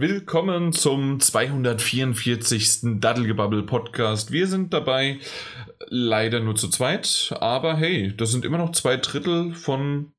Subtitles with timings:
[0.00, 3.00] Willkommen zum 244.
[3.00, 4.32] Daddelgebabbel Podcast.
[4.32, 5.18] Wir sind dabei,
[5.88, 10.12] leider nur zu zweit, aber hey, das sind immer noch zwei Drittel von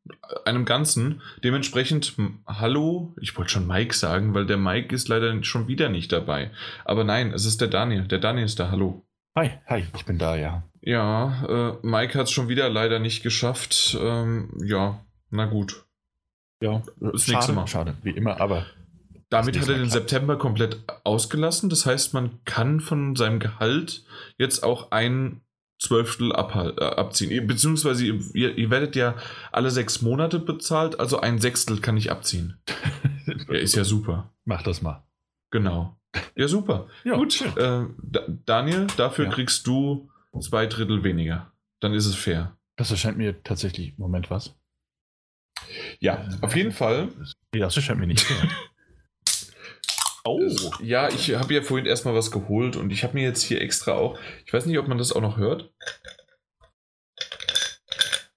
[0.45, 1.23] einem Ganzen.
[1.43, 2.15] Dementsprechend,
[2.45, 6.51] hallo, ich wollte schon Mike sagen, weil der Mike ist leider schon wieder nicht dabei.
[6.85, 8.03] Aber nein, es ist der Daniel.
[8.03, 9.03] Der Daniel ist da, hallo.
[9.35, 10.61] Hi, hi, ich bin da, ja.
[10.81, 13.97] Ja, äh, Mike hat es schon wieder leider nicht geschafft.
[13.99, 15.87] Ähm, ja, na gut.
[16.61, 17.65] Ja, das schade, nächste Mal.
[17.65, 18.67] Schade, wie immer, aber
[19.31, 21.69] damit hat er den September komplett ausgelassen.
[21.69, 24.03] Das heißt, man kann von seinem Gehalt
[24.37, 25.41] jetzt auch ein
[25.79, 27.47] Zwölftel äh, abziehen.
[27.47, 29.15] Beziehungsweise ihr, ihr, werdet ja
[29.51, 32.61] alle sechs Monate bezahlt, also ein Sechstel kann ich abziehen.
[33.47, 34.33] ja, ist ja super.
[34.43, 35.03] Mach das mal.
[35.49, 35.97] Genau.
[36.35, 36.87] Ja, super.
[37.05, 37.41] ja, Gut.
[37.55, 37.85] Äh,
[38.45, 39.31] Daniel, dafür ja.
[39.31, 40.11] kriegst du
[40.41, 41.53] zwei Drittel weniger.
[41.79, 42.57] Dann ist es fair.
[42.75, 43.97] Das erscheint mir tatsächlich.
[43.97, 44.55] Moment, was?
[45.99, 47.09] Ja, auf jeden Fall.
[47.55, 48.49] Ja, das erscheint mir nicht fair.
[50.23, 50.71] Oh.
[50.81, 53.93] Ja, ich habe ja vorhin erstmal was geholt und ich habe mir jetzt hier extra
[53.93, 55.71] auch, ich weiß nicht, ob man das auch noch hört.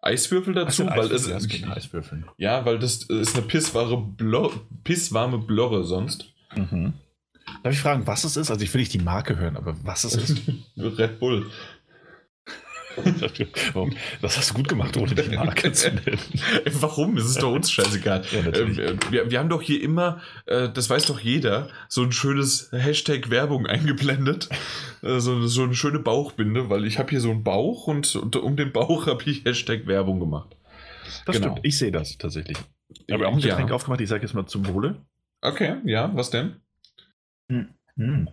[0.01, 2.25] Eiswürfel dazu, weil es Eiswürfel.
[2.37, 4.53] Ja, weil das ist eine pisswahre Blor
[4.85, 6.27] pisswarme Blorre sonst.
[6.55, 6.93] Mhm.
[7.63, 8.51] Darf ich fragen, was es ist?
[8.51, 10.43] Also ich will nicht die Marke hören, aber was es ist?
[10.77, 11.51] Red Bull.
[14.21, 16.19] Das hast du gut gemacht, ohne die Marke zu nennen.
[16.73, 17.17] Warum?
[17.17, 18.25] Es ist doch uns scheißegal.
[18.31, 18.77] Ja, ähm,
[19.11, 23.31] wir, wir, haben doch hier immer, äh, das weiß doch jeder, so ein schönes Hashtag
[23.31, 24.49] Werbung eingeblendet.
[25.03, 28.37] Äh, so, so eine schöne Bauchbinde, weil ich habe hier so einen Bauch und, und
[28.37, 30.57] um den Bauch habe ich Hashtag Werbung gemacht.
[31.27, 31.53] Das genau.
[31.53, 32.59] stimmt, ich sehe das tatsächlich.
[33.11, 33.75] Aber auch ein Getränk ja.
[33.75, 34.97] aufgemacht, ich sage jetzt mal zum Wohle.
[35.41, 36.57] Okay, ja, was denn?
[37.51, 37.75] Hm.
[37.97, 38.29] Hm.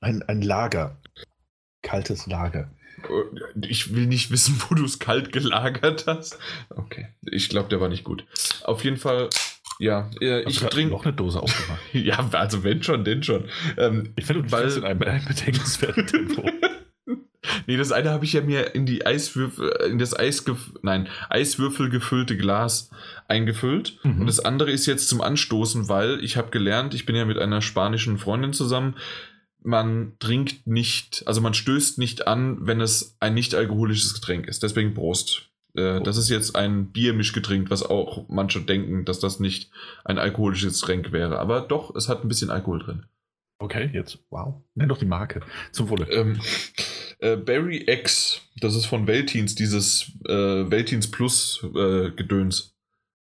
[0.00, 1.00] Ein, ein Lager.
[1.82, 2.70] Kaltes Lager.
[3.62, 6.38] Ich will nicht wissen, wo du es kalt gelagert hast.
[6.70, 8.24] Okay, ich glaube, der war nicht gut.
[8.64, 9.28] Auf jeden Fall,
[9.78, 10.92] ja, äh, ich trinke.
[10.92, 11.80] noch eine Dose aufgemacht.
[11.92, 13.44] ja, also wenn schon, denn schon.
[13.76, 16.48] Ähm, ich finde, du weil in einem, einem bedenkenswerten Tempo.
[17.66, 20.44] nee, das eine habe ich ja mir in die Eiswürfel, äh, in das Eis,
[20.82, 22.90] nein, Eiswürfel gefüllte Glas
[23.28, 23.98] eingefüllt.
[24.02, 24.20] Mhm.
[24.20, 27.38] Und das andere ist jetzt zum Anstoßen, weil ich habe gelernt, ich bin ja mit
[27.38, 28.96] einer spanischen Freundin zusammen,
[29.62, 34.62] man trinkt nicht, also man stößt nicht an, wenn es ein nicht alkoholisches Getränk ist.
[34.62, 35.50] Deswegen Prost.
[35.76, 36.00] Äh, oh.
[36.00, 39.70] Das ist jetzt ein Biermischgetränk, was auch manche denken, dass das nicht
[40.04, 41.38] ein alkoholisches Getränk wäre.
[41.38, 43.06] Aber doch, es hat ein bisschen Alkohol drin.
[43.60, 44.62] Okay, jetzt, wow.
[44.74, 45.40] Nenn doch die Marke.
[45.72, 46.08] Zum Wohle.
[46.10, 46.40] Ähm,
[47.18, 52.76] äh, Berry X, das ist von Veltins, dieses äh, Veltins Plus äh, Gedöns.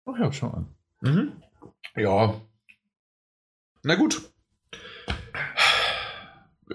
[0.04, 0.66] Ach ja, schau an.
[1.00, 1.32] Mhm.
[1.96, 2.38] Ja.
[3.82, 4.30] Na gut,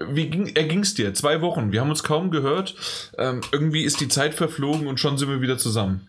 [0.08, 1.14] wie ging, es dir?
[1.14, 1.72] Zwei Wochen.
[1.72, 2.74] Wir haben uns kaum gehört.
[3.18, 6.08] Ähm, irgendwie ist die Zeit verflogen und schon sind wir wieder zusammen.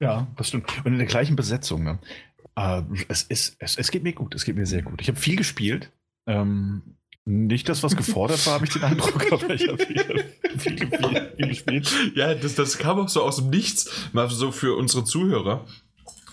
[0.00, 0.70] Ja, das stimmt.
[0.84, 1.84] Und in der gleichen Besetzung.
[1.84, 1.98] Ne?
[2.56, 4.34] Äh, es, ist, es, es geht mir gut.
[4.34, 5.00] Es geht mir sehr gut.
[5.00, 5.92] Ich habe viel gespielt.
[6.26, 9.98] Ähm, nicht das, was gefordert war, habe ich den Eindruck, aber ich habe viel,
[10.58, 10.90] viel, viel,
[11.36, 12.12] viel, gespielt.
[12.16, 15.64] Ja, das, das kam auch so aus dem Nichts, mal so für unsere Zuhörer.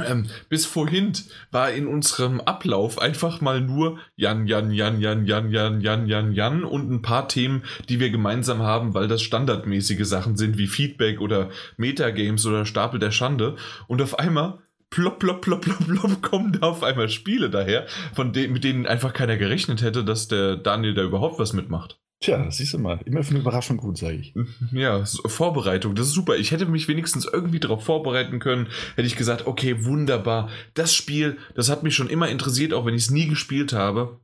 [0.06, 1.14] Ähm, bis vorhin
[1.52, 6.32] war in unserem Ablauf einfach mal nur Jan, Jan, Jan, Jan, Jan, Jan, Jan, Jan,
[6.32, 10.68] Jan und ein paar Themen, die wir gemeinsam haben, weil das standardmäßige Sachen sind wie
[10.68, 13.56] Feedback oder Metagames oder Stapel der Schande.
[13.88, 18.34] Und auf einmal plopp, plopp, plopp, plopp, plopp, kommen da auf einmal Spiele daher, von
[18.34, 22.00] de mit denen einfach keiner gerechnet hätte, dass der Daniel da überhaupt was mitmacht.
[22.22, 23.00] Tja, siehst du mal.
[23.06, 24.34] Immer für eine Überraschung gut, sage ich.
[24.74, 26.36] Ja, Vorbereitung, das ist super.
[26.36, 28.68] Ich hätte mich wenigstens irgendwie darauf vorbereiten können.
[28.96, 30.50] Hätte ich gesagt, okay, wunderbar.
[30.74, 34.20] Das Spiel, das hat mich schon immer interessiert, auch wenn ich es nie gespielt habe.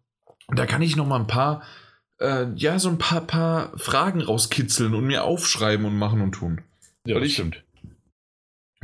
[0.49, 1.63] Da kann ich noch mal ein paar,
[2.19, 6.61] äh, ja, so ein paar, paar Fragen rauskitzeln und mir aufschreiben und machen und tun.
[7.07, 7.63] Ja, das ich, stimmt.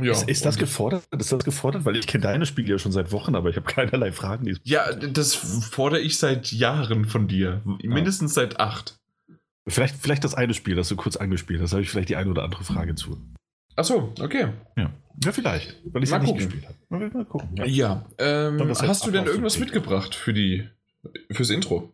[0.00, 1.04] Ja, ist, ist das gefordert?
[1.16, 1.84] Ist das gefordert?
[1.84, 4.58] Weil ich kenne deine Spiele ja schon seit Wochen, aber ich habe keinerlei Fragen.
[4.64, 7.60] Ja, das fordere ich seit Jahren von dir.
[7.82, 8.96] Mindestens seit acht.
[9.68, 12.30] Vielleicht, vielleicht das eine Spiel, das du kurz angespielt hast, habe ich vielleicht die eine
[12.30, 13.16] oder andere Frage zu.
[13.76, 14.48] Ach so, okay.
[14.76, 14.90] Ja,
[15.24, 16.76] ja vielleicht, weil ich es nicht gespielt habe.
[16.88, 17.56] Mal, gucken.
[17.56, 20.68] Ja, ja ähm, hast du denn irgendwas mitgebracht für die,
[21.30, 21.92] fürs Intro?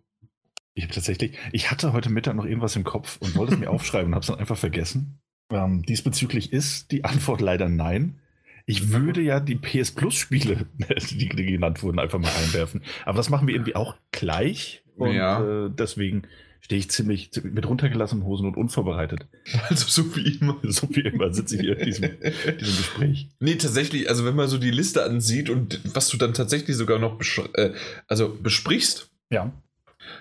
[0.75, 3.71] Ich habe tatsächlich, ich hatte heute Mittag noch irgendwas im Kopf und wollte es mir
[3.71, 5.21] aufschreiben und habe es dann einfach vergessen.
[5.51, 8.21] Ähm, diesbezüglich ist die Antwort leider nein.
[8.67, 10.67] Ich würde ja die PS Plus Spiele,
[11.11, 12.83] die, die genannt wurden, einfach mal einwerfen.
[13.05, 14.83] Aber das machen wir irgendwie auch gleich.
[14.97, 15.67] Und ja.
[15.67, 16.23] äh, deswegen
[16.61, 19.27] stehe ich ziemlich, ziemlich mit runtergelassenen Hosen und unvorbereitet.
[19.69, 20.57] Also so wie immer.
[20.63, 22.11] So wie immer sitze ich hier in diesem,
[22.61, 23.29] diesem Gespräch.
[23.41, 26.99] Nee, tatsächlich, also wenn man so die Liste ansieht und was du dann tatsächlich sogar
[26.99, 27.21] noch
[27.55, 27.73] äh,
[28.07, 29.11] also besprichst.
[29.31, 29.53] Ja.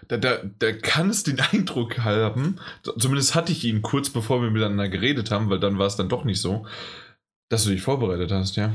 [0.08, 2.60] Da, da, da kann es den Eindruck haben,
[2.98, 6.10] zumindest hatte ich ihn kurz bevor wir miteinander geredet haben, weil dann war es dann
[6.10, 6.66] doch nicht so,
[7.50, 8.74] dass du dich vorbereitet hast, ja.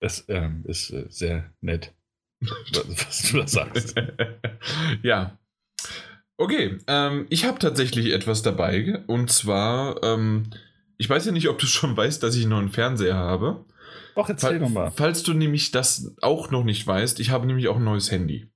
[0.00, 1.92] Das ähm, ist äh, sehr nett.
[2.40, 3.94] was du da sagst.
[5.02, 5.38] ja.
[6.38, 9.02] Okay, ähm, ich habe tatsächlich etwas dabei.
[9.08, 10.44] Und zwar, ähm,
[10.96, 13.64] ich weiß ja nicht, ob du schon weißt, dass ich noch einen Fernseher habe.
[14.14, 14.90] Ach, erzähl doch mal.
[14.90, 18.48] Falls du nämlich das auch noch nicht weißt, ich habe nämlich auch ein neues Handy.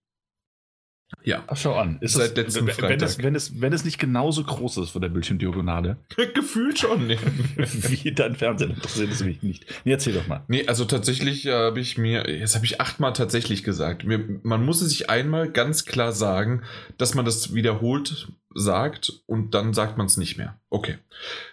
[1.25, 1.45] Ja.
[1.55, 1.99] Schau an.
[2.01, 3.09] Ist Seit letztem wenn, Freitag.
[3.09, 5.99] Es, wenn, es, wenn es nicht genauso groß ist von der Bildschirmdiagonale.
[6.35, 7.07] Gefühlt schon.
[7.07, 7.19] Nee.
[7.57, 9.67] Wie dein Fernseher interessiert es mich nicht.
[9.85, 10.45] Nee, erzähl doch mal.
[10.49, 14.83] Nee, also tatsächlich habe ich mir, jetzt habe ich achtmal tatsächlich gesagt, mir, man muss
[14.83, 16.63] es sich einmal ganz klar sagen,
[16.99, 20.61] dass man das wiederholt sagt und dann sagt man es nicht mehr.
[20.71, 20.99] Okay.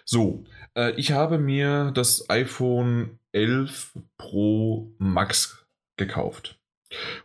[0.04, 5.64] So, äh, ich habe mir das iPhone 11 Pro Max
[5.96, 6.58] gekauft.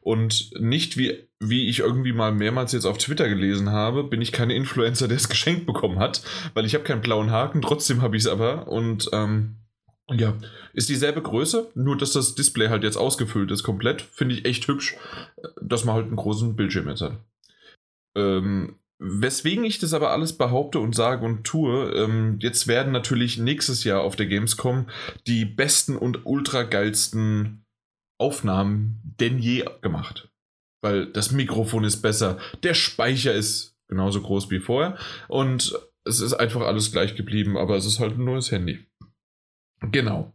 [0.01, 4.31] Und nicht wie, wie ich irgendwie mal mehrmals jetzt auf Twitter gelesen habe, bin ich
[4.31, 6.21] kein Influencer, der es geschenkt bekommen hat,
[6.53, 8.67] weil ich habe keinen blauen Haken, trotzdem habe ich es aber.
[8.67, 9.57] Und ähm,
[10.09, 10.35] ja,
[10.73, 14.01] ist dieselbe Größe, nur dass das Display halt jetzt ausgefüllt ist komplett.
[14.01, 14.95] Finde ich echt hübsch,
[15.61, 17.17] dass man halt einen großen Bildschirm jetzt hat.
[18.15, 23.37] Ähm, weswegen ich das aber alles behaupte und sage und tue, ähm, jetzt werden natürlich
[23.37, 24.87] nächstes Jahr auf der Gamescom
[25.27, 27.65] die besten und ultra geilsten
[28.17, 30.29] Aufnahmen denn je gemacht.
[30.85, 34.95] Weil das Mikrofon ist besser, der Speicher ist genauso groß wie vorher
[35.27, 35.73] und
[36.03, 38.85] es ist einfach alles gleich geblieben, aber es ist halt ein neues Handy.
[39.81, 40.31] Genau.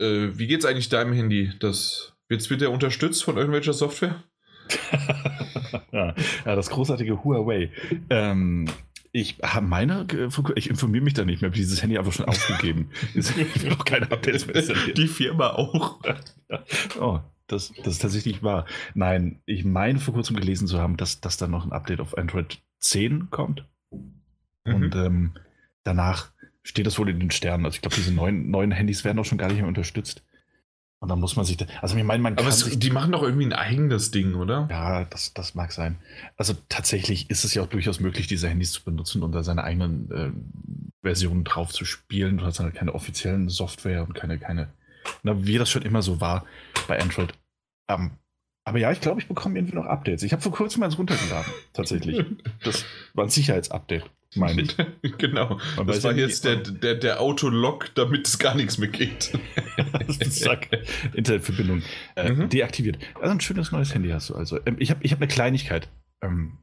[0.00, 1.52] Äh, wie geht's eigentlich deinem Handy?
[1.60, 4.24] Das wird wieder unterstützt von irgendwelcher Software?
[5.92, 7.70] ja, das großartige Huawei.
[8.10, 8.66] Ähm,
[9.12, 10.08] ich habe meine,
[10.56, 12.90] ich informiere mich da nicht mehr, habe dieses Handy einfach schon aufgegeben.
[13.14, 14.60] Ich will auch keine Updates mehr.
[14.94, 16.00] Die Firma auch.
[17.00, 18.66] oh, das, das ist tatsächlich wahr.
[18.94, 22.16] Nein, ich meine vor kurzem gelesen zu haben, dass, dass da noch ein Update auf
[22.16, 23.64] Android 10 kommt.
[23.90, 24.74] Mhm.
[24.74, 25.32] Und ähm,
[25.82, 26.32] danach
[26.62, 27.64] steht das wohl in den Sternen.
[27.64, 30.22] Also ich glaube, diese neuen, neuen Handys werden auch schon gar nicht mehr unterstützt.
[31.04, 32.46] Und dann muss man sich, da, also ich meine, man kann.
[32.46, 34.66] Aber es, die machen doch irgendwie ein eigenes Ding, oder?
[34.70, 35.98] Ja, das, das mag sein.
[36.38, 39.64] Also tatsächlich ist es ja auch durchaus möglich, diese Handys zu benutzen und da seine
[39.64, 40.30] eigenen äh,
[41.02, 42.38] Versionen drauf zu spielen.
[42.38, 44.68] Du hast dann halt keine offiziellen Software und keine, keine,
[45.22, 46.44] na, wie das schon immer so war
[46.88, 47.32] bei Android.
[47.88, 48.12] Ähm,
[48.66, 50.22] aber ja, ich glaube, ich bekomme irgendwie noch Updates.
[50.22, 52.24] Ich habe vor kurzem eins runtergeladen, tatsächlich.
[52.62, 54.76] Das war ein Sicherheitsupdate meine ich.
[55.18, 55.58] genau.
[55.76, 59.32] Man das war ja jetzt der, der, der Autolog, damit es gar nichts mehr geht.
[60.30, 60.68] Zack.
[61.14, 61.82] Internetverbindung
[62.16, 62.48] äh, mhm.
[62.48, 62.98] deaktiviert.
[63.14, 64.58] Also ein schönes neues Handy hast du also.
[64.66, 65.88] Ähm, ich habe ich hab eine Kleinigkeit.
[66.22, 66.58] Ähm,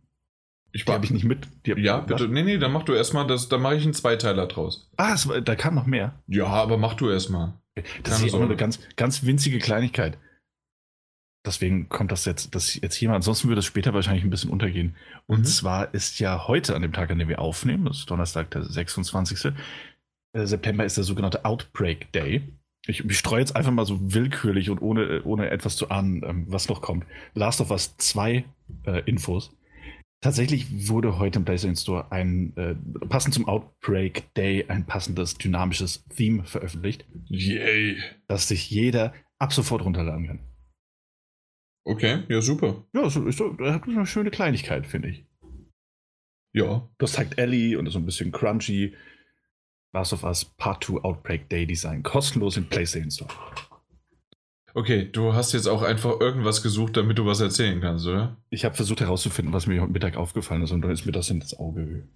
[0.74, 1.48] ich die habe ich nicht mit.
[1.66, 2.28] Die ja, bitte.
[2.28, 4.90] Nee, nee, dann mach du erstmal das, dann mache ich einen Zweiteiler draus.
[4.98, 6.14] Ah, es, da kam noch mehr.
[6.28, 7.54] Ja, aber mach du erstmal.
[7.76, 10.18] Das Keine ist so eine ganz, ganz winzige Kleinigkeit.
[11.46, 13.16] Deswegen kommt das jetzt, das jetzt hier mal.
[13.16, 14.96] Ansonsten würde es später wahrscheinlich ein bisschen untergehen.
[15.26, 15.46] Und mhm.
[15.46, 18.64] zwar ist ja heute, an dem Tag, an dem wir aufnehmen, das ist Donnerstag, der
[18.64, 19.54] 26.
[20.34, 22.44] Äh, September, ist der sogenannte Outbreak Day.
[22.86, 26.46] Ich, ich streue jetzt einfach mal so willkürlich und ohne, ohne etwas zu ahnen, ähm,
[26.48, 27.06] was noch kommt.
[27.34, 28.44] Last of Us 2
[28.86, 29.52] äh, Infos.
[30.22, 32.76] Tatsächlich wurde heute im PlayStation Store ein, äh,
[33.08, 37.06] passend zum Outbreak Day, ein passendes dynamisches Theme veröffentlicht.
[37.26, 37.98] Yay!
[38.28, 40.40] Das sich jeder ab sofort runterladen kann.
[41.84, 42.86] Okay, ja, super.
[42.94, 45.26] Ja, so, so, das hat eine schöne Kleinigkeit, finde ich.
[46.54, 46.88] Ja.
[47.00, 48.96] Das zeigt Ellie und ist so ein bisschen crunchy.
[49.94, 52.04] Last of Us Part 2 Outbreak Day Design.
[52.04, 53.34] Kostenlos im PlayStation Store.
[54.74, 58.38] Okay, du hast jetzt auch einfach irgendwas gesucht, damit du was erzählen kannst, oder?
[58.50, 61.30] Ich habe versucht herauszufinden, was mir heute Mittag aufgefallen ist und dann ist mir das
[61.30, 62.08] ins Auge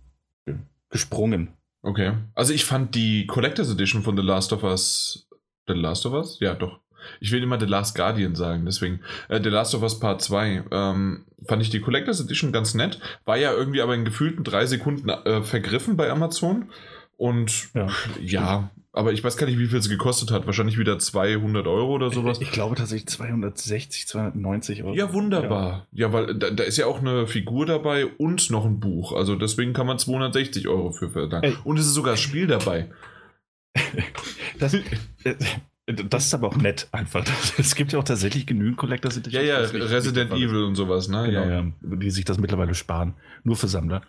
[0.89, 1.49] gesprungen.
[1.81, 2.13] Okay.
[2.33, 5.27] Also ich fand die Collectors Edition von The Last of Us.
[5.67, 6.39] The Last of Us?
[6.39, 6.79] Ja, doch.
[7.19, 9.01] Ich will immer The Last Guardian sagen, deswegen.
[9.29, 10.65] Äh, The Last of Us Part 2.
[10.71, 12.99] Ähm, fand ich die Collectors Edition ganz nett.
[13.25, 16.71] War ja irgendwie aber in gefühlten drei Sekunden äh, vergriffen bei Amazon.
[17.17, 17.87] Und ja,
[18.21, 20.45] ja aber ich weiß gar nicht, wie viel es gekostet hat.
[20.45, 22.37] Wahrscheinlich wieder 200 Euro oder sowas.
[22.39, 24.95] Ich, ich glaube tatsächlich 260, 290 Euro.
[24.95, 25.85] Ja, wunderbar.
[25.91, 29.11] Ja, ja weil da, da, ist ja auch eine Figur dabei und noch ein Buch.
[29.11, 31.57] Also deswegen kann man 260 Euro für verlangen.
[31.65, 32.89] Und es ist sogar das Spiel dabei.
[34.59, 35.35] das, äh,
[35.85, 37.25] das ist aber auch nett einfach.
[37.57, 41.25] Es gibt ja auch tatsächlich genügend Collectors Ja, ja, Resident Evil und sowas, ne?
[41.25, 43.13] Genau, ja, ja, die sich das mittlerweile sparen.
[43.43, 44.03] Nur für Sammler.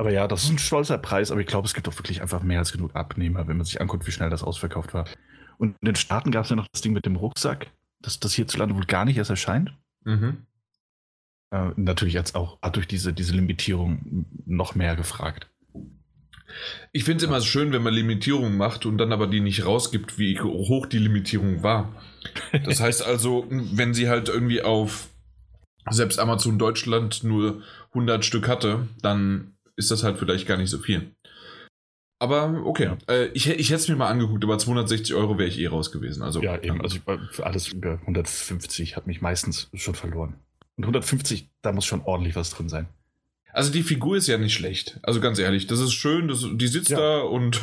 [0.00, 2.42] Aber ja, das ist ein stolzer Preis, aber ich glaube, es gibt auch wirklich einfach
[2.42, 5.04] mehr als genug Abnehmer, wenn man sich anguckt, wie schnell das ausverkauft war.
[5.58, 7.66] Und in den Staaten gab es ja noch das Ding mit dem Rucksack,
[8.00, 9.74] dass das hierzulande wohl gar nicht erst erscheint.
[10.04, 10.46] Mhm.
[11.50, 15.50] Äh, natürlich jetzt auch durch diese, diese Limitierung noch mehr gefragt.
[16.92, 20.18] Ich finde es immer schön, wenn man Limitierungen macht und dann aber die nicht rausgibt,
[20.18, 21.94] wie hoch die Limitierung war.
[22.64, 25.10] Das heißt also, wenn sie halt irgendwie auf
[25.90, 30.78] selbst Amazon Deutschland nur 100 Stück hatte, dann ist das halt vielleicht gar nicht so
[30.78, 31.12] viel.
[32.22, 35.58] Aber okay, äh, ich, ich hätte es mir mal angeguckt, aber 260 Euro wäre ich
[35.58, 36.22] eh raus gewesen.
[36.22, 36.82] Also, ja, eben.
[36.82, 36.98] Also
[37.30, 40.34] für alles über 150 hat mich meistens schon verloren.
[40.76, 42.88] Und 150, da muss schon ordentlich was drin sein.
[43.52, 45.00] Also die Figur ist ja nicht schlecht.
[45.02, 46.98] Also ganz ehrlich, das ist schön, das, die sitzt ja.
[46.98, 47.60] da und,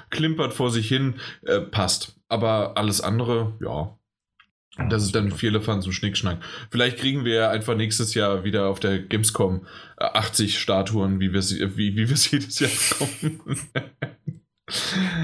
[0.10, 2.16] klimpert vor sich hin, äh, passt.
[2.28, 3.96] Aber alles andere, ja.
[4.88, 6.38] Das ist dann Vierlefanz und Schnickschnack.
[6.70, 9.66] Vielleicht kriegen wir ja einfach nächstes Jahr wieder auf der Gamescom
[9.98, 13.40] 80 äh, Statuen, wie wir es wie, wie jedes Jahr bekommen.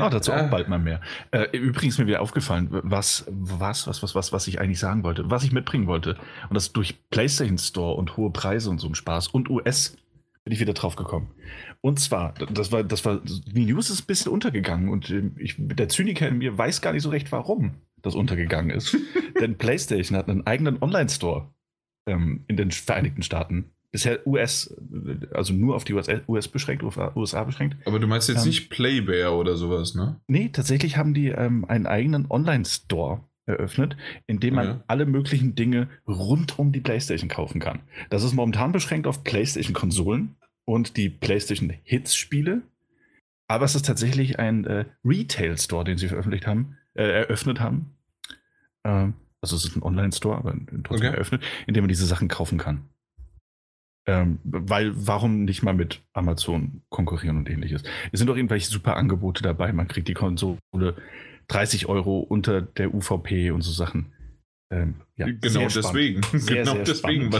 [0.01, 1.01] Oh, dazu auch bald mal mehr.
[1.31, 5.03] Äh, übrigens ist mir wieder aufgefallen, was, was, was, was, was, was ich eigentlich sagen
[5.03, 6.17] wollte, was ich mitbringen wollte.
[6.49, 9.97] Und das durch PlayStation Store und hohe Preise und so ein Spaß und US
[10.45, 11.31] bin ich wieder drauf gekommen.
[11.81, 15.57] Und zwar, das war, das war, die News ist ein bisschen untergegangen und ähm, ich,
[15.59, 17.75] der Zyniker in mir weiß gar nicht so recht, warum
[18.07, 18.97] das untergegangen ist.
[19.41, 21.51] Denn PlayStation hat einen eigenen Online-Store
[22.07, 24.75] ähm, in den Vereinigten Staaten bisher US,
[25.33, 27.77] also nur auf die US, US beschränkt, USA beschränkt.
[27.87, 30.21] Aber du meinst jetzt ähm, nicht Playbear oder sowas, ne?
[30.27, 33.97] Nee, tatsächlich haben die ähm, einen eigenen Online-Store eröffnet,
[34.27, 34.85] in dem man ja.
[34.87, 37.81] alle möglichen Dinge rund um die PlayStation kaufen kann.
[38.11, 40.37] Das ist momentan beschränkt auf PlayStation-Konsolen
[40.67, 42.63] und die PlayStation Hits-Spiele.
[43.49, 47.96] Aber es ist tatsächlich ein äh, Retail-Store, den sie veröffentlicht haben, äh, eröffnet haben.
[48.87, 51.17] Ähm, also es ist ein Online-Store, aber trotzdem okay.
[51.17, 52.89] eröffnet, in dem man diese Sachen kaufen kann.
[54.09, 57.83] Ähm, weil, warum nicht mal mit Amazon konkurrieren und ähnliches?
[58.13, 59.73] Es sind doch irgendwelche super Angebote dabei.
[59.73, 60.59] Man kriegt die Konsole
[61.49, 64.13] 30 Euro unter der UVP und so Sachen.
[64.71, 66.23] Ähm, ja, genau deswegen.
[66.33, 67.35] Sehr, genau sehr deswegen.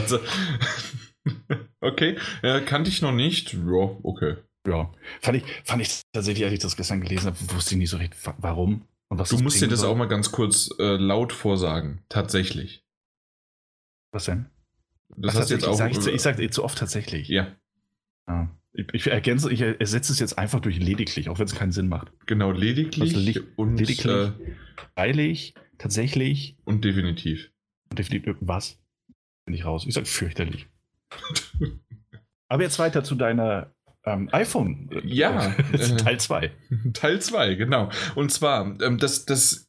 [1.81, 3.53] okay, ja, kannte ich noch nicht.
[3.53, 4.35] Ja, okay.
[4.67, 7.89] Ja, fand ich, fand ich tatsächlich, als ich das gestern gelesen habe, wusste ich nicht
[7.89, 9.89] so recht, warum und was Du musst dir das soll.
[9.89, 12.03] auch mal ganz kurz äh, laut vorsagen.
[12.09, 12.83] Tatsächlich.
[14.11, 14.47] Was denn?
[15.15, 15.75] Das Ach, hast jetzt auch.
[15.75, 17.27] Sag ich, ich sage zu oft tatsächlich.
[17.29, 17.55] Ja.
[18.25, 18.47] Ah.
[18.73, 21.87] Ich, ich, ergänze, ich ersetze es jetzt einfach durch lediglich, auch wenn es keinen Sinn
[21.87, 22.11] macht.
[22.27, 24.31] Genau, lediglich also und lediglich, äh,
[24.93, 27.51] freilich, tatsächlich und definitiv.
[27.91, 28.79] definitiv was?
[29.45, 29.85] Bin ich raus.
[29.87, 30.67] Ich sage fürchterlich.
[32.49, 33.73] Aber jetzt weiter zu deiner
[34.07, 34.89] ähm, iPhone.
[34.91, 35.53] Äh, ja.
[35.97, 36.51] Teil 2.
[36.93, 37.89] Teil 2, genau.
[38.15, 39.67] Und zwar, ähm, das, das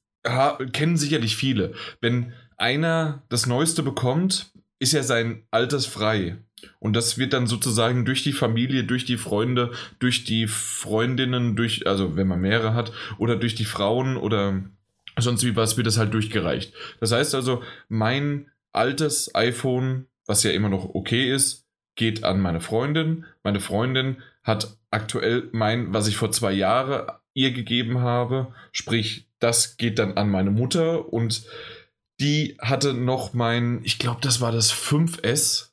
[0.72, 1.72] kennen sicherlich viele.
[2.00, 6.38] Wenn einer das Neueste bekommt, ist er sein Alters frei.
[6.80, 11.86] Und das wird dann sozusagen durch die Familie, durch die Freunde, durch die Freundinnen, durch,
[11.86, 14.64] also wenn man mehrere hat, oder durch die Frauen oder
[15.16, 16.72] sonst wie was, wird das halt durchgereicht.
[17.00, 21.67] Das heißt also, mein altes iPhone, was ja immer noch okay ist,
[21.98, 23.26] geht an meine Freundin.
[23.42, 29.76] Meine Freundin hat aktuell mein, was ich vor zwei Jahren ihr gegeben habe, sprich, das
[29.76, 31.44] geht dann an meine Mutter und
[32.20, 35.66] die hatte noch mein, ich glaube, das war das 5S.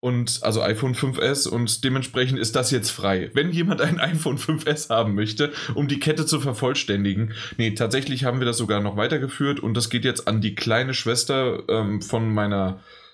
[0.00, 3.30] Und also iPhone 5S und dementsprechend ist das jetzt frei.
[3.32, 8.38] Wenn jemand ein iPhone 5S haben möchte, um die Kette zu vervollständigen, nee, tatsächlich haben
[8.38, 12.32] wir das sogar noch weitergeführt und das geht jetzt an die kleine Schwester ähm, von
[12.32, 13.05] meiner äh,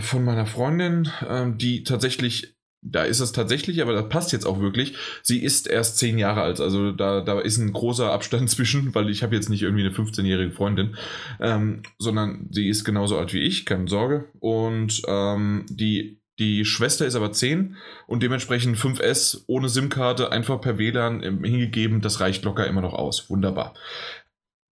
[0.00, 4.60] von meiner Freundin, ähm, die tatsächlich da ist es tatsächlich, aber das passt jetzt auch
[4.60, 4.94] wirklich.
[5.22, 9.10] Sie ist erst zehn Jahre alt, also da, da ist ein großer Abstand zwischen, weil
[9.10, 10.96] ich habe jetzt nicht irgendwie eine 15-jährige Freundin,
[11.40, 14.30] ähm, sondern sie ist genauso alt wie ich, keine Sorge.
[14.38, 20.78] Und ähm, die, die Schwester ist aber 10 und dementsprechend 5S ohne SIM-Karte einfach per
[20.78, 23.28] WLAN hingegeben, das reicht locker immer noch aus.
[23.28, 23.74] Wunderbar.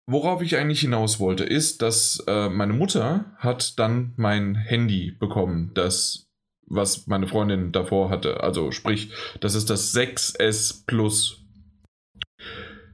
[0.10, 5.72] Worauf ich eigentlich hinaus wollte, ist, dass äh, meine Mutter hat dann mein Handy bekommen,
[5.74, 6.28] das
[6.70, 8.42] was meine Freundin davor hatte.
[8.42, 11.40] Also sprich, das ist das 6S Plus.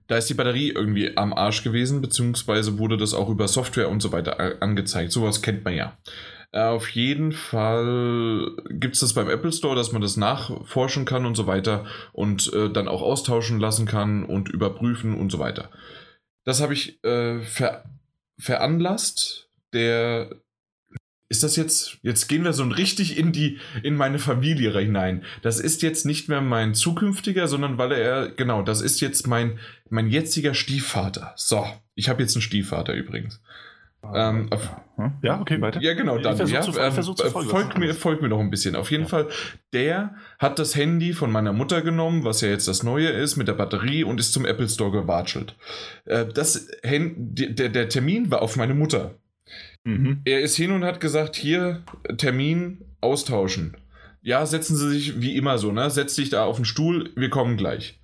[0.08, 4.02] Da ist die Batterie irgendwie am Arsch gewesen, beziehungsweise wurde das auch über Software und
[4.02, 5.12] so weiter angezeigt.
[5.12, 5.98] Sowas kennt man ja.
[6.52, 11.36] Auf jeden Fall gibt es das beim Apple Store, dass man das nachforschen kann und
[11.36, 15.70] so weiter und äh, dann auch austauschen lassen kann und überprüfen und so weiter.
[16.44, 17.84] Das habe ich äh, ver
[18.38, 19.50] veranlasst.
[19.74, 20.30] Der
[21.34, 25.24] ist das jetzt, jetzt gehen wir so richtig in die, in meine Familie hinein.
[25.42, 29.58] Das ist jetzt nicht mehr mein zukünftiger, sondern weil er, genau, das ist jetzt mein,
[29.90, 31.34] mein jetziger Stiefvater.
[31.36, 33.42] So, ich habe jetzt einen Stiefvater übrigens.
[34.14, 34.70] Ähm, auf,
[35.22, 35.82] ja, okay, weiter.
[35.82, 36.38] Ja, genau, dann.
[36.48, 38.76] Ja, zu, ähm, folgt, mir, folgt mir noch ein bisschen.
[38.76, 39.10] Auf jeden ja.
[39.10, 39.28] Fall,
[39.72, 43.48] der hat das Handy von meiner Mutter genommen, was ja jetzt das Neue ist, mit
[43.48, 45.56] der Batterie und ist zum Apple Store gewatschelt.
[46.06, 49.16] Äh, das, der, der Termin war auf meine Mutter.
[49.84, 50.22] Mhm.
[50.26, 51.84] Er ist hin und hat gesagt, hier,
[52.18, 53.78] Termin austauschen.
[54.22, 55.90] Ja, setzen Sie sich wie immer so, ne?
[55.90, 58.00] Setz dich da auf den Stuhl, wir kommen gleich.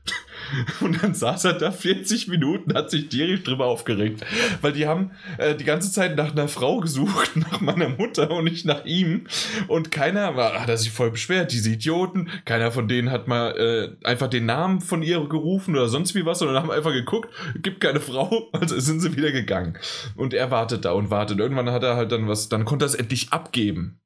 [0.80, 4.26] Und dann saß er da 40 Minuten, hat sich tierisch drüber aufgeregt.
[4.62, 8.46] Weil die haben äh, die ganze Zeit nach einer Frau gesucht, nach meiner Mutter und
[8.46, 9.26] nicht nach ihm.
[9.68, 12.30] Und keiner war, hat er sich voll beschwert, diese Idioten.
[12.46, 16.26] Keiner von denen hat mal äh, einfach den Namen von ihr gerufen oder sonst wie
[16.26, 17.30] was, sondern haben einfach geguckt,
[17.62, 19.78] gibt keine Frau, also sind sie wieder gegangen.
[20.16, 21.40] Und er wartet da und wartet.
[21.40, 24.00] Irgendwann hat er halt dann was, dann konnte er es endlich abgeben.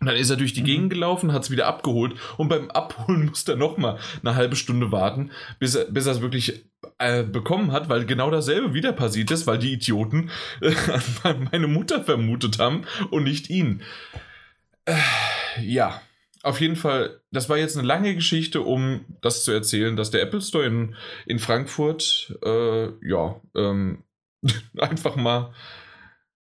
[0.00, 0.66] Und dann ist er durch die mhm.
[0.66, 4.92] Gegend gelaufen, hat es wieder abgeholt und beim Abholen musste er nochmal eine halbe Stunde
[4.92, 6.64] warten, bis er, bis er es wirklich
[6.98, 10.74] äh, bekommen hat, weil genau dasselbe wieder passiert ist, weil die Idioten äh,
[11.50, 13.82] meine Mutter vermutet haben und nicht ihn.
[14.84, 14.96] Äh,
[15.60, 16.00] ja,
[16.42, 20.22] auf jeden Fall, das war jetzt eine lange Geschichte, um das zu erzählen, dass der
[20.22, 20.94] Apple Store in,
[21.26, 24.04] in Frankfurt, äh, ja, ähm,
[24.78, 25.52] einfach mal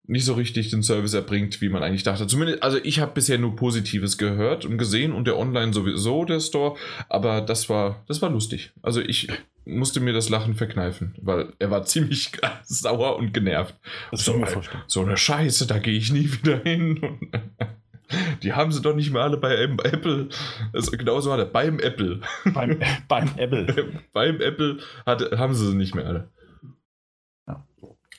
[0.07, 2.27] nicht so richtig den Service erbringt, wie man eigentlich dachte.
[2.27, 6.39] Zumindest, also ich habe bisher nur Positives gehört und gesehen und der Online sowieso, der
[6.39, 6.75] Store,
[7.09, 8.71] aber das war, das war lustig.
[8.81, 9.27] Also ich
[9.65, 12.31] musste mir das Lachen verkneifen, weil er war ziemlich
[12.63, 13.75] sauer und genervt.
[14.11, 14.43] Das so,
[14.87, 17.19] so eine Scheiße, da gehe ich nie wieder hin.
[18.43, 20.29] Die haben sie doch nicht mehr alle bei Apple.
[20.73, 22.21] Also genauso hat er beim Apple.
[22.53, 24.03] Beim, beim Apple.
[24.13, 26.29] beim Apple hat, haben sie sie nicht mehr alle.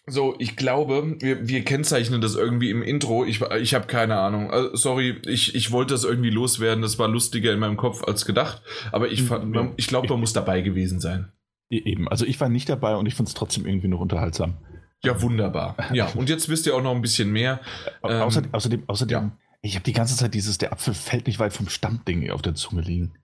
[0.09, 3.25] So, ich glaube, wir, wir kennzeichnen das irgendwie im Intro.
[3.25, 4.53] Ich, ich habe keine Ahnung.
[4.53, 6.83] Also, sorry, ich, ich wollte das irgendwie loswerden.
[6.83, 8.63] Das war lustiger in meinem Kopf als gedacht.
[8.93, 11.33] Aber ich, man, ich glaube, man muss dabei gewesen sein.
[11.71, 14.59] E-, eben, also ich war nicht dabei und ich fand es trotzdem irgendwie noch unterhaltsam.
[15.03, 15.77] Ja, wunderbar.
[15.93, 17.61] Ja, und jetzt wisst ihr auch noch ein bisschen mehr.
[18.05, 19.37] Ähm, außerdem, außerdem, außerdem ja.
[19.63, 22.55] ich habe die ganze Zeit dieses, der Apfel fällt nicht weit vom Stammding auf der
[22.55, 23.15] Zunge liegen.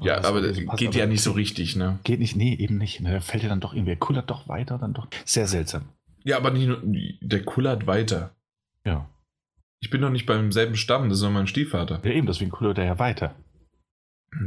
[0.00, 2.00] Ja, das aber das geht aber ja nicht so richtig, ne?
[2.04, 3.00] Geht nicht, nee, eben nicht.
[3.00, 3.20] Ne?
[3.20, 5.06] Fällt ja dann doch irgendwie, kullert doch weiter, dann doch.
[5.24, 5.84] Sehr seltsam.
[6.24, 8.34] Ja, aber nicht nur, der kullert weiter.
[8.84, 9.08] Ja.
[9.80, 12.00] Ich bin doch nicht beim selben Stamm, das ist doch mein Stiefvater.
[12.04, 13.34] Ja, eben, deswegen kullert er ja weiter.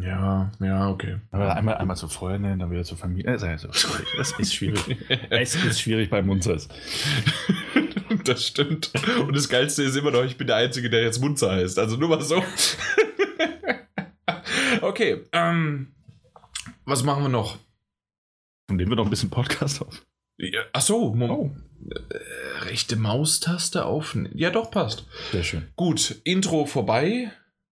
[0.02, 1.18] Ja, ja, okay.
[1.32, 3.32] Aber einmal, einmal zur Freundin, dann wieder zur Familie.
[3.32, 4.08] Das ist, schwierig.
[4.18, 4.98] Das ist schwierig.
[5.30, 6.68] es ist schwierig bei Munzers.
[8.26, 8.92] das stimmt.
[9.20, 11.78] Und das Geilste ist immer noch, ich bin der Einzige, der jetzt Munzer heißt.
[11.78, 12.44] Also nur mal so.
[14.82, 15.94] okay, ähm,
[16.86, 17.60] was machen wir noch?
[18.70, 20.04] Und nehmen wir noch ein bisschen Podcast auf.
[20.38, 21.52] Ja, ach so, oh.
[21.90, 24.18] Äh, rechte Maustaste auf.
[24.34, 25.06] Ja, doch, passt.
[25.32, 25.68] Sehr schön.
[25.76, 27.32] Gut, Intro vorbei.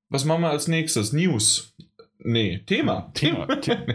[0.10, 1.14] Was machen wir als nächstes?
[1.14, 1.74] News.
[2.20, 3.12] Nee, Thema.
[3.14, 3.48] Thema.
[3.60, 3.86] Thema.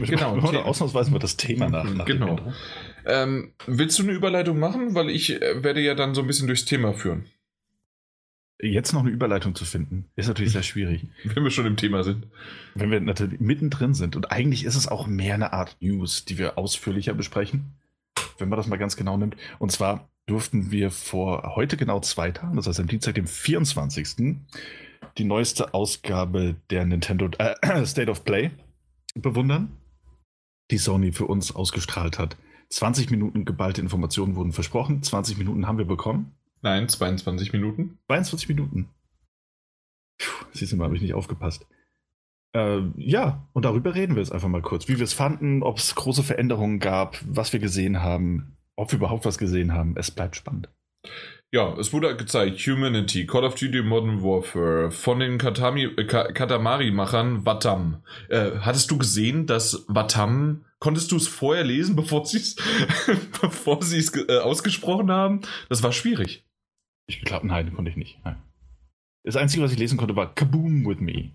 [0.00, 0.36] genau.
[0.36, 1.84] Oder ausnahmsweise mal das Thema nach.
[1.84, 2.38] nach genau.
[3.06, 4.94] Ähm, willst du eine Überleitung machen?
[4.94, 7.24] Weil ich äh, werde ja dann so ein bisschen durchs Thema führen.
[8.62, 11.06] Jetzt noch eine Überleitung zu finden, ist natürlich sehr schwierig.
[11.24, 12.26] Wenn wir schon im Thema sind.
[12.74, 14.16] Wenn wir natürlich mittendrin sind.
[14.16, 17.79] Und eigentlich ist es auch mehr eine Art News, die wir ausführlicher besprechen
[18.40, 19.36] wenn man das mal ganz genau nimmt.
[19.58, 24.36] Und zwar durften wir vor heute genau zwei Tagen, das heißt am Dienstag, dem 24.,
[25.18, 28.50] die neueste Ausgabe der Nintendo äh, State of Play
[29.14, 29.76] bewundern,
[30.70, 32.36] die Sony für uns ausgestrahlt hat.
[32.70, 36.32] 20 Minuten geballte Informationen wurden versprochen, 20 Minuten haben wir bekommen.
[36.62, 37.98] Nein, 22 Minuten.
[38.06, 38.88] 22 Minuten.
[40.18, 41.66] Puh, siehst du mal, habe ich nicht aufgepasst.
[42.52, 44.88] Äh, ja, und darüber reden wir jetzt einfach mal kurz.
[44.88, 48.98] Wie wir es fanden, ob es große Veränderungen gab, was wir gesehen haben, ob wir
[48.98, 49.96] überhaupt was gesehen haben.
[49.96, 50.68] Es bleibt spannend.
[51.52, 57.44] Ja, es wurde gezeigt, Humanity, Call of Duty Modern Warfare von den Katami, äh, Katamari-Machern
[57.44, 58.04] Watam.
[58.28, 62.56] Äh, hattest du gesehen, dass Watam, konntest du es vorher lesen, bevor sie es
[63.40, 65.40] bevor sie es äh, ausgesprochen haben?
[65.68, 66.46] Das war schwierig.
[67.08, 68.20] Ich glaube, nein, konnte ich nicht.
[68.24, 68.36] Nein.
[69.24, 71.32] Das Einzige, was ich lesen konnte, war Kaboom with me.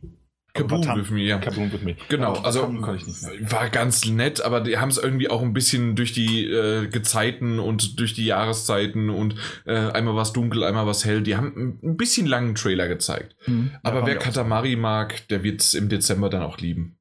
[0.55, 1.37] Kaboom with me, ja.
[1.37, 1.95] Kaboom with me.
[2.07, 6.45] Genau, also war ganz nett, aber die haben es irgendwie auch ein bisschen durch die
[6.45, 11.21] äh, Gezeiten und durch die Jahreszeiten und äh, einmal was dunkel, einmal was hell.
[11.21, 13.35] Die haben ein bisschen langen Trailer gezeigt.
[13.47, 13.71] Mhm.
[13.83, 16.97] Aber ja, wer Katamari mag, der wird es im Dezember dann auch lieben.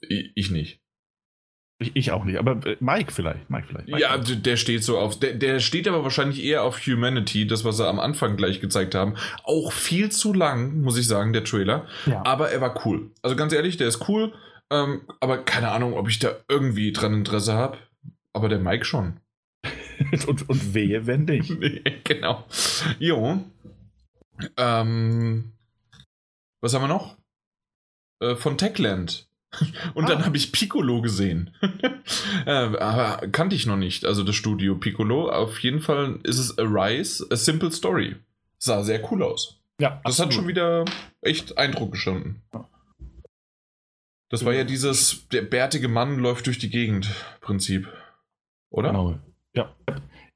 [0.00, 0.81] Ich, ich nicht.
[1.82, 3.50] Ich, ich, auch nicht, aber äh, Mike vielleicht.
[3.50, 3.88] Mike vielleicht.
[3.88, 5.18] Mike ja, der steht so auf.
[5.18, 8.94] Der, der steht aber wahrscheinlich eher auf Humanity, das, was sie am Anfang gleich gezeigt
[8.94, 9.14] haben.
[9.44, 11.86] Auch viel zu lang, muss ich sagen, der Trailer.
[12.06, 12.24] Ja.
[12.24, 13.10] Aber er war cool.
[13.22, 14.32] Also ganz ehrlich, der ist cool.
[14.70, 17.78] Ähm, aber keine Ahnung, ob ich da irgendwie dran Interesse habe.
[18.32, 19.20] Aber der Mike schon.
[20.26, 21.52] und, und wehe, wenn nicht.
[22.04, 22.44] genau.
[22.98, 23.44] Jo.
[24.56, 25.52] Ähm,
[26.60, 27.16] was haben wir noch?
[28.20, 29.28] Äh, von Techland.
[29.94, 30.08] Und ah.
[30.08, 31.50] dann habe ich Piccolo gesehen.
[32.46, 34.04] äh, aber kannte ich noch nicht.
[34.04, 35.30] Also das Studio Piccolo.
[35.30, 38.16] Auf jeden Fall ist es Arise, A Simple Story.
[38.58, 39.60] Sah sehr cool aus.
[39.80, 40.00] Ja.
[40.04, 40.28] Das absolut.
[40.28, 40.84] hat schon wieder
[41.20, 42.42] echt Eindruck gestanden.
[44.30, 47.10] Das war ja dieses, der bärtige Mann läuft durch die Gegend
[47.40, 47.86] Prinzip.
[48.70, 48.88] Oder?
[48.88, 49.18] Genau.
[49.54, 49.74] Ja.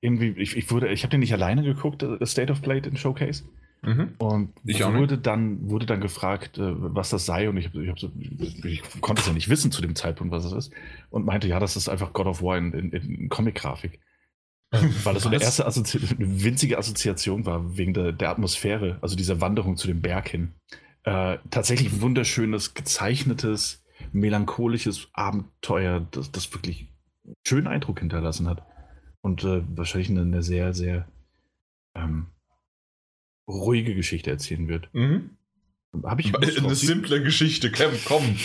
[0.01, 3.45] Irgendwie, ich, ich, ich habe den nicht alleine geguckt, State of Play in Showcase.
[3.83, 4.15] Mhm.
[4.19, 7.49] Und ich wurde dann, wurde dann gefragt, äh, was das sei.
[7.49, 10.53] Und ich, ich, so, ich, konnte es ja nicht wissen zu dem Zeitpunkt, was es
[10.53, 10.73] ist.
[11.11, 14.01] Und meinte, ja, das ist einfach God of War in, in, in Comic-Grafik.
[15.05, 19.15] Weil das so eine erste Assozi eine winzige Assoziation war, wegen der, der, Atmosphäre, also
[19.15, 20.55] dieser Wanderung zu dem Berg hin.
[21.05, 26.89] Äh, tatsächlich wunderschönes, gezeichnetes, melancholisches Abenteuer, das, das wirklich
[27.47, 28.65] schönen Eindruck hinterlassen hat.
[29.21, 31.07] Und äh, wahrscheinlich eine, eine, sehr, sehr
[31.95, 32.27] ähm,
[33.49, 34.89] ruhige Geschichte erzählen wird.
[34.93, 35.31] Mhm.
[36.05, 37.73] Habe ich eine simple Geschichte,
[38.07, 38.37] komm.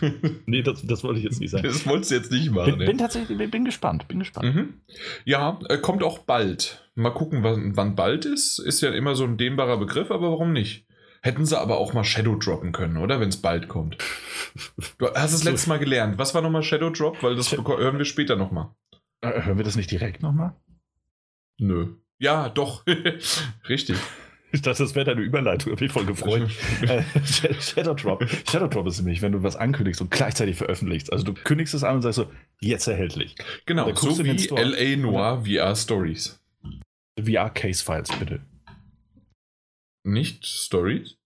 [0.46, 1.64] nee, das, das wollte ich jetzt nicht sagen.
[1.64, 2.78] Das wolltest du jetzt nicht machen.
[2.78, 4.54] Bin, bin tatsächlich, bin, bin, gespannt, bin gespannt.
[4.54, 4.74] Mhm.
[5.24, 6.88] Ja, äh, kommt auch bald.
[6.94, 8.58] Mal gucken, wann, wann, bald ist.
[8.58, 10.86] Ist ja immer so ein dehnbarer Begriff, aber warum nicht?
[11.20, 13.20] Hätten sie aber auch mal Shadow droppen können, oder?
[13.20, 13.98] Wenn es bald kommt.
[14.98, 16.18] Du hast es letztes Mal gelernt.
[16.18, 17.22] Was war nochmal Shadow Drop?
[17.22, 18.70] Weil das hören wir später nochmal.
[19.20, 20.54] Äh, hören wir das nicht direkt nochmal?
[21.58, 21.96] Nö.
[22.18, 22.86] Ja, doch.
[23.68, 23.96] Richtig.
[24.56, 25.74] Ich dachte, das wäre deine Überleitung.
[25.74, 26.50] Ich bin voll gefreut.
[26.80, 27.02] äh,
[27.60, 28.26] Shadow Drop.
[28.50, 31.12] Shadow Drop ist nämlich, wenn du was ankündigst und gleichzeitig veröffentlichst.
[31.12, 33.34] Also du kündigst es an und sagst so, jetzt erhältlich.
[33.66, 36.40] Genau, so wie LA Noir VR Stories.
[37.22, 38.40] VR Case Files, bitte.
[40.04, 41.18] Nicht Stories?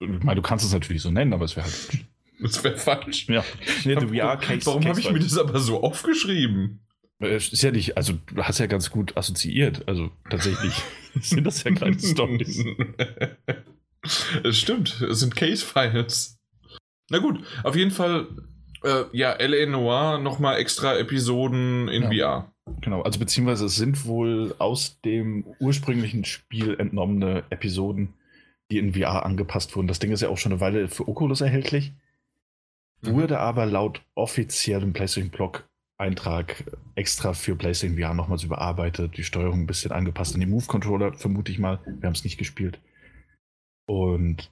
[0.00, 2.04] Ich meine, du kannst es natürlich so nennen, aber es wäre halt.
[2.40, 3.28] Das wäre falsch.
[3.28, 3.44] Ja.
[3.84, 6.86] Nee, VR Case, Warum habe ich mir das aber so aufgeschrieben?
[7.20, 9.86] Ist ja nicht, also du hast ja ganz gut assoziiert.
[9.88, 10.74] Also tatsächlich
[11.20, 12.64] sind das ja kleine Stories.
[14.44, 16.38] Es stimmt, es sind Case-Files.
[17.10, 18.28] Na gut, auf jeden Fall,
[18.84, 19.66] äh, ja, L.A.
[19.66, 22.42] Noir nochmal extra Episoden in ja.
[22.42, 22.52] VR.
[22.80, 28.14] Genau, also beziehungsweise es sind wohl aus dem ursprünglichen Spiel entnommene Episoden,
[28.70, 29.88] die in VR angepasst wurden.
[29.88, 31.92] Das Ding ist ja auch schon eine Weile für Oculus erhältlich.
[33.00, 33.14] Mhm.
[33.14, 35.67] Wurde aber laut offiziellem PlayStation-Blog
[35.98, 41.14] Eintrag extra für PlayStation VR nochmals überarbeitet, die Steuerung ein bisschen angepasst an die Move-Controller,
[41.14, 41.80] vermute ich mal.
[41.84, 42.78] Wir haben es nicht gespielt.
[43.86, 44.50] Und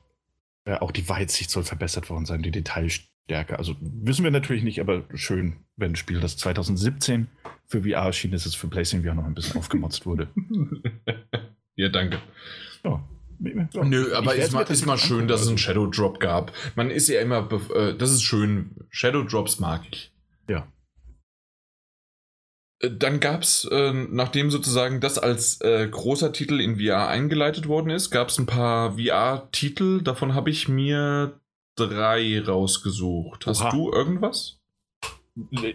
[0.64, 3.58] äh, auch die Weitsicht soll verbessert worden sein, die Detailstärke.
[3.58, 7.28] Also wissen wir natürlich nicht, aber schön, wenn ein Spiel, das 2017
[7.66, 10.28] für VR erschienen ist, es für PlayStation VR noch ein bisschen aufgemotzt wurde.
[11.76, 12.18] ja, danke.
[12.84, 13.04] Ja.
[13.38, 16.52] Nö, aber ist mal, ist mal schön, dass es einen Shadow Drop gab.
[16.74, 18.70] Man ist ja immer, äh, das ist schön.
[18.88, 20.10] Shadow Drops mag ich.
[20.48, 20.66] Ja.
[22.80, 27.68] Äh, dann gab es, äh, nachdem sozusagen das als äh, großer Titel in VR eingeleitet
[27.68, 30.02] worden ist, gab es ein paar VR-Titel.
[30.02, 31.40] Davon habe ich mir
[31.76, 33.46] drei rausgesucht.
[33.46, 33.70] Hast Oha.
[33.70, 34.58] du irgendwas?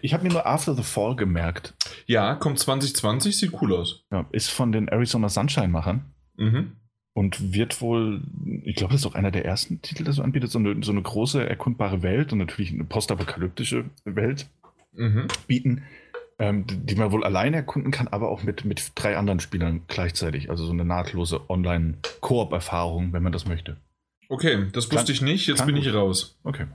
[0.02, 1.76] Ich habe mir nur After the Fall gemerkt.
[2.08, 4.04] Ja, kommt 2020, sieht cool aus.
[4.12, 6.06] Ja, ist von den Arizona Sunshine-Machern.
[6.38, 6.78] Mhm.
[7.14, 8.24] Und wird wohl,
[8.64, 10.92] ich glaube, das ist auch einer der ersten Titel, der so anbietet, so eine, so
[10.92, 14.48] eine große erkundbare Welt und natürlich eine postapokalyptische Welt
[14.94, 15.28] mhm.
[15.46, 15.84] bieten
[16.42, 20.50] ähm, die man wohl alleine erkunden kann, aber auch mit, mit drei anderen Spielern gleichzeitig.
[20.50, 23.78] Also so eine nahtlose Online-Koop-Erfahrung, wenn man das möchte.
[24.28, 25.86] Okay, das wusste kann, ich nicht, jetzt bin gut.
[25.86, 26.40] ich raus.
[26.44, 26.66] Okay.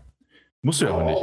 [0.62, 1.20] Musst du ja aber nicht.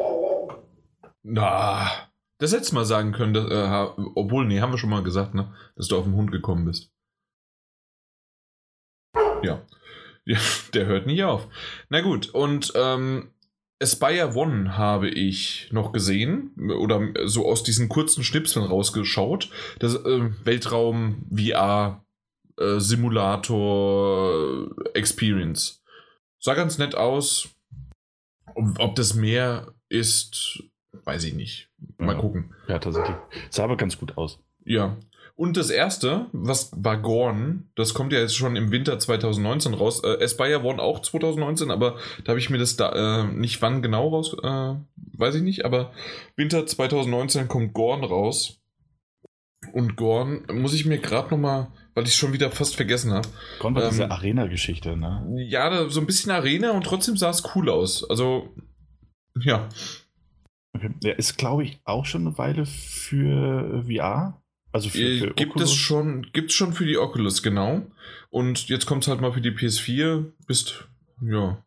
[1.23, 1.89] Na,
[2.37, 5.33] das hättest du mal sagen können, dass, äh, obwohl, nee, haben wir schon mal gesagt,
[5.33, 6.91] ne, dass du auf den Hund gekommen bist.
[9.41, 9.61] Ja.
[10.25, 10.39] ja
[10.73, 11.47] der hört nicht auf.
[11.87, 13.32] Na gut, und ähm,
[13.83, 19.49] Aspire One habe ich noch gesehen oder so aus diesen kurzen Schnipseln rausgeschaut.
[19.79, 22.03] Das äh, Weltraum VR
[22.57, 25.83] äh, Simulator Experience.
[26.39, 27.49] Sah ganz nett aus.
[28.55, 30.63] Ob, ob, das mehr ist,
[31.03, 31.69] weiß ich nicht.
[31.97, 32.21] Mal ja.
[32.21, 32.55] gucken.
[32.67, 33.17] Ja, tatsächlich.
[33.49, 34.39] Sah aber ganz gut aus.
[34.63, 34.97] Ja.
[35.35, 40.03] Und das erste, was war Gorn, das kommt ja jetzt schon im Winter 2019 raus.
[40.03, 43.81] Äh, Aspire One auch 2019, aber da habe ich mir das da äh, nicht wann
[43.81, 44.75] genau raus, äh,
[45.17, 45.91] weiß ich nicht, aber
[46.35, 48.59] Winter 2019 kommt Gorn raus.
[49.71, 53.27] Und Gorn muss ich mir gerade nochmal, weil ich es schon wieder fast vergessen habe.
[53.59, 55.25] Gorn war ähm, diese Arena-Geschichte, ne?
[55.47, 58.07] Ja, so ein bisschen Arena und trotzdem sah es cool aus.
[58.07, 58.53] Also,
[59.39, 59.67] ja.
[60.75, 60.91] Okay.
[61.01, 64.42] Der ist, glaube ich, auch schon eine Weile für VR.
[64.73, 65.69] Also für, äh, für gibt Oculus?
[65.69, 67.83] es schon, gibt es schon für die Oculus, genau.
[68.29, 70.25] Und jetzt kommt es halt mal für die PS4.
[70.47, 70.89] Bist,
[71.21, 71.63] ja.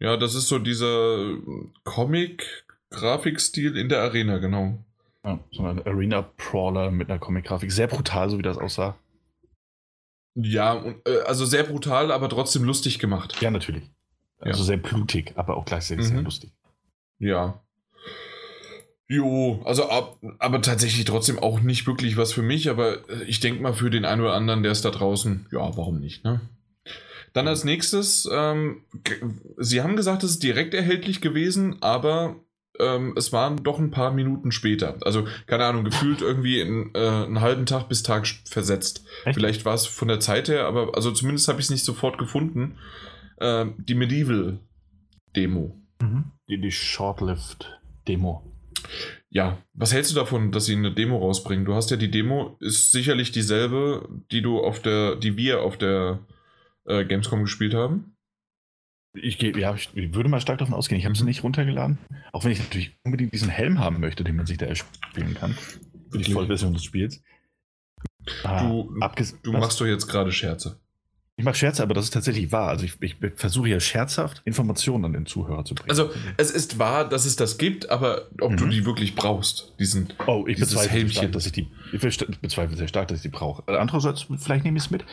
[0.00, 1.38] Ja, das ist so dieser
[1.84, 4.84] Comic-Grafikstil in der Arena, genau.
[5.24, 7.70] Ja, so ein Arena-Brawler mit einer Comic-Grafik.
[7.70, 8.98] Sehr brutal, so wie das aussah.
[10.34, 13.40] Ja, äh, also sehr brutal, aber trotzdem lustig gemacht.
[13.40, 13.84] Ja, natürlich.
[14.40, 14.66] Also ja.
[14.66, 16.10] sehr blutig, aber auch gleichzeitig mhm.
[16.10, 16.52] sehr lustig.
[17.20, 17.62] Ja.
[19.08, 23.40] Jo, also ab, aber tatsächlich trotzdem auch nicht wirklich was für mich, aber äh, ich
[23.40, 26.40] denke mal für den einen oder anderen, der ist da draußen, ja, warum nicht, ne?
[27.32, 28.84] Dann als nächstes, ähm,
[29.56, 32.36] Sie haben gesagt, es ist direkt erhältlich gewesen, aber
[32.78, 34.96] ähm, es waren doch ein paar Minuten später.
[35.02, 39.04] Also, keine Ahnung, gefühlt irgendwie in, äh, einen halben Tag bis Tag versetzt.
[39.24, 39.34] Echt?
[39.34, 42.18] Vielleicht war es von der Zeit her, aber also zumindest habe ich es nicht sofort
[42.18, 42.76] gefunden.
[43.38, 45.80] Äh, die Medieval-Demo.
[46.00, 46.32] Mhm.
[46.48, 48.51] Die, die Shortlived-Demo.
[49.30, 51.64] Ja, was hältst du davon, dass sie eine Demo rausbringen?
[51.64, 55.78] Du hast ja die Demo, ist sicherlich dieselbe, die du auf der, die wir auf
[55.78, 56.20] der
[56.84, 58.16] äh, Gamescom gespielt haben.
[59.14, 60.98] Ich, geh, ja, ich würde mal stark davon ausgehen.
[60.98, 61.98] Ich habe sie nicht runtergeladen.
[62.32, 65.54] Auch wenn ich natürlich unbedingt diesen Helm haben möchte, den man sich da erspielen kann.
[66.10, 67.22] Für die Vollversion des Spiels.
[68.44, 68.94] Ah, du,
[69.42, 70.80] du machst doch jetzt gerade Scherze.
[71.36, 72.68] Ich mache Scherze, aber das ist tatsächlich wahr.
[72.68, 75.88] Also ich, ich versuche ja scherzhaft Informationen an den Zuhörer zu bringen.
[75.90, 78.56] Also es ist wahr, dass es das gibt, aber ob mhm.
[78.58, 82.88] du die wirklich brauchst, diesen Oh, ich bezweifle stark, dass ich die ich bezweifle sehr
[82.88, 83.62] stark, dass ich die brauche.
[83.66, 85.04] Andererseits, vielleicht nehme ich es mit.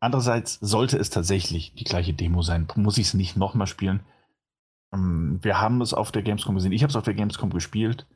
[0.00, 2.68] Andererseits sollte es tatsächlich die gleiche Demo sein.
[2.76, 4.00] Muss ich es nicht nochmal spielen?
[4.92, 6.72] Ähm, wir haben es auf der Gamescom gesehen.
[6.72, 8.06] Ich habe es auf der Gamescom gespielt.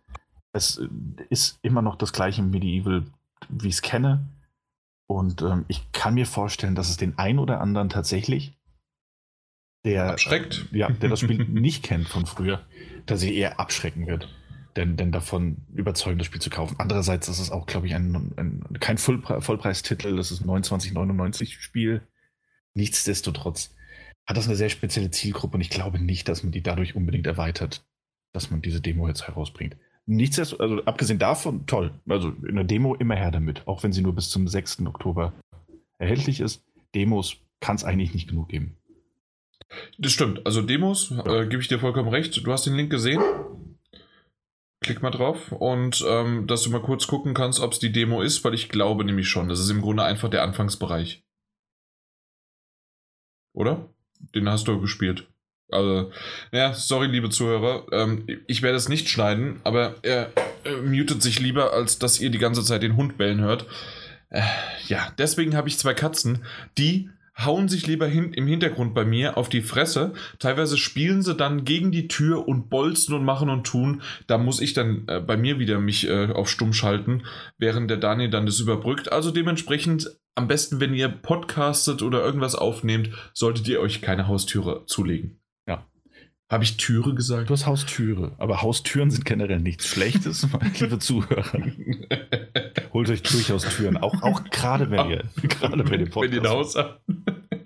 [0.53, 0.81] Es
[1.31, 3.05] ist immer noch das gleiche Medieval,
[3.49, 4.29] wie ich es kenne.
[5.09, 8.59] Und ähm, ich kann mir vorstellen, dass es den einen oder anderen tatsächlich,
[9.85, 10.67] der, Abschreckt.
[10.73, 12.67] Äh, ja, der das Spiel nicht kennt von früher,
[13.07, 14.29] dass sie eher abschrecken wird,
[14.77, 16.77] denn, denn davon überzeugen, das Spiel zu kaufen.
[16.79, 21.59] Andererseits ist es auch, glaube ich, ein, ein, kein Vollpre Vollpreistitel, das ist ein 29,99
[21.59, 22.07] Spiel.
[22.75, 23.75] Nichtsdestotrotz
[24.27, 27.27] hat das eine sehr spezielle Zielgruppe und ich glaube nicht, dass man die dadurch unbedingt
[27.27, 27.87] erweitert,
[28.33, 29.79] dass man diese Demo jetzt herausbringt.
[30.09, 31.93] Nichtsdestotrotz, also abgesehen davon, toll.
[32.09, 34.87] Also in der Demo immer her damit, auch wenn sie nur bis zum 6.
[34.87, 35.35] Oktober
[35.99, 36.65] erhältlich ist.
[36.95, 38.79] Demos kann es eigentlich nicht genug geben.
[39.99, 40.47] Das stimmt.
[40.47, 41.27] Also Demos, ja.
[41.27, 42.47] äh, gebe ich dir vollkommen recht.
[42.47, 43.23] Du hast den Link gesehen.
[44.81, 48.23] Klick mal drauf und ähm, dass du mal kurz gucken kannst, ob es die Demo
[48.23, 49.51] ist, weil ich glaube nämlich schon.
[49.51, 51.23] Das ist im Grunde einfach der Anfangsbereich.
[53.53, 53.93] Oder?
[54.35, 55.29] Den hast du gespielt.
[55.71, 56.11] Also,
[56.51, 57.87] ja, sorry, liebe Zuhörer.
[57.93, 60.33] Ähm, ich werde es nicht schneiden, aber er,
[60.65, 63.67] er, mutet sich lieber, als dass ihr die ganze Zeit den Hund bellen hört.
[64.31, 64.43] Äh,
[64.87, 66.45] ja, deswegen habe ich zwei Katzen,
[66.79, 67.11] die
[67.45, 70.13] hauen sich lieber hin, im Hintergrund bei mir auf die Fresse.
[70.39, 74.03] Teilweise spielen sie dann gegen die Tür und bolzen und machen und tun.
[74.27, 77.25] Da muss ich dann äh, bei mir wieder mich äh, auf stumm schalten,
[77.59, 79.13] während der Daniel dann das überbrückt.
[79.13, 84.85] Also dementsprechend am besten, wenn ihr podcastet oder irgendwas aufnehmt, solltet ihr euch keine Haustüre
[84.87, 85.38] zulegen.
[86.51, 87.51] Habe ich Türe gesagt?
[87.51, 88.33] Du hast Haustüre.
[88.39, 90.49] Aber Haustüren sind generell nichts Schlechtes,
[90.81, 91.63] liebe Zuhörer.
[92.95, 93.99] Holt euch durchaus Türen.
[93.99, 97.03] Auch, auch gerade wenn ihr, gerade wenn ihr Wenn ihr ein Haus habt.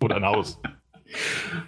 [0.01, 0.61] Oder ein Haus.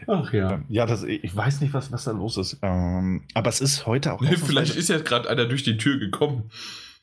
[0.09, 0.65] Ach ja.
[0.69, 2.59] Ja, das, ich weiß nicht, was, was da los ist.
[2.63, 4.25] Ähm, aber es ist heute auch.
[4.47, 6.51] Vielleicht ist ja gerade einer durch die Tür gekommen.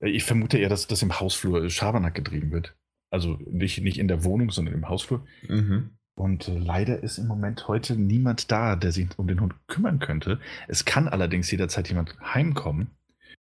[0.02, 2.76] Ich vermute eher, dass das im Hausflur Schabernack getrieben wird.
[3.12, 5.26] Also nicht, nicht in der Wohnung, sondern im Hausflur.
[5.48, 5.92] Mhm.
[6.16, 10.40] Und leider ist im Moment heute niemand da, der sich um den Hund kümmern könnte.
[10.68, 12.92] Es kann allerdings jederzeit jemand heimkommen.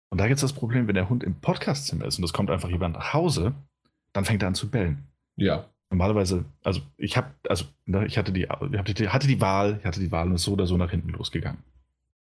[0.10, 2.50] Und da gibt es das Problem, wenn der Hund im Podcastzimmer ist und es kommt
[2.50, 3.54] einfach jemand nach Hause,
[4.14, 5.04] dann fängt er an zu bellen.
[5.36, 5.70] Ja.
[5.90, 9.86] Normalerweise, also ich habe, also ne, ich hatte die, hatte die, hatte die Wahl, ich
[9.86, 11.64] hatte die Wahl und ist so oder so nach hinten losgegangen.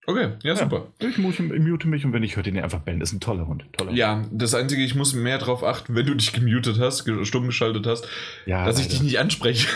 [0.07, 0.87] Okay, ja, super.
[0.97, 2.99] Ich, mute mich und wenn ich höre den einfach bellen.
[2.99, 3.65] Das ist ein toller Hund.
[3.73, 7.45] Toller ja, das Einzige, ich muss mehr darauf achten, wenn du dich gemutet hast, stumm
[7.45, 8.07] geschaltet hast,
[8.47, 8.87] ja, dass leider.
[8.87, 9.67] ich dich nicht anspreche.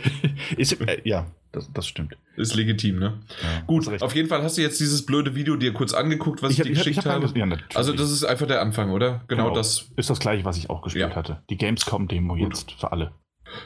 [0.56, 2.16] ist, äh, ja, das, das, stimmt.
[2.36, 3.20] Ist legitim, ne?
[3.40, 6.52] Ja, Gut, auf jeden Fall hast du jetzt dieses blöde Video dir kurz angeguckt, was
[6.52, 7.38] ich, ich dir geschickt ich hab, habe.
[7.38, 9.22] Ja, also das ist einfach der Anfang, oder?
[9.28, 9.54] Genau, genau.
[9.54, 9.90] das.
[9.96, 11.16] Ist das gleiche, was ich auch gespielt ja.
[11.16, 11.42] hatte.
[11.50, 13.12] Die Gamescom-Demo jetzt für alle.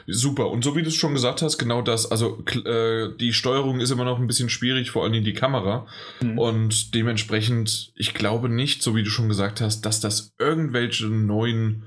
[0.07, 0.49] Super.
[0.49, 2.09] Und so wie du es schon gesagt hast, genau das.
[2.11, 5.87] Also äh, die Steuerung ist immer noch ein bisschen schwierig, vor allem die Kamera.
[6.21, 6.37] Mhm.
[6.37, 11.83] Und dementsprechend, ich glaube nicht, so wie du schon gesagt hast, dass das irgendwelche neuen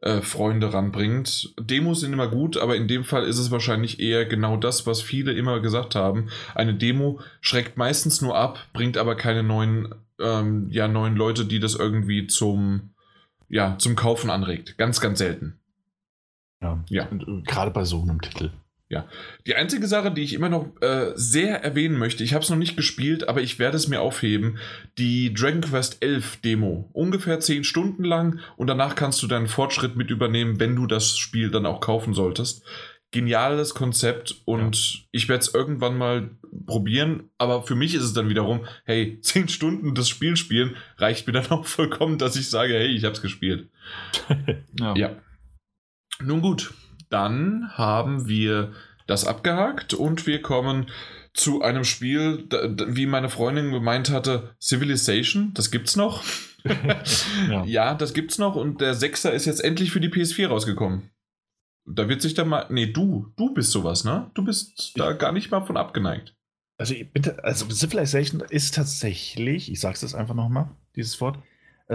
[0.00, 1.54] äh, Freunde ranbringt.
[1.60, 5.02] Demos sind immer gut, aber in dem Fall ist es wahrscheinlich eher genau das, was
[5.02, 6.30] viele immer gesagt haben.
[6.54, 11.60] Eine Demo schreckt meistens nur ab, bringt aber keine neuen, ähm, ja, neuen Leute, die
[11.60, 12.94] das irgendwie zum,
[13.48, 14.78] ja, zum Kaufen anregt.
[14.78, 15.59] Ganz, ganz selten.
[16.62, 17.08] Ja, ja.
[17.08, 18.50] Und, äh, gerade bei so einem Titel.
[18.90, 19.06] Ja.
[19.46, 22.56] Die einzige Sache, die ich immer noch äh, sehr erwähnen möchte, ich habe es noch
[22.56, 24.58] nicht gespielt, aber ich werde es mir aufheben,
[24.98, 26.90] die Dragon Quest 11 Demo.
[26.92, 31.16] Ungefähr 10 Stunden lang und danach kannst du deinen Fortschritt mit übernehmen, wenn du das
[31.16, 32.64] Spiel dann auch kaufen solltest.
[33.12, 35.00] Geniales Konzept und ja.
[35.12, 36.30] ich werde es irgendwann mal
[36.66, 41.28] probieren, aber für mich ist es dann wiederum, hey, 10 Stunden das Spiel spielen reicht
[41.28, 43.68] mir dann auch vollkommen, dass ich sage, hey, ich habe es gespielt.
[44.80, 44.96] ja.
[44.96, 45.16] ja.
[46.22, 46.74] Nun gut,
[47.08, 48.72] dann haben wir
[49.06, 50.90] das abgehakt und wir kommen
[51.34, 52.48] zu einem Spiel,
[52.88, 56.22] wie meine Freundin gemeint hatte, Civilization, das gibt's noch.
[57.48, 57.64] ja.
[57.64, 61.10] ja, das gibt's noch und der Sechser ist jetzt endlich für die PS4 rausgekommen.
[61.86, 62.66] Da wird sich dann mal.
[62.68, 64.30] Nee, du, du bist sowas, ne?
[64.34, 66.36] Du bist da gar nicht mal von abgeneigt.
[66.78, 71.38] Also bitte, also Civilization ist tatsächlich, ich sag's jetzt einfach nochmal, dieses Wort,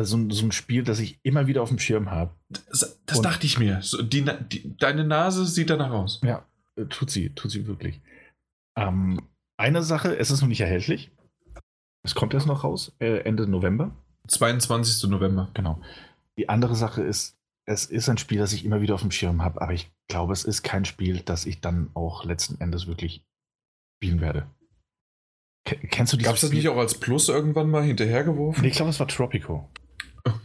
[0.04, 2.36] so, so, ein Spiel, das ich immer wieder auf dem Schirm habe.
[2.50, 3.82] Das, das dachte ich mir.
[3.82, 6.22] So, die, die, deine Nase sieht danach aus.
[6.24, 8.02] Ja, äh, tut sie, tut sie wirklich.
[8.78, 9.22] Ähm,
[9.58, 11.12] eine Sache, es ist noch nicht erhältlich.
[12.04, 13.96] Es kommt erst noch raus, äh, Ende November.
[14.28, 15.10] 22.
[15.10, 15.50] November.
[15.54, 15.82] Genau.
[16.38, 19.44] Die andere Sache ist, es ist ein Spiel, das ich immer wieder auf dem Schirm
[19.44, 23.26] habe, aber ich glaube, es ist kein Spiel, das ich dann auch letzten Endes wirklich
[23.98, 24.48] spielen werde.
[25.66, 28.62] Kennst du Gab es das nicht auch als Plus irgendwann mal hinterhergeworfen?
[28.62, 29.68] Nee, ich glaube, es war Tropico.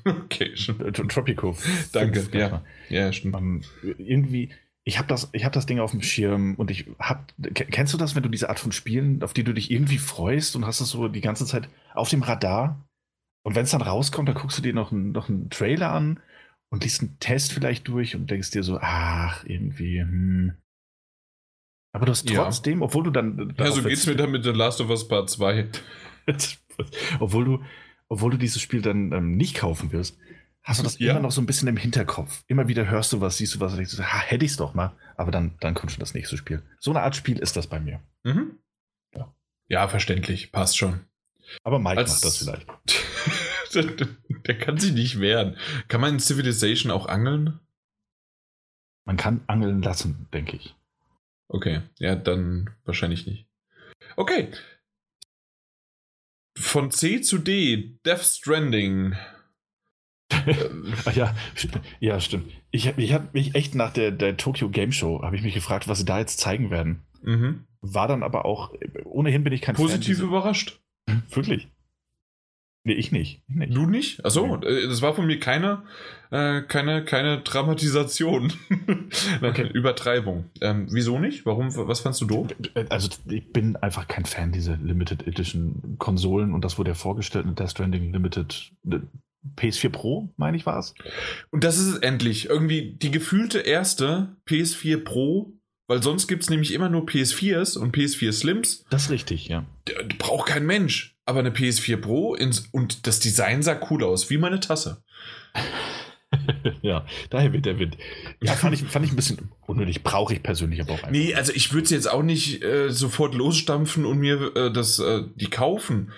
[0.05, 0.81] Okay, schon.
[0.81, 1.57] Äh, Tropico.
[1.93, 2.27] Danke.
[2.33, 3.35] Ja, ja, stimmt.
[3.35, 4.51] Um, ähm, irgendwie,
[4.85, 7.33] ich habe das, hab das Ding auf dem Schirm und ich hab.
[7.55, 10.57] Kennst du das, wenn du diese Art von Spielen, auf die du dich irgendwie freust
[10.57, 12.85] und hast es so die ganze Zeit auf dem Radar?
[13.43, 16.21] Und wenn es dann rauskommt, dann guckst du dir noch, ein, noch einen Trailer an
[16.71, 20.53] und liest einen Test vielleicht durch und denkst dir so, ach, irgendwie, hm,
[21.93, 22.85] aber du hast trotzdem, ja.
[22.85, 23.55] obwohl du dann.
[23.59, 25.69] Ja, so geht's mir dann mit The Last of Us Part 2.
[27.21, 27.65] obwohl du,
[28.11, 30.19] obwohl du dieses Spiel dann ähm, nicht kaufen wirst,
[30.63, 31.13] hast du das ja.
[31.13, 32.45] immer noch so ein bisschen im Hinterkopf.
[32.49, 34.93] Immer wieder hörst du was, siehst du was, denkst du, ha, hätte ich's doch mal.
[35.17, 36.63] Aber dann, dann kommt schon das nächste Spiel.
[36.81, 38.01] So eine Art Spiel ist das bei mir.
[38.25, 38.59] Mhm.
[39.15, 39.33] Ja.
[39.69, 40.53] ja, verständlich.
[40.53, 41.01] Passt schon.
[41.63, 42.67] Aber Mike Als, macht das vielleicht.
[44.47, 45.57] der kann sich nicht wehren.
[45.89, 47.61] Kann man in Civilization auch angeln?
[49.05, 50.75] Man kann angeln lassen, denke ich.
[51.49, 53.47] Okay, ja, dann wahrscheinlich nicht.
[54.17, 54.51] Okay.
[56.61, 59.15] Von C zu D, Death Stranding.
[61.15, 61.35] Ja,
[61.99, 62.53] ja, stimmt.
[62.71, 65.89] Ich, ich habe mich echt nach der, der Tokyo Game Show, habe ich mich gefragt,
[65.89, 67.03] was sie da jetzt zeigen werden.
[67.23, 67.65] Mhm.
[67.81, 68.73] War dann aber auch,
[69.05, 70.81] ohnehin bin ich kein Positiv Fan, überrascht.
[71.31, 71.69] Wirklich?
[72.83, 73.43] Nee, ich nicht.
[73.49, 73.75] Ich nicht.
[73.75, 74.25] Du nicht?
[74.25, 74.87] Achso, nee.
[74.87, 75.83] das war von mir keine,
[76.31, 78.53] äh, keine, keine Dramatisation.
[79.43, 79.69] okay.
[79.69, 80.47] Übertreibung.
[80.63, 81.45] Ähm, wieso nicht?
[81.45, 81.75] Warum?
[81.77, 82.49] Was fandst du doof?
[82.89, 87.45] Also, ich bin einfach kein Fan dieser Limited Edition Konsolen und das wurde ja vorgestellt
[87.45, 89.01] mit Death Stranding Limited äh,
[89.57, 90.95] PS4 Pro, meine ich, war es.
[91.51, 92.49] Und das ist es endlich.
[92.49, 95.53] Irgendwie die gefühlte erste PS4 Pro
[95.91, 98.85] weil sonst gibt es nämlich immer nur PS4s und PS4 Slims.
[98.91, 99.67] Das ist richtig, ja.
[100.19, 101.17] Braucht kein Mensch.
[101.31, 105.05] Aber eine PS4 Pro ins, und das Design sah cool aus, wie meine Tasse.
[106.83, 107.97] ja, daher wird der Wind.
[108.43, 110.03] Ja, fand ich, fand ich ein bisschen unnötig.
[110.03, 111.11] Brauche ich persönlich aber auch einfach.
[111.13, 114.99] Nee, also ich würde es jetzt auch nicht äh, sofort losstampfen und mir äh, das,
[114.99, 116.11] äh, die kaufen.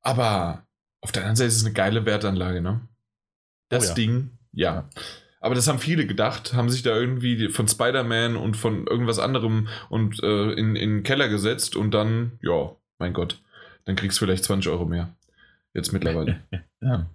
[0.00, 0.66] Aber
[1.02, 2.88] auf der anderen Seite ist es eine geile Wertanlage, ne?
[3.68, 3.94] Das oh, ja.
[3.96, 4.88] Ding, ja.
[5.40, 9.68] Aber das haben viele gedacht, haben sich da irgendwie von Spider-Man und von irgendwas anderem
[9.90, 13.42] und äh, in, in den Keller gesetzt und dann, ja, mein Gott,
[13.84, 15.14] dann kriegst du vielleicht 20 Euro mehr.
[15.74, 16.42] Jetzt mittlerweile.
[16.80, 17.10] ja.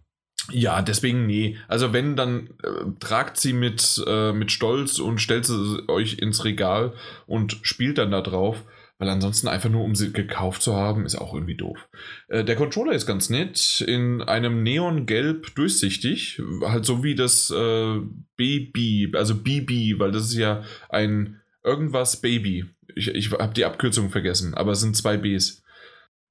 [0.51, 1.57] Ja, deswegen nee.
[1.67, 6.43] Also wenn, dann äh, tragt sie mit, äh, mit Stolz und stellt sie euch ins
[6.43, 6.93] Regal
[7.27, 8.63] und spielt dann da drauf.
[8.99, 11.87] Weil ansonsten einfach nur, um sie gekauft zu haben, ist auch irgendwie doof.
[12.27, 17.99] Äh, der Controller ist ganz nett, in einem Neongelb durchsichtig, halt so wie das äh,
[18.35, 22.65] BB, also BB, weil das ist ja ein irgendwas Baby.
[22.93, 25.63] Ich, ich habe die Abkürzung vergessen, aber es sind zwei Bs.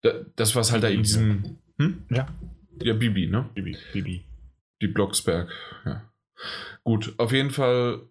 [0.02, 1.58] Das, was halt da in diesem.
[1.78, 2.04] Hm?
[2.10, 2.28] Ja.
[2.82, 3.48] Ja, Bibi, ne?
[3.54, 4.24] Bibi, Bibi.
[4.80, 5.50] Die Blocksberg,
[5.84, 6.08] ja.
[6.84, 8.02] Gut, auf jeden Fall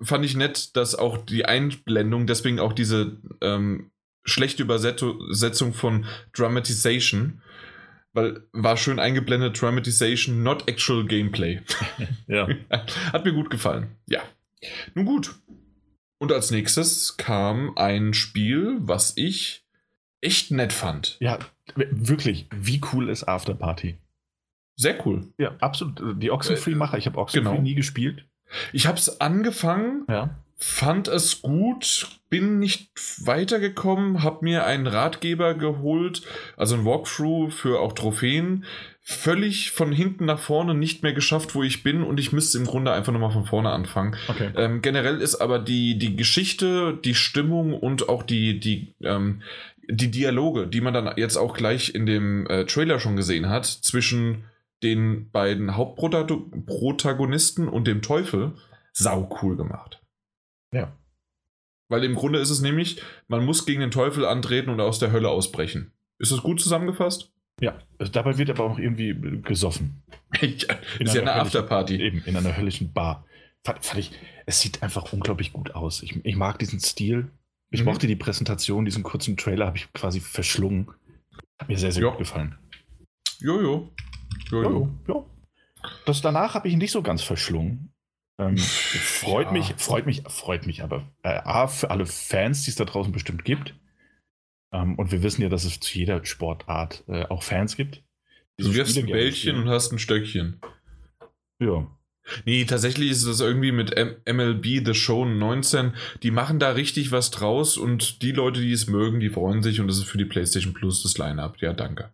[0.00, 3.90] fand ich nett, dass auch die Einblendung, deswegen auch diese ähm,
[4.24, 7.42] schlechte Übersetzung von Dramatization,
[8.12, 11.60] weil war schön eingeblendet Dramatization, not actual Gameplay.
[12.28, 12.48] ja.
[13.12, 13.96] Hat mir gut gefallen.
[14.06, 14.22] Ja.
[14.94, 15.34] Nun gut.
[16.18, 19.63] Und als nächstes kam ein Spiel, was ich
[20.24, 21.16] echt nett fand.
[21.20, 21.38] Ja,
[21.74, 22.46] wirklich.
[22.54, 23.98] Wie cool ist Afterparty?
[24.76, 25.28] Sehr cool.
[25.38, 26.22] Ja, absolut.
[26.22, 26.98] Die Oxenfree-Macher.
[26.98, 27.62] Ich habe Oxenfree genau.
[27.62, 28.24] nie gespielt.
[28.72, 30.04] Ich habe es angefangen.
[30.08, 36.22] Ja fand es gut, bin nicht weitergekommen, habe mir einen Ratgeber geholt,
[36.56, 38.64] also ein Walkthrough für auch Trophäen,
[39.00, 42.64] völlig von hinten nach vorne nicht mehr geschafft, wo ich bin und ich müsste im
[42.64, 44.16] Grunde einfach nochmal von vorne anfangen.
[44.28, 44.50] Okay.
[44.56, 49.42] Ähm, generell ist aber die, die Geschichte, die Stimmung und auch die, die, ähm,
[49.88, 53.66] die Dialoge, die man dann jetzt auch gleich in dem äh, Trailer schon gesehen hat,
[53.66, 54.44] zwischen
[54.82, 58.52] den beiden Hauptprotagonisten und dem Teufel,
[58.92, 60.02] sau cool gemacht.
[60.72, 60.96] Ja.
[61.88, 65.12] Weil im Grunde ist es nämlich, man muss gegen den Teufel antreten und aus der
[65.12, 65.92] Hölle ausbrechen.
[66.18, 67.32] Ist das gut zusammengefasst?
[67.60, 70.02] Ja, also dabei wird aber auch irgendwie gesoffen.
[70.40, 72.00] ja, ist ja eine Afterparty.
[72.00, 73.24] Eben, in einer höllischen Bar.
[73.64, 74.12] Fand, fand, ich,
[74.46, 76.02] es sieht einfach unglaublich gut aus.
[76.02, 77.30] Ich, ich mag diesen Stil.
[77.70, 77.86] Ich mhm.
[77.86, 80.88] mochte die Präsentation, diesen kurzen Trailer habe ich quasi verschlungen.
[81.58, 82.10] Hat mir sehr, sehr jo.
[82.10, 82.58] gut gefallen.
[83.40, 83.92] Jojo.
[84.50, 84.88] Jojo.
[85.06, 85.30] Jo.
[86.06, 87.92] Das danach habe ich nicht so ganz verschlungen.
[88.38, 89.52] Ähm, freut ja.
[89.52, 91.12] mich, freut mich, freut mich aber.
[91.22, 93.74] Äh, A, für alle Fans, die es da draußen bestimmt gibt.
[94.72, 98.02] Ähm, und wir wissen ja, dass es zu jeder Sportart äh, auch Fans gibt.
[98.56, 100.60] Du wirfst ein Bällchen und hast ein Stöckchen.
[101.60, 101.86] Ja.
[102.44, 103.94] Nee, tatsächlich ist es irgendwie mit
[104.26, 105.92] MLB The Show 19.
[106.22, 109.80] Die machen da richtig was draus und die Leute, die es mögen, die freuen sich
[109.80, 111.58] und das ist für die PlayStation Plus das Line-Up.
[111.60, 112.12] Ja, danke.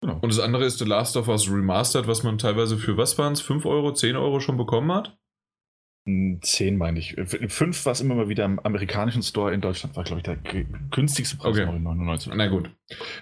[0.00, 0.18] Genau.
[0.20, 3.32] Und das andere ist The Last of Us Remastered, was man teilweise für was waren
[3.32, 3.40] es?
[3.40, 5.18] 5 Euro, 10 Euro schon bekommen hat?
[6.40, 7.16] 10 meine ich.
[7.16, 10.36] 5, was immer mal wieder im amerikanischen Store in Deutschland war, glaube ich, der
[10.90, 11.66] günstigste Preis okay.
[11.66, 12.32] 99.
[12.34, 12.70] Na gut.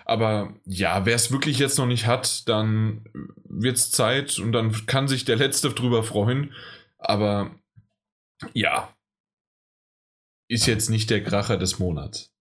[0.05, 3.05] Aber ja, wer es wirklich jetzt noch nicht hat, dann
[3.49, 6.53] wird es Zeit und dann kann sich der Letzte drüber freuen.
[6.99, 7.51] Aber
[8.53, 8.95] ja,
[10.49, 12.32] ist jetzt nicht der Kracher des Monats.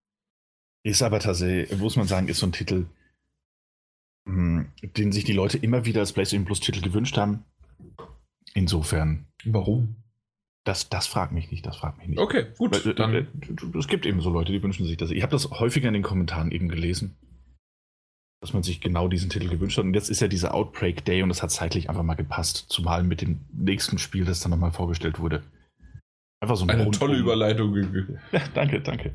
[0.83, 2.85] Ist aber tatsächlich, muss man sagen, ist so ein Titel,
[4.27, 7.43] hm, den sich die Leute immer wieder als PlayStation Plus Titel gewünscht haben.
[8.53, 9.25] Insofern.
[9.43, 9.95] Warum?
[10.65, 12.19] Das, das fragt mich nicht, das fragt mich nicht.
[12.19, 12.73] Okay, gut.
[12.73, 13.13] Weil, äh, dann.
[13.13, 13.25] Äh,
[13.77, 15.11] es gibt eben so Leute, die wünschen sich das.
[15.11, 17.15] Ich habe das häufiger in den Kommentaren eben gelesen,
[18.41, 19.85] dass man sich genau diesen Titel gewünscht hat.
[19.85, 23.03] Und jetzt ist ja dieser Outbreak Day und das hat zeitlich einfach mal gepasst, zumal
[23.03, 25.43] mit dem nächsten Spiel, das dann nochmal vorgestellt wurde.
[26.41, 27.75] Einfach so ein Eine tolle Überleitung.
[28.31, 29.13] Ja, danke, danke.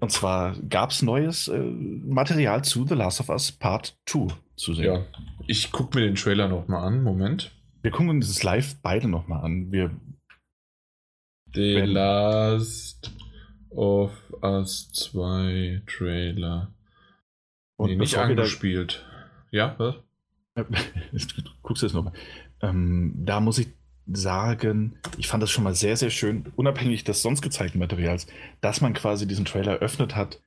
[0.00, 4.72] Und zwar gab es neues äh, Material zu The Last of Us Part 2 zu
[4.72, 4.84] sehen.
[4.84, 5.04] Ja,
[5.46, 7.02] ich gucke mir den Trailer nochmal an.
[7.02, 7.52] Moment.
[7.82, 9.70] Wir gucken uns das live beide nochmal an.
[9.70, 9.90] Wir
[11.58, 13.10] The wenn, Last
[13.70, 16.72] of Us 2 Trailer.
[17.76, 19.04] Und nee, nicht angespielt.
[19.50, 19.96] Ja, was?
[21.62, 22.12] Guckst du das nochmal.
[22.62, 23.70] Ähm, da muss ich
[24.06, 28.28] sagen, ich fand das schon mal sehr, sehr schön, unabhängig des sonst gezeigten Materials,
[28.60, 30.40] dass man quasi diesen Trailer eröffnet hat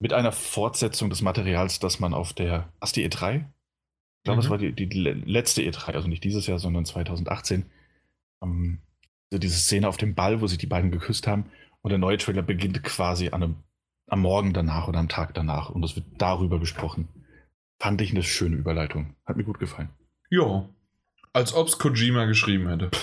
[0.00, 3.36] mit einer Fortsetzung des Materials, das man auf der, was die E3?
[3.36, 4.42] Ich glaube, mhm.
[4.42, 7.66] das war die, die letzte E3, also nicht dieses Jahr, sondern 2018.
[8.42, 8.80] Ähm,
[9.38, 11.46] diese Szene auf dem Ball, wo sich die beiden geküsst haben.
[11.82, 13.56] Und der neue Trailer beginnt quasi an einem,
[14.08, 15.70] am Morgen danach oder am Tag danach.
[15.70, 17.08] Und es wird darüber gesprochen.
[17.78, 19.14] Fand ich eine schöne Überleitung.
[19.24, 19.88] Hat mir gut gefallen.
[20.30, 20.68] Ja.
[21.32, 22.90] Als ob es Kojima geschrieben hätte.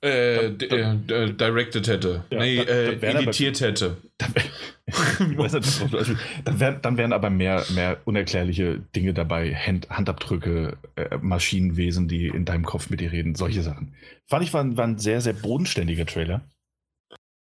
[0.00, 2.24] Äh, da, da, äh, directed hätte.
[2.30, 3.96] Ja, nee, da, äh, editiert aber, hätte.
[6.44, 9.54] dann, wären, dann wären aber mehr, mehr unerklärliche Dinge dabei.
[9.54, 13.94] Hand, Handabdrücke, äh, Maschinenwesen, die in deinem Kopf mit dir reden, solche Sachen.
[14.26, 16.42] Fand ich, war, war ein sehr, sehr bodenständiger Trailer.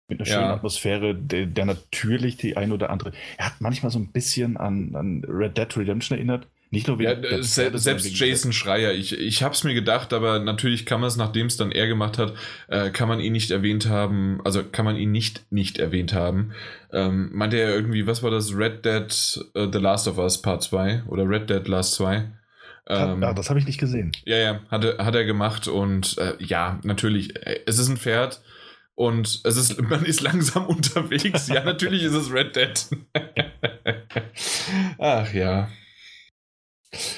[0.08, 0.54] Mit einer schönen ja.
[0.54, 3.12] Atmosphäre, der, der, natürlich die ein oder andere.
[3.38, 6.48] Er hat manchmal so ein bisschen an, an Red Dead Redemption erinnert.
[6.76, 10.40] Nicht nur wegen ja, se selbst Jason Schreier, ich, ich habe es mir gedacht, aber
[10.40, 12.34] natürlich kann man es, nachdem es dann er gemacht hat,
[12.68, 16.52] äh, kann man ihn nicht erwähnt haben, also kann man ihn nicht nicht erwähnt haben.
[16.92, 18.54] Ähm, meinte er irgendwie, was war das?
[18.54, 19.06] Red Dead
[19.58, 22.30] uh, The Last of Us Part 2 oder Red Dead Last 2?
[22.88, 24.12] Ähm, ja, das habe ich nicht gesehen.
[24.26, 27.96] Ja, ja, hat er, hat er gemacht und äh, ja, natürlich, äh, es ist ein
[27.96, 28.42] Pferd
[28.96, 31.48] und es ist, man ist langsam unterwegs.
[31.48, 32.88] ja, natürlich ist es Red Dead.
[34.98, 35.70] Ach ja.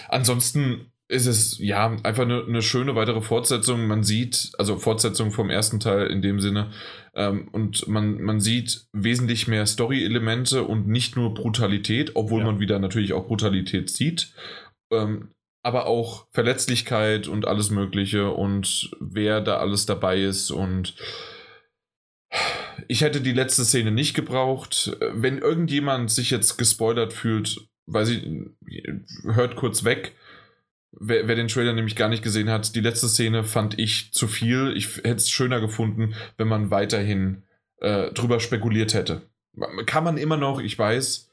[0.10, 3.88] Ansonsten ist es ja einfach eine, eine, schöne weitere Fortsetzung.
[3.88, 6.72] Man sieht, also Fortsetzung vom ersten Teil in dem Sinne,
[7.16, 12.48] ähm, und man, man sieht wesentlich mehr Story-Elemente und nicht nur Brutalität, obwohl ja.
[12.48, 14.34] man wieder natürlich auch Brutalität sieht.
[14.92, 15.30] Ähm,
[15.64, 20.96] aber auch Verletzlichkeit und alles Mögliche und wer da alles dabei ist und
[22.88, 24.96] ich hätte die letzte Szene nicht gebraucht.
[25.14, 28.30] Wenn irgendjemand sich jetzt gespoilert fühlt, weiß ich,
[29.24, 30.16] hört kurz weg.
[30.92, 34.28] Wer, wer, den Trailer nämlich gar nicht gesehen hat, die letzte Szene fand ich zu
[34.28, 34.74] viel.
[34.76, 37.44] Ich hätte es schöner gefunden, wenn man weiterhin
[37.80, 39.30] äh, drüber spekuliert hätte.
[39.86, 41.30] Kann man immer noch, ich weiß.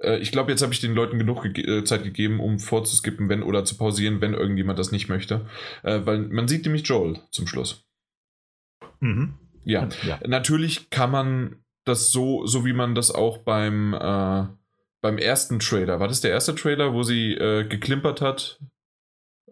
[0.00, 3.28] Äh, ich glaube, jetzt habe ich den Leuten genug ge äh, Zeit gegeben, um vorzuskippen,
[3.28, 5.48] wenn oder zu pausieren, wenn irgendjemand das nicht möchte.
[5.82, 7.86] Äh, weil man sieht nämlich Joel zum Schluss.
[9.00, 9.34] Mhm.
[9.64, 9.88] Ja.
[10.06, 10.20] ja.
[10.26, 14.46] natürlich kann man das so, so wie man das auch beim äh,
[15.06, 18.58] beim ersten Trailer, war das der erste Trailer, wo sie äh, geklimpert hat?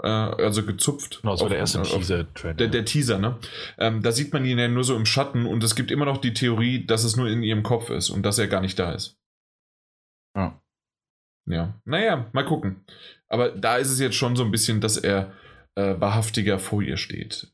[0.03, 1.21] Äh, also gezupft.
[1.21, 2.55] Genau, das war der erste Teaser-Trailer.
[2.55, 3.39] Der, der, Teaser, ne?
[3.79, 6.17] Ähm, da sieht man ihn ja nur so im Schatten und es gibt immer noch
[6.17, 8.91] die Theorie, dass es nur in ihrem Kopf ist und dass er gar nicht da
[8.91, 9.17] ist.
[10.37, 10.61] Ja.
[11.47, 12.85] Ja, naja, mal gucken.
[13.29, 15.35] Aber da ist es jetzt schon so ein bisschen, dass er
[15.77, 17.53] äh, wahrhaftiger vor ihr steht.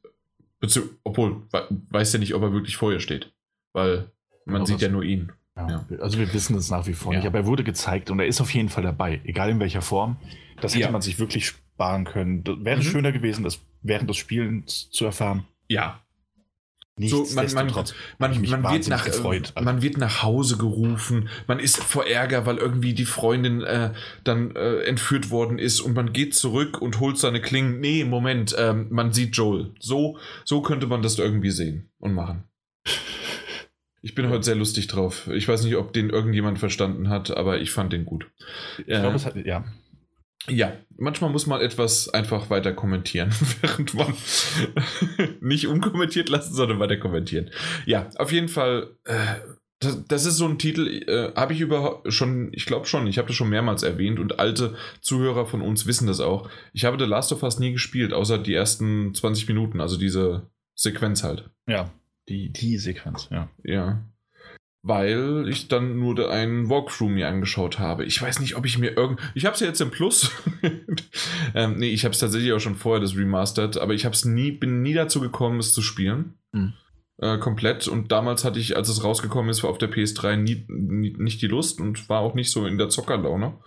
[0.59, 3.31] Bezieh obwohl, weiß ja nicht, ob er wirklich vor ihr steht.
[3.75, 4.11] Weil
[4.47, 5.33] man sieht ja nur ihn.
[5.57, 5.85] Ja.
[6.01, 7.19] Also wir wissen es nach wie vor ja.
[7.19, 9.83] nicht, aber er wurde gezeigt und er ist auf jeden Fall dabei, egal in welcher
[9.83, 10.17] Form.
[10.61, 12.45] Das hätte man sich wirklich sparen können.
[12.45, 12.83] Das wäre mhm.
[12.83, 15.47] schöner gewesen, das während des Spielens zu erfahren.
[15.69, 16.01] Ja.
[16.99, 17.73] So, man, man,
[18.19, 19.55] man, man wird nach, gefreut.
[19.59, 24.55] man wird nach Hause gerufen, man ist vor Ärger, weil irgendwie die Freundin äh, dann
[24.55, 27.81] äh, entführt worden ist und man geht zurück und holt seine Klingen.
[27.81, 29.73] Nee, Moment, ähm, man sieht Joel.
[29.79, 32.45] So, so könnte man das irgendwie sehen und machen.
[34.03, 35.29] Ich bin heute sehr lustig drauf.
[35.29, 38.27] Ich weiß nicht, ob den irgendjemand verstanden hat, aber ich fand den gut.
[38.79, 39.65] Ich äh, glaube, es hat, ja.
[40.49, 43.31] Ja, manchmal muss man etwas einfach weiter kommentieren,
[43.61, 44.15] während man
[45.41, 47.51] nicht unkommentiert lassen, sondern weiter kommentieren.
[47.85, 49.35] Ja, auf jeden Fall, äh,
[49.81, 53.19] das, das, ist so ein Titel, äh, habe ich überhaupt schon, ich glaube schon, ich
[53.19, 56.49] habe das schon mehrmals erwähnt und alte Zuhörer von uns wissen das auch.
[56.73, 60.51] Ich habe The Last of Us nie gespielt, außer die ersten 20 Minuten, also diese
[60.75, 61.51] Sequenz halt.
[61.67, 61.91] Ja,
[62.29, 63.49] die, die Sequenz, ja.
[63.63, 64.05] Ja
[64.83, 68.05] weil ich dann nur einen Walkthrough mir angeschaut habe.
[68.05, 69.21] Ich weiß nicht, ob ich mir irgend...
[69.35, 70.31] Ich habe es ja jetzt im Plus.
[71.55, 74.53] ähm, nee, ich habe es tatsächlich auch schon vorher, das Remastered, aber ich hab's nie,
[74.53, 76.39] bin nie dazu gekommen, es zu spielen.
[76.53, 76.73] Mhm.
[77.19, 77.89] Äh, komplett.
[77.89, 81.43] Und damals hatte ich, als es rausgekommen ist, war auf der PS3 nie, nie, nicht
[81.43, 83.59] die Lust und war auch nicht so in der Zockerlaune.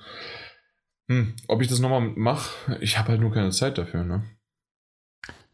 [1.10, 4.24] Hm, ob ich das nochmal mache, ich habe halt nur keine Zeit dafür, ne?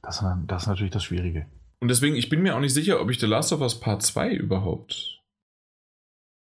[0.01, 1.47] Das, das ist natürlich das Schwierige.
[1.81, 4.01] Und deswegen, ich bin mir auch nicht sicher, ob ich The Last of Us Part
[4.03, 5.19] 2 überhaupt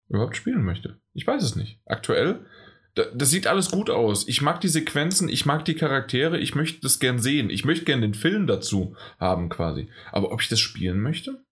[0.09, 1.01] überhaupt spielen möchte.
[1.13, 1.81] Ich weiß es nicht.
[1.85, 2.47] Aktuell,
[2.95, 4.27] das sieht alles gut aus.
[4.27, 7.51] Ich mag die Sequenzen, ich mag die Charaktere, ich möchte das gern sehen.
[7.51, 9.89] Ich möchte gern den Film dazu haben, quasi.
[10.11, 11.45] Aber ob ich das spielen möchte?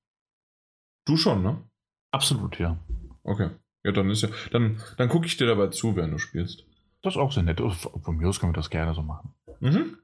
[1.05, 1.63] Du schon, ne?
[2.11, 2.83] Absolut, ja.
[3.23, 3.51] Okay.
[3.85, 4.29] Ja, dann ist ja.
[4.51, 6.65] Dann, dann gucke ich dir dabei zu, während du spielst.
[7.03, 7.61] Das ist auch sehr nett.
[7.61, 9.35] Von mir aus können wir das gerne so machen.
[9.61, 9.99] Mhm.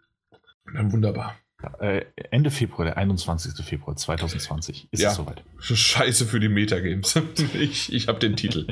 [0.73, 1.37] Dann wunderbar.
[1.81, 3.65] Äh, Ende Februar, der 21.
[3.65, 5.11] Februar 2020 ist ja.
[5.11, 5.45] es soweit.
[5.59, 7.17] Scheiße für die Metagames.
[7.55, 8.67] ich ich habe den Titel.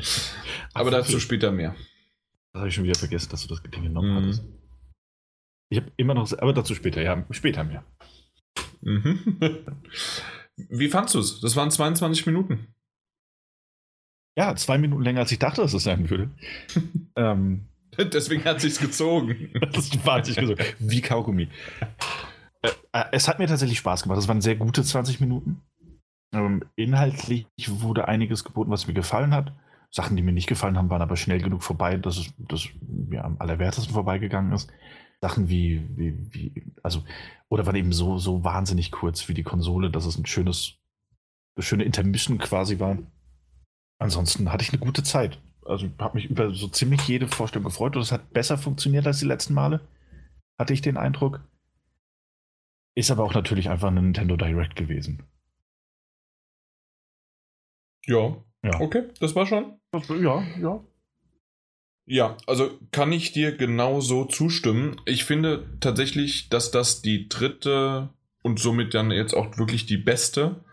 [0.73, 1.75] Aber dazu später mehr.
[2.53, 4.15] Das habe ich schon wieder vergessen, dass du das Ding genommen mhm.
[4.17, 4.43] hattest.
[5.69, 7.85] Ich habe immer noch, aber dazu später, ja, später mehr.
[8.81, 9.37] Mhm.
[10.69, 11.39] Wie fandst du es?
[11.39, 12.67] Das waren 22 Minuten.
[14.37, 16.29] Ja, zwei Minuten länger, als ich dachte, dass es sein würde.
[17.15, 17.67] ähm,
[17.97, 19.49] Deswegen hat sich's gezogen.
[19.73, 20.63] das war sich gezogen.
[20.79, 21.49] Wie Kaugummi.
[22.61, 24.19] Äh, äh, es hat mir tatsächlich Spaß gemacht.
[24.19, 25.61] Es waren sehr gute 20 Minuten.
[26.33, 29.53] Ähm, inhaltlich wurde einiges geboten, was mir gefallen hat.
[29.89, 33.25] Sachen, die mir nicht gefallen haben, waren aber schnell genug vorbei, dass es das mir
[33.25, 34.71] am allerwertesten vorbeigegangen ist.
[35.19, 37.03] Sachen wie, wie, wie, also,
[37.49, 40.77] oder waren eben so, so wahnsinnig kurz wie die Konsole, dass es ein schönes,
[41.55, 42.97] eine schöne Intermission quasi war.
[43.99, 45.39] Ansonsten hatte ich eine gute Zeit.
[45.63, 49.19] Also habe mich über so ziemlich jede Vorstellung gefreut und es hat besser funktioniert als
[49.19, 49.81] die letzten Male,
[50.57, 51.41] hatte ich den Eindruck.
[52.95, 55.23] Ist aber auch natürlich einfach ein Nintendo Direct gewesen.
[58.05, 58.35] Ja.
[58.63, 58.79] ja.
[58.79, 59.79] Okay, das war schon.
[60.21, 60.83] Ja, ja.
[62.05, 64.99] Ja, also kann ich dir genauso zustimmen.
[65.05, 68.09] Ich finde tatsächlich, dass das die dritte
[68.41, 70.65] und somit dann jetzt auch wirklich die beste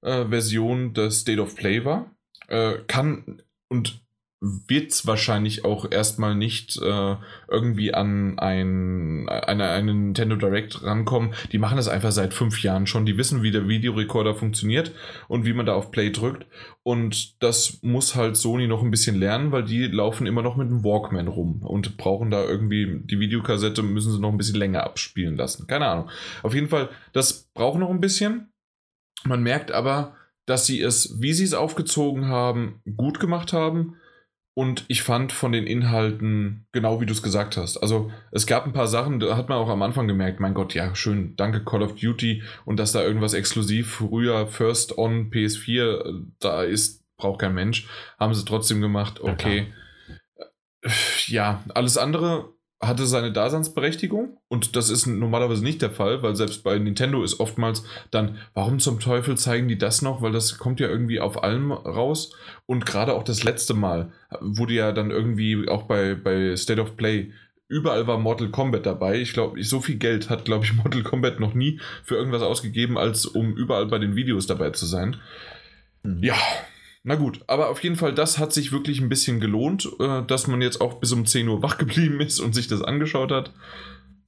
[0.00, 2.16] äh, Version des State of Play war.
[2.48, 4.02] Äh, kann und
[4.44, 7.16] wird es wahrscheinlich auch erstmal nicht äh,
[7.48, 11.32] irgendwie an ein, eine, einen Nintendo Direct rankommen.
[11.52, 13.06] Die machen das einfach seit fünf Jahren schon.
[13.06, 14.92] Die wissen, wie der Videorekorder funktioniert
[15.28, 16.46] und wie man da auf Play drückt.
[16.82, 20.66] Und das muss halt Sony noch ein bisschen lernen, weil die laufen immer noch mit
[20.66, 24.82] einem Walkman rum und brauchen da irgendwie die Videokassette, müssen sie noch ein bisschen länger
[24.82, 25.68] abspielen lassen.
[25.68, 26.10] Keine Ahnung.
[26.42, 28.50] Auf jeden Fall, das braucht noch ein bisschen.
[29.24, 30.16] Man merkt aber,
[30.46, 33.98] dass sie es, wie sie es aufgezogen haben, gut gemacht haben
[34.54, 37.78] und ich fand von den Inhalten, genau wie du es gesagt hast.
[37.78, 40.74] Also es gab ein paar Sachen, da hat man auch am Anfang gemerkt, mein Gott,
[40.74, 46.26] ja, schön, danke Call of Duty und dass da irgendwas exklusiv früher First on PS4
[46.38, 47.88] da ist, braucht kein Mensch.
[48.18, 49.72] Haben sie trotzdem gemacht, okay.
[50.36, 50.46] Ja,
[51.26, 52.52] ja alles andere
[52.82, 57.38] hatte seine Daseinsberechtigung und das ist normalerweise nicht der Fall, weil selbst bei Nintendo ist
[57.38, 61.44] oftmals dann, warum zum Teufel zeigen die das noch, weil das kommt ja irgendwie auf
[61.44, 62.34] allem raus
[62.66, 66.96] und gerade auch das letzte Mal wurde ja dann irgendwie auch bei, bei State of
[66.96, 67.32] Play
[67.68, 69.18] überall war Mortal Kombat dabei.
[69.18, 72.98] Ich glaube, so viel Geld hat, glaube ich, Mortal Kombat noch nie für irgendwas ausgegeben,
[72.98, 75.16] als um überall bei den Videos dabei zu sein.
[76.02, 76.22] Mhm.
[76.22, 76.36] Ja,
[77.04, 80.46] na gut, aber auf jeden Fall, das hat sich wirklich ein bisschen gelohnt, äh, dass
[80.46, 83.52] man jetzt auch bis um 10 Uhr wach geblieben ist und sich das angeschaut hat.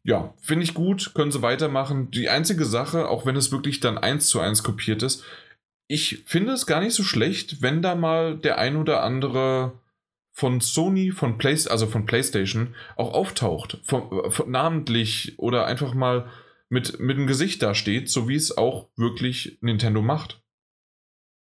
[0.03, 2.11] Ja, finde ich gut, können sie weitermachen.
[2.11, 5.25] Die einzige Sache, auch wenn es wirklich dann eins zu eins kopiert ist,
[5.87, 9.81] ich finde es gar nicht so schlecht, wenn da mal der ein oder andere
[10.33, 16.29] von Sony, von Play, also von PlayStation auch auftaucht, von, von, namentlich oder einfach mal
[16.69, 20.44] mit, mit dem Gesicht da steht, so wie es auch wirklich Nintendo macht.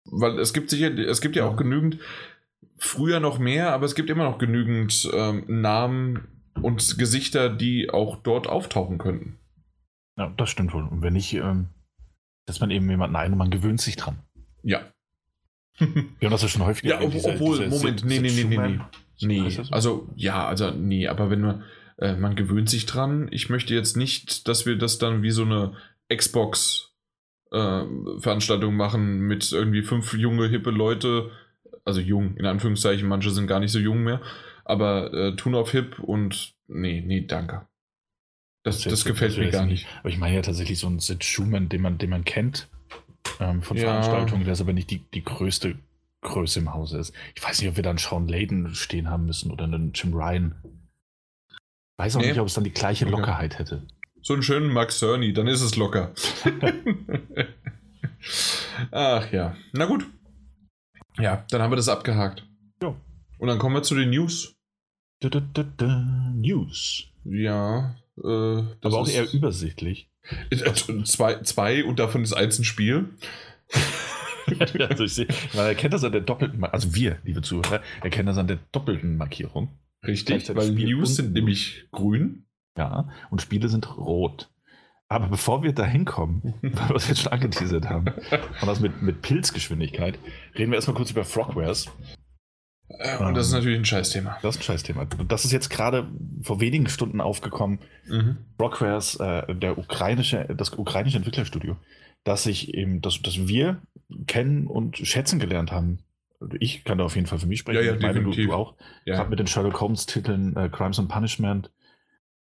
[0.05, 1.99] Weil es gibt sicher, es gibt ja auch genügend,
[2.77, 6.27] früher noch mehr, aber es gibt immer noch genügend ähm, Namen
[6.61, 9.37] und Gesichter, die auch dort auftauchen könnten.
[10.17, 10.83] Ja, das stimmt wohl.
[10.83, 11.69] Und wenn nicht, ähm,
[12.45, 14.19] dass man eben jemanden ein und man gewöhnt sich dran.
[14.63, 14.81] Ja.
[15.77, 15.87] Wir
[16.23, 18.79] haben das ja schon häufig Ja, diese, obwohl, diese, Moment, nee, nee, nee, nee, nee.
[19.23, 21.63] Nee, also, ja, also, nee, aber wenn man,
[21.99, 25.43] äh, man gewöhnt sich dran, ich möchte jetzt nicht, dass wir das dann wie so
[25.43, 25.73] eine
[26.11, 26.90] Xbox
[27.51, 27.83] äh,
[28.19, 31.31] Veranstaltung machen mit irgendwie fünf junge, hippe Leute.
[31.83, 34.21] Also jung, in Anführungszeichen, manche sind gar nicht so jung mehr.
[34.65, 37.67] Aber äh, tun auf hip und nee, nee, danke.
[38.63, 39.87] Das, das, das gefällt mir gar nicht.
[39.99, 42.69] Aber ich meine ja tatsächlich so einen Sid Schumann, den man, den man kennt
[43.39, 43.83] ähm, von ja.
[43.83, 45.75] Veranstaltungen, der ist aber nicht die, die größte
[46.21, 47.13] Größe im Hause ist.
[47.35, 50.55] Ich weiß nicht, ob wir dann Sean Layden stehen haben müssen oder einen Jim Ryan.
[51.97, 52.27] Weiß auch nee.
[52.27, 53.63] nicht, ob es dann die gleiche Lockerheit okay.
[53.63, 53.87] hätte.
[54.23, 56.13] So einen schönen Max Cerny, dann ist es locker.
[58.91, 59.55] Ach ja.
[59.73, 60.05] Na gut.
[61.17, 62.47] Ja, dann haben wir das abgehakt.
[62.81, 62.95] Ja.
[63.39, 64.55] Und dann kommen wir zu den News.
[65.21, 67.07] Da, da, da, News.
[67.23, 67.95] Ja.
[68.17, 70.09] Äh, Aber auch eher übersichtlich.
[70.49, 73.09] Äh, zwei, zwei und davon ist eins ein Spiel.
[74.79, 78.37] also ich sehe, man erkennt das an der doppelten, also wir, liebe Zuhörer, erkennen das
[78.37, 79.69] an der doppelten Markierung.
[80.05, 82.45] Richtig, weil News sind nämlich grün.
[82.77, 84.49] Ja, und Spiele sind rot.
[85.07, 89.21] Aber bevor wir da hinkommen, was wir jetzt schon angeteasert haben, und das mit, mit
[89.21, 90.17] Pilzgeschwindigkeit,
[90.57, 91.87] reden wir erstmal kurz über Frogwares.
[92.87, 94.37] Äh, und das ist natürlich ein Scheißthema.
[94.41, 95.05] Das ist ein Scheißthema.
[95.27, 96.09] Das ist jetzt gerade
[96.41, 97.79] vor wenigen Stunden aufgekommen.
[98.07, 98.37] Mhm.
[98.59, 101.75] Rockwares, äh, der ukrainische, das ukrainische Entwicklerstudio,
[102.23, 103.81] das sich eben, das, das wir
[104.27, 105.99] kennen und schätzen gelernt haben.
[106.59, 107.83] Ich kann da auf jeden Fall für mich sprechen.
[107.83, 108.75] Ja, ja, ich meine, du, du auch.
[109.05, 109.15] Ja.
[109.15, 111.69] Gerade mit den Sherlock Holmes-Titeln äh, Crimes and Punishment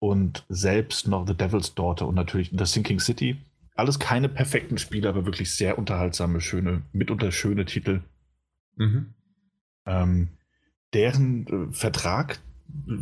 [0.01, 3.37] und selbst noch The Devil's Daughter und natürlich The Sinking City.
[3.77, 8.03] Alles keine perfekten Spiele, aber wirklich sehr unterhaltsame, schöne, mitunter schöne Titel.
[8.77, 9.15] Mhm.
[9.87, 10.29] Ähm,
[10.93, 12.41] deren äh, Vertrag,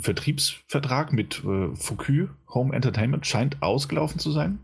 [0.01, 4.59] Vertriebsvertrag mit äh, Focus Home Entertainment scheint ausgelaufen zu sein.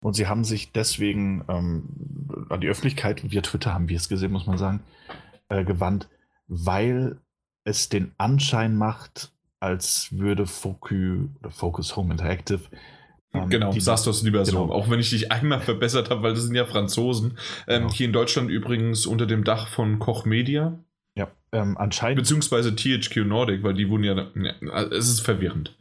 [0.00, 4.32] Und sie haben sich deswegen ähm, an die Öffentlichkeit, via Twitter haben wir es gesehen,
[4.32, 4.80] muss man sagen,
[5.48, 6.08] äh, gewandt,
[6.46, 7.18] weil
[7.64, 9.33] es den Anschein macht,
[9.64, 12.60] als würde Focus oder Focus Home Interactive
[13.34, 14.68] ähm, genau, sagst du es lieber genau.
[14.68, 14.72] so.
[14.72, 17.38] Auch wenn ich dich einmal verbessert habe, weil das sind ja Franzosen.
[17.66, 17.92] Ähm, genau.
[17.92, 20.78] Hier in Deutschland übrigens unter dem Dach von Koch Media.
[21.16, 22.18] Ja, ähm, anscheinend.
[22.18, 24.26] Beziehungsweise THQ Nordic, weil die wurden ja.
[24.34, 25.76] ja es ist verwirrend.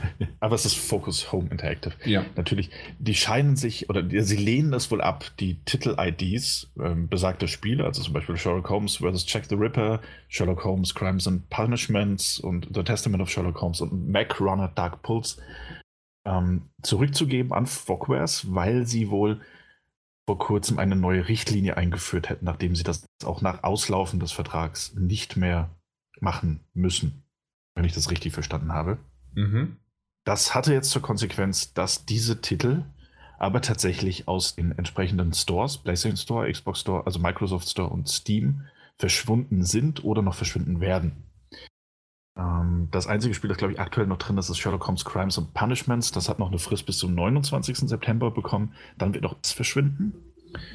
[0.40, 1.92] Aber es ist Focus Home Interactive.
[2.04, 2.24] Ja.
[2.36, 2.70] Natürlich.
[2.98, 8.02] Die scheinen sich, oder sie lehnen es wohl ab, die Titel-IDs ähm, besagter Spiele, also
[8.02, 9.26] zum Beispiel Sherlock Holmes vs.
[9.28, 14.08] Jack the Ripper, Sherlock Holmes Crimes and Punishments und The Testament of Sherlock Holmes und
[14.08, 15.42] Mac Runner Dark Pulse
[16.24, 19.40] ähm, zurückzugeben an Fogwares, weil sie wohl
[20.28, 24.92] vor kurzem eine neue Richtlinie eingeführt hätten, nachdem sie das auch nach Auslaufen des Vertrags
[24.94, 25.70] nicht mehr
[26.20, 27.22] machen müssen,
[27.74, 28.98] wenn ich das richtig verstanden habe.
[29.32, 29.78] Mhm.
[30.24, 32.84] Das hatte jetzt zur Konsequenz, dass diese Titel
[33.38, 38.66] aber tatsächlich aus den entsprechenden Stores, PlayStation Store, Xbox Store, also Microsoft Store und Steam,
[38.98, 41.24] verschwunden sind oder noch verschwinden werden.
[42.38, 45.38] Ähm, das einzige Spiel, das glaube ich aktuell noch drin ist, ist Sherlock Holmes Crimes
[45.38, 46.12] and Punishments.
[46.12, 47.76] Das hat noch eine Frist bis zum 29.
[47.78, 48.74] September bekommen.
[48.96, 50.14] Dann wird auch das verschwinden.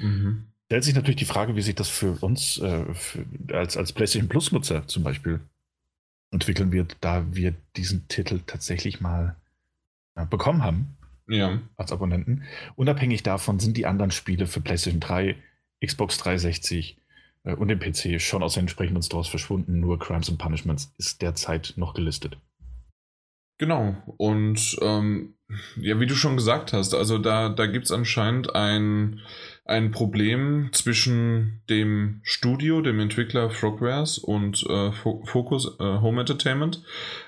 [0.02, 0.46] Mhm.
[0.66, 4.30] Stellt sich natürlich die Frage, wie sich das für uns äh, für, als, als PlayStation
[4.30, 5.40] Plus-Nutzer zum Beispiel
[6.32, 9.36] entwickeln wird, da wir diesen Titel tatsächlich mal
[10.16, 10.98] äh, bekommen haben.
[11.28, 11.62] Ja.
[11.78, 12.44] Als Abonnenten.
[12.76, 15.38] Unabhängig davon sind die anderen Spiele für PlayStation 3,
[15.86, 16.98] Xbox 360,
[17.44, 19.80] äh, und den PC schon aus den entsprechenden Stores verschwunden.
[19.80, 22.38] Nur Crimes and Punishments ist derzeit noch gelistet.
[23.60, 23.96] Genau.
[24.18, 25.36] Und ähm,
[25.78, 29.22] ja, wie du schon gesagt hast, also da, da gibt es anscheinend ein,
[29.66, 36.84] ein Problem zwischen dem Studio, dem Entwickler Frogwares und äh, Focus äh, Home Entertainment,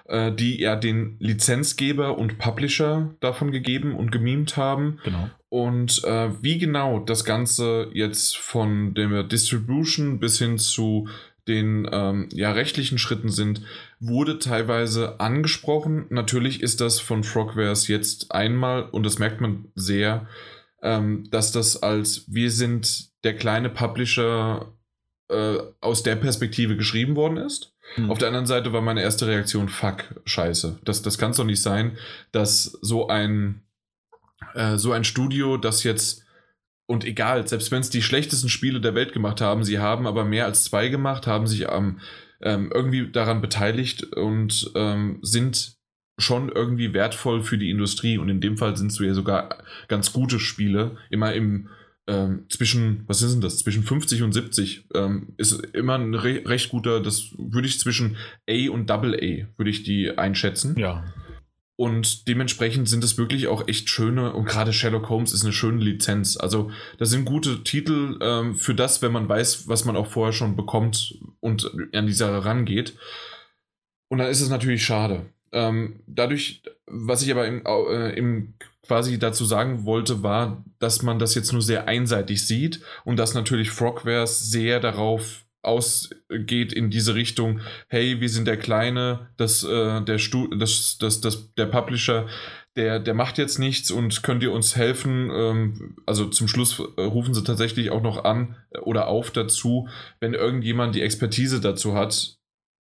[0.06, 5.00] äh, die ja den Lizenzgeber und Publisher davon gegeben und gemimt haben.
[5.06, 5.30] Genau.
[5.48, 11.08] Und äh, wie genau das Ganze jetzt von der Distribution bis hin zu
[11.48, 13.62] den ähm, ja, rechtlichen Schritten sind,
[14.00, 16.08] wurde teilweise angesprochen.
[16.10, 20.28] Natürlich ist das von Frogwares jetzt einmal, und das merkt man sehr,
[20.86, 24.72] ähm, dass das als wir sind der kleine Publisher
[25.30, 27.74] äh, aus der Perspektive geschrieben worden ist.
[27.96, 28.12] Hm.
[28.12, 30.80] Auf der anderen Seite war meine erste Reaktion, fuck, scheiße.
[30.86, 31.98] Das, das kann es doch nicht sein,
[32.32, 33.62] dass so ein,
[34.54, 36.24] äh, so ein Studio, das jetzt
[36.88, 40.24] und egal, selbst wenn es die schlechtesten Spiele der Welt gemacht haben, sie haben aber
[40.24, 42.00] mehr als zwei gemacht, haben sich ähm,
[42.42, 45.78] ähm, irgendwie daran beteiligt und ähm, sind
[46.18, 48.18] schon irgendwie wertvoll für die Industrie.
[48.18, 50.98] Und in dem Fall sind es ja sogar ganz gute Spiele.
[51.10, 51.70] Immer im
[52.08, 53.60] ähm, zwischen, was ist denn das?
[53.60, 58.18] Zwischen 50 und 70 ähm, ist immer ein re recht guter, das würde ich zwischen
[58.48, 60.78] A und Double A, würde ich die einschätzen.
[60.78, 61.04] Ja.
[61.78, 65.84] Und dementsprechend sind es wirklich auch echt schöne, und gerade Sherlock Holmes ist eine schöne
[65.84, 66.38] Lizenz.
[66.38, 70.32] Also, das sind gute Titel ähm, für das, wenn man weiß, was man auch vorher
[70.32, 72.98] schon bekommt und an die Sache rangeht.
[74.08, 75.26] Und dann ist es natürlich schade.
[75.56, 81.18] Ähm, dadurch, was ich aber im, äh, im quasi dazu sagen wollte, war, dass man
[81.18, 87.16] das jetzt nur sehr einseitig sieht und dass natürlich Frogwares sehr darauf ausgeht in diese
[87.16, 92.28] Richtung, hey, wir sind der Kleine, das, äh, der, Stu das, das, das, der Publisher,
[92.76, 95.32] der, der macht jetzt nichts und könnt ihr uns helfen?
[95.34, 99.88] Ähm, also zum Schluss äh, rufen sie tatsächlich auch noch an oder auf dazu,
[100.20, 102.38] wenn irgendjemand die Expertise dazu hat,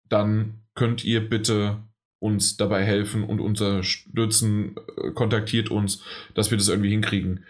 [0.08, 1.82] dann könnt ihr bitte
[2.22, 6.02] uns dabei helfen und unterstützen, äh, kontaktiert uns,
[6.34, 7.44] dass wir das irgendwie hinkriegen.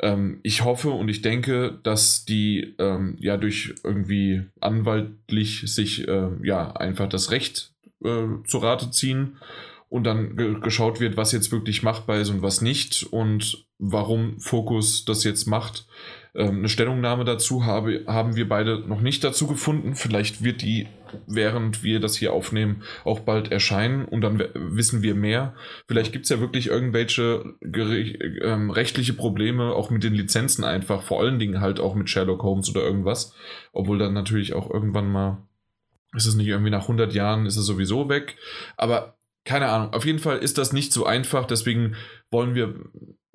[0.00, 6.30] Ähm, ich hoffe und ich denke, dass die ähm, ja durch irgendwie anwaltlich sich äh,
[6.42, 7.72] ja einfach das Recht
[8.02, 9.36] äh, zu Rate ziehen
[9.90, 14.40] und dann ge geschaut wird, was jetzt wirklich machbar ist und was nicht und warum
[14.40, 15.86] Fokus das jetzt macht.
[16.34, 19.94] Ähm, eine Stellungnahme dazu habe, haben wir beide noch nicht dazu gefunden.
[19.94, 20.88] Vielleicht wird die,
[21.26, 25.54] während wir das hier aufnehmen, auch bald erscheinen und dann wissen wir mehr.
[25.86, 27.56] Vielleicht gibt es ja wirklich irgendwelche
[28.42, 32.42] ähm, rechtliche Probleme, auch mit den Lizenzen einfach, vor allen Dingen halt auch mit Sherlock
[32.42, 33.34] Holmes oder irgendwas.
[33.72, 35.46] Obwohl dann natürlich auch irgendwann mal,
[36.14, 38.36] ist es nicht irgendwie nach 100 Jahren, ist es sowieso weg.
[38.76, 41.96] Aber keine Ahnung, auf jeden Fall ist das nicht so einfach, deswegen
[42.30, 42.74] wollen wir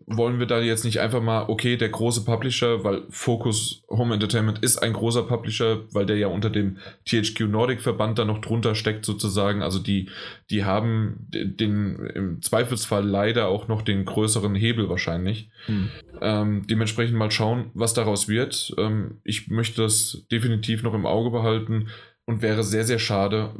[0.09, 4.59] wollen wir da jetzt nicht einfach mal, okay, der große Publisher, weil Focus Home Entertainment
[4.59, 8.73] ist ein großer Publisher, weil der ja unter dem THQ Nordic Verband da noch drunter
[8.73, 9.61] steckt sozusagen.
[9.61, 10.09] Also die,
[10.49, 15.49] die haben den im Zweifelsfall leider auch noch den größeren Hebel wahrscheinlich.
[15.65, 15.89] Hm.
[16.21, 18.73] Ähm, dementsprechend mal schauen, was daraus wird.
[18.77, 21.89] Ähm, ich möchte das definitiv noch im Auge behalten
[22.25, 23.53] und wäre sehr, sehr schade.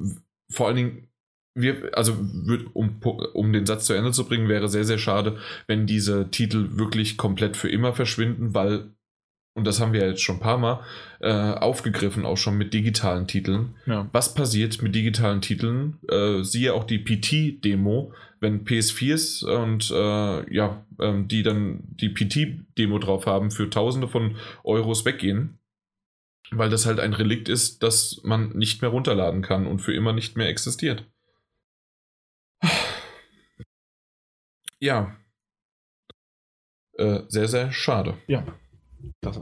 [0.49, 1.08] Vor allen Dingen
[1.61, 2.13] wir, also
[2.73, 3.01] um,
[3.33, 5.37] um den Satz zu Ende zu bringen, wäre sehr, sehr schade,
[5.67, 8.91] wenn diese Titel wirklich komplett für immer verschwinden, weil,
[9.55, 10.81] und das haben wir jetzt schon ein paar Mal
[11.19, 13.75] äh, aufgegriffen, auch schon mit digitalen Titeln.
[13.85, 14.07] Ja.
[14.11, 15.97] Was passiert mit digitalen Titeln?
[16.07, 22.99] Äh, siehe auch die PT-Demo, wenn PS4s und äh, ja, ähm, die dann die PT-Demo
[22.99, 25.59] drauf haben, für Tausende von Euros weggehen.
[26.51, 30.13] Weil das halt ein Relikt ist, das man nicht mehr runterladen kann und für immer
[30.13, 31.05] nicht mehr existiert.
[34.79, 35.15] Ja.
[36.97, 38.17] Äh, sehr, sehr schade.
[38.27, 38.45] Ja.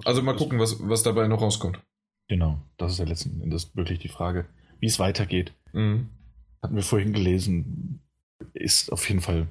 [0.05, 1.79] also mal gucken, was, was dabei noch rauskommt.
[2.27, 4.45] Genau, das ist ja letzten Endes wirklich die Frage,
[4.79, 5.53] wie es weitergeht.
[5.73, 6.09] Mhm.
[6.61, 8.01] Hatten wir vorhin gelesen,
[8.53, 9.47] ist auf jeden Fall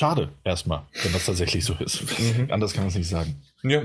[0.00, 2.02] schade erstmal, wenn das tatsächlich so ist.
[2.18, 2.50] Mhm.
[2.50, 3.42] Anders kann man es nicht sagen.
[3.62, 3.82] Ja,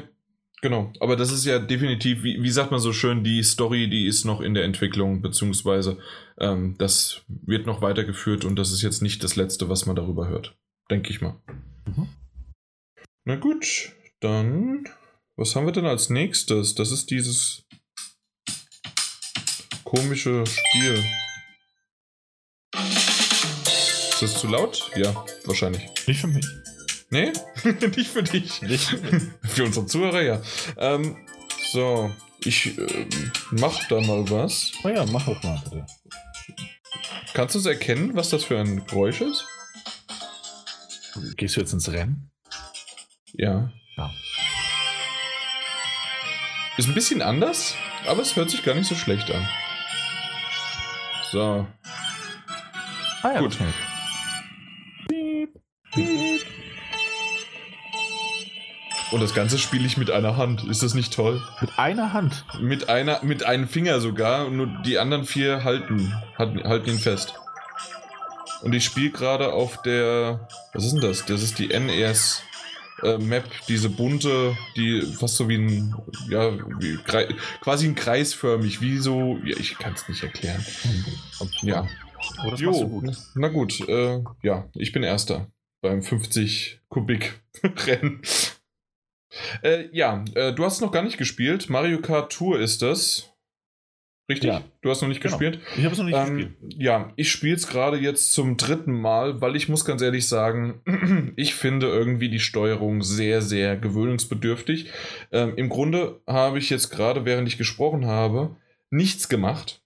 [0.62, 4.06] Genau, aber das ist ja definitiv, wie, wie sagt man so schön, die Story, die
[4.06, 5.98] ist noch in der Entwicklung, beziehungsweise
[6.40, 10.28] ähm, das wird noch weitergeführt und das ist jetzt nicht das Letzte, was man darüber
[10.28, 10.56] hört.
[10.92, 11.36] Denke ich mal.
[11.88, 12.10] Mhm.
[13.26, 14.88] Na gut, dann,
[15.36, 16.76] was haben wir denn als nächstes?
[16.76, 17.64] Das ist dieses
[19.84, 21.04] komische Spiel.
[24.12, 24.92] Ist das zu laut?
[24.96, 25.90] Ja, wahrscheinlich.
[26.06, 26.46] Nicht für mich.
[27.12, 27.34] Nee,
[27.96, 28.62] nicht für dich.
[28.62, 28.84] Nicht
[29.44, 30.42] für unsere Zuhörer, ja.
[30.78, 31.18] Ähm,
[31.72, 32.10] so,
[32.40, 33.06] ich äh,
[33.52, 34.72] mach da mal was.
[34.84, 35.86] Oh ja, mach doch mal bitte.
[37.34, 39.46] Kannst du es erkennen, was das für ein Geräusch ist?
[41.36, 42.32] Gehst du jetzt ins Rennen?
[43.34, 43.72] Ja.
[43.98, 44.12] ja.
[46.78, 47.76] Ist ein bisschen anders,
[48.08, 49.48] aber es hört sich gar nicht so schlecht an.
[51.32, 51.68] So.
[53.24, 53.58] Ah, ja, Gut.
[53.58, 53.91] Piep,
[59.12, 60.64] Und das Ganze spiele ich mit einer Hand.
[60.64, 61.42] Ist das nicht toll?
[61.60, 62.46] Mit einer Hand?
[62.62, 64.50] Mit einer, mit einem Finger sogar.
[64.50, 67.34] Nur die anderen vier halten, halten, halten ihn fest.
[68.62, 70.48] Und ich spiele gerade auf der.
[70.74, 71.26] Was ist denn das?
[71.26, 72.44] Das ist die NES
[73.04, 75.96] äh, Map, diese bunte, die fast so wie ein.
[76.30, 76.98] Ja, wie,
[77.62, 79.38] quasi ein kreisförmig, wie so.
[79.44, 80.64] Ja, ich kann es nicht erklären.
[81.64, 81.88] Ja.
[82.46, 83.18] Oh, jo, gut.
[83.36, 85.48] Na gut, äh, ja, ich bin Erster
[85.82, 88.22] beim 50 Kubik Rennen.
[89.64, 91.70] Äh, ja, äh, du hast noch gar nicht gespielt.
[91.70, 93.32] Mario Kart Tour ist das.
[94.30, 94.50] Richtig?
[94.50, 94.64] Ja.
[94.82, 95.38] Du hast noch nicht genau.
[95.38, 95.62] gespielt?
[95.78, 96.56] Ich habe es noch nicht ähm, gespielt.
[96.78, 101.34] Ja, ich spiele es gerade jetzt zum dritten Mal, weil ich muss ganz ehrlich sagen,
[101.36, 104.90] ich finde irgendwie die Steuerung sehr, sehr gewöhnungsbedürftig.
[105.32, 108.56] Ähm, Im Grunde habe ich jetzt gerade, während ich gesprochen habe,
[108.90, 109.82] nichts gemacht.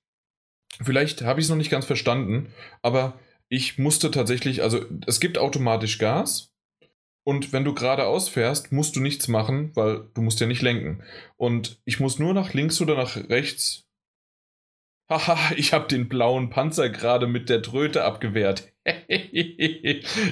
[0.81, 5.37] Vielleicht habe ich es noch nicht ganz verstanden, aber ich musste tatsächlich, also es gibt
[5.37, 6.55] automatisch Gas,
[7.26, 11.03] und wenn du geradeaus fährst, musst du nichts machen, weil du musst ja nicht lenken.
[11.38, 13.88] Und ich muss nur nach links oder nach rechts.
[15.09, 18.71] Haha, ich habe den blauen Panzer gerade mit der Tröte abgewehrt.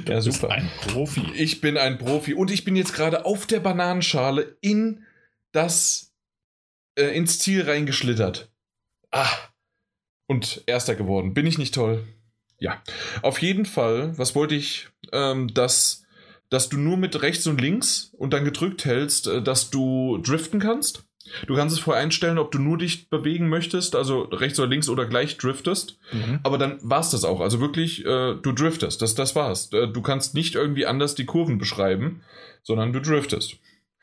[0.07, 0.51] ja, super.
[0.51, 1.23] ein Profi.
[1.35, 2.35] Ich bin ein Profi.
[2.35, 5.03] Und ich bin jetzt gerade auf der Bananenschale in
[5.51, 6.13] das,
[6.95, 8.51] äh, ins Ziel reingeschlittert.
[9.09, 9.29] Ah.
[10.27, 11.33] Und erster geworden.
[11.33, 12.05] Bin ich nicht toll?
[12.59, 12.81] Ja,
[13.23, 16.02] auf jeden Fall, was wollte ich, ähm, dass,
[16.53, 20.59] dass du nur mit rechts und links und dann gedrückt hältst, äh, dass du driften
[20.59, 21.03] kannst.
[21.47, 24.87] Du kannst es vorher einstellen, ob du nur dich bewegen möchtest, also rechts oder links
[24.87, 25.97] oder gleich driftest.
[26.11, 26.41] Mhm.
[26.43, 27.39] Aber dann war es das auch.
[27.41, 29.01] Also wirklich, äh, du driftest.
[29.01, 29.73] Das, das war's.
[29.73, 32.21] Äh, du kannst nicht irgendwie anders die Kurven beschreiben,
[32.61, 33.55] sondern du driftest.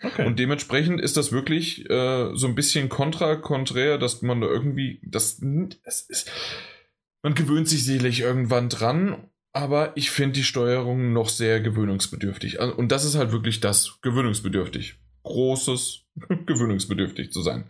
[0.03, 0.27] Okay.
[0.27, 4.99] Und dementsprechend ist das wirklich äh, so ein bisschen kontra, konträr, dass man da irgendwie,
[5.05, 5.41] das,
[5.85, 6.33] das ist,
[7.23, 12.61] man gewöhnt sich sicherlich irgendwann dran, aber ich finde die Steuerung noch sehr gewöhnungsbedürftig.
[12.61, 14.97] Und das ist halt wirklich das, gewöhnungsbedürftig.
[15.23, 16.07] Großes,
[16.47, 17.65] gewöhnungsbedürftig zu sein.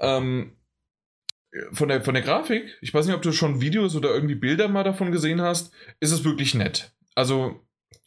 [0.00, 0.56] Ähm,
[1.72, 4.68] von der, von der Grafik, ich weiß nicht, ob du schon Videos oder irgendwie Bilder
[4.68, 6.92] mal davon gesehen hast, ist es wirklich nett.
[7.14, 7.60] Also,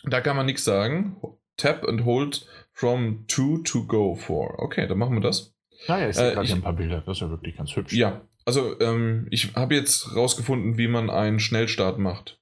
[0.03, 1.17] da kann man nichts sagen.
[1.57, 4.59] Tap and hold from two to go for.
[4.59, 5.55] Okay, dann machen wir das.
[5.87, 7.01] Naja, ich sehe äh, gerade ein paar Bilder.
[7.05, 7.93] Das ist ja wirklich ganz hübsch.
[7.93, 12.39] Ja, also ähm, ich habe jetzt rausgefunden, wie man einen Schnellstart macht.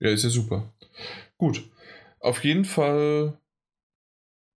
[0.00, 0.72] Ja, ist ja super.
[1.36, 1.68] Gut.
[2.20, 3.38] Auf jeden Fall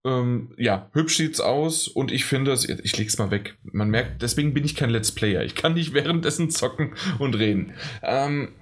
[0.05, 3.57] ähm, ja, hübsch sieht's aus und ich finde, ich leg's mal weg.
[3.62, 5.43] Man merkt, deswegen bin ich kein Let's Player.
[5.43, 7.74] Ich kann nicht währenddessen zocken und reden.
[8.03, 8.55] Ähm,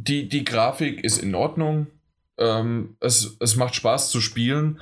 [0.00, 1.88] die, die Grafik ist in Ordnung.
[2.38, 4.80] Ähm, es, es macht Spaß zu spielen.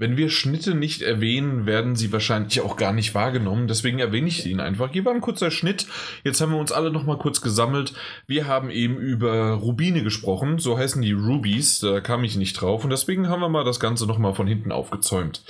[0.00, 3.68] Wenn wir Schnitte nicht erwähnen, werden sie wahrscheinlich auch gar nicht wahrgenommen.
[3.68, 4.90] Deswegen erwähne ich Ihnen einfach.
[4.92, 5.86] Hier war ein kurzer Schnitt.
[6.24, 7.92] Jetzt haben wir uns alle nochmal kurz gesammelt.
[8.26, 10.58] Wir haben eben über Rubine gesprochen.
[10.58, 11.80] So heißen die Rubies.
[11.80, 12.82] Da kam ich nicht drauf.
[12.82, 15.42] Und deswegen haben wir mal das Ganze nochmal von hinten aufgezäumt.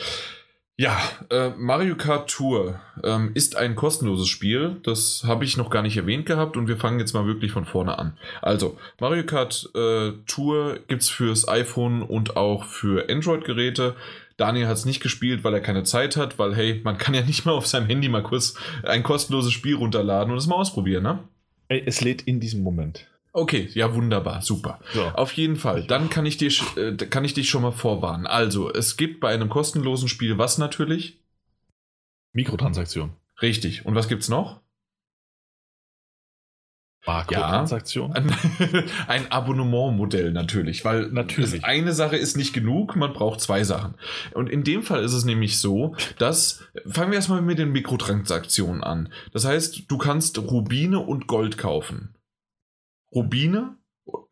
[0.77, 0.99] Ja,
[1.29, 4.79] äh, Mario Kart Tour ähm, ist ein kostenloses Spiel.
[4.83, 7.67] Das habe ich noch gar nicht erwähnt gehabt und wir fangen jetzt mal wirklich von
[7.67, 8.17] vorne an.
[8.43, 13.95] Also, Mario Kart äh, Tour gibt es fürs iPhone und auch für Android-Geräte.
[14.41, 17.23] Daniel hat es nicht gespielt, weil er keine Zeit hat, weil, hey, man kann ja
[17.23, 21.03] nicht mal auf seinem Handy mal kurz ein kostenloses Spiel runterladen und es mal ausprobieren,
[21.03, 21.19] ne?
[21.69, 23.07] Es lädt in diesem Moment.
[23.33, 24.81] Okay, ja, wunderbar, super.
[24.93, 25.03] So.
[25.03, 28.27] Auf jeden Fall, dann kann ich, dir, äh, kann ich dich schon mal vorwarnen.
[28.27, 31.21] Also, es gibt bei einem kostenlosen Spiel was natürlich?
[32.33, 33.13] Mikrotransaktion.
[33.41, 33.87] Richtig.
[33.87, 34.61] Und was gibt's noch?
[37.07, 38.13] Barcode-Transaktion?
[38.15, 41.65] Ja, ein Abonnementmodell natürlich, weil natürlich.
[41.65, 43.95] eine Sache ist nicht genug, man braucht zwei Sachen.
[44.35, 48.85] Und in dem Fall ist es nämlich so, dass, fangen wir erstmal mit den Mikrotransaktionen
[48.85, 49.13] an.
[49.33, 52.15] Das heißt, du kannst Rubine und Gold kaufen.
[53.13, 53.77] Rubine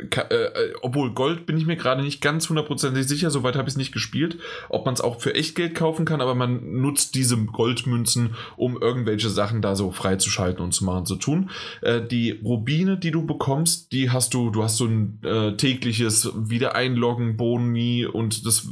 [0.00, 3.74] äh, äh, obwohl Gold bin ich mir gerade nicht ganz hundertprozentig sicher, soweit habe ich
[3.74, 4.38] es nicht gespielt,
[4.68, 9.28] ob man es auch für Echtgeld kaufen kann, aber man nutzt diese Goldmünzen, um irgendwelche
[9.28, 11.50] Sachen da so freizuschalten und zu machen, zu tun.
[11.82, 16.32] Äh, die Rubine, die du bekommst, die hast du, du hast so ein äh, tägliches
[16.34, 18.68] Wiedereinloggen, Boni und das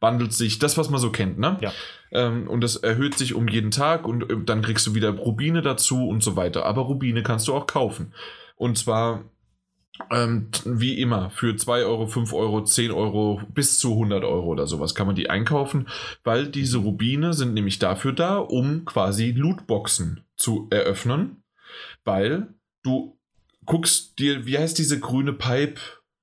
[0.00, 1.58] wandelt sich, das, was man so kennt, ne?
[1.60, 1.72] Ja.
[2.10, 5.62] Ähm, und das erhöht sich um jeden Tag und äh, dann kriegst du wieder Rubine
[5.62, 6.64] dazu und so weiter.
[6.64, 8.12] Aber Rubine kannst du auch kaufen.
[8.56, 9.24] Und zwar
[10.10, 14.66] ähm, wie immer, für 2 Euro, 5 Euro, 10 Euro bis zu 100 Euro oder
[14.66, 15.88] sowas kann man die einkaufen,
[16.24, 21.42] weil diese Rubine sind nämlich dafür da, um quasi Lootboxen zu eröffnen,
[22.04, 22.48] weil
[22.82, 23.18] du
[23.66, 25.80] guckst dir, wie heißt diese grüne Pipe,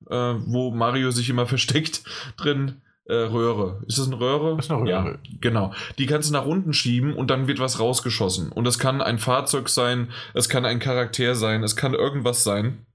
[0.09, 2.03] äh, wo Mario sich immer versteckt
[2.37, 2.81] drin?
[3.07, 3.83] Äh, Röhre.
[3.87, 4.55] Ist das eine Röhre?
[4.55, 4.89] Das ist eine Röhre.
[4.89, 5.71] Ja, genau.
[5.99, 8.51] Die kannst du nach unten schieben und dann wird was rausgeschossen.
[8.51, 12.87] Und es kann ein Fahrzeug sein, es kann ein Charakter sein, es kann irgendwas sein.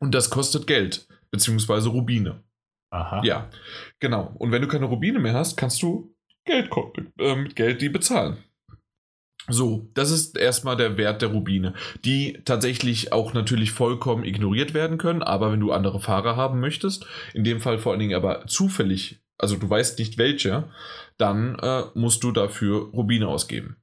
[0.00, 2.42] Und das kostet Geld, beziehungsweise Rubine.
[2.90, 3.22] Aha.
[3.24, 3.50] Ja,
[4.00, 4.34] genau.
[4.38, 6.70] Und wenn du keine Rubine mehr hast, kannst du Geld,
[7.18, 8.38] äh, mit Geld die bezahlen.
[9.48, 11.74] So, das ist erstmal der Wert der Rubine,
[12.04, 17.06] die tatsächlich auch natürlich vollkommen ignoriert werden können, aber wenn du andere Fahrer haben möchtest,
[17.34, 20.70] in dem Fall vor allen Dingen aber zufällig, also du weißt nicht welche,
[21.16, 23.76] dann äh, musst du dafür Rubine ausgeben.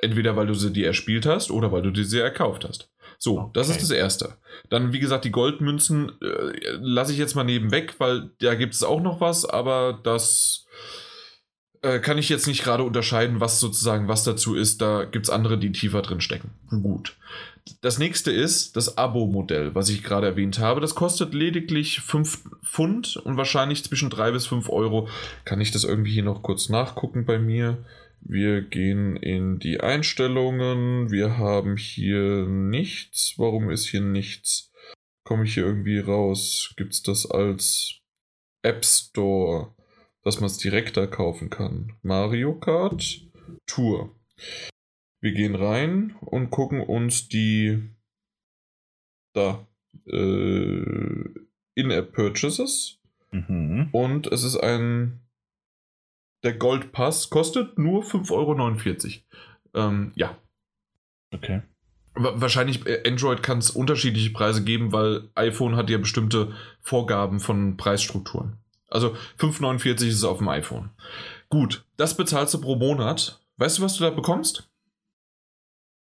[0.00, 2.90] Entweder weil du sie dir erspielt hast oder weil du dir sie erkauft hast.
[3.18, 3.50] So, okay.
[3.54, 4.34] das ist das Erste.
[4.70, 8.74] Dann, wie gesagt, die Goldmünzen äh, lasse ich jetzt mal neben weg, weil da gibt
[8.74, 10.66] es auch noch was, aber das
[11.82, 14.80] äh, kann ich jetzt nicht gerade unterscheiden, was sozusagen was dazu ist.
[14.80, 16.50] Da gibt es andere, die tiefer drin stecken.
[16.70, 17.16] Gut.
[17.82, 20.80] Das nächste ist das Abo-Modell, was ich gerade erwähnt habe.
[20.80, 25.08] Das kostet lediglich 5 Pfund und wahrscheinlich zwischen 3 bis 5 Euro.
[25.44, 27.78] Kann ich das irgendwie hier noch kurz nachgucken bei mir?
[28.20, 31.10] Wir gehen in die Einstellungen.
[31.10, 33.34] Wir haben hier nichts.
[33.36, 34.72] Warum ist hier nichts?
[35.24, 36.74] Komme ich hier irgendwie raus?
[36.76, 38.00] Gibt es das als
[38.62, 39.74] App Store,
[40.22, 41.94] dass man es direkter kaufen kann?
[42.02, 43.20] Mario Kart
[43.66, 44.14] Tour.
[45.20, 47.90] Wir gehen rein und gucken uns die
[49.32, 49.66] da
[50.06, 51.24] äh,
[51.74, 52.98] In-App Purchases.
[53.30, 53.88] Mhm.
[53.92, 55.20] Und es ist ein
[56.42, 59.22] der Goldpass kostet nur 5,49
[59.74, 59.88] Euro.
[59.88, 60.36] Ähm, ja.
[61.32, 61.62] Okay.
[62.14, 67.76] Wahrscheinlich äh, Android kann es unterschiedliche Preise geben, weil iPhone hat ja bestimmte Vorgaben von
[67.76, 68.58] Preisstrukturen.
[68.88, 70.90] Also 5,49 ist es auf dem iPhone.
[71.48, 73.40] Gut, das bezahlst du pro Monat.
[73.56, 74.68] Weißt du, was du da bekommst?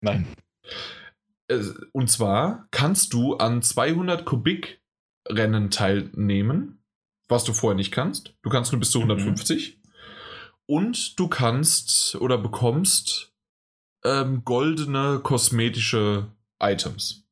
[0.00, 0.26] Nein.
[1.48, 1.62] Äh,
[1.92, 4.80] und zwar kannst du an 200 Kubik
[5.28, 6.82] Rennen teilnehmen,
[7.28, 8.34] was du vorher nicht kannst.
[8.42, 9.76] Du kannst nur bis zu 150.
[9.76, 9.79] Mhm.
[10.70, 13.32] Und du kannst oder bekommst
[14.04, 16.30] ähm, goldene kosmetische
[16.62, 17.26] Items.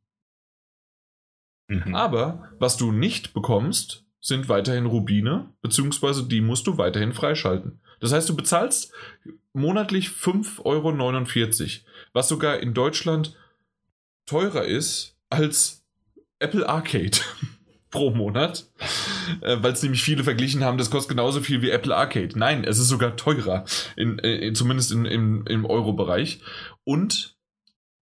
[1.68, 1.94] Mhm.
[1.94, 7.80] Aber was du nicht bekommst, sind weiterhin Rubine, beziehungsweise die musst du weiterhin freischalten.
[8.00, 8.92] Das heißt, du bezahlst
[9.52, 11.84] monatlich 5,49 Euro,
[12.14, 13.36] was sogar in Deutschland
[14.26, 15.86] teurer ist als
[16.40, 17.18] Apple Arcade
[17.90, 18.66] pro Monat,
[19.40, 22.38] äh, weil es nämlich viele verglichen haben, das kostet genauso viel wie Apple Arcade.
[22.38, 23.64] Nein, es ist sogar teurer,
[23.96, 26.40] in, in, zumindest in, in, im Euro-Bereich.
[26.84, 27.36] Und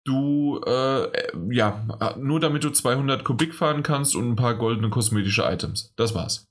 [0.05, 1.09] du, äh,
[1.51, 5.93] ja, nur damit du 200 Kubik fahren kannst und ein paar goldene kosmetische Items.
[5.97, 6.47] Das war's.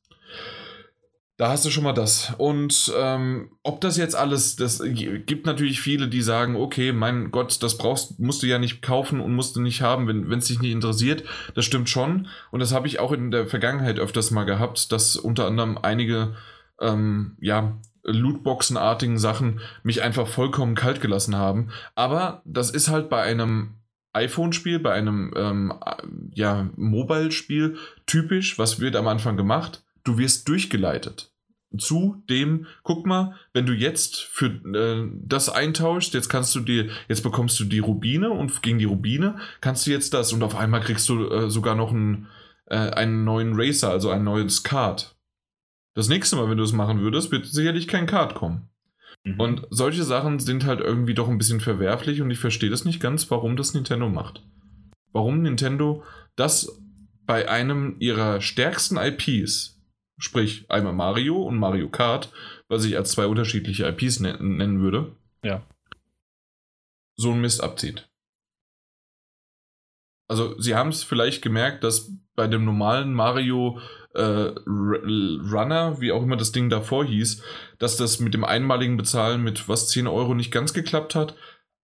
[1.38, 2.34] Da hast du schon mal das.
[2.38, 7.62] Und ähm, ob das jetzt alles, das gibt natürlich viele, die sagen, okay, mein Gott,
[7.62, 10.62] das brauchst, musst du ja nicht kaufen und musst du nicht haben, wenn es dich
[10.62, 11.26] nicht interessiert.
[11.54, 12.28] Das stimmt schon.
[12.52, 16.36] Und das habe ich auch in der Vergangenheit öfters mal gehabt, dass unter anderem einige,
[16.80, 21.70] ähm, ja, Lootboxen-artigen Sachen mich einfach vollkommen kalt gelassen haben.
[21.96, 23.74] Aber das ist halt bei einem
[24.14, 25.74] iPhone-Spiel, bei einem ähm,
[26.34, 28.58] ja, Mobile-Spiel typisch.
[28.58, 29.85] Was wird am Anfang gemacht?
[30.06, 31.36] Du wirst durchgeleitet
[31.78, 36.90] zu dem, guck mal, wenn du jetzt für äh, das eintauschst, jetzt kannst du dir,
[37.08, 40.56] jetzt bekommst du die Rubine und gegen die Rubine kannst du jetzt das und auf
[40.56, 42.28] einmal kriegst du äh, sogar noch einen,
[42.68, 45.16] äh, einen neuen Racer, also ein neues Card.
[45.96, 48.70] Das nächste Mal, wenn du es machen würdest, wird sicherlich kein Card kommen.
[49.24, 49.40] Mhm.
[49.40, 53.00] Und solche Sachen sind halt irgendwie doch ein bisschen verwerflich und ich verstehe das nicht
[53.00, 54.44] ganz, warum das Nintendo macht.
[55.12, 56.04] Warum Nintendo
[56.36, 56.82] das
[57.26, 59.75] bei einem ihrer stärksten IPs
[60.18, 62.32] Sprich, einmal Mario und Mario Kart,
[62.68, 65.16] was ich als zwei unterschiedliche IPs nennen würde.
[65.44, 65.62] Ja.
[67.18, 68.10] So ein Mist abzieht.
[70.28, 73.80] Also, sie haben es vielleicht gemerkt, dass bei dem normalen Mario
[74.14, 77.44] äh, Runner, wie auch immer das Ding davor hieß,
[77.78, 81.36] dass das mit dem einmaligen Bezahlen mit was 10 Euro nicht ganz geklappt hat.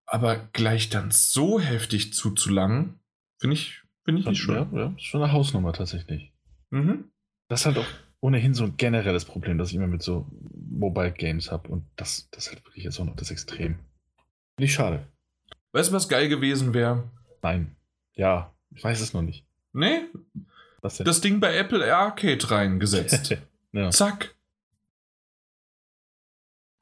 [0.06, 3.00] Aber gleich dann so heftig zuzulangen,
[3.40, 4.56] finde ich, finde ich nicht schön.
[4.56, 6.34] Ja, ja, ist schon eine Hausnummer tatsächlich.
[6.70, 7.12] Mhm.
[7.48, 7.86] Das ist halt auch
[8.22, 10.28] ohnehin so ein generelles Problem, das ich immer mit so
[10.70, 11.70] Mobile Games habe.
[11.70, 13.80] Und das, das ist halt wirklich jetzt auch noch das Extrem.
[14.58, 15.06] Nicht schade.
[15.74, 17.10] Weißt du, was geil gewesen wäre?
[17.42, 17.76] Nein.
[18.14, 19.46] Ja, ich weiß es noch nicht.
[19.74, 20.02] Nee?
[20.82, 21.06] Was denn?
[21.06, 23.36] Das Ding bei Apple Arcade reingesetzt.
[23.72, 23.90] ja.
[23.90, 24.36] Zack.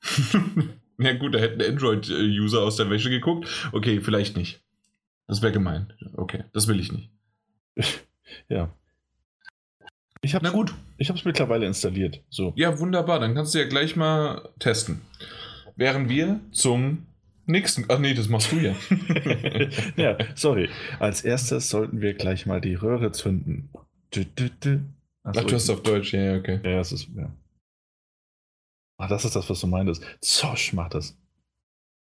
[0.98, 3.48] ja, gut, da hätten Android-User aus der Wäsche geguckt.
[3.72, 4.62] Okay, vielleicht nicht.
[5.28, 5.94] Das wäre gemein.
[6.16, 7.12] Okay, das will ich nicht.
[8.50, 8.74] ja.
[10.22, 10.74] Ich hab's, Na gut.
[10.98, 12.22] Ich habe es mittlerweile installiert.
[12.30, 12.54] So.
[12.56, 13.20] Ja, wunderbar.
[13.20, 15.02] Dann kannst du ja gleich mal testen.
[15.76, 17.06] Während wir zum
[17.46, 17.86] nächsten.
[17.88, 18.76] Ach nee, das machst du ja.
[19.96, 20.70] ja, sorry.
[21.00, 23.70] Als erstes sollten wir gleich mal die Röhre zünden.
[24.12, 24.86] Du, du, du.
[25.24, 26.60] Ach, Ach, du hast auf Deutsch, ja, okay.
[26.64, 27.08] Ja, das ist.
[27.16, 27.32] Ja.
[28.98, 30.04] Ach, das ist das, was du meintest.
[30.20, 31.18] Zosch macht das.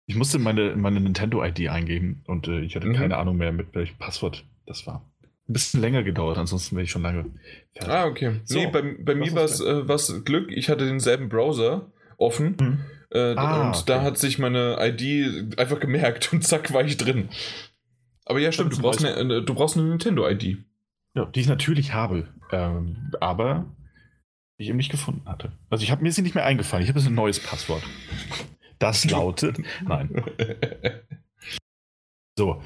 [0.09, 2.95] Ich musste meine, meine Nintendo-ID eingeben und äh, ich hatte mhm.
[2.95, 5.05] keine Ahnung mehr, mit welchem Passwort das war
[5.49, 7.27] ein bisschen länger gedauert, ansonsten wäre ich schon lange
[7.73, 7.93] fertig.
[7.93, 8.41] Ah, okay.
[8.45, 12.81] So, nee, bei, bei mir war es äh, Glück, ich hatte denselben Browser offen mhm.
[13.11, 13.83] äh, ah, und okay.
[13.87, 17.29] da hat sich meine ID einfach gemerkt und zack war ich drin.
[18.25, 20.59] Aber ja, stimmt, du brauchst, eine, du brauchst eine Nintendo-ID.
[21.15, 23.67] Ja, die ich natürlich habe, ähm, aber
[24.59, 25.53] die ich eben nicht gefunden hatte.
[25.71, 27.83] Also ich habe mir sie nicht mehr eingefallen, ich habe jetzt ein neues Passwort.
[28.79, 30.25] Das lautet, nein.
[32.39, 32.63] So,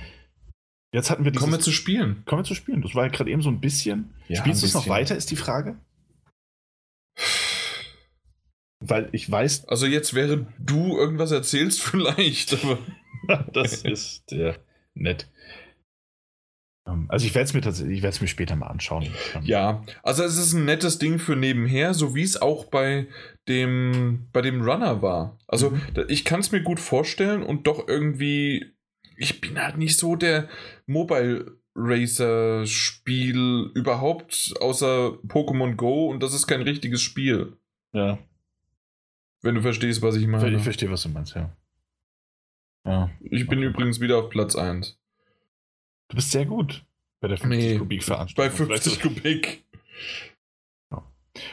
[0.92, 2.24] Jetzt hatten wir dieses, Kommen wir zu spielen.
[2.26, 2.82] Kommen wir zu spielen.
[2.82, 4.12] Das war ja gerade eben so ein bisschen.
[4.28, 5.76] Ja, Spielst du es noch weiter, ist die Frage?
[8.80, 9.68] Weil ich weiß.
[9.68, 12.78] Also jetzt während du irgendwas erzählst, vielleicht, aber.
[13.52, 14.54] das ist ja
[14.94, 15.28] nett.
[16.88, 19.06] Ähm, also ich werde es mir tatsächlich, ich werde es mir später mal anschauen.
[19.34, 23.06] Ähm, ja, also es ist ein nettes Ding für nebenher, so wie es auch bei
[23.48, 25.38] dem, bei dem Runner war.
[25.46, 25.80] Also mhm.
[26.08, 28.74] ich kann es mir gut vorstellen und doch irgendwie
[29.20, 30.48] ich bin halt nicht so der
[30.86, 37.56] Mobile Racer Spiel überhaupt, außer Pokémon Go und das ist kein richtiges Spiel.
[37.92, 38.18] Ja.
[39.42, 40.56] Wenn du verstehst, was ich meine.
[40.56, 41.54] Ich verstehe, was du meinst, ja.
[42.86, 43.10] Ja.
[43.20, 43.68] Ich bin okay.
[43.68, 44.98] übrigens wieder auf Platz 1.
[46.08, 46.84] Du bist sehr gut
[47.20, 48.68] bei der 50 nee, Kubik Veranstaltung.
[48.68, 49.64] Bei 50 Kubik.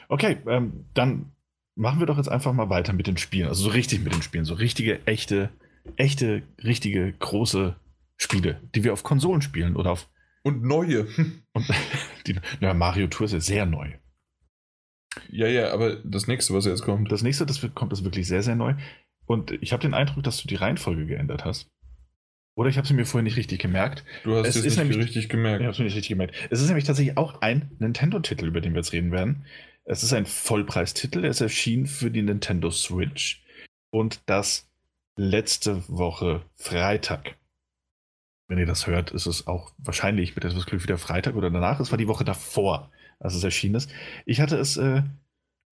[0.07, 1.33] Okay, ähm, dann
[1.75, 3.49] machen wir doch jetzt einfach mal weiter mit den Spielen.
[3.49, 4.45] Also so richtig mit den Spielen.
[4.45, 5.49] So richtige, echte
[5.95, 7.75] echte, richtige, große
[8.17, 10.09] Spiele, die wir auf Konsolen spielen oder auf.
[10.43, 11.07] Und neue.
[11.53, 11.65] Und
[12.27, 13.93] die, na, Mario Tour ist ja sehr neu.
[15.29, 17.11] Ja, ja, aber das nächste, was jetzt kommt.
[17.11, 18.75] Das nächste, das kommt, ist wirklich sehr, sehr neu.
[19.25, 21.69] Und ich habe den Eindruck, dass du die Reihenfolge geändert hast.
[22.55, 24.03] Oder ich habe sie mir vorher nicht richtig gemerkt.
[24.23, 25.59] Du hast Es es ist nicht nämlich- richtig gemerkt.
[25.61, 26.35] Ich habe es mir nicht richtig gemerkt.
[26.49, 29.45] Es ist nämlich tatsächlich auch ein Nintendo-Titel, über den wir jetzt reden werden.
[29.85, 31.23] Es ist ein Vollpreistitel.
[31.23, 33.43] Er ist erschienen für die Nintendo Switch.
[33.91, 34.69] Und das
[35.17, 37.35] letzte Woche Freitag.
[38.47, 41.79] Wenn ihr das hört, ist es auch wahrscheinlich mit etwas Glück wieder Freitag oder danach.
[41.81, 42.89] Es war die Woche davor,
[43.19, 43.89] als es erschienen ist.
[44.25, 45.03] Ich hatte es äh,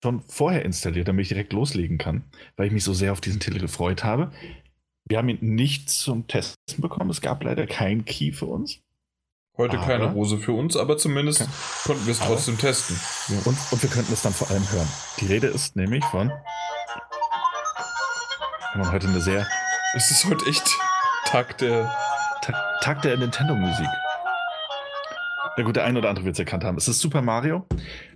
[0.02, 2.24] schon vorher installiert, damit ich direkt loslegen kann,
[2.56, 4.30] weil ich mich so sehr auf diesen Titel gefreut habe.
[5.08, 7.08] Wir haben ihn nicht zum Testen bekommen.
[7.10, 8.80] Es gab leider keinen Key für uns.
[9.56, 11.50] Heute Aber- keine Rose für uns, aber zumindest Okay.
[11.86, 12.96] konnten wir es trotzdem testen.
[13.46, 14.88] Und, und wir könnten es dann vor allem hören.
[15.20, 16.30] Die Rede ist nämlich von.
[18.76, 19.46] Wir haben heute eine sehr
[19.94, 20.68] Es ist heute echt
[21.24, 21.90] Tag der.
[22.42, 22.52] Ta
[22.82, 23.86] Tag der Nintendo-Musik.
[25.56, 26.76] Ja gut, der eine oder andere wird es erkannt haben.
[26.76, 27.64] Es ist Super Mario.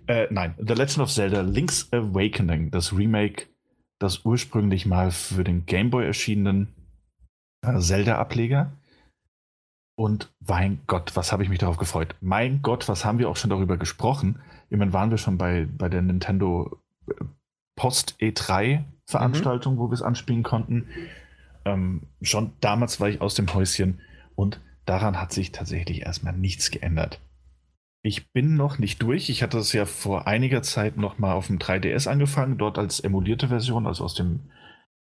[0.06, 3.46] Äh, nein, The Legend of Zelda Link's Awakening, das Remake,
[3.98, 6.68] das ursprünglich mal für den Game Boy erschienenen
[7.66, 8.70] äh, Zelda-Ableger.
[9.96, 12.16] Und mein Gott, was habe ich mich darauf gefreut.
[12.20, 14.42] Mein Gott, was haben wir auch schon darüber gesprochen.
[14.68, 17.14] Immerhin waren wir schon bei, bei der Nintendo äh,
[17.76, 20.86] Post E3 Veranstaltung, wo wir es anspielen konnten.
[21.64, 24.00] Ähm, schon damals war ich aus dem Häuschen
[24.34, 27.20] und daran hat sich tatsächlich erstmal nichts geändert.
[28.02, 29.28] Ich bin noch nicht durch.
[29.28, 33.00] Ich hatte es ja vor einiger Zeit noch mal auf dem 3DS angefangen, dort als
[33.00, 34.40] emulierte Version, also aus dem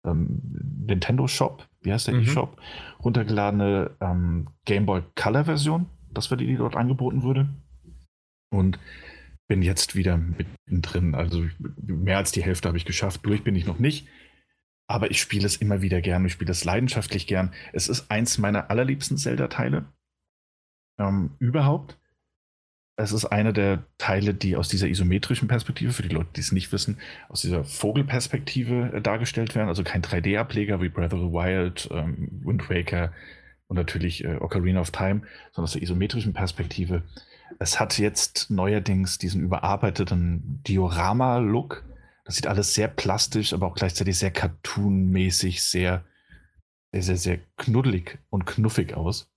[0.04, 0.40] ähm,
[0.86, 2.22] Nintendo Shop, wie heißt der Mhm.
[2.22, 2.56] E-Shop,
[3.04, 5.86] runtergeladene ähm, Game Boy Color Version.
[6.10, 7.48] Das war die, die dort angeboten wurde.
[8.50, 8.80] Und
[9.48, 11.14] bin jetzt wieder mittendrin.
[11.14, 11.44] Also
[11.84, 13.20] mehr als die Hälfte habe ich geschafft.
[13.24, 14.06] Durch bin ich noch nicht.
[14.86, 16.24] Aber ich spiele es immer wieder gern.
[16.26, 17.52] Ich spiele es leidenschaftlich gern.
[17.72, 19.86] Es ist eins meiner allerliebsten Zelda-Teile
[20.98, 21.98] ähm, überhaupt.
[22.96, 26.52] Es ist einer der Teile, die aus dieser isometrischen Perspektive, für die Leute, die es
[26.52, 29.68] nicht wissen, aus dieser Vogelperspektive äh, dargestellt werden.
[29.68, 33.12] Also kein 3D-Ableger wie Breath of the Wild, ähm, Wind Waker
[33.68, 35.22] und natürlich äh, Ocarina of Time,
[35.52, 37.04] sondern aus der isometrischen Perspektive.
[37.58, 41.84] Es hat jetzt neuerdings diesen überarbeiteten Diorama-Look.
[42.24, 46.04] Das sieht alles sehr plastisch, aber auch gleichzeitig sehr cartoonmäßig, sehr,
[46.92, 49.30] sehr, sehr, sehr knuddelig und knuffig aus.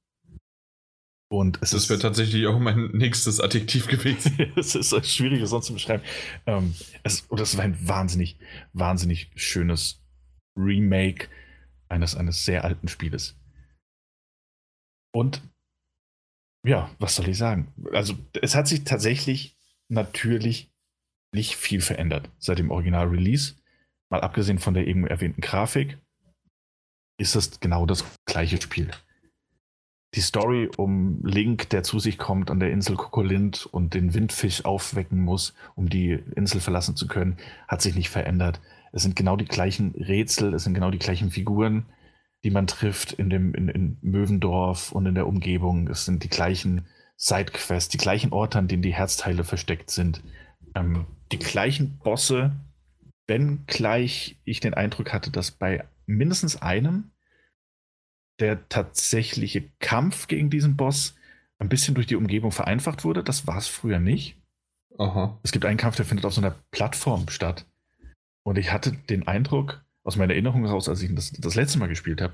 [1.32, 4.52] Und es Das ist wäre tatsächlich auch mein nächstes Adjektiv gewesen.
[4.58, 6.04] es ist schwierig, es sonst zu beschreiben.
[6.46, 8.38] Ähm, es, und das war ein wahnsinnig,
[8.74, 10.04] wahnsinnig schönes
[10.58, 11.30] Remake
[11.88, 13.38] eines, eines sehr alten Spieles.
[15.14, 15.42] Und
[16.64, 17.74] ja, was soll ich sagen?
[17.94, 19.58] Also, es hat sich tatsächlich
[19.90, 20.72] natürlich
[21.34, 23.56] nicht viel verändert seit dem Original-Release.
[24.10, 25.98] Mal abgesehen von der eben erwähnten Grafik,
[27.18, 28.92] ist es genau das gleiche Spiel
[30.14, 34.66] die Story um Link, der zu sich kommt an der Insel Kokolint und den Windfisch
[34.66, 37.38] aufwecken muss, um die Insel verlassen zu können,
[37.68, 38.60] hat sich nicht verändert.
[38.92, 41.86] Es sind genau die gleichen Rätsel, es sind genau die gleichen Figuren,
[42.44, 45.88] die man trifft in, dem, in, in Möwendorf und in der Umgebung.
[45.88, 50.24] Es sind die gleichen Sidequests, die gleichen Orte, an denen die Herzteile versteckt sind.
[50.74, 52.52] Ähm, die gleichen Bosse,
[53.28, 57.12] wenn gleich ich den Eindruck hatte, dass bei mindestens einem
[58.40, 61.16] der tatsächliche Kampf gegen diesen Boss
[61.60, 63.24] ein bisschen durch die Umgebung vereinfacht wurde.
[63.24, 64.36] Das war es früher nicht.
[64.98, 65.40] Aha.
[65.44, 67.66] Es gibt einen Kampf, der findet auf so einer Plattform statt.
[68.44, 71.88] Und ich hatte den Eindruck, aus meiner Erinnerung heraus, als ich das, das letzte Mal
[71.88, 72.34] gespielt habe,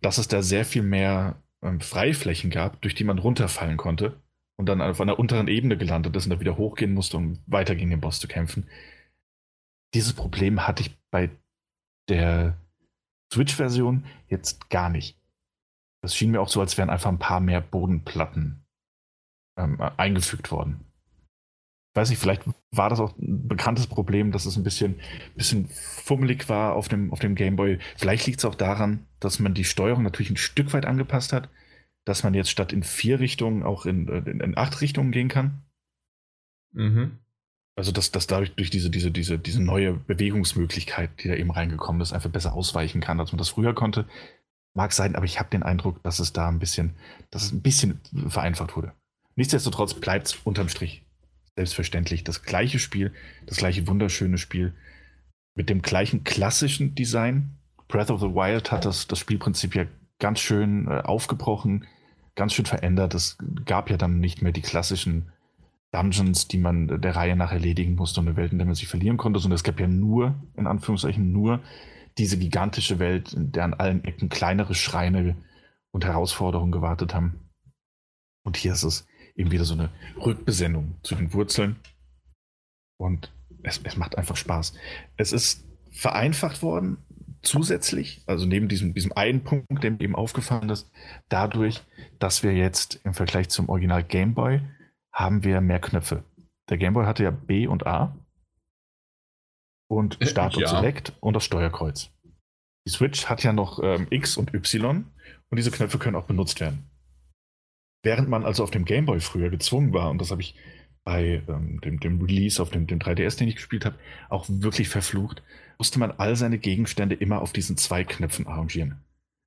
[0.00, 4.20] dass es da sehr viel mehr ähm, Freiflächen gab, durch die man runterfallen konnte
[4.56, 7.74] und dann auf einer unteren Ebene gelandet ist und da wieder hochgehen musste, um weiter
[7.74, 8.68] gegen den Boss zu kämpfen.
[9.94, 11.30] Dieses Problem hatte ich bei
[12.08, 12.56] der
[13.32, 15.16] Switch-Version jetzt gar nicht.
[16.02, 18.64] Es schien mir auch so, als wären einfach ein paar mehr Bodenplatten
[19.58, 20.84] ähm, eingefügt worden.
[21.98, 25.00] Weiß nicht, vielleicht war das auch ein bekanntes Problem, dass es ein bisschen,
[25.34, 27.80] bisschen fummelig war auf dem, auf dem Gameboy.
[27.96, 31.48] Vielleicht liegt es auch daran, dass man die Steuerung natürlich ein Stück weit angepasst hat,
[32.04, 35.62] dass man jetzt statt in vier Richtungen auch in, in, in acht Richtungen gehen kann.
[36.72, 37.18] Mhm.
[37.74, 42.00] Also dass, dass dadurch durch diese, diese, diese, diese neue Bewegungsmöglichkeit, die da eben reingekommen
[42.00, 44.06] ist, einfach besser ausweichen kann, als man das früher konnte.
[44.72, 46.94] Mag sein, aber ich habe den Eindruck, dass es da ein bisschen,
[47.32, 48.92] dass es ein bisschen vereinfacht wurde.
[49.34, 51.02] Nichtsdestotrotz bleibt es unterm Strich
[51.58, 53.12] selbstverständlich das gleiche Spiel,
[53.46, 54.74] das gleiche wunderschöne Spiel
[55.56, 57.56] mit dem gleichen klassischen Design.
[57.88, 59.86] Breath of the Wild hat das, das Spielprinzip ja
[60.20, 61.84] ganz schön äh, aufgebrochen,
[62.36, 63.14] ganz schön verändert.
[63.14, 65.32] Es gab ja dann nicht mehr die klassischen
[65.90, 68.86] Dungeons, die man der Reihe nach erledigen musste und eine Welt, in der man sich
[68.86, 71.60] verlieren konnte, sondern es gab ja nur, in Anführungszeichen, nur
[72.18, 75.36] diese gigantische Welt, in der an allen Ecken kleinere Schreine
[75.90, 77.50] und Herausforderungen gewartet haben.
[78.44, 79.07] Und hier ist es
[79.38, 79.90] eben wieder so eine
[80.24, 81.76] Rückbesinnung zu den Wurzeln.
[83.00, 83.32] Und
[83.62, 84.74] es, es macht einfach Spaß.
[85.16, 86.98] Es ist vereinfacht worden,
[87.42, 90.90] zusätzlich, also neben diesem, diesem einen Punkt, der mir eben aufgefallen ist,
[91.28, 91.82] dadurch,
[92.18, 94.60] dass wir jetzt im Vergleich zum Original Game Boy
[95.12, 96.24] haben wir mehr Knöpfe.
[96.68, 98.16] Der Game Boy hatte ja B und A
[99.88, 100.62] und Start ja.
[100.62, 102.10] und Select und das Steuerkreuz.
[102.86, 105.06] Die Switch hat ja noch ähm, X und Y
[105.50, 106.90] und diese Knöpfe können auch benutzt werden.
[108.02, 110.54] Während man also auf dem Game Boy früher gezwungen war, und das habe ich
[111.04, 113.98] bei ähm, dem, dem, Release auf dem, dem 3DS, den ich gespielt habe,
[114.28, 115.42] auch wirklich verflucht,
[115.78, 119.02] musste man all seine Gegenstände immer auf diesen zwei Knöpfen arrangieren.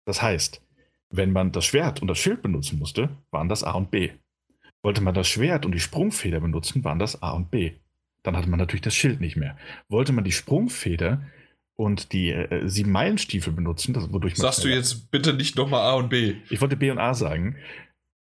[0.06, 0.62] Das heißt,
[1.12, 4.12] wenn man das Schwert und das Schild benutzen musste, waren das A und B.
[4.82, 7.74] Wollte man das Schwert und die Sprungfeder benutzen, waren das A und B.
[8.24, 9.58] Dann hatte man natürlich das Schild nicht mehr.
[9.90, 11.22] Wollte man die Sprungfeder
[11.76, 14.42] und die äh, sieben Meilenstiefel benutzen, das, wodurch man.
[14.42, 16.36] Sagst du jetzt bitte nicht nochmal A und B?
[16.50, 17.56] Ich wollte B und A sagen,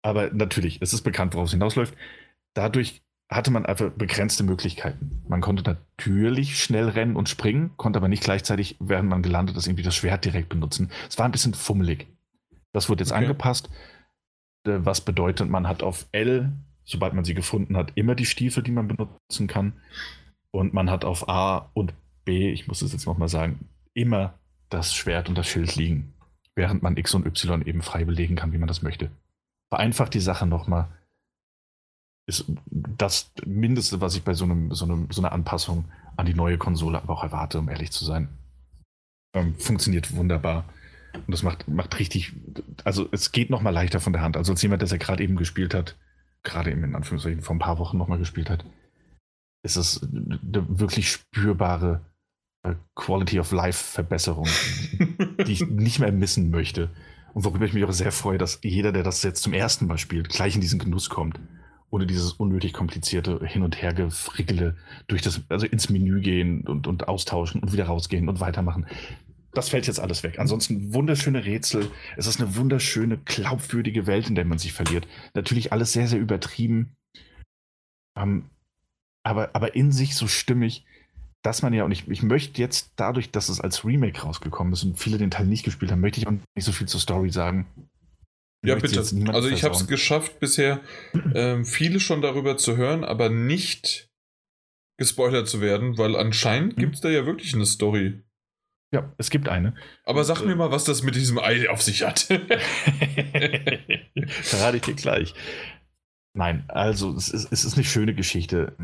[0.03, 1.95] aber natürlich, es ist bekannt, worauf es hinausläuft.
[2.55, 5.23] Dadurch hatte man einfach begrenzte Möglichkeiten.
[5.29, 9.67] Man konnte natürlich schnell rennen und springen, konnte aber nicht gleichzeitig, während man gelandet ist,
[9.67, 10.91] irgendwie das Schwert direkt benutzen.
[11.09, 12.09] Es war ein bisschen fummelig.
[12.73, 13.23] Das wurde jetzt okay.
[13.23, 13.69] angepasst,
[14.67, 16.53] äh, was bedeutet, man hat auf L
[16.91, 19.75] sobald man sie gefunden hat, immer die Stiefel, die man benutzen kann.
[20.51, 21.95] Und man hat auf A und
[22.25, 24.35] B, ich muss es jetzt nochmal sagen, immer
[24.69, 26.13] das Schwert und das Schild liegen,
[26.57, 29.11] während man X und Y eben frei belegen kann, wie man das möchte.
[29.73, 30.89] Vereinfacht die Sache nochmal.
[32.27, 35.87] Ist das Mindeste, was ich bei so, einem, so, einem, so einer Anpassung
[36.17, 38.29] an die neue Konsole aber auch erwarte, um ehrlich zu sein.
[39.35, 40.65] Ähm, funktioniert wunderbar.
[41.15, 42.35] Und das macht, macht richtig,
[42.85, 44.37] also es geht nochmal leichter von der Hand.
[44.37, 45.97] Also als jemand, der es ja gerade eben gespielt hat,
[46.43, 48.65] gerade eben in Anführungszeichen vor ein paar Wochen nochmal gespielt hat,
[49.63, 50.41] ist es eine
[50.81, 52.01] wirklich spürbare
[52.63, 54.49] äh, Quality of Life Verbesserung,
[55.47, 56.91] die ich nicht mehr missen möchte.
[57.35, 59.99] Und worüber ich mich auch sehr freue, dass jeder, der das jetzt zum ersten Mal
[59.99, 61.39] spielt, gleich in diesen Genuss kommt.
[61.91, 64.77] Ohne dieses unnötig komplizierte Hin- und Hergefrickele
[65.09, 68.87] durch das, also ins Menü gehen und, und austauschen und wieder rausgehen und weitermachen
[69.53, 70.39] das fällt jetzt alles weg.
[70.39, 71.91] Ansonsten wunderschöne Rätsel.
[72.17, 75.09] Es ist eine wunderschöne, glaubwürdige Welt, in der man sich verliert.
[75.35, 76.97] Natürlich alles sehr, sehr übertrieben.
[78.17, 78.51] Ähm,
[79.23, 80.85] aber, aber in sich so stimmig,
[81.43, 84.83] dass man ja, und ich, ich möchte jetzt dadurch, dass es als Remake rausgekommen ist
[84.85, 87.31] und viele den Teil nicht gespielt haben, möchte ich auch nicht so viel zur Story
[87.31, 87.67] sagen.
[88.65, 88.99] Ja, bitte.
[88.99, 90.81] Also ich habe es geschafft, bisher
[91.35, 94.11] ähm, viele schon darüber zu hören, aber nicht
[94.99, 96.81] gespoilert zu werden, weil anscheinend mhm.
[96.81, 98.23] gibt es da ja wirklich eine Story.
[98.93, 99.75] Ja, es gibt eine.
[100.05, 102.21] Aber sag mir mal, was das mit diesem Ei auf sich hat.
[104.43, 105.33] Verrate ich dir gleich.
[106.35, 108.77] Nein, also es ist, es ist eine schöne Geschichte.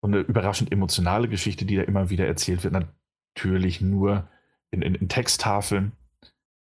[0.00, 2.72] Und eine überraschend emotionale Geschichte, die da immer wieder erzählt wird.
[2.72, 4.28] Natürlich nur
[4.70, 5.92] in, in, in Texttafeln,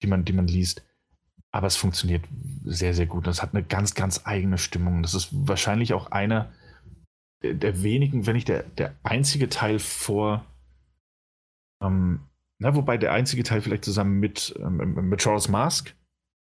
[0.01, 0.83] die man, die man liest.
[1.51, 2.25] Aber es funktioniert
[2.65, 3.27] sehr, sehr gut.
[3.27, 5.03] Es hat eine ganz, ganz eigene Stimmung.
[5.03, 6.51] Das ist wahrscheinlich auch einer
[7.43, 10.45] der, der wenigen, wenn nicht der, der einzige Teil vor
[11.81, 12.21] ähm,
[12.59, 15.93] na, wobei der einzige Teil vielleicht zusammen mit, ähm, Majora's Mask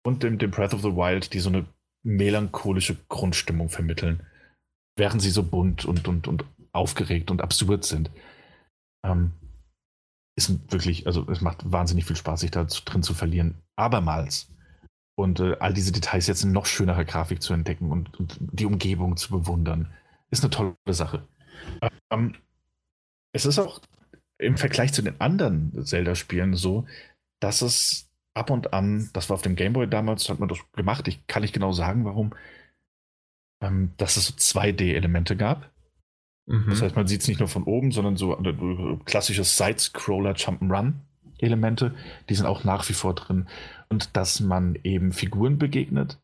[0.06, 1.66] und dem, dem Breath of the Wild, die so eine
[2.04, 4.24] melancholische Grundstimmung vermitteln,
[4.96, 8.12] während sie so bunt und, und, und aufgeregt und absurd sind.
[9.06, 9.32] Ähm,
[10.36, 13.56] ist wirklich, also es macht wahnsinnig viel Spaß, sich da drin zu verlieren.
[13.76, 14.50] Abermals.
[15.16, 18.66] Und äh, all diese Details jetzt in noch schönerer Grafik zu entdecken und, und die
[18.66, 19.94] Umgebung zu bewundern,
[20.32, 21.28] ist eine tolle Sache.
[22.12, 22.36] Ähm,
[23.32, 23.80] es ist auch
[24.40, 26.86] im Vergleich zu den anderen Zelda-Spielen so,
[27.40, 31.08] dass es ab und an, das war auf dem Gameboy damals, hat man das gemacht,
[31.08, 32.34] ich kann nicht genau sagen, warum,
[33.64, 35.72] ähm, dass es so 2D-Elemente gab.
[36.46, 36.66] Mhm.
[36.70, 41.96] Das heißt, man sieht es nicht nur von oben, sondern so äh, klassische Side-Scroller Jump'n'Run-Elemente,
[42.30, 43.48] die sind auch nach wie vor drin.
[43.90, 46.20] Und dass man eben Figuren begegnet,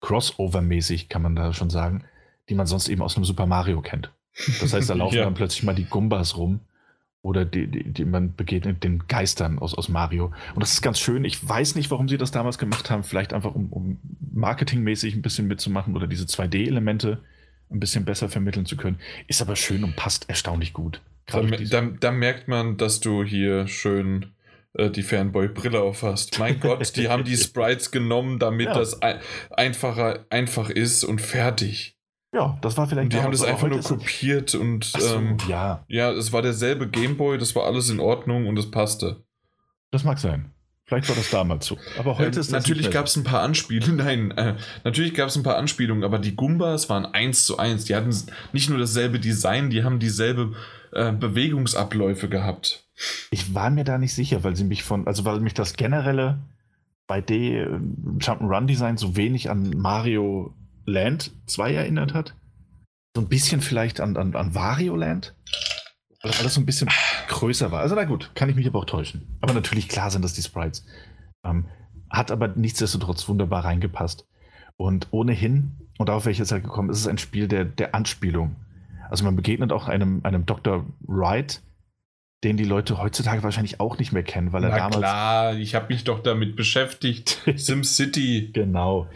[0.00, 2.04] Crossover-mäßig kann man da schon sagen,
[2.48, 4.12] die man sonst eben aus einem Super Mario kennt.
[4.60, 5.24] Das heißt, da laufen ja.
[5.24, 6.60] dann plötzlich mal die Gumbas rum
[7.22, 10.32] oder die, die, die, man begegnet den Geistern aus, aus Mario.
[10.54, 11.24] Und das ist ganz schön.
[11.24, 13.02] Ich weiß nicht, warum sie das damals gemacht haben.
[13.02, 13.98] Vielleicht einfach, um, um
[14.32, 17.22] marketingmäßig ein bisschen mitzumachen oder diese 2D-Elemente
[17.70, 18.98] ein bisschen besser vermitteln zu können.
[19.26, 21.02] Ist aber schön und passt erstaunlich gut.
[21.26, 24.32] Da, da, da, merkt man, dass du hier schön
[24.72, 26.38] äh, die Fanboy-Brille aufhast.
[26.38, 28.74] Mein Gott, die haben die Sprites genommen, damit ja.
[28.74, 29.18] das ein,
[29.50, 31.97] einfacher, einfach ist und fertig.
[32.32, 33.12] Ja, das war vielleicht.
[33.12, 35.84] Die haben das einfach nur kopiert und so, ähm, ja.
[35.88, 39.24] Ja, es war derselbe Gameboy, das war alles in Ordnung und es passte.
[39.90, 40.52] Das mag sein.
[40.84, 41.76] Vielleicht war das damals so.
[41.98, 43.96] Aber heute ähm, ist das Natürlich gab es ein paar Anspielungen.
[44.04, 47.84] Nein, äh, natürlich gab es ein paar Anspielungen, aber die Gumbas waren eins zu eins.
[47.84, 48.14] Die hatten
[48.52, 50.52] nicht nur dasselbe Design, die haben dieselbe
[50.92, 52.86] äh, Bewegungsabläufe gehabt.
[53.30, 56.38] Ich war mir da nicht sicher, weil sie mich von, also weil mich das generelle
[57.08, 57.80] 2D
[58.18, 60.54] Jump'n'Run-Design so wenig an Mario
[60.88, 62.34] Land 2 erinnert hat.
[63.14, 65.34] So ein bisschen vielleicht an, an, an Wario Land.
[66.22, 66.88] Weil das alles so ein bisschen
[67.28, 67.80] größer war.
[67.80, 69.38] Also na gut, kann ich mich aber auch täuschen.
[69.40, 70.84] Aber natürlich klar sind das die Sprites.
[71.44, 71.66] Ähm,
[72.10, 74.26] hat aber nichtsdestotrotz wunderbar reingepasst.
[74.76, 77.94] Und ohnehin, und darauf wäre ich jetzt halt gekommen, ist es ein Spiel der, der
[77.94, 78.56] Anspielung.
[79.10, 80.86] Also man begegnet auch einem, einem Dr.
[81.00, 81.62] Wright,
[82.44, 84.98] den die Leute heutzutage wahrscheinlich auch nicht mehr kennen, weil er Na damals.
[84.98, 87.42] klar, ich habe mich doch damit beschäftigt.
[87.56, 88.50] SimCity.
[88.52, 89.08] Genau.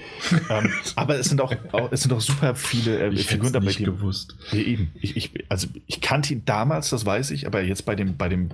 [0.50, 3.66] ähm, aber es sind auch, auch, es sind auch super viele äh, Ich Figuren dabei,
[3.66, 4.34] nicht gewusst.
[4.52, 4.90] Eben.
[5.00, 8.28] Ich, ich, also ich kannte ihn damals, das weiß ich, aber jetzt bei dem, bei
[8.28, 8.50] dem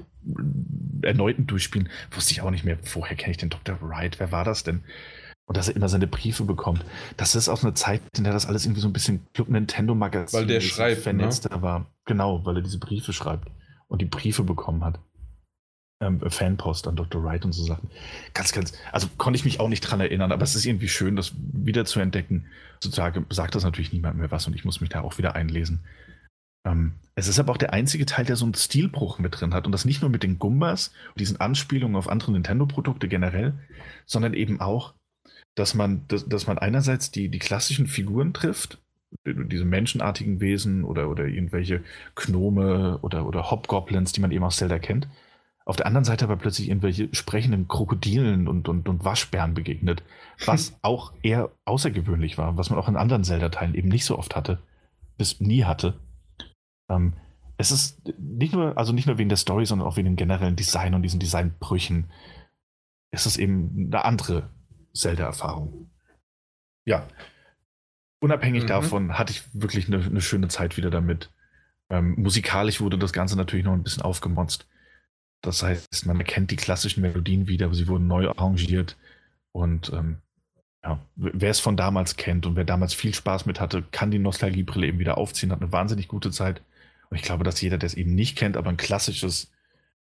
[1.00, 3.78] erneuten Durchspielen wusste ich auch nicht mehr, woher kenne ich den Dr.
[3.80, 4.20] Wright?
[4.20, 4.82] Wer war das denn?
[5.46, 6.84] Und dass er immer seine Briefe bekommt.
[7.16, 9.94] Das ist aus einer Zeit, in der das alles irgendwie so ein bisschen Club Nintendo
[9.94, 11.02] Magazin Weil der schreibt, ne?
[11.04, 11.86] vernetzter war.
[12.04, 13.48] Genau, weil er diese Briefe schreibt
[13.88, 15.00] und die Briefe bekommen hat.
[16.00, 17.24] Ähm, Fanpost an Dr.
[17.24, 17.90] Wright und so Sachen.
[18.32, 21.16] Ganz, ganz, also konnte ich mich auch nicht dran erinnern, aber es ist irgendwie schön,
[21.16, 22.46] das wieder zu entdecken.
[22.80, 25.80] Sozusagen sagt das natürlich niemand mehr was und ich muss mich da auch wieder einlesen.
[26.64, 29.66] Ähm, es ist aber auch der einzige Teil, der so einen Stilbruch mit drin hat
[29.66, 33.54] und das nicht nur mit den Gumbas und diesen Anspielungen auf andere Nintendo-Produkte generell,
[34.06, 34.94] sondern eben auch,
[35.56, 38.78] dass man, dass, dass man einerseits die, die klassischen Figuren trifft,
[39.24, 41.82] diese menschenartigen Wesen oder, oder irgendwelche
[42.14, 45.08] Gnome oder, oder Hobgoblins, die man eben aus Zelda kennt.
[45.64, 50.02] Auf der anderen Seite aber plötzlich irgendwelche sprechenden Krokodilen und, und, und Waschbären begegnet,
[50.46, 54.34] was auch eher außergewöhnlich war, was man auch in anderen Zelda-Teilen eben nicht so oft
[54.34, 54.62] hatte,
[55.18, 55.98] bis nie hatte.
[56.90, 57.14] Ähm,
[57.58, 60.56] es ist nicht nur, also nicht nur wegen der Story, sondern auch wegen dem generellen
[60.56, 62.10] Design und diesen Designbrüchen.
[63.10, 64.50] Es ist eben eine andere
[64.94, 65.90] Zelda-Erfahrung.
[66.86, 67.06] Ja.
[68.20, 68.68] Unabhängig Mhm.
[68.68, 71.30] davon hatte ich wirklich eine, eine schöne Zeit wieder damit.
[71.90, 74.66] Ähm, musikalisch wurde das Ganze natürlich noch ein bisschen aufgemonst.
[75.40, 78.96] Das heißt, man erkennt die klassischen Melodien wieder, aber sie wurden neu arrangiert.
[79.52, 80.18] Und ähm,
[80.84, 84.18] ja, wer es von damals kennt und wer damals viel Spaß mit hatte, kann die
[84.18, 86.62] Nostalgiebrille eben wieder aufziehen, hat eine wahnsinnig gute Zeit.
[87.10, 89.50] Und ich glaube, dass jeder, der es eben nicht kennt, aber ein klassisches,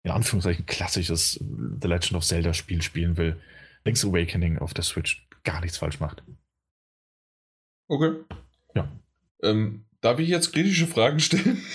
[0.03, 1.33] in Anführungszeichen klassisches
[1.81, 3.39] The Legend of Zelda Spiel spielen will,
[3.85, 6.23] Link's Awakening auf der Switch gar nichts falsch macht.
[7.89, 8.23] Okay.
[8.75, 8.89] Ja.
[9.43, 11.61] Ähm, darf ich jetzt kritische Fragen stellen?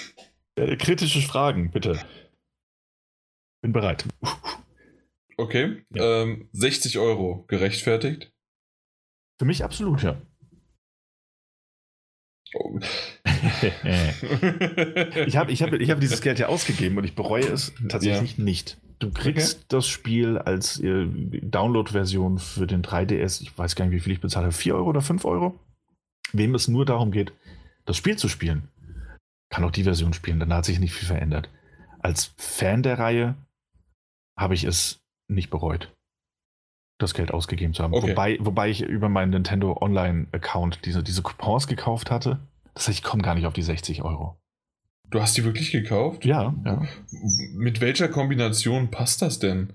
[0.57, 1.99] Äh, kritische Fragen, bitte.
[3.61, 4.05] Bin bereit.
[5.37, 5.85] Okay.
[5.93, 6.23] Ja.
[6.23, 8.33] Ähm, 60 Euro gerechtfertigt?
[9.41, 10.23] Für mich absolut, ja.
[12.55, 12.79] Oh.
[15.27, 18.39] Ich habe ich hab, ich hab dieses Geld ja ausgegeben und ich bereue es tatsächlich
[18.39, 18.79] nicht.
[19.01, 21.07] Du kriegst das Spiel als äh,
[21.43, 24.89] Download-Version für den 3DS, ich weiß gar nicht, wie viel ich bezahlt habe, 4 Euro
[24.89, 25.59] oder 5 Euro.
[26.35, 27.33] Wem es nur darum geht,
[27.85, 28.69] das Spiel zu spielen,
[29.51, 31.49] kann auch die Version spielen, dann hat sich nicht viel verändert.
[32.01, 33.37] Als Fan der Reihe
[34.37, 35.95] habe ich es nicht bereut,
[36.99, 37.95] das Geld ausgegeben zu haben.
[37.95, 38.11] Okay.
[38.11, 42.41] Wobei, wobei ich über meinen Nintendo Online-Account diese, diese Coupons gekauft hatte.
[42.75, 44.37] Das heißt, ich komme gar nicht auf die 60 Euro.
[45.11, 46.25] Du hast die wirklich gekauft?
[46.25, 46.83] Ja, ja.
[47.53, 49.75] Mit welcher Kombination passt das denn?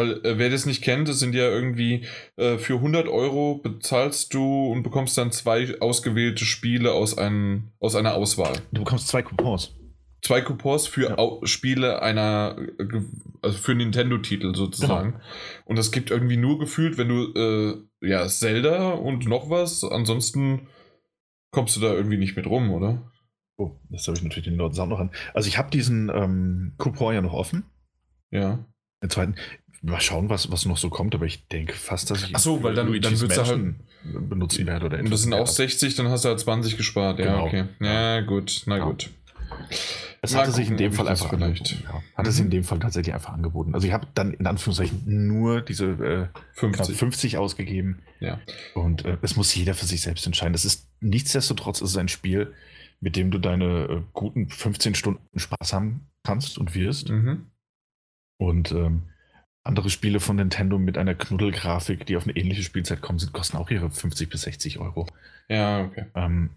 [0.00, 2.06] Weil, äh, wer das nicht kennt, das sind ja irgendwie
[2.36, 7.94] äh, für 100 Euro bezahlst du und bekommst dann zwei ausgewählte Spiele aus, einem, aus
[7.96, 8.54] einer Auswahl.
[8.72, 9.76] Du bekommst zwei Coupons.
[10.22, 11.46] Zwei Coupons für Ja.
[11.46, 13.00] Spiele einer, äh,
[13.42, 15.12] also für Nintendo-Titel sozusagen.
[15.12, 15.24] Genau.
[15.66, 20.68] Und das gibt irgendwie nur gefühlt, wenn du, äh, ja, Zelda und noch was, ansonsten
[21.50, 23.10] kommst du da irgendwie nicht mit rum, oder?
[23.58, 25.10] Oh, das habe ich natürlich den Leuten Sound noch an.
[25.34, 27.64] Also ich habe diesen ähm, Coupon ja noch offen.
[28.30, 28.64] Ja.
[29.02, 29.34] Den zweiten.
[29.82, 32.62] Mal schauen, was, was noch so kommt, aber ich denke fast, dass ich Ach so,
[32.62, 33.76] weil dann- Luigi's dann wird's ja Mansion
[34.28, 34.86] benutzen werde.
[34.86, 35.46] Oder Und das sind auch mehr.
[35.46, 37.18] 60, dann hast du halt 20 gespart.
[37.18, 37.46] Ja, Genau.
[37.46, 37.64] okay.
[37.80, 38.84] Ja, gut, na Ja.
[38.84, 39.10] gut.
[40.22, 41.82] Es hatte sich in dem Fall einfach vielleicht- angeboten.
[41.84, 42.02] Ja.
[42.14, 43.74] Hatte sich in dem Fall tatsächlich einfach angeboten.
[43.74, 46.26] Also ich habe dann in Anführungszeichen nur diese äh,
[46.56, 46.96] knapp 50.
[46.96, 48.00] 50 ausgegeben.
[48.20, 48.38] Ja.
[48.74, 50.52] Und äh, es muss jeder für sich selbst entscheiden.
[50.52, 52.52] Das ist nichtsdestotrotz ist es ein Spiel,
[53.00, 57.08] mit dem du deine äh, guten 15 Stunden Spaß haben kannst und wirst.
[57.08, 57.46] Mhm.
[58.38, 59.04] Und ähm,
[59.62, 63.56] andere Spiele von Nintendo mit einer Knuddelgrafik, die auf eine ähnliche Spielzeit kommen, sind, kosten
[63.56, 65.06] auch ihre 50 bis 60 Euro.
[65.48, 66.06] Ja, okay.
[66.14, 66.50] Ähm,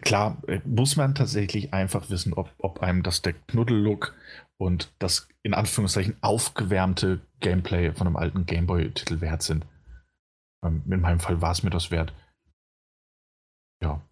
[0.00, 4.14] klar, äh, muss man tatsächlich einfach wissen, ob, ob einem das der Knuddellook
[4.56, 9.64] und das in Anführungszeichen aufgewärmte Gameplay von einem alten Gameboy-Titel wert sind.
[10.64, 12.12] Ähm, in meinem Fall war es mir das wert.
[13.80, 14.02] Ja,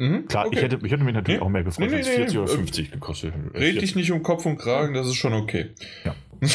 [0.00, 0.28] Mhm.
[0.28, 0.56] klar, okay.
[0.56, 1.46] ich, hätte, ich hätte mich natürlich Nee.
[1.46, 3.54] auch mehr gefreut, Nee, wenn es nee, 40 oder äh, 50 gekostet hätte.
[3.54, 5.70] Red dich nicht um Kopf und Kragen, das ist schon okay.
[6.04, 6.14] Ja.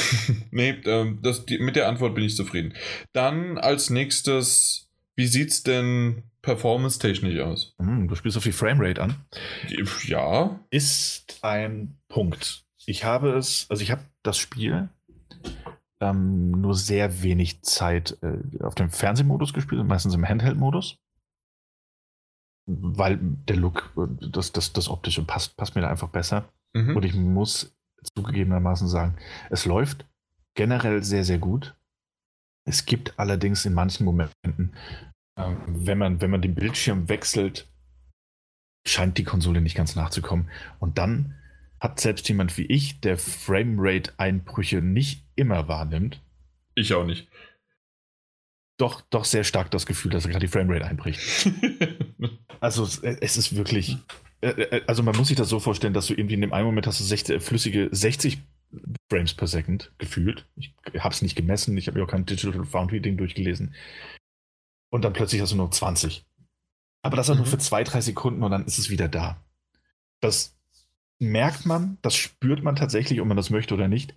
[0.52, 2.74] nee, ähm, das, die, mit der Antwort bin ich zufrieden.
[3.14, 7.76] Dann als nächstes, wie sieht's denn performance-technisch aus?
[7.78, 9.16] Hm, du spielst auf die Framerate an.
[10.08, 10.60] Ja.
[10.72, 12.64] ist ein Punkt.
[12.88, 14.90] Ich habe es, also ich habe das Spiel
[16.02, 20.98] ähm, nur sehr wenig Zeit äh, auf dem Fernsehmodus gespielt, meistens im Handheld-Modus.
[22.68, 26.50] Weil der Look, das, das, das Optische passt, passt mir da einfach besser.
[26.74, 26.96] Mhm.
[26.96, 27.76] Und ich muss
[28.16, 29.18] zugegebenermaßen sagen,
[29.50, 30.06] es läuft
[30.56, 31.76] generell sehr, sehr gut.
[32.68, 34.74] Es gibt allerdings in manchen Momenten,
[35.38, 37.68] äh, wenn, man, wenn man den Bildschirm wechselt,
[38.88, 40.50] scheint die Konsole nicht ganz nachzukommen.
[40.80, 41.36] Und dann
[41.80, 46.22] hat selbst jemand wie ich, der Framerate-Einbrüche nicht immer wahrnimmt.
[46.76, 47.28] Ich auch nicht.
[48.78, 51.50] Doch, doch sehr stark das Gefühl, dass er gerade die Framerate einbricht.
[52.60, 53.98] also es ist wirklich.
[54.42, 56.66] Äh, äh, also man muss sich das so vorstellen, dass du irgendwie in dem einen
[56.66, 58.40] Moment hast du 60, flüssige 60
[59.10, 60.46] Frames per Second gefühlt.
[60.56, 63.74] Ich habe es nicht gemessen, ich habe ja auch kein Digital Foundry Ding durchgelesen.
[64.92, 66.26] Und dann plötzlich hast du nur 20.
[67.02, 67.42] Aber das auch mhm.
[67.42, 69.42] nur für zwei, drei Sekunden und dann ist es wieder da.
[70.22, 70.58] Das
[71.20, 74.16] merkt man, das spürt man tatsächlich, ob man das möchte oder nicht.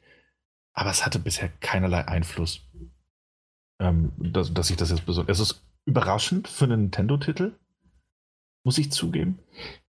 [0.72, 2.68] Aber es hatte bisher keinerlei Einfluss,
[3.78, 5.38] ähm, dass, dass ich das jetzt besonders.
[5.38, 7.52] Es ist überraschend für einen Nintendo-Titel,
[8.64, 9.38] muss ich zugeben.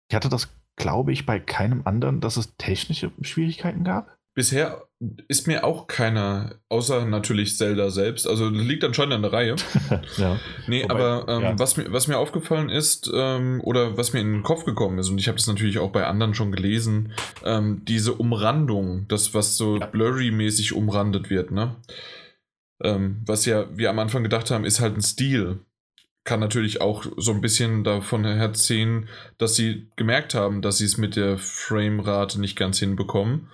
[0.09, 4.17] Ich hatte das, glaube ich, bei keinem anderen, dass es technische Schwierigkeiten gab.
[4.35, 4.85] Bisher
[5.27, 9.55] ist mir auch keiner, außer natürlich Zelda selbst, also liegt anscheinend an der Reihe.
[10.17, 10.39] ja.
[10.67, 11.59] Nee, Wobei, aber ähm, ja.
[11.59, 15.09] was, mir, was mir aufgefallen ist, ähm, oder was mir in den Kopf gekommen ist,
[15.09, 17.13] und ich habe das natürlich auch bei anderen schon gelesen,
[17.43, 19.85] ähm, diese Umrandung, das, was so ja.
[19.87, 21.75] blurry-mäßig umrandet wird, ne?
[22.83, 25.59] Ähm, was ja wir am Anfang gedacht haben, ist halt ein Stil.
[26.23, 29.07] Kann natürlich auch so ein bisschen davon herziehen,
[29.37, 33.49] dass sie gemerkt haben, dass sie es mit der Framerate nicht ganz hinbekommen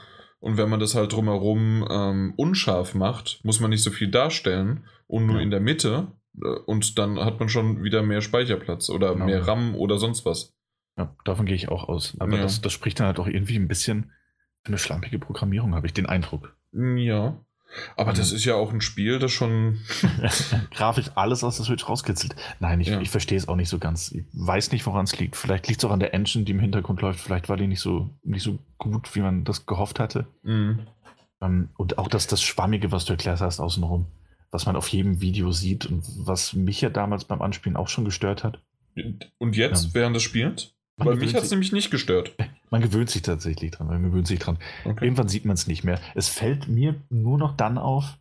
[0.46, 4.86] und wenn man das halt drumherum ähm, unscharf macht, muss man nicht so viel darstellen
[5.08, 5.42] und nur ja.
[5.42, 6.12] in der Mitte.
[6.40, 9.26] Äh, und dann hat man schon wieder mehr Speicherplatz oder genau.
[9.26, 10.56] mehr RAM oder sonst was.
[11.00, 12.16] Ja, davon gehe ich auch aus.
[12.20, 12.44] Aber ja.
[12.44, 14.12] das, das spricht dann halt auch irgendwie ein bisschen
[14.62, 16.56] für eine schlampige Programmierung, habe ich den Eindruck.
[16.72, 17.44] Ja.
[17.98, 19.80] Aber das ist ja auch ein Spiel, das schon.
[20.72, 22.36] Grafisch alles aus der Switch rauskitzelt.
[22.60, 23.02] Nein, ich, ja.
[23.02, 24.12] ich verstehe es auch nicht so ganz.
[24.12, 25.36] Ich weiß nicht, woran es liegt.
[25.36, 27.20] Vielleicht liegt es auch an der Engine, die im Hintergrund läuft.
[27.20, 30.28] Vielleicht war die nicht so, nicht so gut, wie man das gehofft hatte.
[30.44, 30.88] Mhm.
[31.40, 34.06] Um, und auch das, das Schwammige, was du erklärt hast, außenrum.
[34.52, 38.06] Was man auf jedem Video sieht und was mich ja damals beim Anspielen auch schon
[38.06, 38.62] gestört hat.
[39.38, 39.94] Und jetzt, ja.
[39.94, 40.75] während des Spiels?
[40.98, 42.34] Man Weil mich hat es nämlich nicht gestört.
[42.70, 43.88] Man gewöhnt sich tatsächlich dran.
[43.88, 44.58] Man gewöhnt sich dran.
[44.86, 45.06] Okay.
[45.06, 46.00] Irgendwann sieht man es nicht mehr.
[46.16, 48.18] Es fällt mir nur noch dann auf,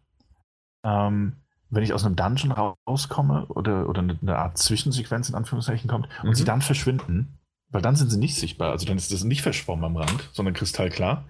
[0.84, 1.36] ähm,
[1.70, 6.30] wenn ich aus einem Dungeon rauskomme oder, oder eine Art Zwischensequenz in Anführungszeichen kommt und
[6.30, 6.34] mhm.
[6.34, 7.38] sie dann verschwinden,
[7.70, 8.70] weil dann sind sie nicht sichtbar.
[8.70, 11.24] Also dann ist das nicht verschwommen am Rand, sondern kristallklar.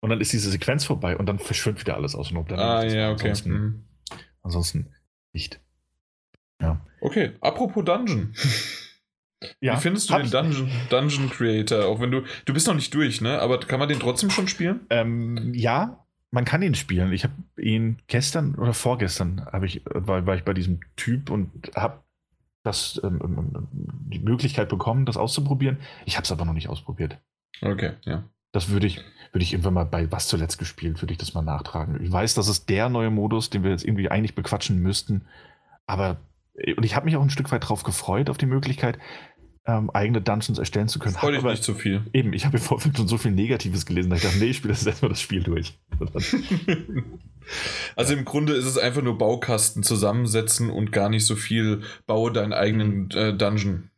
[0.00, 3.10] Und dann ist diese Sequenz vorbei und dann verschwimmt wieder alles aus dem Ah, ja,
[3.10, 3.28] okay.
[3.30, 3.84] Ansonsten, mhm.
[4.42, 4.94] ansonsten
[5.32, 5.60] nicht.
[6.60, 6.80] Ja.
[7.00, 8.34] Okay, apropos Dungeon.
[9.60, 11.86] Ja, Wie findest du den Dungeon, Dungeon Creator?
[11.86, 13.40] Auch wenn du, du bist noch nicht durch, ne?
[13.40, 14.80] Aber kann man den trotzdem schon spielen?
[14.90, 17.12] Ähm, ja, man kann ihn spielen.
[17.12, 21.50] Ich habe ihn gestern oder vorgestern habe ich, war, war ich bei diesem Typ und
[21.76, 22.02] habe
[22.64, 23.68] das ähm, ähm, ähm,
[24.10, 25.78] die Möglichkeit bekommen, das auszuprobieren.
[26.06, 27.18] Ich habe es aber noch nicht ausprobiert.
[27.60, 28.24] Okay, ja.
[28.52, 28.98] Das würde ich,
[29.32, 32.02] würde ich irgendwann mal bei was zuletzt gespielt, würde ich das mal nachtragen.
[32.02, 35.26] Ich weiß, das ist der neue Modus, den wir jetzt irgendwie eigentlich bequatschen müssten.
[35.86, 36.18] Aber
[36.76, 38.98] und ich habe mich auch ein Stück weit drauf gefreut, auf die Möglichkeit
[39.64, 41.14] ähm, eigene Dungeons erstellen zu können.
[41.14, 42.02] Freue dich nicht zu viel.
[42.12, 44.56] Eben, ich habe im Vorfeld schon so viel Negatives gelesen, dass ich dachte, nee, ich
[44.56, 45.78] spiele das erstmal das Spiel durch.
[47.96, 52.32] also im Grunde ist es einfach nur Baukasten zusammensetzen und gar nicht so viel, baue
[52.32, 53.90] deinen eigenen äh, Dungeon.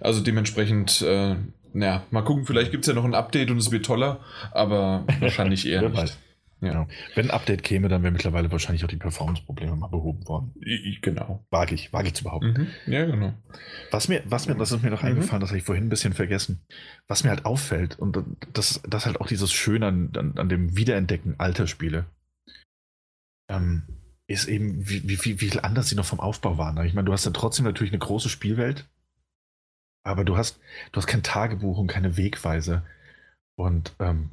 [0.00, 1.36] Also dementsprechend, äh,
[1.72, 4.20] naja, mal gucken, vielleicht gibt es ja noch ein Update und es wird toller,
[4.52, 6.18] aber wahrscheinlich eher nicht.
[6.60, 6.72] Ja.
[6.72, 6.88] Genau.
[7.14, 10.52] Wenn ein Update käme, dann wären mittlerweile wahrscheinlich auch die Performance-Probleme mal behoben worden.
[11.02, 11.44] Genau.
[11.50, 12.68] Wage ich, wage ich zu behaupten.
[12.86, 12.92] Mhm.
[12.92, 13.32] Ja, genau.
[13.90, 15.08] Was mir, was mir, das ist mir noch mhm.
[15.08, 16.60] eingefallen, das habe ich vorhin ein bisschen vergessen.
[17.06, 18.18] Was mir halt auffällt, und
[18.52, 22.06] das, das halt auch dieses Schöne an, an, an dem Wiederentdecken alter Spiele,
[23.48, 23.82] ähm,
[24.26, 26.84] ist eben, wie, wie, wie viel anders sie noch vom Aufbau waren.
[26.84, 28.86] Ich meine, du hast ja trotzdem natürlich eine große Spielwelt,
[30.04, 30.58] aber du hast,
[30.92, 32.82] du hast kein Tagebuch und keine Wegweise.
[33.56, 34.30] Und ähm,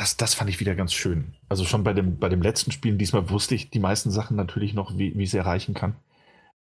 [0.00, 1.34] das, das fand ich wieder ganz schön.
[1.50, 4.72] Also schon bei dem, bei dem letzten Spiel, diesmal wusste ich die meisten Sachen natürlich
[4.72, 5.94] noch, wie, wie ich sie erreichen kann.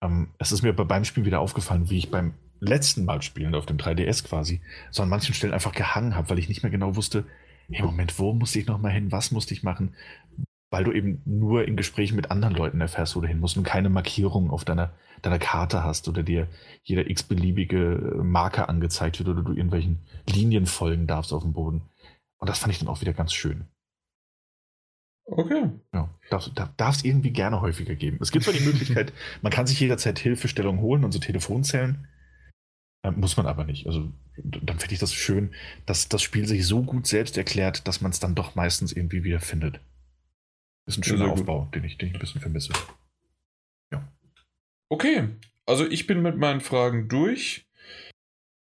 [0.04, 3.56] Ähm, es ist mir aber beim Spielen wieder aufgefallen, wie ich beim letzten Mal spielen
[3.56, 4.62] auf dem 3DS quasi,
[4.92, 7.26] so an manchen Stellen einfach gehangen habe, weil ich nicht mehr genau wusste,
[7.72, 9.96] hey Moment, wo musste ich nochmal hin, was musste ich machen?
[10.70, 13.64] Weil du eben nur in Gesprächen mit anderen Leuten erfährst, wo du hin musst und
[13.64, 14.94] keine Markierung auf deiner,
[15.24, 16.48] deiner Karte hast oder dir
[16.84, 21.82] jeder x-beliebige Marker angezeigt wird oder du irgendwelchen Linien folgen darfst auf dem Boden.
[22.44, 23.70] Und das fand ich dann auch wieder ganz schön.
[25.24, 25.70] Okay.
[25.94, 26.14] Ja,
[26.76, 28.18] darf es irgendwie gerne häufiger geben.
[28.20, 32.06] Es gibt zwar die Möglichkeit, man kann sich jederzeit Hilfestellung holen und so Telefonzellen.
[33.02, 33.88] Äh, muss man aber nicht.
[33.88, 35.56] Also dann finde ich das schön,
[35.86, 39.24] dass das Spiel sich so gut selbst erklärt, dass man es dann doch meistens irgendwie
[39.24, 39.80] wieder findet.
[40.86, 42.74] Ist ein schöner Aufbau, den ich, den ich ein bisschen vermisse.
[43.94, 44.06] Ja.
[44.90, 45.30] Okay,
[45.66, 47.70] also ich bin mit meinen Fragen durch.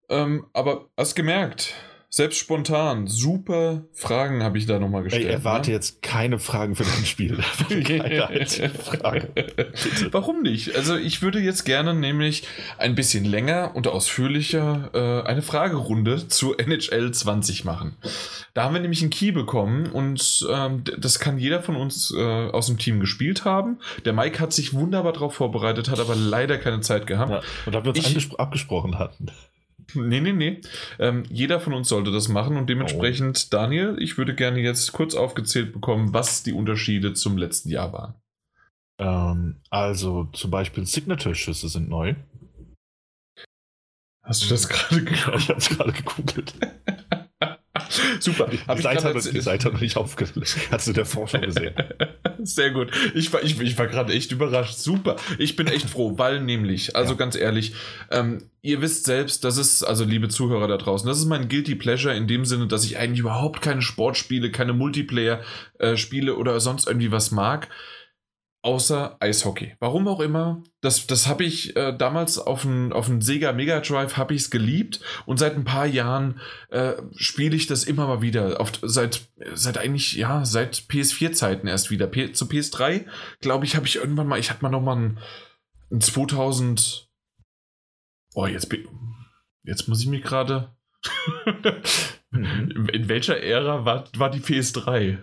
[0.08, 1.76] Ähm, aber hast gemerkt,
[2.16, 5.26] selbst spontan, super Fragen habe ich da nochmal gestellt.
[5.26, 5.78] Ich erwarte ne?
[5.78, 7.40] jetzt keine Fragen für dein Spiel.
[10.12, 10.76] Warum nicht?
[10.76, 12.44] Also ich würde jetzt gerne nämlich
[12.78, 17.96] ein bisschen länger und ausführlicher äh, eine Fragerunde zu NHL 20 machen.
[18.54, 22.22] Da haben wir nämlich einen Key bekommen und ähm, das kann jeder von uns äh,
[22.22, 23.80] aus dem Team gespielt haben.
[24.06, 27.32] Der Mike hat sich wunderbar darauf vorbereitet, hat aber leider keine Zeit gehabt.
[27.32, 29.32] Ja, und da wir uns ich, abgesprochen hatten.
[29.96, 30.62] Nee, nee, nee.
[31.00, 33.48] Ähm, jeder von uns sollte das machen und dementsprechend, oh.
[33.52, 38.16] Daniel, ich würde gerne jetzt kurz aufgezählt bekommen, was die Unterschiede zum letzten Jahr waren.
[39.00, 42.16] Ähm, also zum Beispiel Signature-Schüsse sind neu.
[44.24, 45.42] Hast du das gerade gegoogelt?
[45.42, 46.54] Ich habe es gerade gegoogelt.
[48.20, 48.48] Super.
[48.48, 50.58] Die, die, Seite hat, die Seite hat noch nicht aufgelöst.
[50.72, 51.76] Hast du der Vorschau gesehen?
[52.46, 52.92] Sehr gut.
[53.14, 54.78] Ich war, ich, ich war gerade echt überrascht.
[54.78, 55.16] Super.
[55.38, 57.18] Ich bin echt froh, weil nämlich, also ja.
[57.18, 57.74] ganz ehrlich,
[58.12, 61.76] ähm, ihr wisst selbst, das ist, also liebe Zuhörer da draußen, das ist mein Guilty
[61.76, 66.88] Pleasure in dem Sinne, dass ich eigentlich überhaupt keine Sportspiele, keine Multiplayer-Spiele äh, oder sonst
[66.88, 67.70] irgendwie was mag
[68.64, 69.76] außer Eishockey.
[69.80, 70.64] Warum auch immer.
[70.82, 74.52] Das, das habe ich äh, damals auf dem auf Sega Mega Drive habe ich es
[74.52, 78.60] geliebt und seit ein paar Jahren äh, spiele ich das immer mal wieder.
[78.60, 82.08] Oft, seit seit eigentlich ja seit PS4 Zeiten erst wieder.
[82.08, 83.06] P zu PS3
[83.42, 84.40] glaube ich habe ich irgendwann mal.
[84.40, 85.20] Ich hatte mal noch mal ein,
[85.92, 87.10] ein 2000.
[88.34, 88.74] Oh jetzt
[89.64, 90.74] jetzt muss ich mich gerade.
[92.32, 95.20] In welcher Ära war, war die PS3?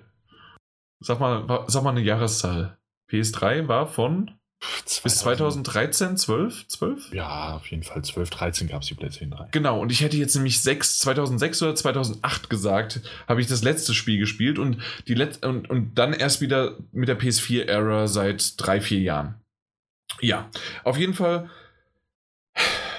[1.01, 2.80] Sag mal, sag mal eine Jahreszahl.
[3.11, 4.31] PS3 war von
[4.61, 5.03] 2000.
[5.03, 6.66] bis 2013, 12?
[6.69, 7.15] 12?
[7.15, 9.49] Ja, auf jeden Fall 12, 13 gab es die PlayStation 3.
[9.53, 13.95] Genau, und ich hätte jetzt nämlich 6, 2006 oder 2008 gesagt, habe ich das letzte
[13.95, 18.82] Spiel gespielt und, die Let und, und dann erst wieder mit der PS4-Ära seit drei,
[18.82, 19.35] vier Jahren.
[20.20, 20.51] Ja,
[20.85, 21.49] auf jeden Fall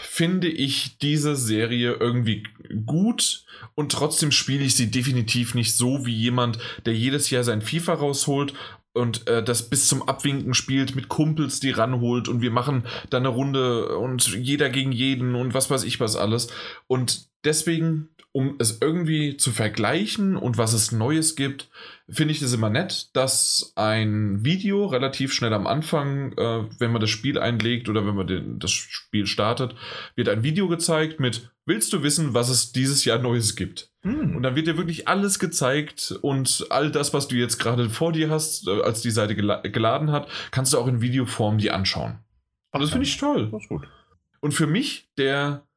[0.01, 2.43] finde ich diese Serie irgendwie
[2.85, 7.61] gut und trotzdem spiele ich sie definitiv nicht so wie jemand, der jedes Jahr sein
[7.61, 8.53] FIFA rausholt
[8.93, 13.25] und äh, das bis zum Abwinken spielt mit Kumpels, die ranholt und wir machen dann
[13.25, 16.49] eine Runde und jeder gegen jeden und was weiß ich was alles.
[16.87, 21.69] Und deswegen, um es irgendwie zu vergleichen und was es Neues gibt,
[22.11, 27.01] finde ich es immer nett, dass ein Video relativ schnell am Anfang, äh, wenn man
[27.01, 29.75] das Spiel einlegt oder wenn man den, das Spiel startet,
[30.15, 33.91] wird ein Video gezeigt mit Willst du wissen, was es dieses Jahr Neues gibt?
[34.01, 34.35] Hm.
[34.35, 38.11] Und dann wird dir wirklich alles gezeigt und all das, was du jetzt gerade vor
[38.11, 41.75] dir hast, äh, als die Seite gel geladen hat, kannst du auch in Videoform dir
[41.75, 42.17] anschauen.
[42.71, 43.49] Und das finde ich toll.
[43.51, 43.87] Das ist gut.
[44.39, 45.67] Und für mich, der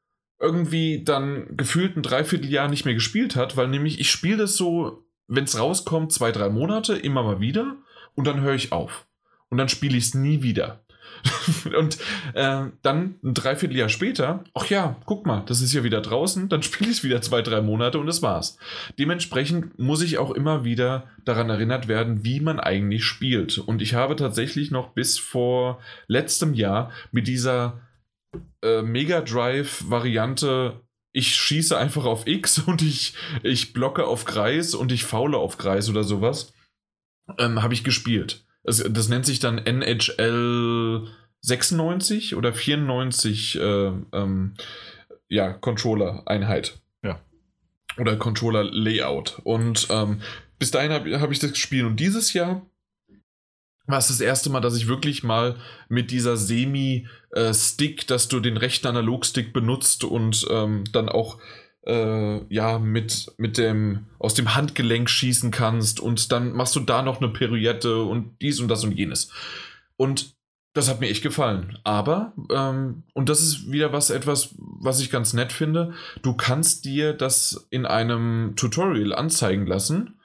[0.40, 5.04] irgendwie dann gefühlt ein Dreivierteljahr nicht mehr gespielt hat, weil nämlich ich spiele das so,
[5.26, 7.76] wenn es rauskommt, zwei, drei Monate, immer mal wieder
[8.14, 9.06] und dann höre ich auf.
[9.48, 10.84] Und dann spiele ich es nie wieder.
[11.78, 11.98] und
[12.34, 16.62] äh, dann ein Dreivierteljahr später, ach ja, guck mal, das ist ja wieder draußen, dann
[16.62, 18.58] spiele ich es wieder zwei, drei Monate und das war's.
[18.98, 23.58] Dementsprechend muss ich auch immer wieder daran erinnert werden, wie man eigentlich spielt.
[23.58, 27.80] Und ich habe tatsächlich noch bis vor letztem Jahr mit dieser
[28.62, 30.80] äh, Mega Drive-Variante
[31.14, 35.56] ich schieße einfach auf X und ich, ich blocke auf Kreis und ich faule auf
[35.56, 36.52] Kreis oder sowas,
[37.38, 38.44] ähm, habe ich gespielt.
[38.62, 41.08] Das, das nennt sich dann NHL
[41.40, 44.54] 96 oder 94 äh, ähm,
[45.28, 46.80] ja, Controller-Einheit.
[47.02, 47.20] Ja.
[47.98, 49.40] Oder Controller-Layout.
[49.44, 50.22] Und ähm,
[50.58, 51.84] bis dahin habe hab ich das gespielt.
[51.84, 52.62] Und dieses Jahr
[53.86, 55.56] war es das erste Mal, dass ich wirklich mal
[55.88, 61.38] mit dieser Semi-Stick, dass du den rechten Analogstick benutzt und ähm, dann auch
[61.86, 67.02] äh, ja, mit, mit dem, aus dem Handgelenk schießen kannst und dann machst du da
[67.02, 69.30] noch eine Pirouette und dies und das und jenes.
[69.96, 70.34] Und
[70.72, 71.78] das hat mir echt gefallen.
[71.84, 75.92] Aber, ähm, und das ist wieder was, etwas, was ich ganz nett finde,
[76.22, 80.18] du kannst dir das in einem Tutorial anzeigen lassen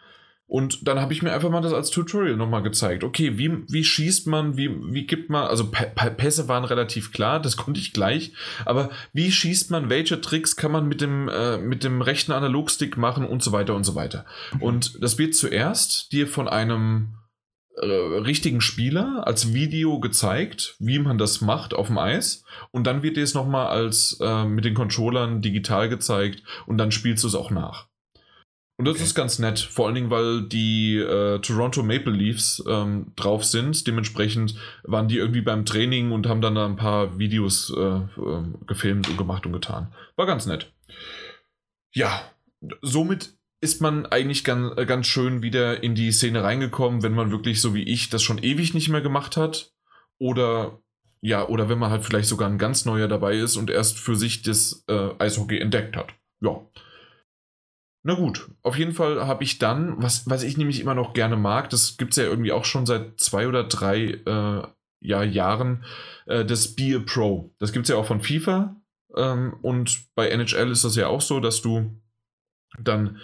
[0.49, 3.03] und dann habe ich mir einfach mal das als Tutorial nochmal gezeigt.
[3.03, 5.85] Okay, wie, wie schießt man, wie, wie gibt man, also P
[6.17, 8.33] Pässe waren relativ klar, das konnte ich gleich,
[8.65, 12.97] aber wie schießt man, welche Tricks kann man mit dem, äh, mit dem rechten Analogstick
[12.97, 14.25] machen und so weiter und so weiter.
[14.55, 14.61] Mhm.
[14.63, 17.13] Und das wird zuerst dir von einem
[17.75, 23.03] äh, richtigen Spieler als Video gezeigt, wie man das macht auf dem Eis und dann
[23.03, 27.27] wird dir es nochmal als äh, mit den Controllern digital gezeigt und dann spielst du
[27.27, 27.88] es auch nach.
[28.79, 29.03] Und das okay.
[29.03, 33.85] ist ganz nett, vor allen Dingen, weil die äh, Toronto Maple Leafs ähm, drauf sind.
[33.85, 38.43] Dementsprechend waren die irgendwie beim Training und haben dann da ein paar Videos äh, äh,
[38.67, 39.93] gefilmt und gemacht und getan.
[40.15, 40.71] War ganz nett.
[41.93, 42.21] Ja,
[42.81, 47.31] somit ist man eigentlich ganz, äh, ganz schön wieder in die Szene reingekommen, wenn man
[47.31, 49.73] wirklich so wie ich das schon ewig nicht mehr gemacht hat.
[50.19, 50.79] Oder
[51.19, 54.15] ja, oder wenn man halt vielleicht sogar ein ganz neuer dabei ist und erst für
[54.15, 56.13] sich das äh, Eishockey entdeckt hat.
[56.39, 56.61] Ja.
[58.03, 61.35] Na gut, auf jeden Fall habe ich dann, was, was ich nämlich immer noch gerne
[61.35, 64.67] mag, das gibt es ja irgendwie auch schon seit zwei oder drei äh,
[65.01, 65.83] ja, Jahren,
[66.25, 67.53] äh, das Be a Pro.
[67.59, 68.75] Das gibt es ja auch von FIFA
[69.15, 72.01] ähm, und bei NHL ist das ja auch so, dass du
[72.79, 73.19] dann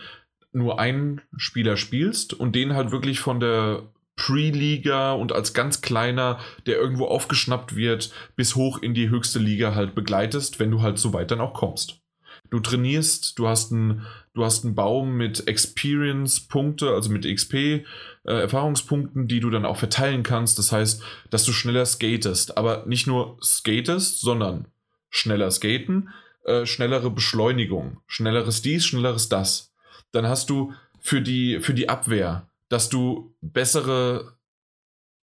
[0.51, 3.83] nur einen Spieler spielst und den halt wirklich von der
[4.15, 9.75] Pre-Liga und als ganz kleiner, der irgendwo aufgeschnappt wird, bis hoch in die höchste Liga
[9.75, 12.01] halt begleitest, wenn du halt so weit dann auch kommst.
[12.49, 17.83] Du trainierst, du hast einen, du hast einen Baum mit Experience-Punkte, also mit XP, äh,
[18.23, 20.59] Erfahrungspunkten, die du dann auch verteilen kannst.
[20.59, 21.01] Das heißt,
[21.31, 24.67] dass du schneller skatest, aber nicht nur skatest, sondern
[25.09, 26.09] schneller skaten,
[26.43, 29.73] äh, schnellere Beschleunigung, schnelleres dies, schnelleres das.
[30.11, 34.34] Dann hast du für die, für die Abwehr, dass du bessere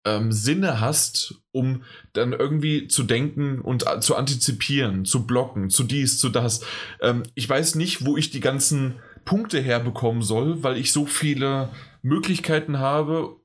[0.04, 6.18] ähm, Sinne hast, um dann irgendwie zu denken und zu antizipieren, zu blocken, zu dies,
[6.18, 6.62] zu das.
[7.00, 11.68] Ähm, ich weiß nicht, wo ich die ganzen Punkte herbekommen soll, weil ich so viele
[12.02, 13.36] Möglichkeiten habe,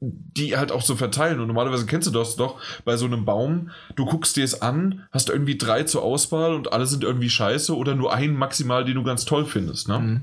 [0.00, 1.40] die halt auch zu verteilen.
[1.40, 3.70] Und normalerweise kennst du das doch bei so einem Baum.
[3.96, 7.74] Du guckst dir es an, hast irgendwie drei zur Auswahl und alle sind irgendwie scheiße
[7.76, 9.88] oder nur einen maximal, den du ganz toll findest.
[9.88, 9.98] Ne?
[9.98, 10.22] Mhm.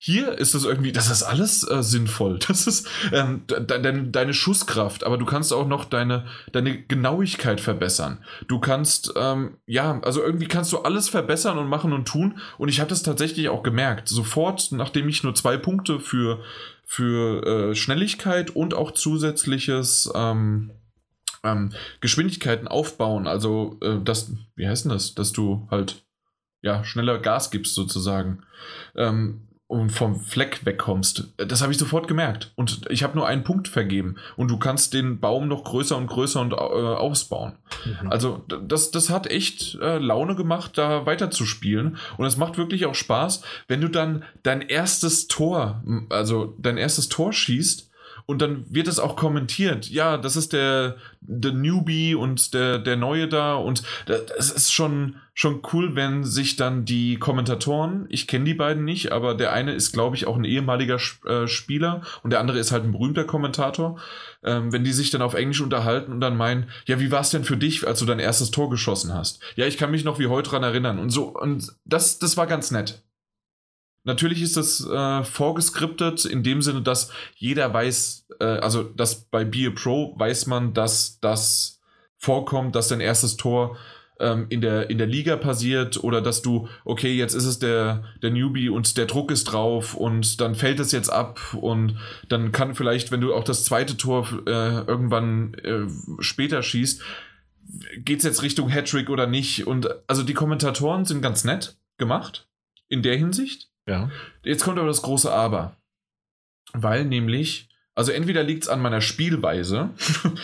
[0.00, 2.38] Hier ist es irgendwie, das ist alles äh, sinnvoll.
[2.48, 7.60] Das ist ähm, de de deine Schusskraft, aber du kannst auch noch deine, deine Genauigkeit
[7.60, 8.24] verbessern.
[8.46, 12.38] Du kannst, ähm, ja, also irgendwie kannst du alles verbessern und machen und tun.
[12.58, 14.08] Und ich habe das tatsächlich auch gemerkt.
[14.08, 16.42] Sofort, nachdem ich nur zwei Punkte für,
[16.84, 20.70] für äh, Schnelligkeit und auch zusätzliches ähm,
[21.42, 23.26] ähm, Geschwindigkeiten aufbauen.
[23.26, 25.14] Also, äh, das, wie heißt denn das?
[25.14, 26.04] Dass du halt
[26.62, 28.44] ja, schneller Gas gibst sozusagen.
[28.96, 31.28] Ähm, und vom Fleck wegkommst.
[31.36, 32.52] Das habe ich sofort gemerkt.
[32.56, 34.16] Und ich habe nur einen Punkt vergeben.
[34.34, 37.52] Und du kannst den Baum noch größer und größer und äh, ausbauen.
[37.84, 38.10] Mhm.
[38.10, 41.98] Also das, das hat echt äh, Laune gemacht, da weiterzuspielen.
[42.16, 47.10] Und es macht wirklich auch Spaß, wenn du dann dein erstes Tor, also dein erstes
[47.10, 47.87] Tor schießt
[48.28, 49.88] und dann wird es auch kommentiert.
[49.88, 53.54] Ja, das ist der, der Newbie und der, der Neue da.
[53.54, 53.82] Und
[54.36, 59.12] es ist schon, schon cool, wenn sich dann die Kommentatoren, ich kenne die beiden nicht,
[59.12, 62.70] aber der eine ist, glaube ich, auch ein ehemaliger äh, Spieler und der andere ist
[62.70, 63.98] halt ein berühmter Kommentator.
[64.42, 67.30] Ähm, wenn die sich dann auf Englisch unterhalten und dann meinen, ja, wie war es
[67.30, 69.40] denn für dich, als du dein erstes Tor geschossen hast?
[69.56, 70.98] Ja, ich kann mich noch wie heute dran erinnern.
[70.98, 73.02] Und so, und das, das war ganz nett.
[74.08, 79.44] Natürlich ist das äh, vorgeskriptet in dem Sinne, dass jeder weiß, äh, also dass bei
[79.44, 81.82] Be a Pro weiß man, dass das
[82.16, 83.76] vorkommt, dass dein erstes Tor
[84.18, 88.02] ähm, in, der, in der Liga passiert oder dass du, okay, jetzt ist es der,
[88.22, 91.98] der Newbie und der Druck ist drauf und dann fällt es jetzt ab und
[92.30, 95.86] dann kann vielleicht, wenn du auch das zweite Tor äh, irgendwann äh,
[96.20, 97.02] später schießt,
[97.98, 99.66] geht es jetzt Richtung Hattrick oder nicht?
[99.66, 102.48] Und also die Kommentatoren sind ganz nett gemacht
[102.88, 103.67] in der Hinsicht.
[103.88, 104.10] Ja.
[104.44, 105.76] Jetzt kommt aber das große Aber.
[106.74, 109.90] Weil nämlich, also entweder liegt es an meiner Spielweise,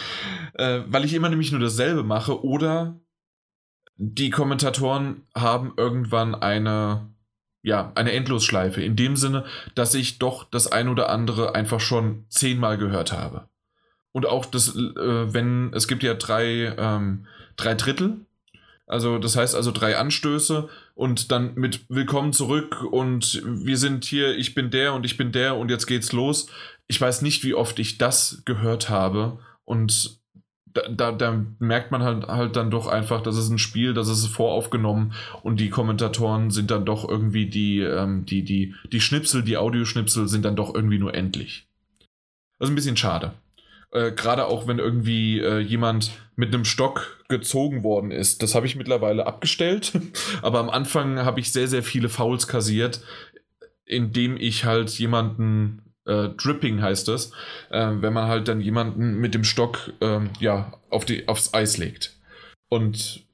[0.55, 2.99] äh, weil ich immer nämlich nur dasselbe mache, oder
[3.97, 7.11] die Kommentatoren haben irgendwann eine,
[7.63, 8.83] ja, eine Endlosschleife.
[8.83, 9.45] In dem Sinne,
[9.75, 13.49] dass ich doch das ein oder andere einfach schon zehnmal gehört habe.
[14.11, 17.27] Und auch das, äh, wenn, es gibt ja drei, ähm,
[17.57, 18.25] drei Drittel,
[18.95, 24.39] also das heißt also drei Anstöße und dann mit Willkommen zurück und wir sind hier,
[24.39, 26.47] ich bin der und ich bin der und jetzt geht's los.
[26.87, 30.21] Ich weiß nicht, wie oft ich das gehört habe und
[30.67, 34.09] da, da, da, merkt man halt, halt dann doch einfach, das ist ein Spiel, das
[34.09, 35.13] ist voraufgenommen
[35.43, 40.29] und die Kommentatoren sind dann doch irgendwie die, ähm, die, die, die Schnipsel, die Audioschnipsel
[40.29, 41.67] sind dann doch irgendwie nur endlich.
[42.61, 43.35] Das ist ein bisschen schade.
[43.95, 48.43] Äh, Gerade auch wenn irgendwie äh, jemand mit einem Stock gezogen worden ist.
[48.43, 49.93] Das habe ich mittlerweile abgestellt.
[50.43, 53.01] Aber am Anfang habe ich sehr, sehr viele Fouls kassiert,
[53.87, 57.31] indem ich halt jemanden äh, Dripping heißt das,
[57.71, 61.79] äh, wenn man halt dann jemanden mit dem Stock ähm, ja, auf die, aufs Eis
[61.79, 62.19] legt.
[62.69, 63.25] Und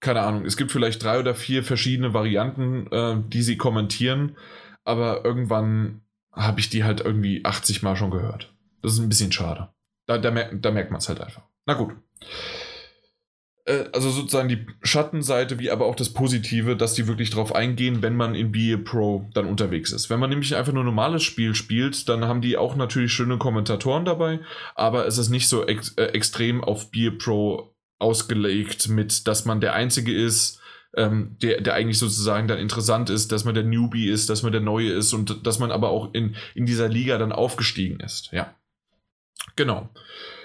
[0.00, 4.36] keine Ahnung, es gibt vielleicht drei oder vier verschiedene Varianten, äh, die sie kommentieren,
[4.84, 8.52] aber irgendwann habe ich die halt irgendwie 80 Mal schon gehört.
[8.82, 9.73] Das ist ein bisschen schade.
[10.06, 11.42] Da, da, mer da merkt man es halt einfach.
[11.66, 11.94] Na gut.
[13.64, 18.02] Äh, also sozusagen die Schattenseite, wie aber auch das Positive, dass die wirklich drauf eingehen,
[18.02, 20.10] wenn man in BA Pro dann unterwegs ist.
[20.10, 24.04] Wenn man nämlich einfach nur normales Spiel spielt, dann haben die auch natürlich schöne Kommentatoren
[24.04, 24.40] dabei,
[24.74, 29.60] aber es ist nicht so ex äh, extrem auf BA Pro ausgelegt, mit dass man
[29.60, 30.60] der Einzige ist,
[30.96, 34.52] ähm, der, der eigentlich sozusagen dann interessant ist, dass man der Newbie ist, dass man
[34.52, 38.30] der Neue ist und dass man aber auch in, in dieser Liga dann aufgestiegen ist.
[38.32, 38.54] Ja.
[39.56, 39.88] Genau.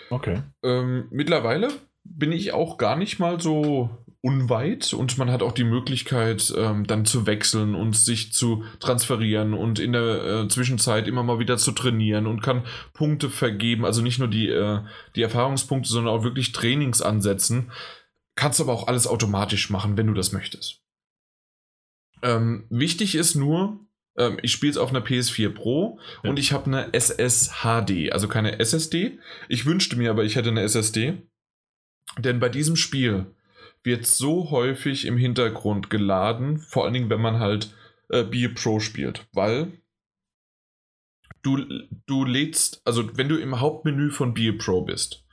[0.09, 0.41] Okay.
[0.63, 1.69] Ähm, mittlerweile
[2.03, 3.89] bin ich auch gar nicht mal so
[4.21, 9.53] unweit und man hat auch die Möglichkeit, ähm, dann zu wechseln und sich zu transferieren
[9.53, 14.01] und in der äh, Zwischenzeit immer mal wieder zu trainieren und kann Punkte vergeben, also
[14.01, 14.81] nicht nur die, äh,
[15.15, 17.71] die Erfahrungspunkte, sondern auch wirklich Trainingsansätzen.
[18.35, 20.81] Kannst aber auch alles automatisch machen, wenn du das möchtest.
[22.21, 23.79] Ähm, wichtig ist nur,
[24.19, 26.29] ähm, ich spiele es auf einer PS4 Pro ja.
[26.29, 29.19] und ich habe eine SSHD, also keine SSD.
[29.47, 31.23] Ich wünschte mir aber, ich hätte eine SSD.
[32.17, 33.33] Denn bei diesem Spiel
[33.83, 37.73] wird so häufig im Hintergrund geladen, vor allen Dingen, wenn man halt
[38.09, 39.71] äh, Be Pro spielt, weil
[41.41, 41.65] du,
[42.05, 45.25] du lädst, also wenn du im Hauptmenü von Be Pro bist,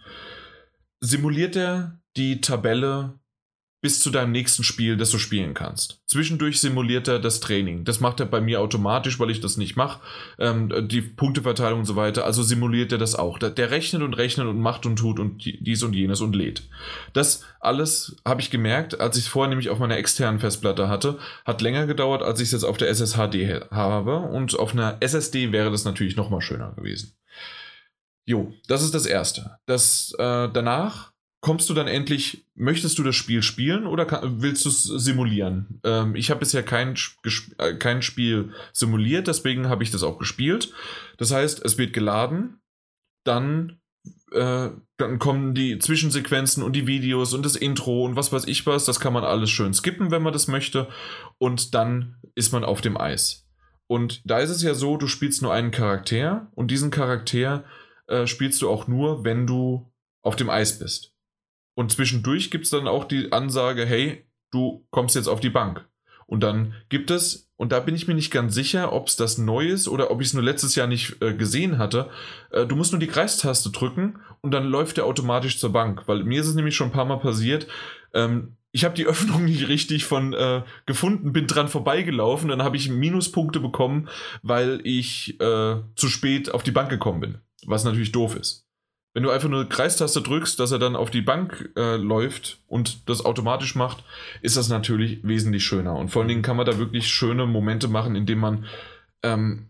[1.00, 3.18] simuliert er die Tabelle
[3.82, 6.01] bis zu deinem nächsten Spiel, das du spielen kannst.
[6.07, 7.85] Zwischendurch simuliert er das Training.
[7.85, 10.01] Das macht er bei mir automatisch, weil ich das nicht mache.
[10.39, 12.24] Ähm, die Punkteverteilung und so weiter.
[12.24, 13.39] Also simuliert er das auch.
[13.39, 16.69] Der, rechnet und rechnet und macht und tut und dies und jenes und lädt.
[17.12, 21.19] Das alles habe ich gemerkt, als ich es vorher nämlich auf meiner externen Festplatte hatte.
[21.44, 24.16] Hat länger gedauert, als ich es jetzt auf der SSHD habe.
[24.16, 27.12] Und auf einer SSD wäre das natürlich nochmal schöner gewesen.
[28.24, 29.59] Jo, das ist das Erste.
[29.66, 31.12] Das äh, danach
[31.47, 35.81] kommst du dann endlich, möchtest du das Spiel spielen oder kann, willst du es simulieren?
[35.85, 36.97] Ähm, ich habe bisher kein,
[37.59, 40.73] äh, kein Spiel simuliert, deswegen habe ich das auch gespielt.
[41.18, 42.59] Das heißt, es wird geladen,
[43.23, 43.78] dann,
[44.32, 48.66] äh, dann kommen die Zwischensequenzen und die Videos und das Intro und was weiß ich
[48.66, 48.85] was.
[48.85, 50.89] Das kann man alles schön skippen, wenn man das möchte.
[51.39, 53.47] Und dann ist man auf dem Eis.
[53.86, 57.62] Und da ist es ja so, du spielst nur einen Charakter und diesen Charakter
[58.09, 59.93] äh, spielst du auch nur, wenn du
[60.23, 61.15] auf dem Eis bist.
[61.77, 65.86] Und zwischendurch gibt es dann auch die Ansage, hey, du kommst jetzt auf die Bank.
[66.27, 69.39] Und dann gibt es, und da bin ich mir nicht ganz sicher, ob es das
[69.39, 72.09] neu ist oder ob ich es nur letztes Jahr nicht äh, gesehen hatte.
[72.51, 76.05] Äh, du musst nur die Kreistaste drücken und dann läuft der automatisch zur Bank.
[76.07, 77.69] Weil mir ist es nämlich schon ein paar Mal passiert.
[78.15, 82.77] Ähm, ich habe die Öffnung nicht richtig von äh, gefunden, bin dran vorbeigelaufen, dann habe
[82.77, 84.09] ich Minuspunkte bekommen,
[84.43, 87.39] weil ich äh, zu spät auf die Bank gekommen bin.
[87.66, 88.65] Was natürlich doof ist.
[89.16, 92.59] Wenn du einfach nur eine Kreistaste drückst, dass er dann auf die Bank äh, läuft
[92.66, 94.05] und das automatisch macht,
[94.43, 95.97] ist das natürlich wesentlich schöner.
[95.97, 98.66] Und vor allen Dingen kann man da wirklich schöne Momente machen, indem man,
[99.22, 99.68] ähm,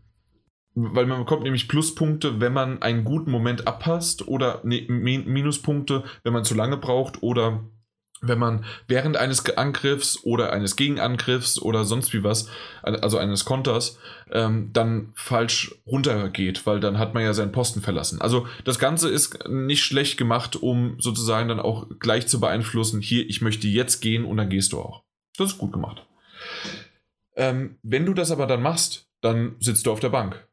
[0.74, 6.32] weil man bekommt nämlich Pluspunkte, wenn man einen guten Moment abpasst oder ne, Minuspunkte, wenn
[6.32, 7.62] man zu lange braucht oder
[8.20, 12.48] wenn man während eines Angriffs oder eines Gegenangriffs oder sonst wie was,
[12.82, 13.98] also eines Konters,
[14.30, 18.20] ähm, dann falsch runtergeht, weil dann hat man ja seinen Posten verlassen.
[18.20, 23.28] Also das Ganze ist nicht schlecht gemacht, um sozusagen dann auch gleich zu beeinflussen, hier,
[23.28, 25.04] ich möchte jetzt gehen und dann gehst du auch.
[25.36, 26.06] Das ist gut gemacht.
[27.36, 30.45] Ähm, wenn du das aber dann machst, dann sitzt du auf der Bank.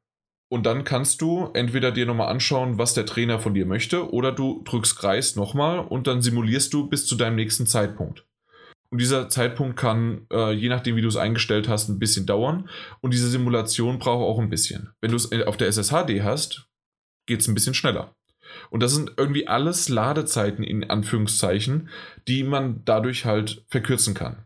[0.53, 4.31] Und dann kannst du entweder dir nochmal anschauen, was der Trainer von dir möchte, oder
[4.31, 8.27] du drückst Kreis nochmal und dann simulierst du bis zu deinem nächsten Zeitpunkt.
[8.91, 12.69] Und dieser Zeitpunkt kann, äh, je nachdem, wie du es eingestellt hast, ein bisschen dauern.
[13.01, 14.91] Und diese Simulation braucht auch ein bisschen.
[15.01, 16.69] Wenn du es auf der SSHD hast,
[17.25, 18.15] geht es ein bisschen schneller.
[18.69, 21.89] Und das sind irgendwie alles Ladezeiten in Anführungszeichen,
[22.27, 24.45] die man dadurch halt verkürzen kann.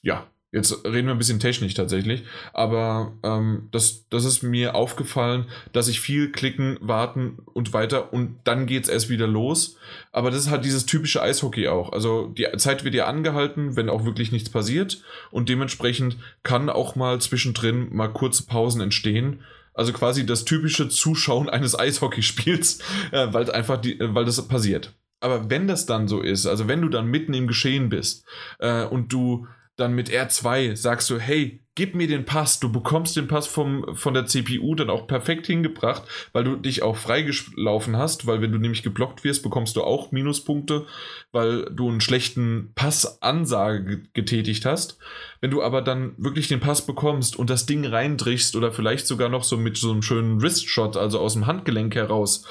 [0.00, 5.46] Ja, Jetzt reden wir ein bisschen technisch tatsächlich, aber ähm, das, das ist mir aufgefallen,
[5.72, 9.78] dass ich viel klicken, warten und weiter und dann geht es erst wieder los.
[10.12, 11.92] Aber das ist halt dieses typische Eishockey auch.
[11.92, 16.96] Also die Zeit wird ja angehalten, wenn auch wirklich nichts passiert und dementsprechend kann auch
[16.96, 19.40] mal zwischendrin mal kurze Pausen entstehen.
[19.72, 22.80] Also quasi das typische Zuschauen eines Eishockeyspiels,
[23.10, 24.92] äh, weil einfach die, äh, weil das passiert.
[25.20, 28.26] Aber wenn das dann so ist, also wenn du dann mitten im Geschehen bist
[28.58, 29.46] äh, und du
[29.76, 32.60] dann mit R2 sagst du, hey, gib mir den Pass.
[32.60, 36.82] Du bekommst den Pass vom, von der CPU dann auch perfekt hingebracht, weil du dich
[36.82, 40.86] auch freigelaufen hast, weil wenn du nämlich geblockt wirst, bekommst du auch Minuspunkte,
[41.32, 44.98] weil du einen schlechten Passansage getätigt hast.
[45.40, 49.30] Wenn du aber dann wirklich den Pass bekommst und das Ding reindrichst oder vielleicht sogar
[49.30, 52.46] noch so mit so einem schönen Wristshot, also aus dem Handgelenk heraus,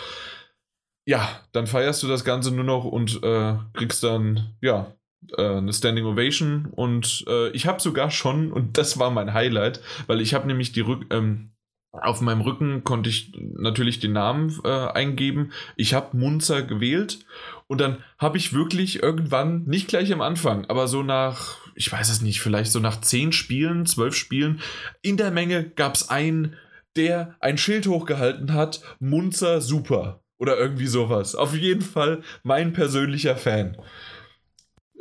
[1.05, 4.95] ja, dann feierst du das Ganze nur noch und äh, kriegst dann, ja,
[5.37, 10.21] eine Standing Ovation und äh, ich habe sogar schon, und das war mein Highlight, weil
[10.21, 11.51] ich habe nämlich die Rück ähm,
[11.91, 15.51] auf meinem Rücken konnte ich natürlich den Namen äh, eingeben.
[15.75, 17.25] Ich habe Munzer gewählt
[17.67, 22.09] und dann habe ich wirklich irgendwann, nicht gleich am Anfang, aber so nach, ich weiß
[22.09, 24.61] es nicht, vielleicht so nach zehn Spielen, zwölf Spielen,
[25.01, 26.55] in der Menge gab es einen,
[26.95, 31.35] der ein Schild hochgehalten hat, Munzer super oder irgendwie sowas.
[31.35, 33.81] Auf jeden Fall mein persönlicher Fan äh,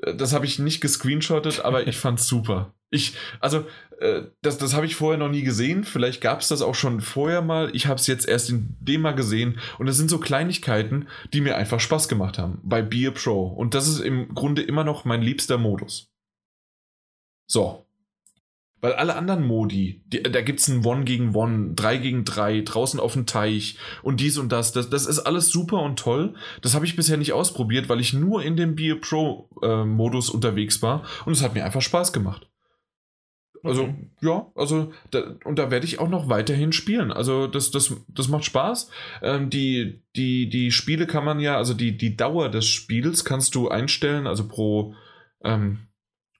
[0.03, 2.75] das habe ich nicht gescreenshottet, aber ich fand's super.
[2.91, 3.67] Ich, also,
[4.01, 5.85] äh, das, das habe ich vorher noch nie gesehen.
[5.85, 7.71] Vielleicht gab es das auch schon vorher mal.
[7.75, 9.61] Ich habe es jetzt erst in dem mal gesehen.
[9.79, 13.47] Und das sind so Kleinigkeiten, die mir einfach Spaß gemacht haben bei Beer Pro.
[13.47, 16.11] Und das ist im Grunde immer noch mein liebster Modus.
[17.47, 17.87] So.
[18.81, 22.63] Weil alle anderen Modi, die, da gibt es ein One gegen One, 3 gegen 3,
[22.63, 24.73] draußen auf dem Teich und dies und das.
[24.73, 26.35] Das, das ist alles super und toll.
[26.63, 30.31] Das habe ich bisher nicht ausprobiert, weil ich nur in dem Beer Pro äh, Modus
[30.31, 32.51] unterwegs war und es hat mir einfach Spaß gemacht.
[33.63, 34.11] Also, okay.
[34.23, 37.13] ja, also, da, und da werde ich auch noch weiterhin spielen.
[37.13, 38.91] Also, das, das, das macht Spaß.
[39.23, 43.55] Ähm, die, die, die Spiele kann man ja, also die, die Dauer des Spiels kannst
[43.55, 44.95] du einstellen, also pro,
[45.45, 45.90] ähm,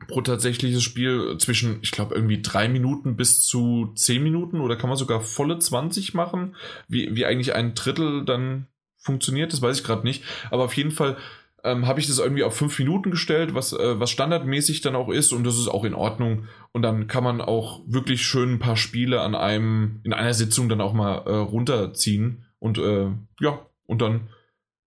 [0.09, 4.89] pro tatsächliches Spiel zwischen, ich glaube, irgendwie drei Minuten bis zu zehn Minuten oder kann
[4.89, 6.57] man sogar volle 20 machen,
[6.89, 8.67] wie, wie eigentlich ein Drittel dann
[8.99, 10.25] funktioniert, das weiß ich gerade nicht.
[10.51, 11.17] Aber auf jeden Fall
[11.65, 15.11] ähm, habe ich das irgendwie auf fünf Minuten gestellt, was, äh, was standardmäßig dann auch
[15.11, 16.47] ist und das ist auch in Ordnung.
[16.73, 20.69] Und dann kann man auch wirklich schön ein paar Spiele an einem, in einer Sitzung
[20.69, 23.09] dann auch mal äh, runterziehen und äh,
[23.41, 24.29] ja, und dann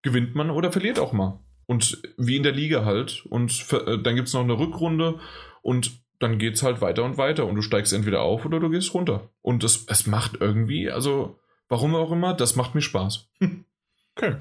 [0.02, 1.40] gewinnt man oder verliert auch mal.
[1.74, 3.26] Und wie in der Liga halt.
[3.26, 5.20] Und äh, dann gibt es noch eine Rückrunde
[5.64, 8.70] und dann geht es halt weiter und weiter und du steigst entweder auf oder du
[8.70, 9.32] gehst runter.
[9.41, 11.40] Und es, es macht irgendwie, also
[11.70, 13.28] warum auch immer, das macht mir Spaß.
[14.16, 14.36] okay.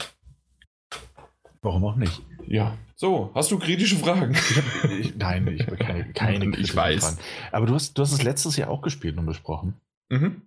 [1.63, 2.21] Warum auch nicht?
[2.47, 2.77] Ja.
[2.97, 4.37] So, hast du kritische Fragen?
[5.01, 7.03] Ich, nein, ich habe keine, keine kritischen ich weiß.
[7.03, 7.19] Fragen.
[7.51, 9.81] Aber du hast, du hast es letztes Jahr auch gespielt und besprochen.
[10.11, 10.43] Mhm.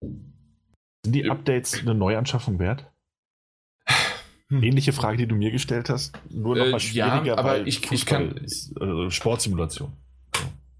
[0.00, 2.90] Sind die Updates eine Neuanschaffung wert?
[4.50, 4.62] Hm.
[4.62, 7.90] Ähnliche Frage, die du mir gestellt hast, nur noch mal äh, schwieriger, ja, aber ich,
[7.90, 8.34] ich kann
[8.78, 9.92] also Sportsimulation.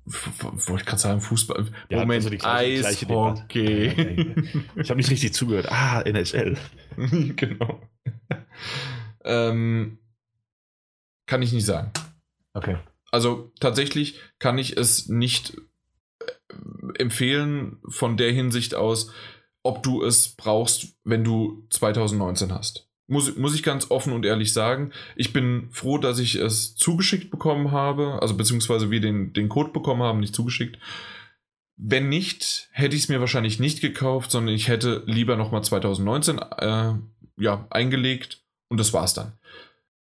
[0.07, 1.67] Wollte ich gerade sagen, Fußball.
[1.89, 3.89] Ja, Moment, also die gleiche, Eishockey.
[3.89, 5.71] Gleiche ich habe nicht richtig zugehört.
[5.71, 6.59] Ah, NHL.
[7.37, 7.81] genau.
[9.25, 9.99] ähm,
[11.27, 11.91] kann ich nicht sagen.
[12.53, 12.77] Okay.
[13.11, 15.57] Also tatsächlich kann ich es nicht
[16.21, 19.11] äh, empfehlen von der Hinsicht aus,
[19.63, 22.91] ob du es brauchst, wenn du 2019 hast.
[23.07, 24.93] Muss, muss ich ganz offen und ehrlich sagen.
[25.15, 29.73] Ich bin froh, dass ich es zugeschickt bekommen habe, also beziehungsweise wir den, den Code
[29.73, 30.79] bekommen haben, nicht zugeschickt.
[31.77, 36.39] Wenn nicht, hätte ich es mir wahrscheinlich nicht gekauft, sondern ich hätte lieber nochmal 2019
[36.39, 36.95] äh,
[37.37, 39.33] ja, eingelegt und das war's dann.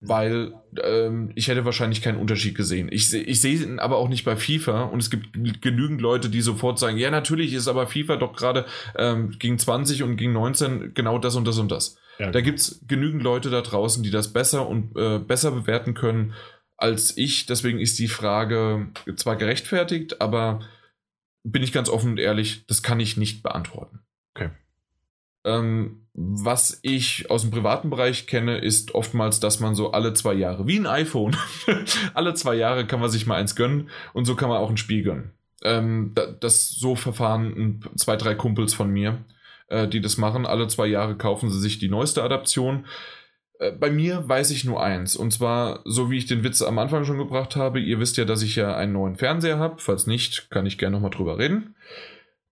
[0.01, 2.89] Weil ähm, ich hätte wahrscheinlich keinen Unterschied gesehen.
[2.91, 5.29] Ich, ich sehe ihn aber auch nicht bei FIFA und es gibt
[5.61, 8.65] genügend Leute, die sofort sagen, ja natürlich ist aber FIFA doch gerade
[8.97, 11.99] ähm, gegen 20 und gegen 19 genau das und das und das.
[12.21, 12.31] Ja.
[12.31, 16.35] Da gibt es genügend Leute da draußen, die das besser und äh, besser bewerten können
[16.77, 17.47] als ich.
[17.47, 20.61] Deswegen ist die Frage zwar gerechtfertigt, aber
[21.45, 24.01] bin ich ganz offen und ehrlich, das kann ich nicht beantworten.
[24.35, 24.51] Okay.
[25.47, 30.35] Ähm, was ich aus dem privaten Bereich kenne, ist oftmals, dass man so alle zwei
[30.35, 31.35] Jahre, wie ein iPhone,
[32.15, 34.77] alle zwei Jahre kann man sich mal eins gönnen und so kann man auch ein
[34.77, 35.31] Spiel gönnen.
[35.63, 39.25] Ähm, das so verfahren zwei, drei Kumpels von mir,
[39.71, 40.47] äh, die das machen.
[40.47, 42.87] Alle zwei Jahre kaufen sie sich die neueste Adaption.
[43.59, 46.79] Äh, bei mir weiß ich nur eins, und zwar, so wie ich den Witz am
[46.79, 49.77] Anfang schon gebracht habe, ihr wisst ja, dass ich ja einen neuen Fernseher habe.
[49.79, 51.75] Falls nicht, kann ich gerne nochmal drüber reden.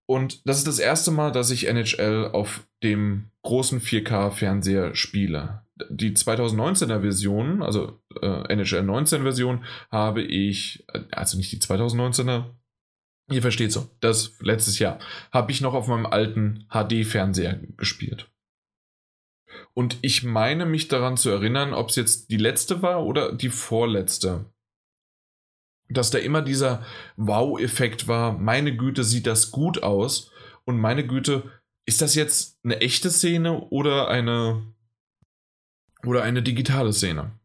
[0.07, 5.63] Und das ist das erste Mal, dass ich NHL auf dem großen 4K-Fernseher spiele.
[5.91, 12.47] Die 2019er Version, also äh, NHL 19 Version, habe ich, äh, also nicht die 2019er,
[13.31, 14.99] ihr versteht so, das letztes Jahr,
[15.33, 18.31] habe ich noch auf meinem alten HD-Fernseher gespielt.
[19.75, 23.51] Und ich meine mich daran zu erinnern, ob es jetzt die letzte war oder die
[23.51, 24.47] vorletzte
[25.89, 26.85] dass da immer dieser
[27.17, 30.31] Wow-Effekt war, meine Güte, sieht das gut aus
[30.65, 31.51] und meine Güte,
[31.87, 34.75] ist das jetzt eine echte Szene oder eine
[36.05, 37.39] oder eine digitale Szene?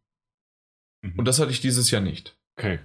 [1.01, 1.19] Mhm.
[1.19, 2.37] Und das hatte ich dieses Jahr nicht.
[2.57, 2.79] Okay.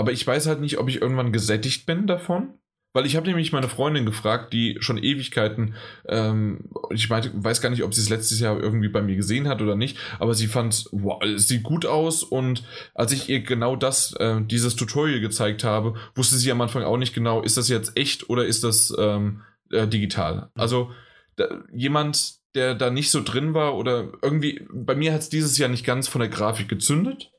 [0.00, 2.54] Aber ich weiß halt nicht, ob ich irgendwann gesättigt bin davon
[2.92, 5.74] weil ich habe nämlich meine Freundin gefragt, die schon Ewigkeiten,
[6.08, 9.48] ähm, ich meinte, weiß gar nicht, ob sie es letztes Jahr irgendwie bei mir gesehen
[9.48, 12.64] hat oder nicht, aber sie fand, wow, es sieht gut aus und
[12.94, 16.96] als ich ihr genau das, äh, dieses Tutorial gezeigt habe, wusste sie am Anfang auch
[16.96, 20.50] nicht genau, ist das jetzt echt oder ist das ähm, äh, digital.
[20.54, 20.90] Also
[21.36, 25.56] da, jemand, der da nicht so drin war oder irgendwie, bei mir hat es dieses
[25.58, 27.30] Jahr nicht ganz von der Grafik gezündet,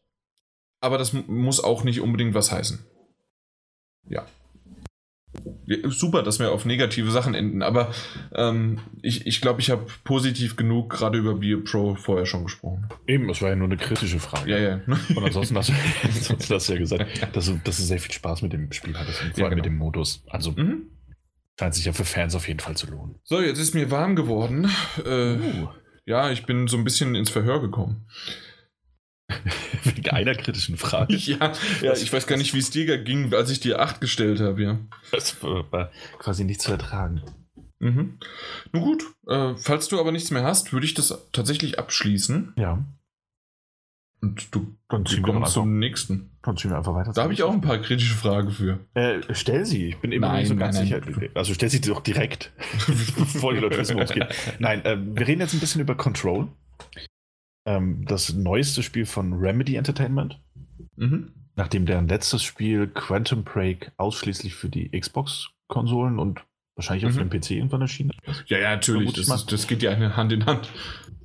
[0.81, 2.85] aber das muss auch nicht unbedingt was heißen.
[4.09, 4.25] Ja
[5.85, 7.93] super, dass wir auf negative Sachen enden, aber
[8.35, 12.89] ähm, ich, ich glaube, ich habe positiv genug gerade über Bio Pro vorher schon gesprochen.
[13.07, 14.51] Eben, es war ja nur eine kritische Frage.
[14.51, 14.81] Ja, ja.
[15.15, 15.71] Und ansonsten hast,
[16.03, 18.97] ansonsten hast du ja gesagt, dass du, dass du sehr viel Spaß mit dem Spiel
[18.97, 19.55] hattest vor allem ja, genau.
[19.55, 20.23] mit dem Modus.
[20.27, 20.87] Also mhm.
[21.57, 23.15] scheint sich ja für Fans auf jeden Fall zu lohnen.
[23.23, 24.69] So, jetzt ist mir warm geworden.
[25.05, 25.69] Äh, uh.
[26.05, 28.07] Ja, ich bin so ein bisschen ins Verhör gekommen.
[29.83, 31.15] Wegen einer kritischen Frage.
[31.15, 34.39] Ja, ja ich weiß gar nicht, wie es dir ging, als ich dir 8 gestellt
[34.39, 34.79] habe, ja.
[35.11, 37.21] Das war quasi nicht zu ertragen.
[37.79, 38.19] Mhm.
[38.71, 42.53] Nun gut, äh, falls du aber nichts mehr hast, würde ich das tatsächlich abschließen.
[42.55, 42.85] Ja.
[44.21, 46.29] Und du Dann ziehen wir kommst zum nächsten.
[46.43, 47.11] dann ziehen wir einfach weiter.
[47.11, 48.79] Da habe ich auch ein paar kritische Fragen für.
[48.93, 51.01] Äh, stell sie, ich bin immer Nein, nicht so ganz nein, sicher.
[51.33, 52.51] Also stell sie doch direkt,
[53.17, 54.27] bevor die Leute wissen, worum es geht.
[54.59, 56.49] Nein, äh, wir reden jetzt ein bisschen über Control.
[57.65, 60.39] Ähm, das neueste Spiel von Remedy Entertainment.
[60.95, 61.31] Mhm.
[61.55, 66.41] Nachdem deren letztes Spiel Quantum Break ausschließlich für die Xbox-Konsolen und
[66.75, 67.29] wahrscheinlich auch für Mhm.
[67.29, 68.43] den PC irgendwann erschienen ist.
[68.47, 69.13] Ja, ja, natürlich.
[69.13, 70.69] Das, ist, das geht ja Hand in Hand.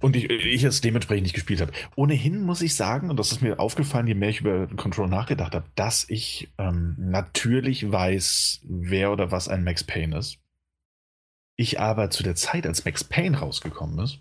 [0.01, 1.73] Und ich, ich es dementsprechend nicht gespielt habe.
[1.95, 5.55] Ohnehin muss ich sagen, und das ist mir aufgefallen, je mehr ich über Control nachgedacht
[5.55, 10.39] habe, dass ich ähm, natürlich weiß, wer oder was ein Max Payne ist.
[11.57, 14.21] Ich aber zu der Zeit, als Max Payne rausgekommen ist,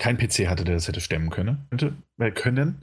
[0.00, 1.66] kein PC hatte, der das hätte stemmen können.
[1.70, 2.82] Könnte, äh, können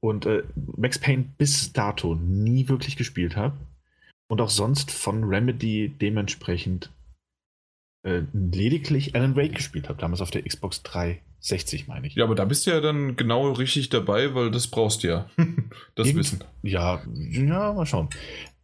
[0.00, 0.44] und äh,
[0.76, 3.56] Max Payne bis dato nie wirklich gespielt habe.
[4.28, 6.90] Und auch sonst von Remedy dementsprechend
[8.04, 12.14] äh, lediglich Alan Wake gespielt habe, damals auf der Xbox 360, meine ich.
[12.14, 15.30] Ja, aber da bist du ja dann genau richtig dabei, weil das brauchst du ja.
[15.94, 16.44] das Irgend- Wissen.
[16.62, 18.08] Ja, ja, mal schauen.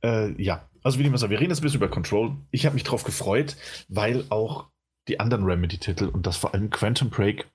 [0.04, 2.32] Äh, ja, also wie dem sei, wir reden jetzt ein bisschen über Control.
[2.50, 3.56] Ich habe mich drauf gefreut,
[3.88, 4.66] weil auch
[5.08, 7.46] die anderen Remedy-Titel und das vor allem Quantum Break,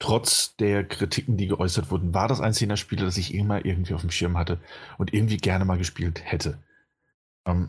[0.00, 3.94] trotz der Kritiken, die geäußert wurden, war das eins jener Spiele, das ich immer irgendwie
[3.94, 4.58] auf dem Schirm hatte
[4.98, 6.58] und irgendwie gerne mal gespielt hätte.
[7.46, 7.68] Ähm,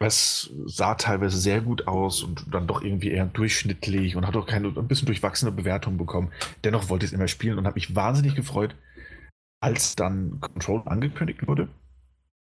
[0.00, 4.46] es sah teilweise sehr gut aus und dann doch irgendwie eher durchschnittlich und hat auch
[4.46, 6.32] keine ein bisschen durchwachsene Bewertung bekommen.
[6.62, 8.76] Dennoch wollte ich es immer spielen und habe mich wahnsinnig gefreut,
[9.60, 11.68] als dann Control angekündigt wurde.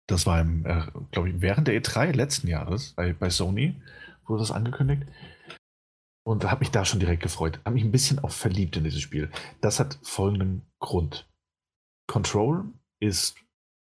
[0.07, 0.83] Das war im, äh,
[1.13, 3.81] glaube ich, während der E3 letzten Jahres bei, bei Sony
[4.27, 5.05] wurde das angekündigt.
[6.23, 7.61] Und habe mich da schon direkt gefreut.
[7.65, 9.31] Habe mich ein bisschen auch verliebt in dieses Spiel.
[9.61, 11.29] Das hat folgenden Grund.
[12.07, 12.65] Control
[13.01, 13.37] ist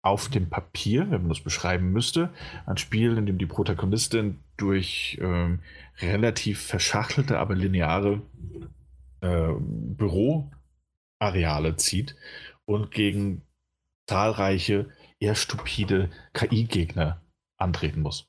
[0.03, 2.31] auf dem Papier, wenn man das beschreiben müsste,
[2.67, 5.61] ein Spiel, in dem die Protagonistin durch ähm,
[5.99, 8.21] relativ verschachtelte, aber lineare
[9.23, 12.17] äh, Büroareale zieht
[12.67, 13.43] und gegen
[14.07, 17.23] zahlreiche, eher stupide KI-Gegner
[17.57, 18.29] antreten muss.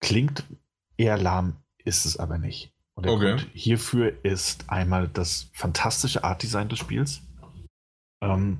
[0.00, 0.44] Klingt
[0.98, 2.72] eher lahm, ist es aber nicht.
[2.94, 3.30] Und der Okay.
[3.36, 7.22] Grund hierfür ist einmal das fantastische Art-Design des Spiels.
[8.22, 8.58] Ähm,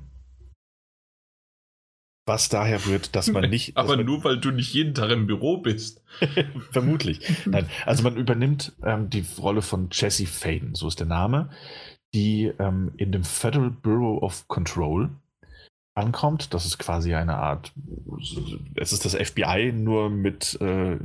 [2.26, 3.76] was daher rührt, dass man nicht.
[3.76, 6.02] Aber man, nur weil du nicht jeden Tag im Büro bist.
[6.70, 7.20] Vermutlich.
[7.46, 11.50] Nein, also man übernimmt ähm, die Rolle von Jesse Faden, so ist der Name,
[12.14, 15.10] die ähm, in dem Federal Bureau of Control
[15.94, 16.54] ankommt.
[16.54, 17.72] Das ist quasi eine Art,
[18.76, 20.98] es ist das FBI nur mit äh,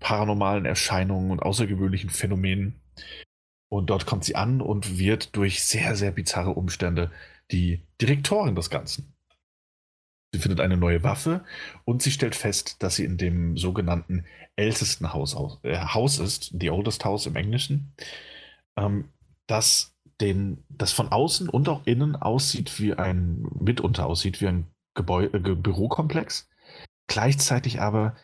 [0.00, 2.80] paranormalen Erscheinungen und außergewöhnlichen Phänomenen.
[3.70, 7.10] Und dort kommt sie an und wird durch sehr, sehr bizarre Umstände
[7.52, 9.12] die Direktorin des Ganzen.
[10.34, 11.44] Sie findet eine neue Waffe
[11.84, 14.24] und sie stellt fest, dass sie in dem sogenannten
[14.56, 17.92] ältesten Haus, aus- äh, Haus ist, the oldest house im Englischen,
[18.78, 19.08] ähm,
[19.46, 24.66] das, den, das von außen und auch innen aussieht wie ein, mitunter aussieht wie ein
[24.94, 26.48] Gebäu äh, Bürokomplex,
[27.06, 28.16] gleichzeitig aber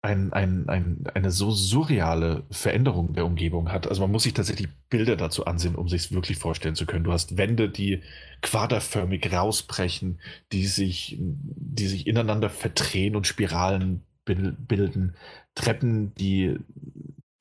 [0.00, 3.88] ein, ein, ein, eine so surreale Veränderung der Umgebung hat.
[3.88, 7.04] Also man muss sich tatsächlich Bilder dazu ansehen, um sich es wirklich vorstellen zu können.
[7.04, 8.02] Du hast Wände, die
[8.42, 10.20] quaderförmig rausbrechen,
[10.52, 15.16] die sich, die sich ineinander verdrehen und Spiralen bil- bilden.
[15.54, 16.58] Treppen, die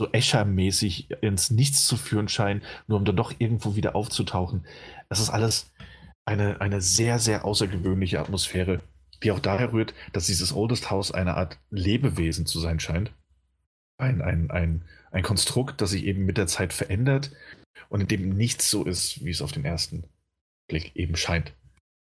[0.04, 4.66] so Escher-mäßig ins Nichts zu führen scheinen, nur um dann doch irgendwo wieder aufzutauchen.
[5.10, 5.72] Das ist alles
[6.26, 8.82] eine, eine sehr, sehr außergewöhnliche Atmosphäre,
[9.24, 13.12] die auch daher rührt, dass dieses Oldest House eine Art Lebewesen zu sein scheint.
[13.98, 17.32] Ein, ein, ein, ein Konstrukt, das sich eben mit der Zeit verändert
[17.90, 20.04] und in dem nichts so ist, wie es auf den ersten
[20.68, 21.54] Blick eben scheint.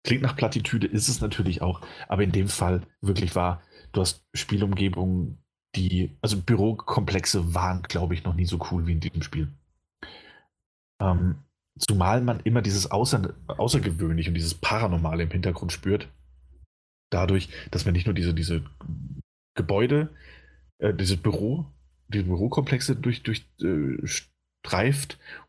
[0.04, 3.62] Klingt nach Plattitüde, ist es natürlich auch, aber in dem Fall wirklich wahr.
[3.92, 5.41] Du hast Spielumgebungen,
[5.76, 9.48] die, also Bürokomplexe waren, glaube ich, noch nie so cool wie in diesem Spiel.
[11.02, 11.44] Ähm,
[11.80, 16.10] zumal man immer dieses Außer, Außergewöhnliche und dieses Paranormale im Hintergrund spürt.
[17.12, 18.64] Dadurch, dass man nicht nur diese, diese
[19.56, 20.14] Gebäude,
[20.80, 21.66] äh, diese Büro,
[22.08, 23.98] diese Bürokomplexe durch, durch äh,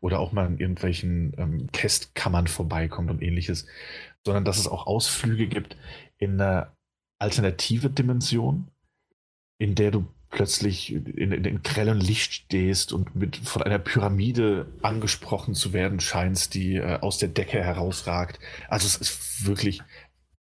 [0.01, 3.67] oder auch mal in irgendwelchen ähm, Testkammern vorbeikommt und ähnliches,
[4.25, 5.77] sondern dass es auch Ausflüge gibt
[6.17, 6.71] in eine
[7.19, 8.69] alternative Dimension,
[9.57, 14.67] in der du plötzlich in, in, in grellem Licht stehst und mit von einer Pyramide
[14.81, 18.39] angesprochen zu werden scheinst, die äh, aus der Decke herausragt.
[18.67, 19.81] Also es ist wirklich,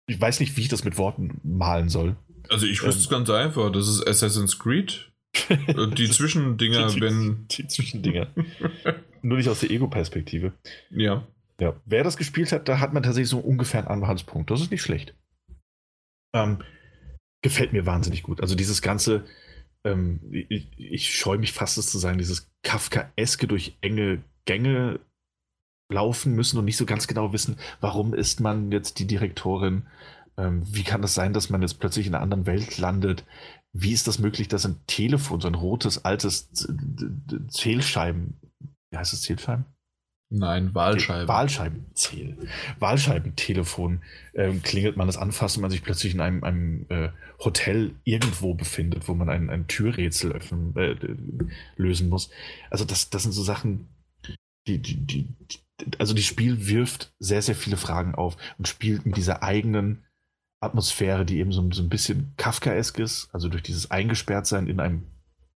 [0.06, 2.16] ich weiß nicht, wie ich das mit Worten malen soll.
[2.48, 3.04] Also ich wüsste Ähm.
[3.04, 3.72] es ganz einfach.
[3.72, 5.10] Das ist Assassin's Creed.
[5.96, 7.46] Die Zwischendinger, die, wenn.
[7.52, 8.28] die Zwischendinger.
[9.22, 10.52] Nur nicht aus der Ego-Perspektive.
[10.90, 11.24] Ja.
[11.60, 14.50] Ja, wer das gespielt hat, da hat man tatsächlich so ungefähr einen Anhaltspunkt.
[14.50, 15.14] Das ist nicht schlecht.
[16.34, 16.62] Ähm,
[17.42, 18.40] gefällt mir wahnsinnig gut.
[18.40, 19.24] Also dieses ganze,
[19.84, 25.00] ähm, ich, ich scheue mich fast es zu sagen, dieses Kafkaeske durch enge Gänge
[25.90, 29.86] laufen müssen und nicht so ganz genau wissen, warum ist man jetzt die Direktorin,
[30.36, 33.24] ähm, wie kann es das sein, dass man jetzt plötzlich in einer anderen Welt landet,
[33.72, 36.50] wie ist das möglich, dass ein Telefon, so ein rotes, altes
[37.48, 38.40] Zählscheiben,
[38.90, 39.64] wie heißt es Zählscheiben?
[40.32, 41.26] Nein, Wahlscheiben.
[41.26, 42.36] Wahlscheibenzähl.
[42.78, 44.00] Wahlscheibentelefon
[44.34, 47.08] ähm, klingelt, man das anfasst und man sich plötzlich in einem, einem äh,
[47.40, 50.94] Hotel irgendwo befindet, wo man ein, ein Türrätsel öffnen, äh,
[51.76, 52.30] lösen muss.
[52.70, 53.88] Also das, das sind so Sachen,
[54.68, 55.28] die, die, die,
[55.98, 60.04] also das Spiel wirft sehr, sehr viele Fragen auf und spielt mit dieser eigenen
[60.60, 65.06] Atmosphäre, die eben so, so ein bisschen Kafkaesk ist, also durch dieses Eingesperrtsein in einem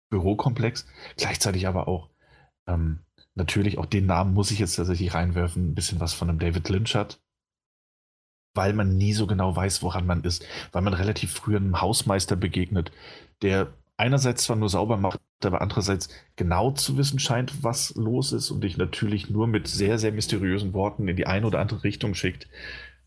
[0.09, 0.86] Bürokomplex,
[1.19, 2.09] gleichzeitig aber auch
[2.66, 3.01] ähm,
[3.35, 6.69] natürlich auch den Namen muss ich jetzt tatsächlich reinwerfen, ein bisschen was von einem David
[6.69, 7.21] Lynch hat,
[8.55, 12.37] weil man nie so genau weiß, woran man ist, weil man relativ früh einem Hausmeister
[12.37, 12.93] begegnet,
[13.41, 18.51] der einerseits zwar nur sauber macht, aber andererseits genau zu wissen scheint, was los ist
[18.51, 22.15] und dich natürlich nur mit sehr, sehr mysteriösen Worten in die eine oder andere Richtung
[22.15, 22.49] schickt.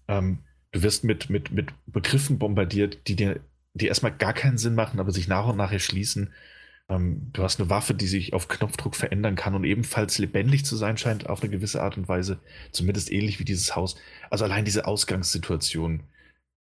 [0.08, 0.40] Ähm,
[0.72, 3.40] du wirst mit, mit, mit Begriffen bombardiert, die dir
[3.74, 6.32] die erstmal gar keinen Sinn machen, aber sich nach und nach erschließen
[6.90, 10.76] ähm, du hast eine Waffe, die sich auf Knopfdruck verändern kann und ebenfalls lebendig zu
[10.76, 12.40] sein scheint auf eine gewisse Art und Weise.
[12.72, 13.96] Zumindest ähnlich wie dieses Haus.
[14.30, 16.04] Also allein diese Ausgangssituation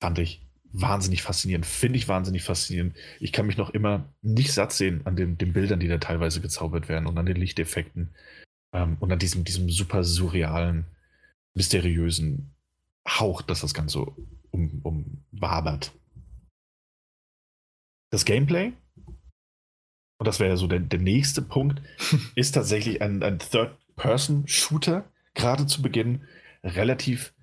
[0.01, 1.67] fand ich wahnsinnig faszinierend.
[1.67, 2.97] Finde ich wahnsinnig faszinierend.
[3.21, 6.41] Ich kann mich noch immer nicht satt sehen an den, den Bildern, die da teilweise
[6.41, 8.15] gezaubert werden und an den Lichteffekten
[8.73, 10.87] ähm, und an diesem, diesem super surrealen,
[11.55, 12.55] mysteriösen
[13.07, 14.07] Hauch, das das Ganze
[14.51, 15.93] um, umwabert.
[18.11, 18.73] Das Gameplay
[20.25, 21.83] und das wäre ja so der, der nächste Punkt,
[22.35, 26.23] ist tatsächlich ein, ein Third-Person-Shooter, gerade zu Beginn
[26.63, 27.35] relativ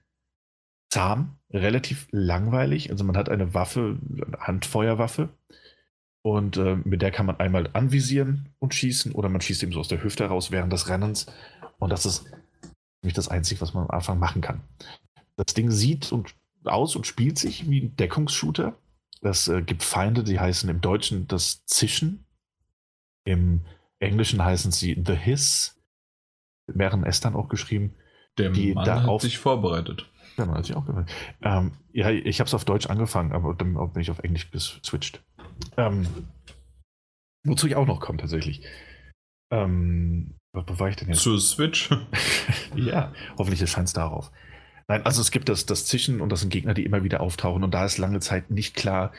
[0.90, 2.90] zahm, relativ langweilig.
[2.90, 5.30] Also man hat eine Waffe, eine Handfeuerwaffe,
[6.24, 9.80] und äh, mit der kann man einmal anvisieren und schießen oder man schießt eben so
[9.80, 11.26] aus der Hüfte heraus während des Rennens.
[11.80, 12.26] Und das ist
[13.02, 14.62] nämlich das Einzige, was man am Anfang machen kann.
[15.36, 18.76] Das Ding sieht und aus und spielt sich wie ein Deckungsshooter.
[19.22, 22.26] Das äh, gibt Feinde, die heißen im Deutschen das Zischen.
[23.26, 23.62] Im
[24.00, 25.80] Englischen heißen sie The Hiss,
[26.68, 27.96] mit mehreren S dann auch geschrieben.
[28.38, 30.10] Der die Mann darauf, hat sich vorbereitet.
[30.38, 30.86] Ja, man hat sich auch.
[31.42, 35.22] Ähm, ja, ich habe es auf Deutsch angefangen, aber dann bin ich auf Englisch geswitcht.
[35.78, 36.08] Ähm,
[37.46, 38.66] wozu ich auch noch komme tatsächlich.
[39.52, 41.22] Ähm, wo war ich denn jetzt?
[41.22, 41.90] Zur Switch?
[42.76, 44.32] ja, hoffentlich erscheint es darauf.
[44.88, 47.64] Nein, also es gibt das, das Zischen und das sind Gegner, die immer wieder auftauchen
[47.64, 49.12] und da ist lange Zeit nicht klar,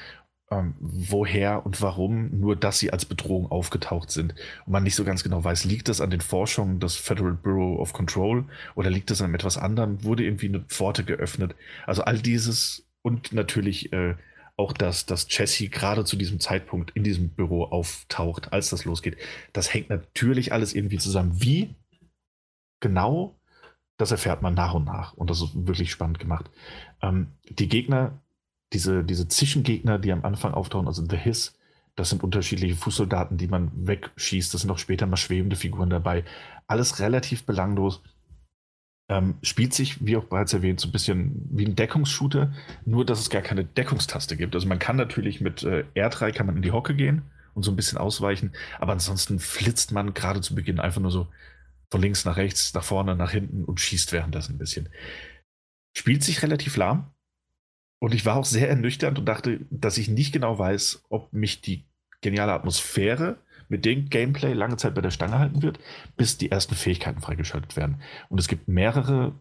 [0.52, 4.34] ähm, woher und warum nur, dass sie als Bedrohung aufgetaucht sind
[4.66, 7.78] und man nicht so ganz genau weiß, liegt das an den Forschungen des Federal Bureau
[7.78, 11.54] of Control oder liegt das an etwas anderem, wurde irgendwie eine Pforte geöffnet.
[11.86, 14.14] Also all dieses und natürlich äh,
[14.56, 19.16] auch, dass, dass Jesse gerade zu diesem Zeitpunkt in diesem Büro auftaucht, als das losgeht.
[19.52, 21.32] Das hängt natürlich alles irgendwie zusammen.
[21.42, 21.74] Wie
[22.80, 23.34] genau,
[23.96, 26.50] das erfährt man nach und nach und das ist wirklich spannend gemacht.
[27.00, 28.20] Ähm, die Gegner
[28.72, 31.54] diese, diese Zwischengegner, die am Anfang auftauchen, also The Hiss,
[31.94, 34.52] das sind unterschiedliche Fußsoldaten, die man wegschießt.
[34.54, 36.24] Das sind auch später mal schwebende Figuren dabei.
[36.66, 38.02] Alles relativ belanglos.
[39.08, 42.52] Ähm, spielt sich, wie auch bereits erwähnt, so ein bisschen wie ein Deckungsshooter,
[42.86, 44.54] nur dass es gar keine Deckungstaste gibt.
[44.54, 47.22] Also man kann natürlich mit äh, R3 kann man in die Hocke gehen
[47.52, 51.26] und so ein bisschen ausweichen, aber ansonsten flitzt man gerade zu Beginn einfach nur so
[51.90, 54.88] von links nach rechts, nach vorne, nach hinten und schießt währenddessen ein bisschen.
[55.94, 57.10] Spielt sich relativ lahm,
[58.02, 61.60] und ich war auch sehr ernüchternd und dachte, dass ich nicht genau weiß, ob mich
[61.60, 61.84] die
[62.20, 63.36] geniale Atmosphäre
[63.68, 65.78] mit dem Gameplay lange Zeit bei der Stange halten wird,
[66.16, 68.02] bis die ersten Fähigkeiten freigeschaltet werden.
[68.28, 69.38] Und es gibt mehrere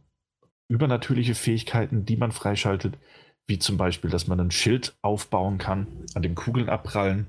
[0.67, 2.99] übernatürliche Fähigkeiten, die man freischaltet,
[3.47, 7.25] wie zum Beispiel, dass man ein Schild aufbauen kann, an dem Kugeln abprallen,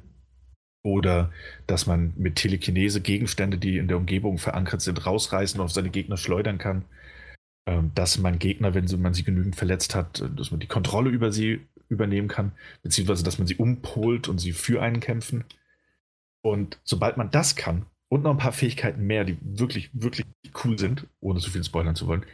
[0.84, 1.30] oder
[1.66, 5.88] dass man mit Telekinese Gegenstände, die in der Umgebung verankert sind, rausreißen und auf seine
[5.88, 6.84] Gegner schleudern kann.
[7.64, 11.10] Ähm, dass man Gegner, wenn man sie genügend verletzt hat, äh, dass man die Kontrolle
[11.10, 12.52] über sie übernehmen kann,
[12.82, 15.44] beziehungsweise dass man sie umpolt und sie für einen kämpfen.
[16.43, 20.26] Und sobald man das kann und noch ein paar Fähigkeiten mehr, die wirklich, wirklich
[20.64, 22.26] cool sind, ohne zu viel spoilern zu wollen,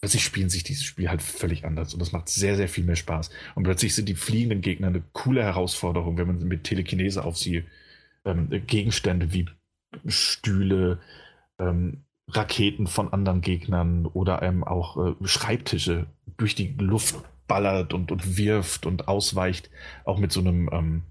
[0.00, 2.96] plötzlich spielen sich dieses Spiel halt völlig anders und das macht sehr, sehr viel mehr
[2.96, 3.30] Spaß.
[3.54, 7.64] Und plötzlich sind die fliegenden Gegner eine coole Herausforderung, wenn man mit Telekinese auf sie
[8.26, 9.48] ähm, Gegenstände wie
[10.06, 11.00] Stühle,
[11.58, 16.06] ähm, Raketen von anderen Gegnern oder einem auch äh, Schreibtische
[16.36, 19.70] durch die Luft ballert und, und wirft und ausweicht.
[20.04, 21.02] Auch mit so einem, ähm,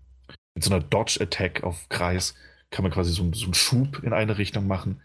[0.55, 2.35] mit so einer Dodge-Attack auf Kreis
[2.71, 5.01] kann man quasi so, so einen Schub in eine Richtung machen.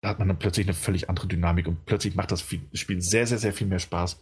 [0.00, 3.26] da hat man dann plötzlich eine völlig andere Dynamik und plötzlich macht das Spiel sehr,
[3.26, 4.20] sehr, sehr viel mehr Spaß.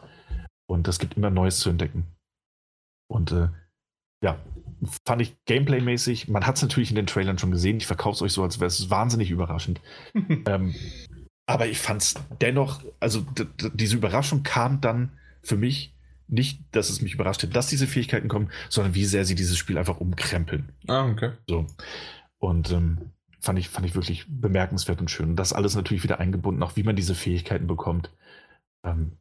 [0.68, 2.06] Und es gibt immer Neues zu entdecken.
[3.08, 3.48] Und äh,
[4.22, 4.38] ja,
[5.06, 8.22] fand ich gameplay-mäßig, man hat es natürlich in den Trailern schon gesehen, ich verkaufe es
[8.22, 9.80] euch so, als wäre es wahnsinnig überraschend.
[10.46, 10.74] ähm,
[11.48, 13.24] aber ich fand es dennoch, also
[13.72, 15.12] diese Überraschung kam dann
[15.42, 15.94] für mich
[16.28, 19.56] nicht, dass es mich überrascht hat, dass diese Fähigkeiten kommen, sondern wie sehr sie dieses
[19.56, 20.68] Spiel einfach umkrempeln.
[20.88, 21.32] Ah, okay.
[21.48, 21.66] So.
[22.38, 22.98] Und ähm,
[23.40, 25.30] fand, ich, fand ich wirklich bemerkenswert und schön.
[25.30, 28.10] Und das alles natürlich wieder eingebunden, auch wie man diese Fähigkeiten bekommt.
[28.84, 29.12] Ähm,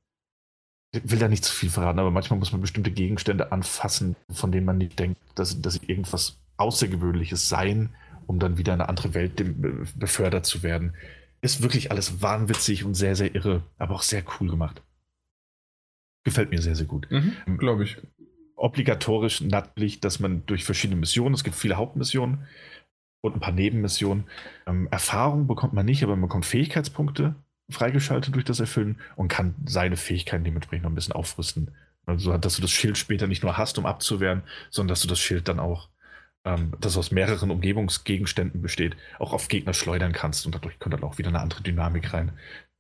[0.91, 4.51] ich will da nicht zu viel verraten, aber manchmal muss man bestimmte Gegenstände anfassen, von
[4.51, 7.95] denen man nicht denkt, dass, dass sie irgendwas Außergewöhnliches seien,
[8.25, 9.41] um dann wieder in eine andere Welt
[9.97, 10.93] befördert zu werden.
[11.47, 14.81] Ist wirklich alles wahnwitzig und sehr, sehr irre, aber auch sehr cool gemacht.
[16.25, 17.09] Gefällt mir sehr, sehr gut.
[17.09, 17.95] Mhm, ähm, Glaube ich.
[18.57, 22.47] Obligatorisch natürlich, dass man durch verschiedene Missionen, es gibt viele Hauptmissionen
[23.21, 24.25] und ein paar Nebenmissionen,
[24.65, 27.35] ähm, Erfahrung bekommt man nicht, aber man bekommt Fähigkeitspunkte
[27.69, 31.71] freigeschaltet durch das Erfüllen und kann seine Fähigkeiten dementsprechend noch ein bisschen aufrüsten.
[32.05, 35.19] Also, dass du das Schild später nicht nur hast, um abzuwehren, sondern dass du das
[35.19, 35.87] Schild dann auch,
[36.47, 41.03] ähm, das aus mehreren Umgebungsgegenständen besteht, auch auf Gegner schleudern kannst und dadurch kommt dann
[41.03, 42.31] auch wieder eine andere Dynamik rein.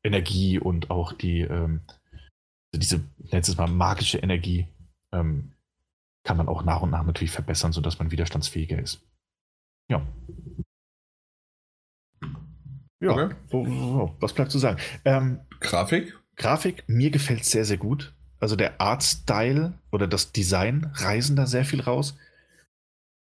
[0.03, 1.81] Energie und auch die, ähm,
[2.73, 4.67] diese, nennt es mal, magische Energie
[5.11, 5.51] ähm,
[6.23, 9.01] kann man auch nach und nach natürlich verbessern, sodass man widerstandsfähiger ist.
[9.89, 10.05] Ja.
[12.99, 13.35] Ja, okay.
[13.49, 14.79] so, so, was bleibt zu sagen?
[15.05, 16.17] Ähm, Grafik?
[16.35, 18.13] Grafik, mir gefällt sehr, sehr gut.
[18.39, 22.17] Also der Artstyle oder das Design reisen da sehr viel raus.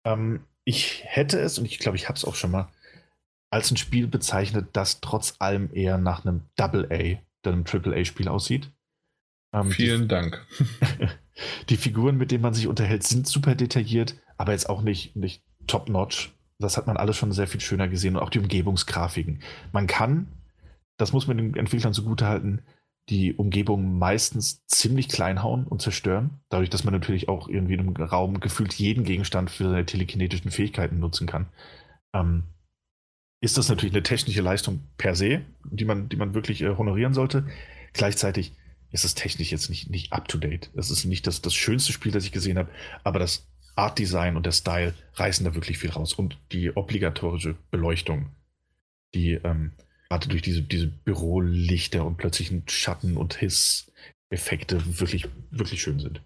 [0.06, 2.70] Ähm, ich hätte es, und ich glaube, ich habe es auch schon mal,
[3.50, 8.28] als ein Spiel bezeichnet, das trotz allem eher nach einem Double A, einem Triple A-Spiel
[8.28, 8.72] aussieht.
[9.54, 10.46] Ähm, Vielen die, Dank.
[11.70, 15.44] die Figuren, mit denen man sich unterhält, sind super detailliert, aber jetzt auch nicht, nicht
[15.68, 19.42] top-notch das hat man alles schon sehr viel schöner gesehen und auch die Umgebungsgrafiken.
[19.72, 20.28] Man kann,
[20.98, 22.62] das muss man den Entwicklern zugutehalten,
[23.10, 27.96] die Umgebung meistens ziemlich klein hauen und zerstören, dadurch, dass man natürlich auch irgendwie im
[27.96, 31.48] Raum gefühlt jeden Gegenstand für seine telekinetischen Fähigkeiten nutzen kann.
[32.14, 32.44] Ähm,
[33.42, 37.14] ist das natürlich eine technische Leistung per se, die man, die man wirklich äh, honorieren
[37.14, 37.46] sollte.
[37.94, 38.54] Gleichzeitig
[38.92, 40.72] ist es technisch jetzt nicht, nicht up to date.
[40.76, 42.72] Es ist nicht das, das schönste Spiel, das ich gesehen habe,
[43.04, 46.14] aber das Art Design und der Style reißen da wirklich viel raus.
[46.14, 48.32] Und die obligatorische Beleuchtung,
[49.14, 49.74] die ähm,
[50.10, 56.22] gerade durch diese, diese Bürolichter und plötzlichen Schatten und Hisseffekte wirklich, wirklich schön sind.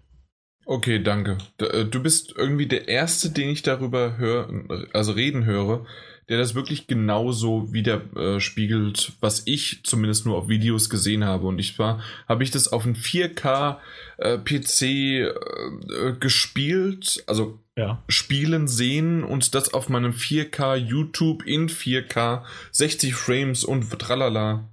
[0.66, 1.38] Okay, danke.
[1.58, 5.86] Äh, du bist irgendwie der Erste, den ich darüber höre, also reden höre,
[6.28, 11.48] der das wirklich genauso widerspiegelt, was ich zumindest nur auf Videos gesehen habe.
[11.48, 13.78] Und ich war, habe ich das auf einem 4K
[14.18, 18.02] äh, PC äh, gespielt, also ja.
[18.08, 22.42] spielen sehen und das auf meinem 4K YouTube in 4K
[22.72, 24.68] 60 Frames und tralala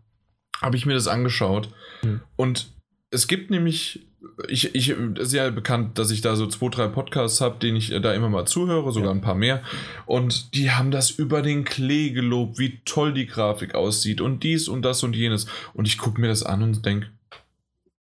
[0.62, 1.70] habe ich mir das angeschaut.
[2.02, 2.22] Hm.
[2.36, 2.68] Und
[3.12, 4.08] es gibt nämlich
[4.48, 7.90] ich, ich ist ja bekannt, dass ich da so zwei, drei Podcasts habe, denen ich
[7.90, 9.16] da immer mal zuhöre, sogar ja.
[9.16, 9.62] ein paar mehr.
[10.06, 14.68] Und die haben das über den Klee gelobt, wie toll die Grafik aussieht und dies
[14.68, 15.48] und das und jenes.
[15.74, 17.08] Und ich gucke mir das an und denke,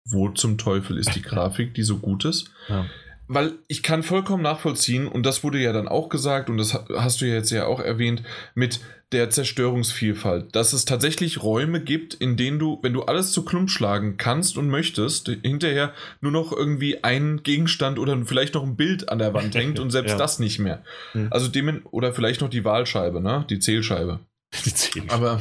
[0.05, 2.51] wo zum Teufel ist die Grafik, die so gut ist?
[2.69, 2.87] Ja.
[3.27, 7.21] Weil ich kann vollkommen nachvollziehen, und das wurde ja dann auch gesagt, und das hast
[7.21, 8.23] du ja jetzt ja auch erwähnt,
[8.55, 8.81] mit
[9.13, 13.71] der Zerstörungsvielfalt, dass es tatsächlich Räume gibt, in denen du, wenn du alles zu Klump
[13.71, 19.09] schlagen kannst und möchtest, hinterher nur noch irgendwie ein Gegenstand oder vielleicht noch ein Bild
[19.09, 20.19] an der Wand hängt und selbst ja.
[20.19, 20.83] das nicht mehr.
[21.15, 21.29] Mhm.
[21.31, 23.47] Also dem, oder vielleicht noch die Wahlscheibe, ne?
[23.49, 24.21] Die Zählscheibe.
[24.65, 25.13] Die Zählscheibe.
[25.13, 25.41] Aber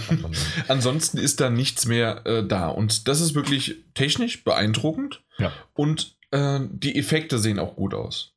[0.67, 2.67] ansonsten ist da nichts mehr äh, da.
[2.67, 5.21] Und das ist wirklich technisch beeindruckend.
[5.37, 5.51] Ja.
[5.73, 8.33] Und äh, die Effekte sehen auch gut aus.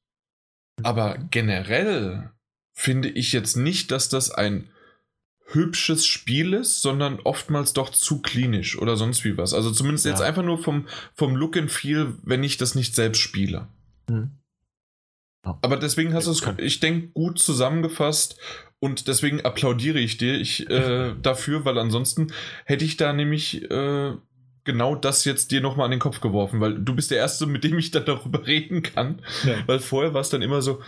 [0.83, 2.31] Aber generell
[2.75, 4.69] finde ich jetzt nicht, dass das ein
[5.47, 9.55] hübsches Spiel ist, sondern oftmals doch zu klinisch oder sonst wie was.
[9.55, 10.11] Also zumindest ja.
[10.11, 13.69] jetzt einfach nur vom, vom Look and Feel, wenn ich das nicht selbst spiele.
[14.11, 14.33] Mhm.
[15.45, 15.59] Ja.
[15.63, 18.37] Aber deswegen hast du es, ich denke, gut zusammengefasst
[18.81, 22.33] und deswegen applaudiere ich dir ich, äh, dafür, weil ansonsten
[22.65, 24.13] hätte ich da nämlich äh,
[24.67, 27.65] genau das jetzt dir nochmal an den Kopf geworfen, weil du bist der Erste, mit
[27.65, 29.23] dem ich dann darüber reden kann.
[29.45, 29.67] Ja.
[29.67, 30.83] Weil vorher war es dann immer so,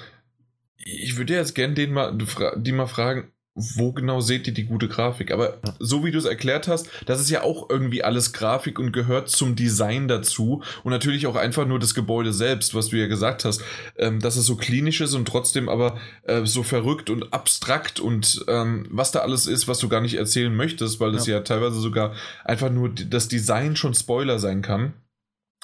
[0.77, 2.17] ich würde jetzt gerne den mal,
[2.57, 5.33] die mal fragen, wo genau seht ihr die gute Grafik?
[5.33, 8.93] Aber so wie du es erklärt hast, das ist ja auch irgendwie alles Grafik und
[8.93, 13.07] gehört zum Design dazu und natürlich auch einfach nur das Gebäude selbst, was du ja
[13.07, 13.63] gesagt hast,
[13.97, 18.45] ähm, dass es so klinisch ist und trotzdem aber äh, so verrückt und abstrakt und
[18.49, 21.43] ähm, was da alles ist, was du gar nicht erzählen möchtest, weil das ja, ja
[21.43, 22.15] teilweise sogar
[22.45, 24.93] einfach nur das Design schon Spoiler sein kann.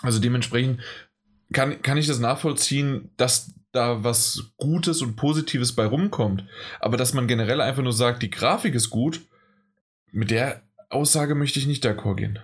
[0.03, 0.81] Also dementsprechend
[1.53, 6.45] kann, kann ich das nachvollziehen, dass da was Gutes und Positives bei rumkommt.
[6.81, 9.23] Aber dass man generell einfach nur sagt, die Grafik ist gut,
[10.13, 12.39] mit der Aussage möchte ich nicht d'accord gehen.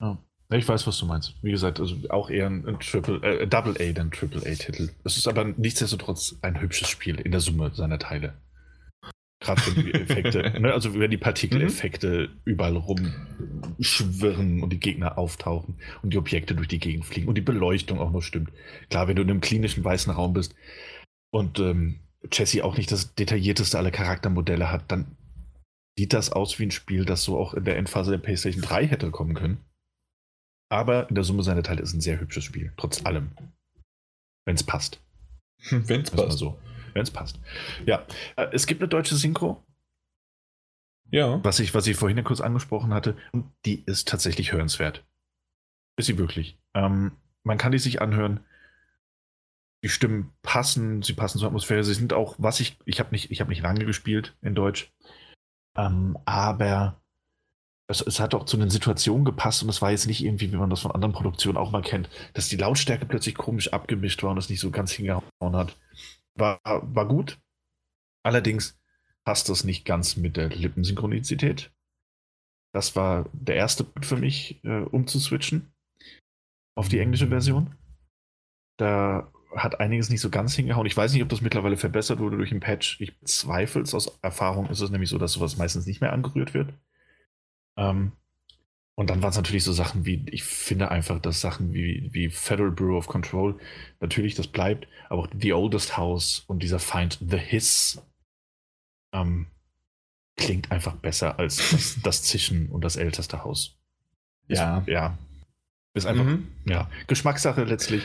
[0.00, 0.18] Ja.
[0.50, 1.34] Ich weiß, was du meinst.
[1.42, 4.90] Wie gesagt, also auch eher ein, Triple, äh, Double A dann Triple A-Titel.
[5.04, 8.34] Es ist aber nichtsdestotrotz ein hübsches Spiel in der Summe seiner Teile.
[9.40, 10.72] Gerade wenn die Effekte, ne?
[10.72, 12.40] also wenn die Partikeleffekte mhm.
[12.44, 17.42] überall rumschwirren und die Gegner auftauchen und die Objekte durch die Gegend fliegen und die
[17.42, 18.50] Beleuchtung auch noch stimmt.
[18.90, 20.56] Klar, wenn du in einem klinischen weißen Raum bist
[21.30, 22.00] und ähm,
[22.32, 25.16] Jesse auch nicht das detaillierteste aller Charaktermodelle hat, dann
[25.96, 28.88] sieht das aus wie ein Spiel, das so auch in der Endphase der PlayStation 3
[28.88, 29.64] hätte kommen können.
[30.70, 33.30] Aber in der Summe seiner Teile ist ein sehr hübsches Spiel, trotz allem.
[34.44, 35.00] Wenn es passt.
[35.70, 36.38] Wenn es passt.
[36.38, 36.58] So.
[36.94, 37.40] Wenn es passt.
[37.86, 38.06] Ja,
[38.36, 39.64] äh, es gibt eine deutsche Synchro.
[41.10, 41.42] Ja.
[41.42, 43.16] Was ich, was ich vorhin kurz angesprochen hatte.
[43.32, 45.06] Und die ist tatsächlich hörenswert.
[45.96, 46.58] Ist sie wirklich.
[46.74, 47.12] Ähm,
[47.44, 48.40] man kann die sich anhören.
[49.82, 51.84] Die Stimmen passen, sie passen zur Atmosphäre.
[51.84, 54.92] Sie sind auch, was ich, ich habe nicht, ich habe nicht lange gespielt in Deutsch.
[55.76, 57.00] Ähm, aber
[57.88, 60.56] es, es, hat auch zu den Situationen gepasst und es war jetzt nicht irgendwie, wie
[60.56, 64.32] man das von anderen Produktionen auch mal kennt, dass die Lautstärke plötzlich komisch abgemischt war
[64.32, 65.76] und es nicht so ganz hingehauen hat.
[66.38, 67.38] War, war gut.
[68.24, 68.78] Allerdings
[69.24, 71.72] passt das nicht ganz mit der Lippensynchronizität.
[72.74, 75.72] Das war der erste Punkt für mich, äh, umzuswitchen
[76.76, 77.74] auf die englische Version.
[78.78, 80.86] Da hat einiges nicht so ganz hingehauen.
[80.86, 83.00] Ich weiß nicht, ob das mittlerweile verbessert wurde durch ein Patch.
[83.00, 83.94] Ich bezweifle es.
[83.94, 86.72] Aus Erfahrung ist es nämlich so, dass sowas meistens nicht mehr angerührt wird.
[87.76, 88.12] Ähm,
[88.98, 92.30] und dann waren es natürlich so Sachen wie, ich finde einfach, dass Sachen wie, wie
[92.30, 93.56] Federal Bureau of Control,
[94.00, 98.02] natürlich, das bleibt, aber auch The Oldest House und dieser Feind The Hiss
[99.12, 99.46] ähm,
[100.36, 103.76] klingt einfach besser als das, das, Zischen und das älteste Haus.
[104.48, 104.82] Ist, ja.
[104.88, 105.16] Ja.
[105.94, 106.48] Ist einfach, mhm.
[106.64, 108.04] ja, Geschmackssache letztlich.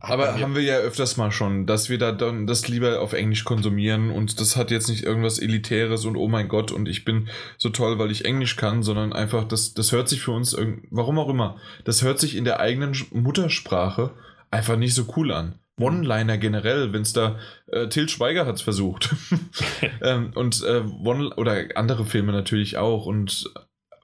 [0.00, 0.40] Aber ja.
[0.40, 4.10] haben wir ja öfters mal schon, dass wir da dann das lieber auf Englisch konsumieren
[4.10, 7.28] und das hat jetzt nicht irgendwas Elitäres und oh mein Gott und ich bin
[7.58, 10.56] so toll, weil ich Englisch kann, sondern einfach, das, das hört sich für uns,
[10.90, 14.12] warum auch immer, das hört sich in der eigenen Muttersprache
[14.50, 15.58] einfach nicht so cool an.
[15.78, 19.14] One-Liner generell, wenn es da äh, Till Schweiger hat es versucht.
[20.02, 23.06] ähm, und äh, One oder andere Filme natürlich auch.
[23.06, 23.50] Und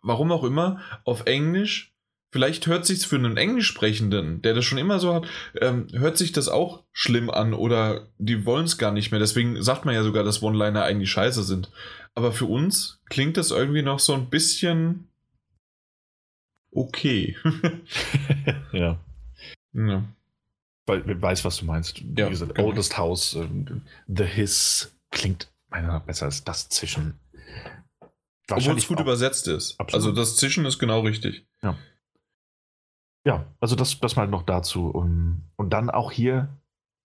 [0.02, 1.95] warum auch immer, auf Englisch
[2.30, 5.26] Vielleicht hört sich für einen Englischsprechenden, der das schon immer so hat,
[5.60, 9.20] ähm, hört sich das auch schlimm an oder die wollen es gar nicht mehr.
[9.20, 11.70] Deswegen sagt man ja sogar, dass One-Liner eigentlich scheiße sind.
[12.14, 15.08] Aber für uns klingt das irgendwie noch so ein bisschen
[16.72, 17.36] okay.
[18.72, 18.98] ja.
[19.72, 20.04] ja.
[20.86, 22.02] Weil weiß, was du meinst.
[22.02, 22.68] Wie ja, gesagt, genau.
[22.68, 23.48] Oldest House, uh,
[24.08, 27.18] The Hiss klingt meiner Meinung nach besser als das Zwischen.
[28.50, 29.78] Obwohl es gut übersetzt ist.
[29.80, 30.06] Absolut.
[30.06, 31.44] Also das Zwischen ist genau richtig.
[31.62, 31.76] Ja.
[33.26, 34.88] Ja, also das, das mal noch dazu.
[34.88, 36.48] Und, und dann auch hier,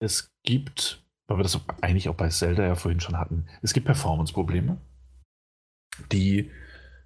[0.00, 3.86] es gibt, weil wir das eigentlich auch bei Zelda ja vorhin schon hatten, es gibt
[3.86, 4.78] Performance-Probleme.
[6.10, 6.50] Die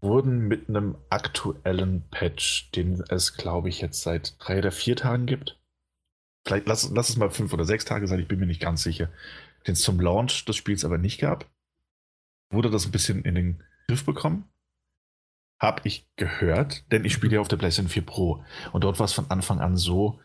[0.01, 5.27] wurden mit einem aktuellen Patch, den es, glaube ich, jetzt seit drei oder vier Tagen
[5.27, 5.61] gibt.
[6.47, 8.85] Vielleicht lass, lass es mal fünf oder sechs Tage sein, ich bin mir nicht ganz
[8.85, 9.09] sicher.
[9.67, 11.51] Den es zum Launch des Spiels aber nicht gab.
[12.53, 14.52] Wurde das ein bisschen in den Griff bekommen
[15.63, 18.45] habe ich gehört, denn ich spiele ja auf der PlayStation 4 Pro.
[18.73, 20.19] Und dort war es von Anfang an so,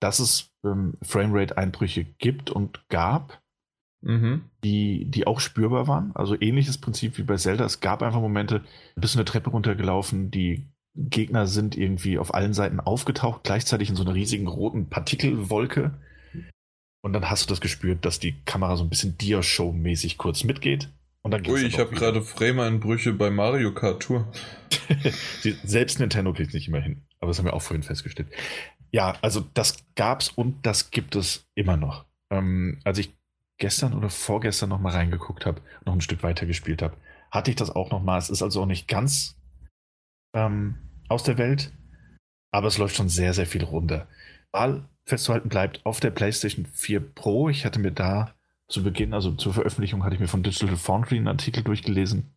[0.00, 3.40] dass es ähm, Framerate-Einbrüche gibt und gab,
[4.02, 4.50] mhm.
[4.62, 6.14] die, die auch spürbar waren.
[6.14, 7.64] Also ähnliches Prinzip wie bei Zelda.
[7.64, 8.62] Es gab einfach Momente,
[8.94, 13.96] bist du eine Treppe runtergelaufen, die Gegner sind irgendwie auf allen Seiten aufgetaucht, gleichzeitig in
[13.96, 15.98] so einer riesigen roten Partikelwolke.
[17.02, 20.90] Und dann hast du das gespürt, dass die Kamera so ein bisschen Dia-Show-mäßig kurz mitgeht.
[21.24, 24.30] Ui, ich habe gerade Frame-Einbrüche bei Mario Kart Tour.
[25.64, 27.02] Selbst Nintendo kriegt nicht immer hin.
[27.20, 28.28] Aber das haben wir auch vorhin festgestellt.
[28.90, 32.04] Ja, also das gab's und das gibt es immer noch.
[32.30, 33.14] Ähm, als ich
[33.58, 36.96] gestern oder vorgestern noch mal reingeguckt habe, noch ein Stück weiter gespielt habe,
[37.30, 38.18] hatte ich das auch noch mal.
[38.18, 39.36] Es ist also auch nicht ganz
[40.34, 40.76] ähm,
[41.08, 41.72] aus der Welt,
[42.50, 44.08] aber es läuft schon sehr, sehr viel runter.
[44.50, 47.48] Weil festzuhalten bleibt auf der PlayStation 4 Pro.
[47.48, 48.34] Ich hatte mir da
[48.72, 52.34] zu Beginn, also zur Veröffentlichung, hatte ich mir von Digital Foundry einen Artikel durchgelesen.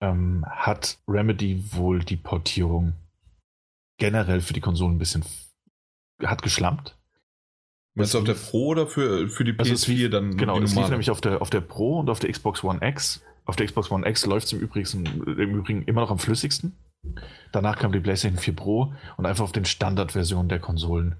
[0.00, 2.94] Ähm, hat Remedy wohl die Portierung
[3.98, 5.24] generell für die Konsolen ein bisschen
[6.22, 6.96] hat geschlampt.
[7.94, 10.36] Meinst du auf der Pro oder für, für die PS4 also lief, dann?
[10.36, 13.22] Genau, es lief nämlich auf der, auf der Pro und auf der Xbox One X.
[13.44, 16.76] Auf der Xbox One X läuft es im Übrigen, im Übrigen immer noch am flüssigsten.
[17.52, 21.16] Danach kam die PlayStation 4 Pro und einfach auf den Standardversionen der Konsolen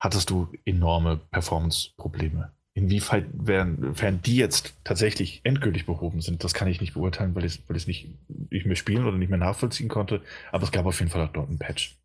[0.00, 2.53] hattest du enorme Performance-Probleme.
[2.76, 7.60] Inwiefern werden, die jetzt tatsächlich endgültig behoben sind, das kann ich nicht beurteilen, weil ich
[7.60, 8.08] es weil nicht,
[8.50, 10.22] nicht mehr spielen oder nicht mehr nachvollziehen konnte.
[10.50, 11.96] Aber es gab auf jeden Fall auch dort einen Patch.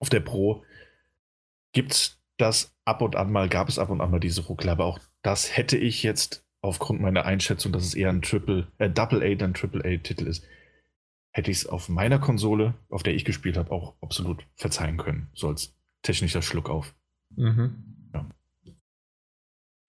[0.00, 0.64] Auf der Pro
[1.72, 4.72] gibt es das ab und an mal, gab es ab und an mal diese Ruckler,
[4.72, 8.90] aber auch das hätte ich jetzt aufgrund meiner Einschätzung, dass es eher ein Triple, äh,
[8.90, 10.44] Double A dann Triple A Titel ist,
[11.30, 15.28] hätte ich es auf meiner Konsole, auf der ich gespielt habe, auch absolut verzeihen können.
[15.34, 16.94] So als technischer Schluck auf.
[17.36, 18.03] Mhm.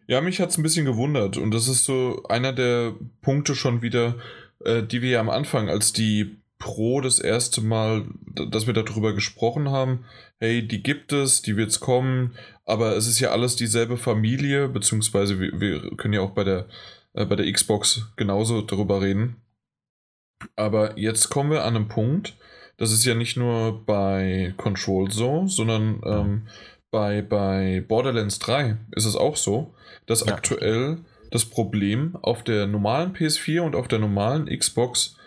[0.07, 0.15] Ja.
[0.15, 3.82] ja, mich hat es ein bisschen gewundert und das ist so einer der Punkte schon
[3.82, 4.15] wieder,
[4.64, 8.06] äh, die wir ja am Anfang, als die Pro das erste Mal,
[8.49, 10.06] dass wir darüber gesprochen haben,
[10.40, 14.69] hey, die gibt es, die wird es kommen, aber es ist ja alles dieselbe Familie,
[14.69, 16.68] beziehungsweise wir, wir können ja auch bei der,
[17.14, 19.36] äh, bei der Xbox genauso darüber reden.
[20.56, 22.36] Aber jetzt kommen wir an einen Punkt,
[22.77, 26.48] das ist ja nicht nur bei Control so, sondern ähm,
[26.96, 29.74] bei, bei Borderlands 3 ist es auch so,
[30.06, 30.34] dass ja.
[30.34, 31.00] aktuell
[31.30, 35.18] das Problem auf der normalen PS4 und auf der normalen Xbox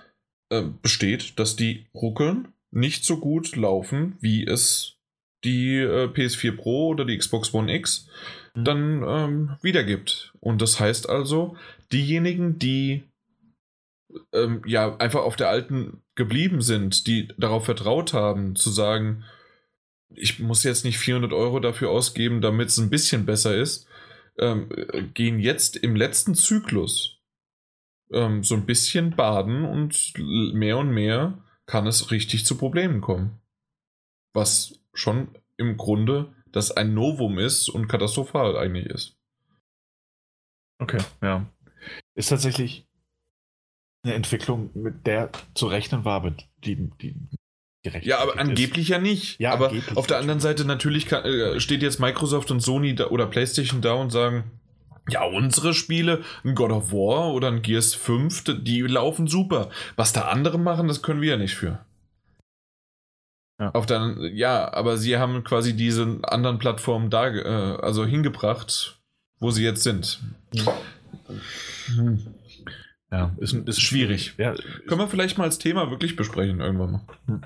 [0.49, 4.97] äh, besteht, dass die ruckeln nicht so gut laufen, wie es
[5.45, 8.09] die äh, PS4 Pro oder die Xbox One X
[8.55, 8.65] mhm.
[8.65, 10.33] dann ähm, wiedergibt.
[10.41, 11.55] Und das heißt also,
[11.93, 13.03] diejenigen, die
[14.33, 19.25] ähm, ja einfach auf der alten geblieben sind, die darauf vertraut haben, zu sagen,
[20.15, 23.87] ich muss jetzt nicht 400 Euro dafür ausgeben, damit es ein bisschen besser ist,
[24.39, 24.69] ähm,
[25.15, 27.21] gehen jetzt im letzten Zyklus
[28.13, 33.41] ähm, so ein bisschen baden und mehr und mehr kann es richtig zu Problemen kommen.
[34.35, 39.17] Was schon im Grunde das ein Novum ist und katastrophal eigentlich ist.
[40.81, 41.47] Okay, ja.
[42.15, 42.87] Ist tatsächlich
[44.05, 46.31] eine Entwicklung, mit der zu rechnen war, aber
[46.65, 47.17] die, die
[48.03, 48.89] ja, aber angeblich ist.
[48.89, 49.41] ja nicht.
[49.41, 53.09] Ja, aber auf der anderen Seite natürlich kann, äh, steht jetzt Microsoft und Sony da,
[53.09, 54.45] oder PlayStation da und sagen,
[55.09, 59.71] ja, unsere Spiele, ein God of War oder ein Gears 5, die laufen super.
[59.97, 61.79] Was da andere machen, das können wir ja nicht für.
[63.61, 63.71] Ja.
[63.73, 69.01] Auf der, ja, aber sie haben quasi diese anderen Plattformen da, äh, also hingebracht,
[69.41, 70.21] wo sie jetzt sind.
[71.87, 72.35] Hm.
[73.11, 74.35] Ja, ist, ist schwierig.
[74.37, 74.55] Ja,
[74.87, 77.01] Können wir vielleicht mal als Thema wirklich besprechen irgendwann mal.
[77.27, 77.41] Hm.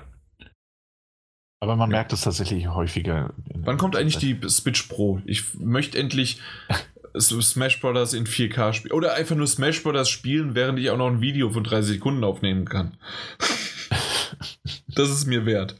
[1.63, 3.33] Aber man merkt es tatsächlich häufiger.
[3.55, 5.21] Wann kommt eigentlich die Switch Pro?
[5.23, 6.41] Ich möchte endlich
[7.17, 8.91] Smash Brothers in 4K spielen.
[8.91, 12.25] Oder einfach nur Smash Brothers spielen, während ich auch noch ein Video von 30 Sekunden
[12.25, 12.97] aufnehmen kann.
[14.89, 15.77] das ist mir wert.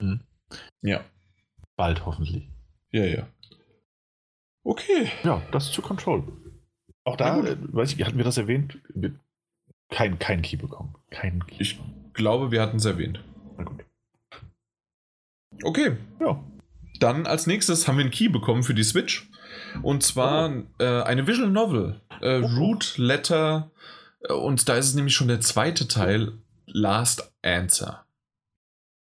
[0.00, 0.22] Mhm.
[0.82, 1.04] Ja.
[1.76, 2.48] Bald hoffentlich.
[2.90, 3.28] Ja, ja.
[4.64, 5.12] Okay.
[5.22, 6.24] Ja, das zu Control.
[7.04, 8.76] Auch da, äh, weiß ich, hatten wir das erwähnt?
[9.88, 10.96] Kein, kein Key bekommen.
[11.10, 11.62] Kein Key.
[11.62, 11.78] Ich
[12.12, 13.22] glaube, wir hatten es erwähnt.
[13.56, 13.85] Na gut.
[15.62, 15.96] Okay.
[16.20, 16.42] Ja.
[17.00, 19.28] Dann als nächstes haben wir einen Key bekommen für die Switch.
[19.82, 20.82] Und zwar oh.
[20.82, 22.00] äh, eine Visual Novel.
[22.20, 22.46] Äh, oh.
[22.46, 23.70] Root Letter.
[24.20, 26.32] Äh, und da ist es nämlich schon der zweite Teil.
[26.66, 28.06] Last Answer.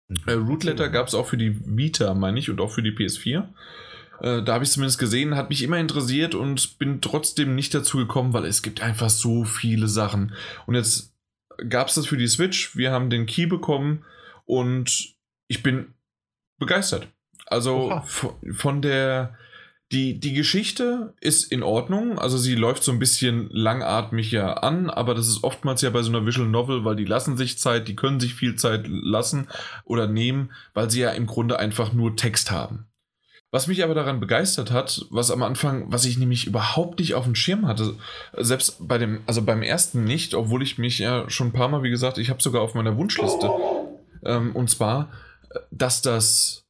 [0.08, 0.18] Mhm.
[0.26, 2.92] Äh, Root Letter gab es auch für die Vita, meine ich, und auch für die
[2.92, 3.48] PS4.
[4.22, 7.98] Äh, da habe ich zumindest gesehen, hat mich immer interessiert und bin trotzdem nicht dazu
[7.98, 10.34] gekommen, weil es gibt einfach so viele Sachen.
[10.66, 11.14] Und jetzt
[11.70, 14.06] gab es das für die Switch, wir haben den Key bekommen
[14.46, 15.16] und
[15.48, 15.95] ich bin
[16.58, 17.08] begeistert.
[17.48, 18.02] Also
[18.54, 19.36] von der,
[19.92, 24.90] die, die Geschichte ist in Ordnung, also sie läuft so ein bisschen langatmig ja an,
[24.90, 27.88] aber das ist oftmals ja bei so einer Visual Novel, weil die lassen sich Zeit,
[27.88, 29.48] die können sich viel Zeit lassen
[29.84, 32.88] oder nehmen, weil sie ja im Grunde einfach nur Text haben.
[33.52, 37.24] Was mich aber daran begeistert hat, was am Anfang, was ich nämlich überhaupt nicht auf
[37.24, 37.96] dem Schirm hatte,
[38.36, 41.84] selbst bei dem, also beim ersten nicht, obwohl ich mich ja schon ein paar Mal,
[41.84, 43.50] wie gesagt, ich habe sogar auf meiner Wunschliste,
[44.26, 45.10] ähm, und zwar,
[45.72, 46.66] dass das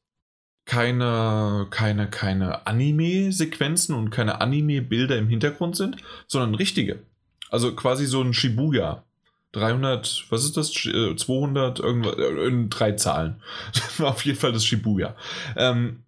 [0.66, 5.96] keine, keine, keine Anime-Sequenzen und keine Anime-Bilder im Hintergrund sind,
[6.26, 7.02] sondern richtige.
[7.50, 9.04] Also quasi so ein Shibuya.
[9.52, 10.72] 300, was ist das?
[10.72, 13.40] 200, äh, irgendwas, äh, in drei Zahlen.
[14.00, 15.16] auf jeden Fall das Shibuya.
[15.56, 16.02] Ähm,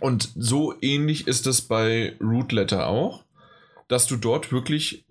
[0.00, 3.24] und so ähnlich ist es bei Root Letter auch,
[3.88, 5.04] dass du dort wirklich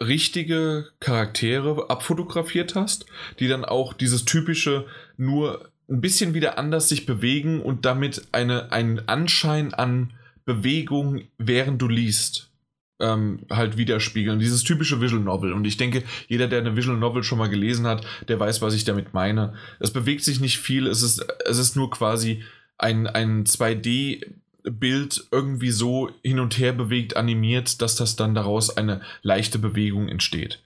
[0.00, 3.06] richtige Charaktere abfotografiert hast,
[3.38, 4.86] die dann auch dieses typische
[5.16, 10.12] nur ein bisschen wieder anders sich bewegen und damit eine, einen Anschein an
[10.44, 12.50] Bewegung, während du liest,
[13.00, 14.38] ähm, halt widerspiegeln.
[14.38, 15.52] Dieses typische Visual Novel.
[15.52, 18.74] Und ich denke, jeder, der eine Visual Novel schon mal gelesen hat, der weiß, was
[18.74, 19.54] ich damit meine.
[19.80, 22.44] Es bewegt sich nicht viel, es ist, es ist nur quasi
[22.78, 29.00] ein, ein 2D-Bild irgendwie so hin und her bewegt, animiert, dass das dann daraus eine
[29.22, 30.62] leichte Bewegung entsteht.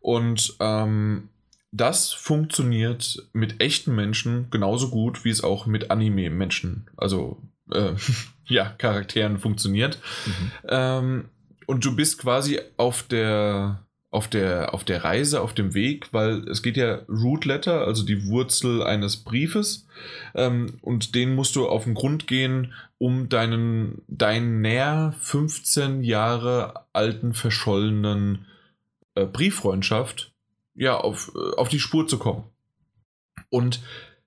[0.00, 1.28] Und ähm,
[1.72, 7.42] das funktioniert mit echten Menschen genauso gut, wie es auch mit Anime-Menschen, also
[7.72, 7.94] äh,
[8.46, 9.98] ja, Charakteren funktioniert.
[10.26, 10.52] Mhm.
[10.68, 11.24] Ähm,
[11.66, 16.46] und du bist quasi auf der auf der, auf der Reise, auf dem Weg, weil
[16.46, 19.86] es geht ja Root Letter, also die Wurzel eines Briefes,
[20.34, 26.84] ähm, und den musst du auf den Grund gehen, um deinen, deinen näher 15 Jahre
[26.92, 28.44] alten verschollenen
[29.14, 30.31] äh, Brieffreundschaft
[30.74, 32.44] ja, auf, auf die Spur zu kommen.
[33.50, 33.80] Und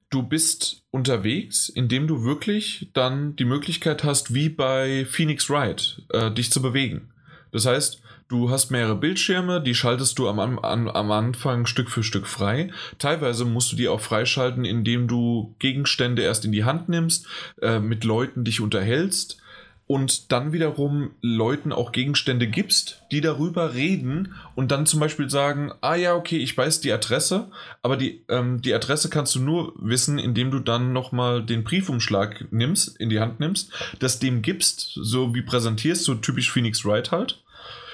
[0.09, 6.31] du bist unterwegs, indem du wirklich dann die Möglichkeit hast, wie bei Phoenix Wright, äh,
[6.31, 7.11] dich zu bewegen.
[7.51, 12.03] Das heißt, du hast mehrere Bildschirme, die schaltest du am, am, am Anfang Stück für
[12.03, 12.71] Stück frei.
[12.99, 17.27] Teilweise musst du die auch freischalten, indem du Gegenstände erst in die Hand nimmst,
[17.61, 19.41] äh, mit Leuten dich unterhältst
[19.87, 25.71] und dann wiederum Leuten auch Gegenstände gibst, die darüber reden und dann zum Beispiel sagen,
[25.81, 27.51] ah ja, okay, ich weiß die Adresse,
[27.83, 32.47] aber die, ähm, die Adresse kannst du nur wissen, indem du dann nochmal den Briefumschlag
[32.51, 37.11] nimmst, in die Hand nimmst, das dem gibst, so wie präsentierst, so typisch Phoenix Wright
[37.11, 37.43] halt.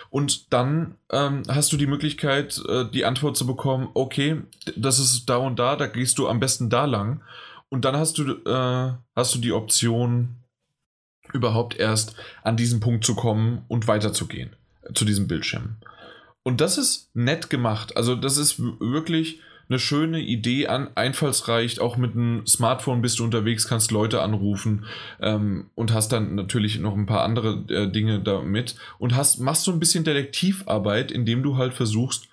[0.10, 4.42] Und dann ähm, hast du die Möglichkeit, äh, die Antwort zu bekommen, okay,
[4.76, 7.22] das ist da und da, da gehst du am besten da lang.
[7.70, 10.41] Und dann hast du, äh, hast du die Option,
[11.34, 14.52] überhaupt erst an diesen Punkt zu kommen und weiterzugehen
[14.94, 15.78] zu diesem Bildschirm.
[16.44, 17.96] Und das ist nett gemacht.
[17.98, 19.40] Also das ist wirklich
[19.70, 21.80] eine schöne Idee an, einfallsreich.
[21.80, 24.86] Auch mit einem Smartphone bist du unterwegs, kannst Leute anrufen
[25.22, 29.64] ähm, und hast dann natürlich noch ein paar andere äh, Dinge damit und hast, machst
[29.64, 32.28] so ein bisschen Detektivarbeit, indem du halt versuchst,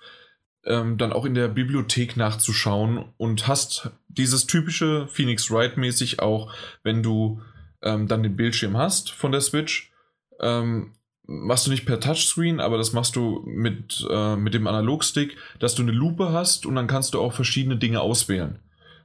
[0.65, 6.51] ähm, dann auch in der Bibliothek nachzuschauen und hast dieses typische Phoenix Wright mäßig auch,
[6.83, 7.41] wenn du
[7.81, 9.91] ähm, dann den Bildschirm hast von der Switch.
[10.39, 10.93] Ähm,
[11.29, 15.75] machst du nicht per Touchscreen, aber das machst du mit, äh, mit dem Analogstick, dass
[15.75, 18.59] du eine Lupe hast und dann kannst du auch verschiedene Dinge auswählen.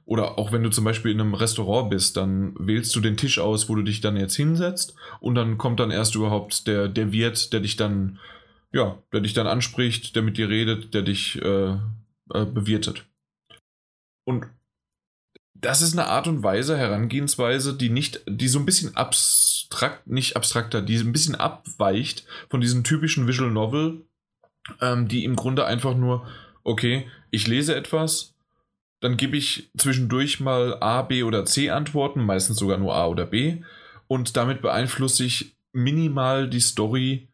[0.05, 3.39] Oder auch wenn du zum Beispiel in einem Restaurant bist, dann wählst du den Tisch
[3.39, 7.11] aus, wo du dich dann jetzt hinsetzt und dann kommt dann erst überhaupt der, der
[7.11, 8.19] Wirt, der dich dann,
[8.71, 11.73] ja, der dich dann anspricht, der mit dir redet, der dich äh,
[12.33, 13.05] äh, bewirtet.
[14.25, 14.45] Und
[15.65, 20.35] das ist eine Art und Weise, Herangehensweise, die nicht, die so ein bisschen abstrakt, nicht
[20.35, 24.05] abstrakter, die ein bisschen abweicht von diesem typischen Visual Novel,
[24.79, 26.27] ähm, die im Grunde einfach nur,
[26.63, 28.35] okay, ich lese etwas,
[29.01, 33.25] dann gebe ich zwischendurch mal A, B oder C Antworten, meistens sogar nur A oder
[33.25, 33.63] B,
[34.07, 37.27] und damit beeinflusse ich minimal die Story.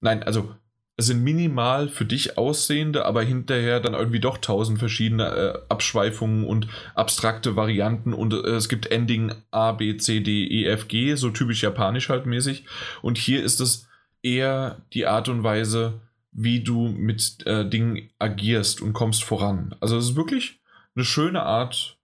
[0.00, 0.56] Nein, also
[0.96, 6.44] es sind minimal für dich aussehende, aber hinterher dann irgendwie doch tausend verschiedene äh, Abschweifungen
[6.44, 11.16] und abstrakte Varianten und äh, es gibt Ending A, B, C, D, E, F, G,
[11.16, 12.64] so typisch japanisch halt mäßig.
[13.02, 13.88] Und hier ist es
[14.22, 16.00] eher die Art und Weise,
[16.30, 19.74] wie du mit äh, Dingen agierst und kommst voran.
[19.80, 20.60] Also es ist wirklich
[20.94, 21.98] eine schöne Art,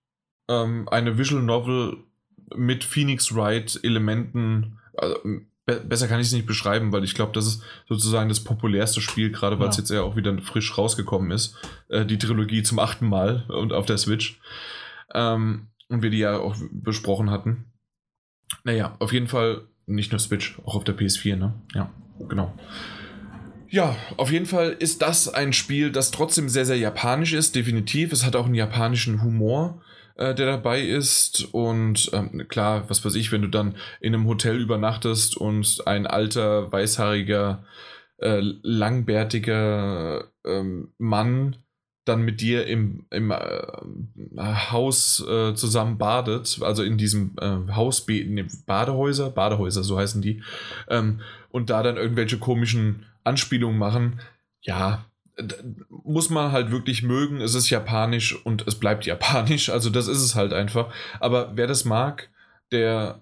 [0.49, 1.97] ähm, eine Visual Novel
[2.57, 5.17] mit Phoenix Wright Elementen, also
[5.77, 9.31] besser kann ich es nicht beschreiben, weil ich glaube, das ist sozusagen das populärste Spiel,
[9.31, 9.83] gerade weil es ja.
[9.83, 11.57] jetzt ja auch wieder frisch rausgekommen ist.
[11.89, 14.41] Äh, die Trilogie zum achten Mal und auf der Switch.
[15.15, 17.67] Ähm, und wir die ja auch besprochen hatten.
[18.65, 21.55] Naja, auf jeden Fall nicht nur Switch, auch auf der PS4, ne?
[21.75, 21.91] Ja,
[22.29, 22.55] genau.
[23.69, 28.13] Ja, auf jeden Fall ist das ein Spiel, das trotzdem sehr, sehr japanisch ist, definitiv.
[28.13, 29.81] Es hat auch einen japanischen Humor
[30.21, 31.49] äh, der dabei ist.
[31.53, 36.07] Und ähm, klar, was weiß ich, wenn du dann in einem Hotel übernachtest und ein
[36.07, 37.65] alter, weißhaariger,
[38.19, 41.57] äh, langbärtiger ähm, Mann
[42.05, 43.39] dann mit dir im, im äh,
[44.71, 50.43] Haus äh, zusammen badet, also in diesem äh, Haus, nee, Badehäuser, Badehäuser, so heißen die,
[50.89, 51.21] ähm,
[51.51, 54.21] und da dann irgendwelche komischen Anspielungen machen,
[54.63, 55.05] ja,
[56.05, 57.41] muss man halt wirklich mögen.
[57.41, 59.71] Es ist japanisch und es bleibt japanisch.
[59.71, 60.93] Also das ist es halt einfach.
[61.21, 62.29] Aber wer das mag,
[62.73, 63.21] der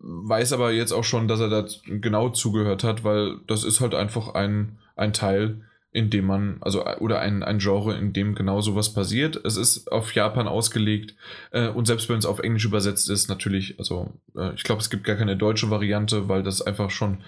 [0.00, 3.94] weiß aber jetzt auch schon, dass er da genau zugehört hat, weil das ist halt
[3.94, 5.60] einfach ein, ein Teil,
[5.92, 9.40] in dem man, also oder ein, ein Genre, in dem genau sowas passiert.
[9.44, 11.14] Es ist auf Japan ausgelegt
[11.50, 14.88] äh, und selbst wenn es auf Englisch übersetzt ist, natürlich, also äh, ich glaube, es
[14.88, 17.18] gibt gar keine deutsche Variante, weil das einfach schon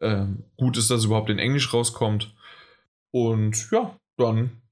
[0.00, 0.24] äh,
[0.56, 2.32] gut ist, dass es überhaupt in Englisch rauskommt.
[3.12, 4.62] Und ja, dann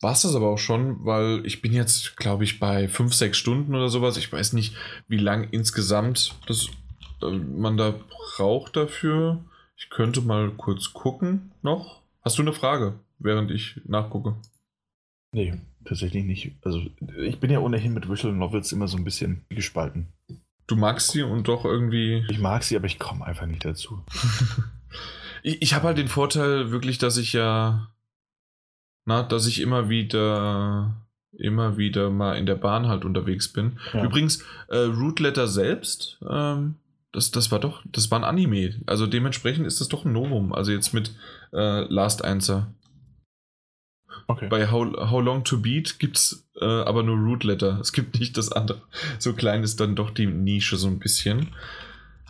[0.00, 3.36] war es das aber auch schon, weil ich bin jetzt, glaube ich, bei 5, 6
[3.36, 4.16] Stunden oder sowas.
[4.16, 4.76] Ich weiß nicht,
[5.08, 6.68] wie lang insgesamt das,
[7.22, 7.94] äh, man da
[8.36, 9.44] braucht dafür.
[9.76, 12.02] Ich könnte mal kurz gucken noch.
[12.22, 14.36] Hast du eine Frage, während ich nachgucke?
[15.32, 16.52] Nee, tatsächlich nicht.
[16.62, 16.80] Also
[17.22, 20.08] ich bin ja ohnehin mit Visual Novels immer so ein bisschen gespalten.
[20.66, 22.24] Du magst sie und doch irgendwie.
[22.28, 24.02] Ich mag sie, aber ich komme einfach nicht dazu.
[25.44, 27.90] Ich, ich habe halt den Vorteil wirklich, dass ich ja,
[29.04, 30.96] na, dass ich immer wieder,
[31.38, 33.78] immer wieder mal in der Bahn halt unterwegs bin.
[33.92, 34.04] Ja.
[34.04, 36.76] Übrigens, äh, Root Letter selbst, ähm,
[37.12, 38.74] das, das war doch, das war ein Anime.
[38.86, 40.52] Also dementsprechend ist das doch ein Novum.
[40.52, 41.14] Also jetzt mit
[41.52, 42.66] äh, Last Answer.
[44.26, 44.48] Okay.
[44.48, 47.78] Bei How, How Long to Beat gibt es äh, aber nur Root Letter.
[47.80, 48.80] Es gibt nicht das andere.
[49.18, 51.48] So klein ist dann doch die Nische so ein bisschen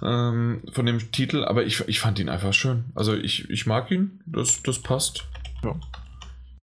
[0.05, 2.85] ähm, von dem Titel, aber ich, ich fand ihn einfach schön.
[2.95, 5.25] Also ich, ich mag ihn, das, das passt.
[5.63, 5.79] Ja.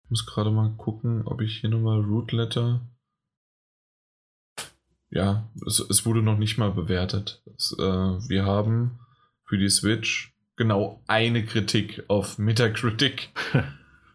[0.09, 2.81] muss gerade mal gucken, ob ich hier nochmal Root Letter.
[5.09, 7.43] Ja, es, es, wurde noch nicht mal bewertet.
[7.57, 8.99] Es, äh, wir haben
[9.45, 13.30] für die Switch genau eine Kritik auf Metacritic.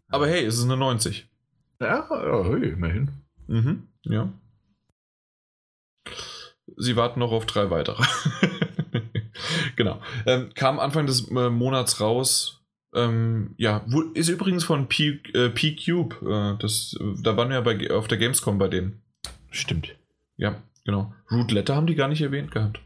[0.09, 1.29] Aber hey, es ist eine 90.
[1.81, 3.11] Ja, ja hey, immerhin.
[3.49, 4.33] Mhm, ja.
[6.77, 8.03] Sie warten noch auf drei weitere.
[9.77, 10.01] genau.
[10.27, 12.65] Ähm, kam Anfang des äh, Monats raus.
[12.95, 13.85] Ähm, ja,
[14.15, 16.17] ist übrigens von P, äh, P-Cube.
[16.23, 19.03] Äh, das, da waren wir ja bei, auf der Gamescom bei denen.
[19.51, 19.95] Stimmt.
[20.37, 21.13] Ja, genau.
[21.31, 22.81] Root Letter haben die gar nicht erwähnt gehabt.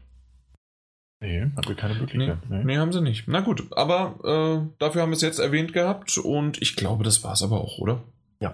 [1.21, 2.49] Nee, haben wir keine Möglichkeit.
[2.49, 2.63] Nee, nee.
[2.63, 3.27] nee, haben sie nicht.
[3.27, 7.23] Na gut, aber äh, dafür haben wir es jetzt erwähnt gehabt und ich glaube, das
[7.23, 8.03] war es aber auch, oder?
[8.39, 8.53] Ja.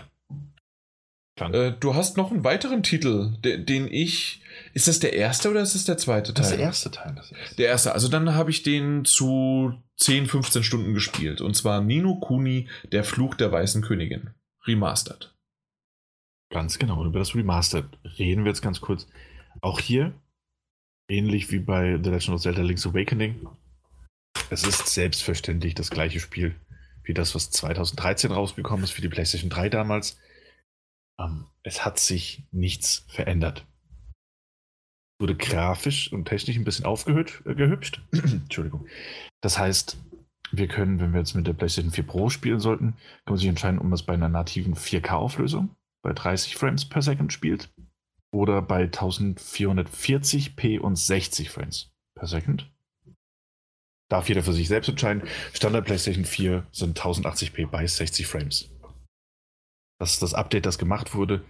[1.40, 4.42] Äh, du hast noch einen weiteren Titel, de den ich.
[4.74, 6.44] Ist das der erste oder ist das der zweite Teil?
[6.44, 7.14] Das ist der erste Teil.
[7.16, 7.56] Das erste.
[7.56, 7.94] Der erste.
[7.94, 11.42] Also dann habe ich den zu 10, 15 Stunden gespielt.
[11.42, 14.32] Und zwar Nino Kuni, der Fluch der Weißen Königin.
[14.66, 15.34] Remastered.
[16.50, 17.02] Ganz genau.
[17.02, 17.86] Und über das Remastered
[18.18, 19.08] reden wir jetzt ganz kurz.
[19.62, 20.14] Auch hier,
[21.10, 23.48] ähnlich wie bei The Legend of Zelda Link's Awakening,
[24.50, 26.56] es ist selbstverständlich das gleiche Spiel
[27.04, 30.18] wie das, was 2013 rausgekommen ist für die PlayStation 3 damals
[31.20, 33.66] ähm, es hat sich nichts verändert.
[35.20, 38.02] Wurde grafisch und technisch ein bisschen aufgehübscht.
[38.12, 38.88] Äh, Entschuldigung.
[39.42, 39.98] Das heißt,
[40.52, 42.92] wir können, wenn wir jetzt mit der PlayStation 4 Pro spielen sollten,
[43.26, 47.02] kann man sich entscheiden, ob man es bei einer nativen 4K-Auflösung bei 30 Frames per
[47.02, 47.70] Second spielt
[48.32, 52.72] oder bei 1440p und 60 Frames per Second.
[54.10, 55.24] Darf jeder für sich selbst entscheiden.
[55.54, 58.70] Standard PlayStation 4 sind 1080p bei 60 Frames.
[60.00, 61.44] Das ist das Update, das gemacht wurde.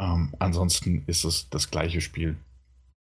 [0.00, 2.36] Ähm, ansonsten ist es das gleiche Spiel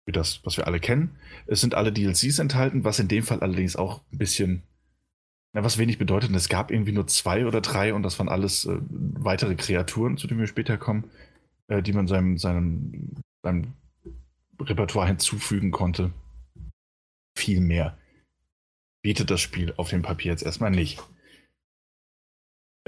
[0.09, 1.10] wie das, was wir alle kennen.
[1.47, 4.62] Es sind alle DLCs enthalten, was in dem Fall allerdings auch ein bisschen,
[5.52, 6.35] na, was wenig bedeutet.
[6.35, 10.26] Es gab irgendwie nur zwei oder drei und das waren alles äh, weitere Kreaturen, zu
[10.26, 11.10] denen wir später kommen,
[11.68, 13.74] äh, die man seinem, seinem, seinem
[14.59, 16.10] Repertoire hinzufügen konnte.
[17.36, 17.97] Viel mehr
[19.02, 20.98] bietet das Spiel auf dem Papier jetzt erstmal nicht.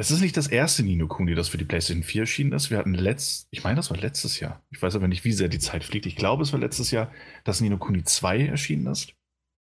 [0.01, 2.70] Es ist nicht das erste Nino Kuni, das für die PlayStation 4 erschienen ist.
[2.70, 4.62] Wir hatten letzt, ich meine, das war letztes Jahr.
[4.70, 6.06] Ich weiß aber nicht, wie sehr die Zeit fliegt.
[6.06, 7.12] Ich glaube, es war letztes Jahr,
[7.44, 9.12] dass Nino Kuni 2 erschienen ist.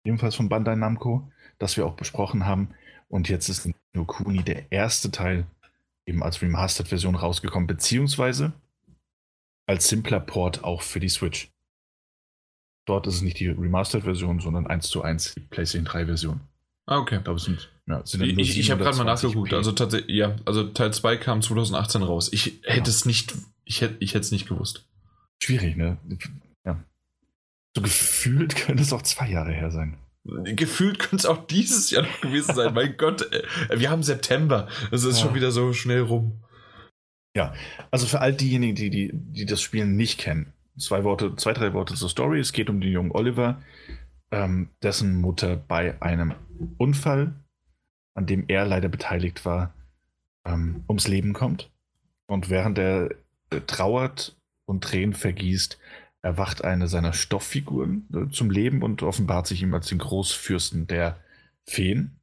[0.06, 1.28] Ebenfalls von Bandai Namco,
[1.58, 2.70] das wir auch besprochen haben.
[3.10, 5.48] Und jetzt ist Nino Kuni der erste Teil
[6.06, 8.54] eben als Remastered-Version rausgekommen, beziehungsweise
[9.66, 11.52] als simpler Port auch für die Switch.
[12.86, 16.42] Dort ist es nicht die Remastered-Version, sondern 1 zu 1 die PlayStation 3-Version.
[16.86, 17.18] Ah, okay.
[17.18, 19.54] Ich glaube, es sind, ja, sind Ich, ich, ich habe gerade mal nachgeguckt.
[19.54, 22.30] Also tatsächlich, ja, also Teil 2 kam 2018 raus.
[22.34, 22.96] Ich hätte ja.
[22.96, 23.34] es nicht,
[23.66, 24.86] ich hätte ich es nicht gewusst.
[25.42, 25.98] Schwierig, ne?
[26.66, 26.84] Ja.
[27.76, 29.98] So gefühlt könnte es auch zwei Jahre her sein.
[30.24, 32.74] Gefühlt könnte es auch dieses Jahr noch gewesen sein.
[32.74, 33.28] mein Gott,
[33.74, 34.68] wir haben September.
[34.92, 35.26] Es ist ja.
[35.26, 36.44] schon wieder so schnell rum.
[37.36, 37.54] Ja,
[37.90, 41.74] also für all diejenigen, die, die, die das Spiel nicht kennen, zwei Worte, zwei, drei
[41.74, 42.40] Worte zur Story.
[42.40, 43.62] Es geht um den jungen Oliver,
[44.32, 46.36] ähm, dessen Mutter bei einem
[46.78, 47.34] Unfall,
[48.14, 49.74] an dem er leider beteiligt war,
[50.46, 51.70] ähm, ums Leben kommt.
[52.28, 53.12] Und während er
[53.50, 55.80] äh, trauert und Tränen vergießt,
[56.22, 61.18] erwacht eine seiner Stofffiguren äh, zum Leben und offenbart sich ihm als den Großfürsten der
[61.66, 62.18] Feen.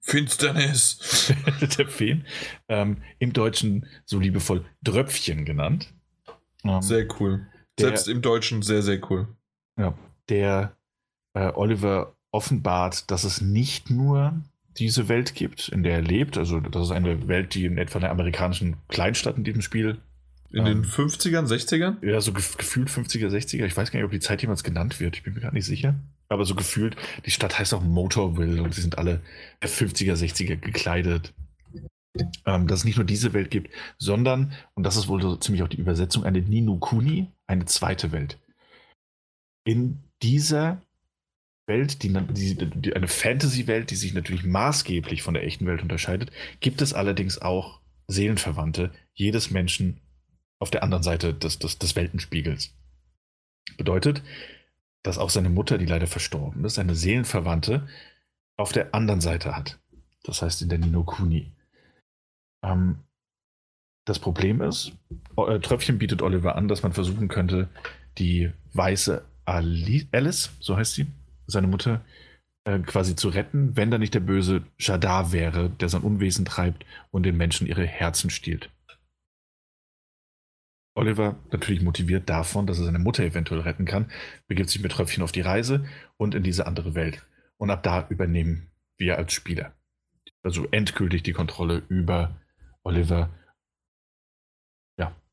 [0.00, 1.32] Finsternis.
[1.78, 2.26] der Feen.
[2.68, 5.94] Ähm, Im Deutschen so liebevoll Dröpfchen genannt.
[6.62, 7.46] Ähm, sehr cool.
[7.78, 9.28] Selbst der, im Deutschen sehr, sehr cool.
[9.78, 9.96] Ja,
[10.28, 10.76] der
[11.34, 14.42] äh, Oliver offenbart, dass es nicht nur
[14.76, 16.36] diese Welt gibt, in der er lebt.
[16.36, 19.98] Also das ist eine Welt, die in etwa einer amerikanischen Kleinstadt in diesem Spiel.
[20.50, 22.04] In ähm, den 50ern, 60ern?
[22.04, 23.64] Ja, so gef gefühlt 50er, 60er.
[23.64, 25.16] Ich weiß gar nicht, ob die Zeit jemals genannt wird.
[25.16, 25.94] Ich bin mir gar nicht sicher.
[26.28, 29.20] Aber so gefühlt, die Stadt heißt auch Motorville und sie sind alle
[29.62, 31.32] 50er, 60er gekleidet.
[32.46, 35.64] Ähm, dass es nicht nur diese Welt gibt, sondern, und das ist wohl so ziemlich
[35.64, 38.38] auch die Übersetzung, eine Ninukuni, eine zweite Welt.
[39.64, 40.80] In dieser
[41.66, 46.30] Welt, die, die, die, eine Fantasy-Welt, die sich natürlich maßgeblich von der echten Welt unterscheidet,
[46.60, 50.00] gibt es allerdings auch Seelenverwandte jedes Menschen
[50.58, 52.74] auf der anderen Seite des, des, des Weltenspiegels.
[53.76, 54.22] Bedeutet,
[55.02, 57.88] dass auch seine Mutter, die leider verstorben ist, eine Seelenverwandte
[58.56, 59.78] auf der anderen Seite hat.
[60.22, 61.52] Das heißt in der Ninokuni.
[62.62, 62.98] Ähm,
[64.06, 64.92] das Problem ist,
[65.36, 67.68] äh, Tröpfchen bietet Oliver an, dass man versuchen könnte,
[68.18, 71.06] die weiße Alice, so heißt sie,
[71.46, 72.04] seine Mutter
[72.64, 76.84] äh, quasi zu retten, wenn da nicht der böse Jadar wäre, der sein Unwesen treibt
[77.10, 78.70] und den Menschen ihre Herzen stiehlt.
[80.96, 84.10] Oliver, natürlich motiviert davon, dass er seine Mutter eventuell retten kann,
[84.46, 85.84] begibt sich mit Tröpfchen auf die Reise
[86.16, 87.26] und in diese andere Welt.
[87.56, 89.74] Und ab da übernehmen wir als Spieler.
[90.42, 92.40] Also endgültig die Kontrolle über
[92.84, 93.30] Oliver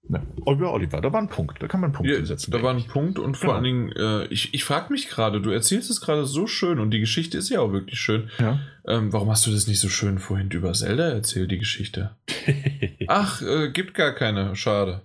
[0.08, 0.26] Ne.
[0.46, 2.52] Oliver, Oliver, da war ein Punkt, da kann man einen Punkt Ja, setzen.
[2.52, 3.54] da war ein Punkt und vor Genau.
[3.56, 6.92] allen Dingen, äh, ich, ich frage mich gerade, du erzählst es gerade so schön und
[6.92, 8.30] die Geschichte ist ja auch wirklich schön.
[8.40, 8.60] ja.
[8.88, 12.18] Ähm, warum hast du das nicht so schön vorhin über Zelda erzählt, die Geschichte?
[13.08, 15.04] Ach, äh, gibt gar keine, schade.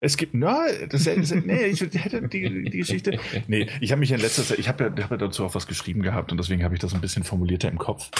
[0.00, 3.20] Es gibt, na, das, das, nee, ich hätte die, die Geschichte.
[3.46, 5.68] Nee, ich habe mich in letzter Zeit, ich habe ja, hab ja dazu auch was
[5.68, 8.10] geschrieben gehabt und deswegen habe ich das ein bisschen formulierter im Kopf,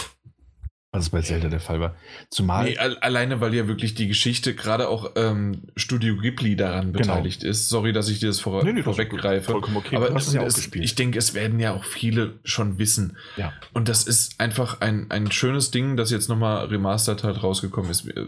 [1.01, 1.97] es bei Zelda der Fall war.
[2.29, 6.93] Zumal, Nee, al alleine, weil ja wirklich die Geschichte, gerade auch ähm, Studio Ghibli daran
[6.93, 6.99] Genau.
[6.99, 7.71] beteiligt ist.
[7.71, 9.53] Sorry, dass ich dir das vor, Nee, nee, das ist vorweggreife.
[9.53, 9.97] vollkommen okay.
[9.97, 10.85] Aber hast es ja es, ausgespielt.
[10.85, 13.17] ich denke, es werden ja auch viele schon wissen.
[13.39, 13.55] ja.
[13.73, 18.07] Und das ist einfach ein, ein schönes Ding, das jetzt nochmal remastered halt rausgekommen ist.
[18.09, 18.27] Äh,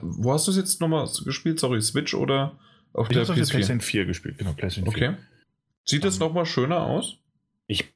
[0.00, 1.60] Wo hast du es jetzt nochmal gespielt?
[1.60, 2.58] Sorry, Switch oder
[2.94, 3.50] auf Ich der habe auf der PS4?
[3.50, 5.08] PlayStation 4 gespielt, genau, PlayStation 4.
[5.10, 5.16] Okay.
[5.84, 7.18] Sieht das Ähm, nochmal schöner aus?
[7.66, 7.92] Ich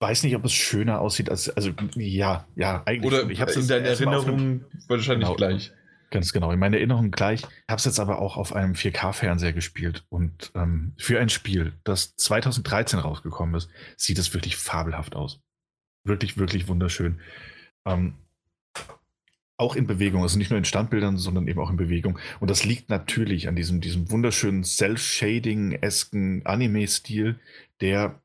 [0.00, 3.12] weiß nicht, ob es schöner aussieht als, also ja, ja, eigentlich.
[3.12, 5.36] Oder ich hab's in deiner Erinnerung wahrscheinlich Genau.
[5.36, 5.72] gleich.
[6.10, 7.40] Ganz genau, in meiner Erinnerung gleich.
[7.42, 11.74] Ich habe es jetzt aber auch auf einem 4K-Fernseher gespielt und ähm, für ein Spiel,
[11.84, 15.40] das 2013 rausgekommen ist, sieht es wirklich fabelhaft aus.
[16.04, 17.20] Wirklich, wirklich wunderschön.
[17.84, 18.14] Ähm,
[19.58, 22.18] auch in Bewegung, also nicht nur in Standbildern, sondern eben auch in Bewegung.
[22.40, 27.38] Und das liegt natürlich an diesem, diesem wunderschönen Cell-Shading-esken Anime-Stil,
[27.80, 28.22] der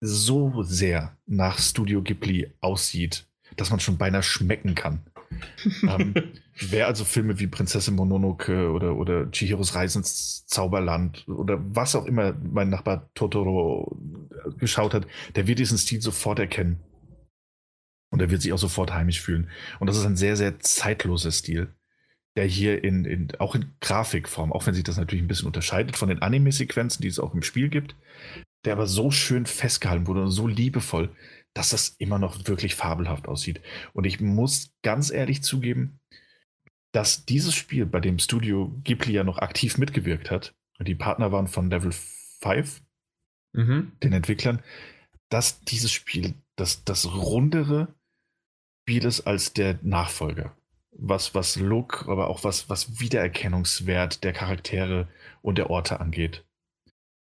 [0.00, 5.00] so sehr nach Studio Ghibli aussieht, dass man schon beinahe schmecken kann.
[5.82, 6.14] ähm,
[6.58, 12.06] wer also Filme wie Prinzessin Mononoke oder, oder Chihiros Reise ins Zauberland oder was auch
[12.06, 13.98] immer mein Nachbar Totoro
[14.58, 16.80] geschaut hat, der wird diesen Stil sofort erkennen.
[18.10, 19.50] Und er wird sich auch sofort heimisch fühlen.
[19.80, 21.68] Und das ist ein sehr, sehr zeitloser Stil,
[22.36, 25.96] der hier in, in, auch in Grafikform, auch wenn sich das natürlich ein bisschen unterscheidet
[25.96, 27.94] von den Anime-Sequenzen, die es auch im Spiel gibt,
[28.64, 31.14] der aber so schön festgehalten wurde und so liebevoll,
[31.54, 33.60] dass das immer noch wirklich fabelhaft aussieht.
[33.92, 36.00] Und ich muss ganz ehrlich zugeben,
[36.92, 41.32] dass dieses Spiel, bei dem Studio Ghibli ja noch aktiv mitgewirkt hat, und die Partner
[41.32, 42.82] waren von Level 5,
[43.54, 43.92] Mhm.
[44.02, 44.62] den Entwicklern,
[45.30, 47.94] dass dieses Spiel das, das rundere
[48.82, 50.56] Spiel ist als der Nachfolger.
[50.90, 55.08] Was, was Look, aber auch was, was Wiedererkennungswert der Charaktere
[55.42, 56.44] und der Orte angeht.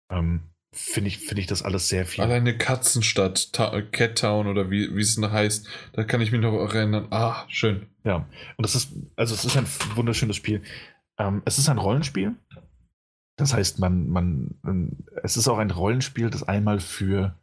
[0.10, 2.24] Ähm, Finde ich, finde ich das alles sehr viel.
[2.24, 6.40] Alleine Katzenstadt, Ta Cat Town oder wie, wie es noch heißt, da kann ich mich
[6.40, 7.08] noch erinnern.
[7.10, 7.88] Ah, schön.
[8.06, 8.26] Ja,
[8.56, 10.62] und es ist, also es ist ein wunderschönes Spiel.
[11.18, 12.36] Ähm, es ist ein Rollenspiel.
[13.36, 17.38] Das heißt, man, man, ähm, es ist auch ein Rollenspiel, das einmal für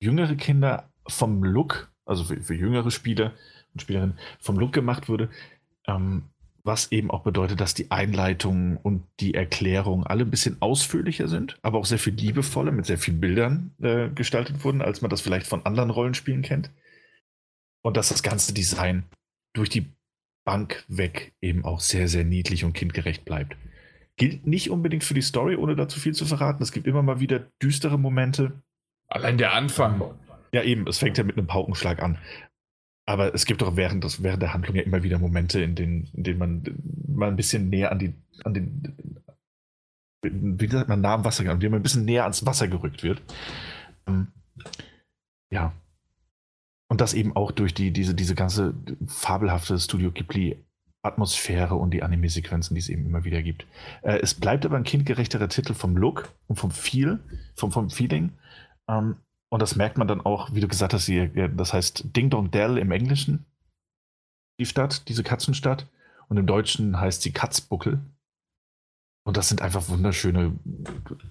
[0.00, 3.32] jüngere Kinder vom Look, also für, für jüngere Spieler
[3.72, 5.30] und Spielerinnen vom Look gemacht wurde,
[5.86, 6.24] ähm,
[6.62, 11.56] was eben auch bedeutet, dass die Einleitung und die Erklärung alle ein bisschen ausführlicher sind,
[11.62, 15.20] aber auch sehr viel liebevoller, mit sehr vielen Bildern äh, gestaltet wurden, als man das
[15.20, 16.70] vielleicht von anderen Rollenspielen kennt.
[17.82, 19.04] Und dass das ganze Design
[19.54, 19.86] durch die
[20.44, 23.56] Bank weg eben auch sehr, sehr niedlich und kindgerecht bleibt.
[24.16, 26.62] Gilt nicht unbedingt für die Story, ohne dazu viel zu verraten.
[26.62, 28.62] Es gibt immer mal wieder düstere Momente.
[29.08, 30.02] Allein der Anfang.
[30.52, 32.18] Ja, eben, es fängt ja mit einem Paukenschlag an.
[33.06, 36.08] Aber es gibt auch während, des, während der Handlung ja immer wieder Momente, in denen,
[36.14, 36.62] in denen man
[37.08, 38.14] mal ein bisschen näher an, die,
[38.44, 39.20] an den,
[40.22, 43.02] wie sagt man, nah am Wasser, an dem man ein bisschen näher ans Wasser gerückt
[43.02, 43.22] wird.
[44.06, 44.28] Ähm,
[45.50, 45.72] ja.
[46.88, 48.74] Und das eben auch durch die, diese, diese ganze
[49.06, 50.64] fabelhafte Studio Ghibli
[51.02, 53.66] Atmosphäre und die Anime-Sequenzen, die es eben immer wieder gibt.
[54.02, 57.20] Äh, es bleibt aber ein kindgerechterer Titel vom Look und vom Feel,
[57.54, 58.32] vom, vom Feeling.
[58.88, 59.16] Ähm,
[59.50, 62.30] und das merkt man dann auch, wie du gesagt hast, hier, ja, das heißt Ding
[62.30, 63.44] Dong Dell im Englischen,
[64.60, 65.88] die Stadt, diese Katzenstadt.
[66.28, 68.00] Und im Deutschen heißt sie Katzbuckel.
[69.26, 70.56] Und das sind einfach wunderschöne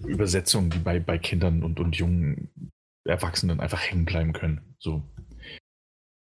[0.06, 2.50] Übersetzungen, die bei, bei Kindern und, und jungen
[3.06, 4.74] Erwachsenen einfach hängen bleiben können.
[4.78, 5.02] So.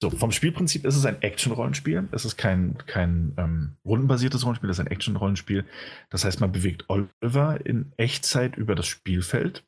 [0.02, 2.09] So, vom Spielprinzip ist es ein Action-Rollenspiel.
[2.12, 5.67] Es ist kein, kein ähm, rundenbasiertes Rollenspiel, es ist ein Action-Rollenspiel.
[6.09, 9.65] Das heißt, man bewegt Oliver in Echtzeit über das Spielfeld.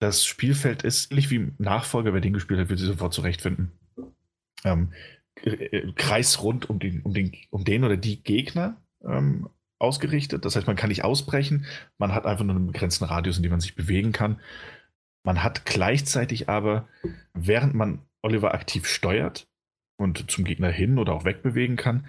[0.00, 3.70] Das Spielfeld ist ähnlich wie im Nachfolger, wer den gespielt hat, wird sich sofort zurechtfinden.
[4.64, 4.92] Ähm,
[5.36, 10.44] äh, kreisrund um den, um, den, um den oder die Gegner ähm, ausgerichtet.
[10.44, 11.66] Das heißt, man kann nicht ausbrechen.
[11.98, 14.40] Man hat einfach nur einen begrenzten Radius, in dem man sich bewegen kann.
[15.22, 16.88] Man hat gleichzeitig aber,
[17.34, 19.48] während man Oliver aktiv steuert
[19.96, 22.06] und zum Gegner hin oder auch wegbewegen kann,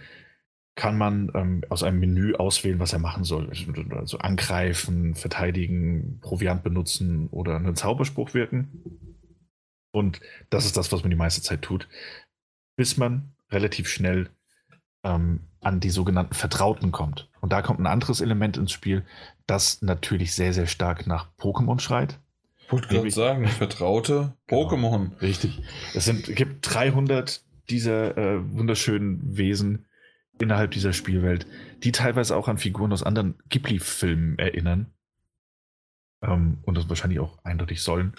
[0.76, 3.52] kann man ähm, aus einem Menü auswählen, was er machen soll.
[3.92, 9.10] Also angreifen, verteidigen, Proviant benutzen oder einen Zauberspruch wirken.
[9.92, 11.88] Und das ist das, was man die meiste Zeit tut,
[12.78, 14.30] bis man relativ schnell
[15.04, 17.30] ähm, an die sogenannten Vertrauten kommt.
[17.42, 19.06] Und da kommt ein anderes Element ins Spiel,
[19.48, 22.20] das natürlich sehr, sehr stark nach Pokémon schreit.
[22.64, 24.70] Ich wollte gerade sagen, vertraute Genau.
[24.70, 25.22] Pokémon.
[25.22, 25.62] Richtig.
[25.94, 29.86] Es sind, gibt 300 dieser äh, wunderschönen Wesen,
[30.42, 31.46] innerhalb dieser Spielwelt,
[31.84, 34.88] die teilweise auch an Figuren aus anderen Ghibli-Filmen erinnern.
[36.22, 38.14] Ähm, und das wahrscheinlich auch eindeutig sollen.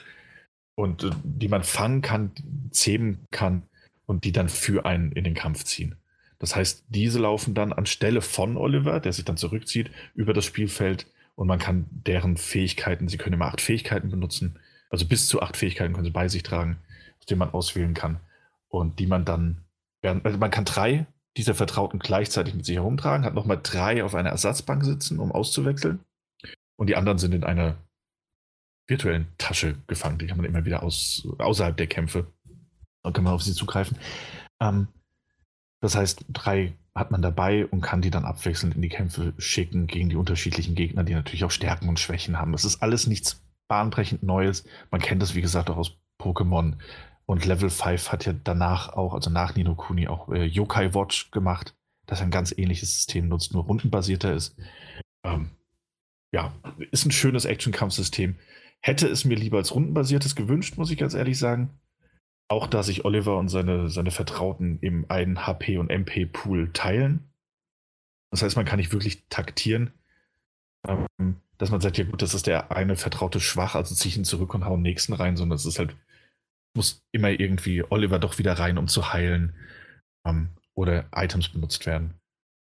[0.74, 2.32] Und äh, die man fangen kann,
[2.70, 3.64] zähmen kann
[4.06, 5.96] und die dann für einen in den Kampf ziehen.
[6.38, 11.06] Das heißt, diese laufen dann anstelle von Oliver, der sich dann zurückzieht, über das Spielfeld
[11.36, 14.58] und man kann deren Fähigkeiten, sie können immer acht Fähigkeiten benutzen,
[14.90, 16.78] also bis zu acht Fähigkeiten können sie bei sich tragen,
[17.20, 18.18] aus denen man auswählen kann
[18.68, 19.62] und die man dann,
[20.02, 24.30] also man kann drei dieser Vertrauten gleichzeitig mit sich herumtragen, hat nochmal drei auf einer
[24.30, 26.00] Ersatzbank sitzen, um auszuwechseln
[26.76, 27.76] und die anderen sind in einer
[28.86, 32.26] virtuellen Tasche gefangen, die kann man immer wieder aus, außerhalb der Kämpfe,
[33.02, 33.96] dann kann man auf sie zugreifen.
[34.60, 34.88] Ähm,
[35.80, 39.86] das heißt, drei hat man dabei und kann die dann abwechselnd in die Kämpfe schicken
[39.86, 42.52] gegen die unterschiedlichen Gegner, die natürlich auch Stärken und Schwächen haben.
[42.52, 44.64] Das ist alles nichts bahnbrechend Neues.
[44.90, 46.74] Man kennt das, wie gesagt, auch aus Pokémon.
[47.26, 51.30] Und Level 5 hat ja danach auch, also nach Nino Kuni, auch äh, Yokai Watch
[51.30, 51.74] gemacht,
[52.06, 54.56] das ein ganz ähnliches System nutzt, nur rundenbasierter ist.
[55.24, 55.50] Ähm,
[56.32, 56.54] ja,
[56.90, 58.36] ist ein schönes Action-Kampfsystem.
[58.80, 61.78] Hätte es mir lieber als rundenbasiertes gewünscht, muss ich ganz ehrlich sagen.
[62.48, 67.32] Auch da sich Oliver und seine, seine Vertrauten im einen HP- und MP-Pool teilen.
[68.30, 69.92] Das heißt, man kann nicht wirklich taktieren,
[70.88, 74.16] ähm, dass man sagt, ja gut, das ist der eine Vertraute schwach, also ziehe ich
[74.16, 75.94] ihn zurück und hau den nächsten rein, sondern es ist halt,
[76.74, 79.54] muss immer irgendwie Oliver doch wieder rein, um zu heilen
[80.26, 82.14] ähm, oder Items benutzt werden.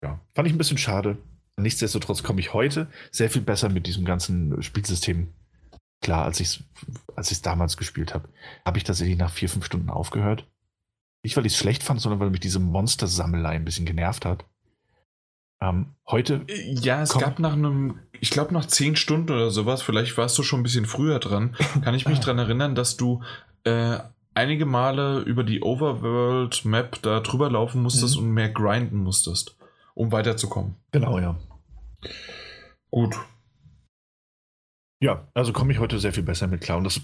[0.03, 1.17] Ja, fand ich ein bisschen schade.
[1.57, 5.33] Nichtsdestotrotz komme ich heute sehr viel besser mit diesem ganzen Spielsystem
[6.05, 6.63] klar, als ich es
[7.15, 8.29] als damals gespielt habe,
[8.63, 10.47] habe ich tatsächlich nach vier, fünf Stunden aufgehört.
[11.23, 14.45] Nicht, weil ich es schlecht fand, sondern weil mich diese Monstersammelei ein bisschen genervt hat.
[15.61, 16.45] Ähm, heute.
[16.47, 20.43] Ja, es gab nach einem, ich glaube nach zehn Stunden oder sowas, vielleicht warst du
[20.43, 23.23] schon ein bisschen früher dran, kann ich mich daran erinnern, dass du
[23.65, 23.99] äh,
[24.33, 28.23] einige Male über die Overworld-Map da drüber laufen musstest mhm.
[28.23, 29.57] und mehr grinden musstest,
[29.93, 30.75] um weiterzukommen.
[30.91, 31.37] Genau, ja.
[32.91, 33.15] Gut,
[35.05, 36.77] ja, also komme ich heute sehr viel besser mit klar.
[36.77, 37.01] Und das,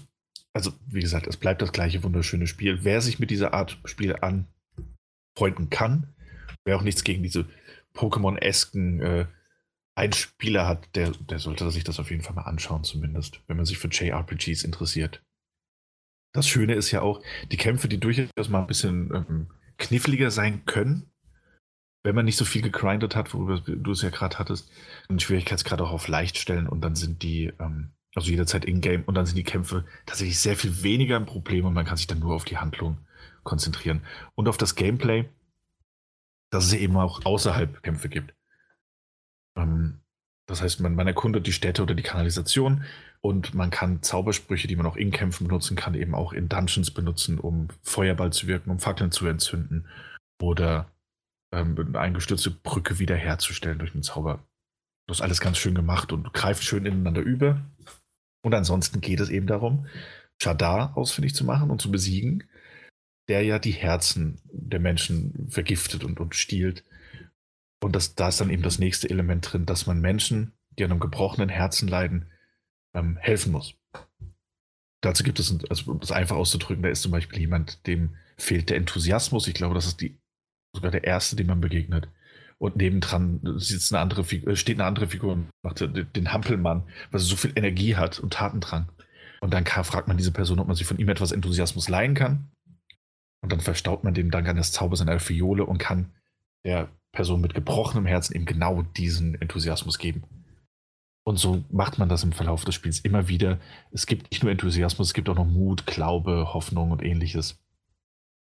[0.52, 2.84] also wie gesagt, es bleibt das gleiche wunderschöne Spiel.
[2.84, 6.14] Wer sich mit dieser Art Spiel anfreunden kann,
[6.64, 7.46] wer auch nichts gegen diese
[7.94, 9.26] Pokémon-esken äh,
[9.94, 13.66] Einspieler hat, der, der sollte sich das auf jeden Fall mal anschauen, zumindest, wenn man
[13.66, 15.22] sich für JRPGs interessiert.
[16.32, 19.46] Das Schöne ist ja auch, die Kämpfe, die durchaus mal ein bisschen ähm,
[19.78, 21.10] kniffliger sein können,
[22.04, 24.70] wenn man nicht so viel gegrindet hat, worüber du es ja gerade hattest,
[25.08, 29.14] den Schwierigkeitsgrad auch auf leicht stellen und dann sind die, ähm, also jederzeit in-game und
[29.14, 32.18] dann sind die Kämpfe tatsächlich sehr viel weniger ein Problem und man kann sich dann
[32.18, 32.98] nur auf die Handlung
[33.44, 34.02] konzentrieren.
[34.34, 35.28] Und auf das Gameplay,
[36.50, 38.34] dass es eben auch außerhalb Kämpfe gibt.
[39.56, 40.00] Ähm,
[40.46, 42.84] das heißt, man, man erkundet die Städte oder die Kanalisation
[43.24, 46.90] und man kann Zaubersprüche, die man auch in Kämpfen benutzen kann, eben auch in Dungeons
[46.90, 49.86] benutzen, um Feuerball zu wirken, um Fackeln zu entzünden
[50.40, 50.90] oder
[51.52, 54.44] ähm, eine eingestürzte Brücke wiederherzustellen durch einen Zauber.
[55.06, 57.64] Das ist alles ganz schön gemacht und greift schön ineinander über.
[58.44, 59.86] Und ansonsten geht es eben darum,
[60.40, 62.44] Shadar ausfindig zu machen und zu besiegen,
[63.28, 66.82] der ja die Herzen der Menschen vergiftet und, und stiehlt.
[67.80, 70.90] Und das, da ist dann eben das nächste Element drin, dass man Menschen, die an
[70.90, 72.31] einem gebrochenen Herzen leiden,
[72.94, 73.74] ähm, helfen muss.
[75.02, 78.70] Dazu gibt es, also um das einfach auszudrücken, da ist zum Beispiel jemand, dem fehlt
[78.70, 79.48] der Enthusiasmus.
[79.48, 80.16] Ich glaube, das ist die
[80.74, 82.08] sogar der erste, dem man begegnet.
[82.58, 86.84] Und nebendran sitzt eine andere Figur, äh, steht eine andere Figur und macht den Hampelmann,
[87.10, 88.88] weil sie so viel Energie hat und Tatendrang.
[89.40, 92.48] Und dann fragt man diese Person, ob man sich von ihm etwas Enthusiasmus leihen kann.
[93.42, 96.12] Und dann verstaut man den Dank eines Zaubers in einer Fiole und kann
[96.64, 100.22] der Person mit gebrochenem Herzen eben genau diesen Enthusiasmus geben.
[101.24, 103.58] Und so macht man das im Verlauf des Spiels immer wieder.
[103.92, 107.62] Es gibt nicht nur Enthusiasmus, es gibt auch noch Mut, Glaube, Hoffnung und ähnliches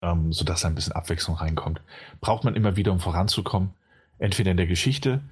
[0.05, 1.81] ähm, sodass ein bisschen Abwechslung reinkommt.
[2.21, 3.71] Braucht man immer wieder, um voranzukommen,
[4.19, 5.23] entweder in der Geschichte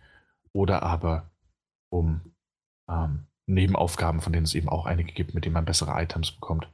[0.53, 1.31] oder aber
[1.91, 2.21] um
[2.89, 6.69] ähm, Nebenaufgaben, von denen es eben auch einige gibt, mit denen man bessere Items bekommt,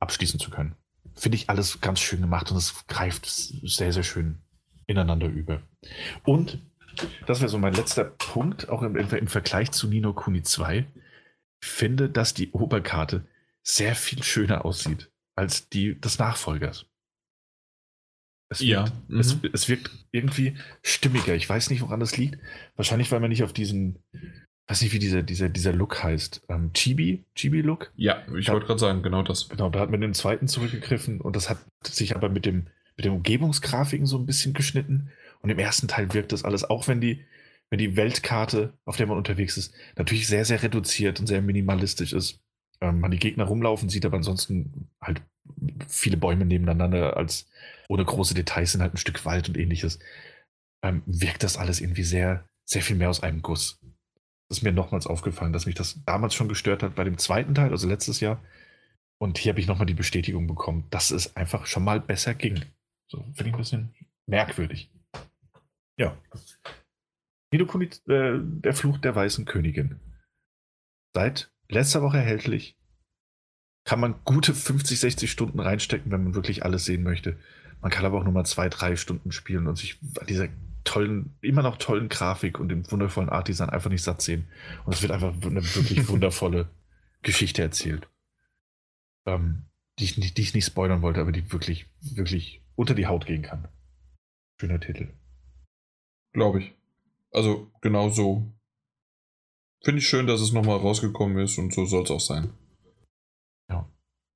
[0.00, 0.74] abschließen zu können.
[1.14, 4.38] Finde ich alles ganz schön gemacht und es greift sehr, sehr schön
[4.86, 5.60] ineinander über.
[6.24, 6.58] Und
[7.26, 10.86] das wäre so mein letzter Punkt, auch im, im Vergleich zu Nino Kuni 2.
[11.62, 13.26] Ich finde, dass die Oberkarte
[13.62, 16.86] sehr viel schöner aussieht als die des Nachfolgers.
[18.52, 19.02] Es wirkt, ja.
[19.08, 19.20] Mhm.
[19.20, 21.34] Es, es, wirkt irgendwie stimmiger.
[21.34, 22.38] Ich weiß nicht, woran das liegt.
[22.76, 23.98] Wahrscheinlich, weil man nicht auf diesen,
[24.68, 26.44] weiß nicht, wie dieser, dieser, dieser Look heißt.
[26.48, 27.24] Ähm, Chibi?
[27.34, 27.92] Chibi-Look?
[27.96, 29.48] Ja, ich wollte gerade sagen, genau das.
[29.48, 33.06] Genau, da hat man den zweiten zurückgegriffen und das hat sich aber mit dem, mit
[33.06, 35.10] den Umgebungsgrafiken so ein bisschen geschnitten.
[35.42, 37.24] Und im ersten Teil wirkt das alles, auch wenn die,
[37.70, 42.12] wenn die Weltkarte, auf der man unterwegs ist, natürlich sehr, sehr reduziert und sehr minimalistisch
[42.12, 42.40] ist.
[42.80, 45.22] Ähm, man die Gegner rumlaufen sieht, aber ansonsten halt
[45.88, 47.46] viele Bäume nebeneinander als
[47.88, 49.98] ohne große Details sind halt ein Stück Wald und ähnliches.
[50.82, 53.80] ähm, wirkt das alles irgendwie sehr, sehr viel mehr aus einem Guss.
[54.48, 57.54] Das ist mir nochmals aufgefallen, dass mich das damals schon gestört hat bei dem zweiten
[57.54, 58.42] Teil, also letztes Jahr.
[59.18, 62.64] Und hier habe ich nochmal die Bestätigung bekommen, dass es einfach schon mal besser ging.
[63.08, 63.94] So finde ich ein bisschen
[64.26, 64.91] merkwürdig.
[66.02, 66.16] Ja.
[67.52, 70.00] Nidokuni, äh, der Fluch der weißen Königin.
[71.14, 72.76] Seit letzter Woche erhältlich.
[73.84, 77.38] Kann man gute 50, 60 Stunden reinstecken, wenn man wirklich alles sehen möchte.
[77.80, 80.48] Man kann aber auch nur mal zwei, drei Stunden spielen und sich an dieser
[80.82, 84.48] tollen, immer noch tollen Grafik und dem wundervollen Art-Design einfach nicht satt sehen.
[84.84, 86.68] Und es wird einfach eine wirklich wundervolle
[87.22, 88.08] Geschichte erzählt.
[89.26, 89.66] Ähm,
[90.00, 93.42] die, ich, die ich nicht spoilern wollte, aber die wirklich, wirklich unter die Haut gehen
[93.42, 93.68] kann.
[94.60, 95.12] Schöner Titel.
[96.32, 96.72] Glaube ich.
[97.32, 98.42] Also genau so.
[99.82, 102.52] Finde ich schön, dass es nochmal rausgekommen ist und so soll es auch sein.
[103.68, 103.88] Ja.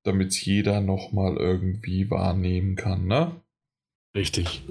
[0.03, 3.41] Damit es jeder nochmal irgendwie wahrnehmen kann, ne?
[4.15, 4.63] Richtig.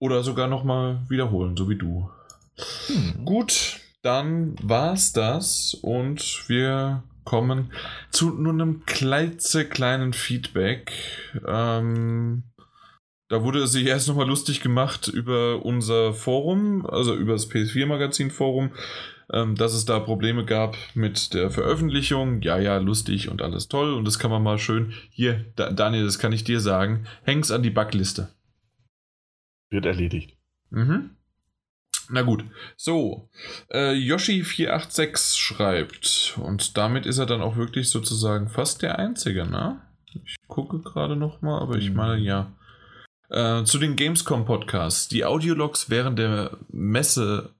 [0.00, 2.10] Oder sogar nochmal wiederholen, so wie du.
[2.86, 3.24] Hm.
[3.24, 7.72] Gut, dann war's das und wir kommen
[8.10, 10.92] zu nur einem klitzekleinen Feedback.
[11.46, 12.44] Ähm,
[13.28, 18.70] da wurde sich erst nochmal lustig gemacht über unser Forum, also über das PS4-Magazin-Forum,
[19.32, 22.40] ähm, dass es da Probleme gab mit der Veröffentlichung.
[22.40, 23.92] Ja, ja, lustig und alles toll.
[23.92, 24.94] Und das kann man mal schön.
[25.10, 27.06] Hier, da, Daniel, das kann ich dir sagen.
[27.22, 28.30] Häng's an die Backliste.
[29.68, 30.36] Wird erledigt.
[30.70, 31.10] Mhm.
[32.10, 32.42] Na gut,
[32.74, 33.28] so,
[33.68, 39.82] äh, Yoshi486 schreibt, und damit ist er dann auch wirklich sozusagen fast der Einzige, ne?
[40.24, 42.50] Ich gucke gerade nochmal, aber ich meine, ja.
[43.30, 45.08] Äh, zu den Gamescom-Podcasts.
[45.08, 47.50] Die Audiologs während der Messe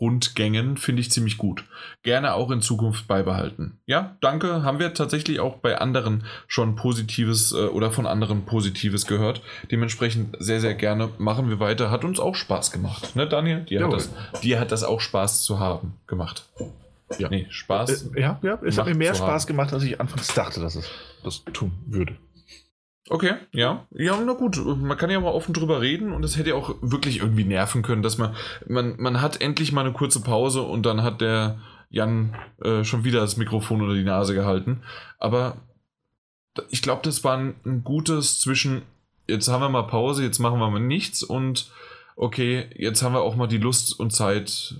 [0.00, 1.64] Rundgängen finde ich ziemlich gut.
[2.02, 3.78] Gerne auch in Zukunft beibehalten.
[3.86, 4.64] Ja, danke.
[4.64, 9.40] Haben wir tatsächlich auch bei anderen schon Positives äh, oder von anderen Positives gehört.
[9.70, 11.90] Dementsprechend sehr, sehr gerne machen wir weiter.
[11.90, 13.14] Hat uns auch Spaß gemacht.
[13.14, 13.60] Ne, Daniel?
[13.60, 14.10] Dir, hat das,
[14.42, 16.48] dir hat das auch Spaß zu haben gemacht.
[17.18, 17.28] Ja.
[17.28, 18.10] Nee, Spaß.
[18.14, 19.46] Äh, ja, ja, es hat mir mehr Spaß haben.
[19.46, 20.90] gemacht, als ich anfangs dachte, dass es
[21.22, 22.16] das tun würde.
[23.10, 23.86] Okay, ja.
[23.90, 26.74] Ja, na gut, man kann ja mal offen drüber reden und es hätte ja auch
[26.80, 28.34] wirklich irgendwie nerven können, dass man,
[28.66, 31.58] man, man hat endlich mal eine kurze Pause und dann hat der
[31.90, 34.82] Jan äh, schon wieder das Mikrofon unter die Nase gehalten.
[35.18, 35.58] Aber
[36.70, 38.82] ich glaube, das war ein, ein, gutes zwischen,
[39.28, 41.70] jetzt haben wir mal Pause, jetzt machen wir mal nichts und
[42.16, 44.76] okay, jetzt haben wir auch mal die Lust und Zeit,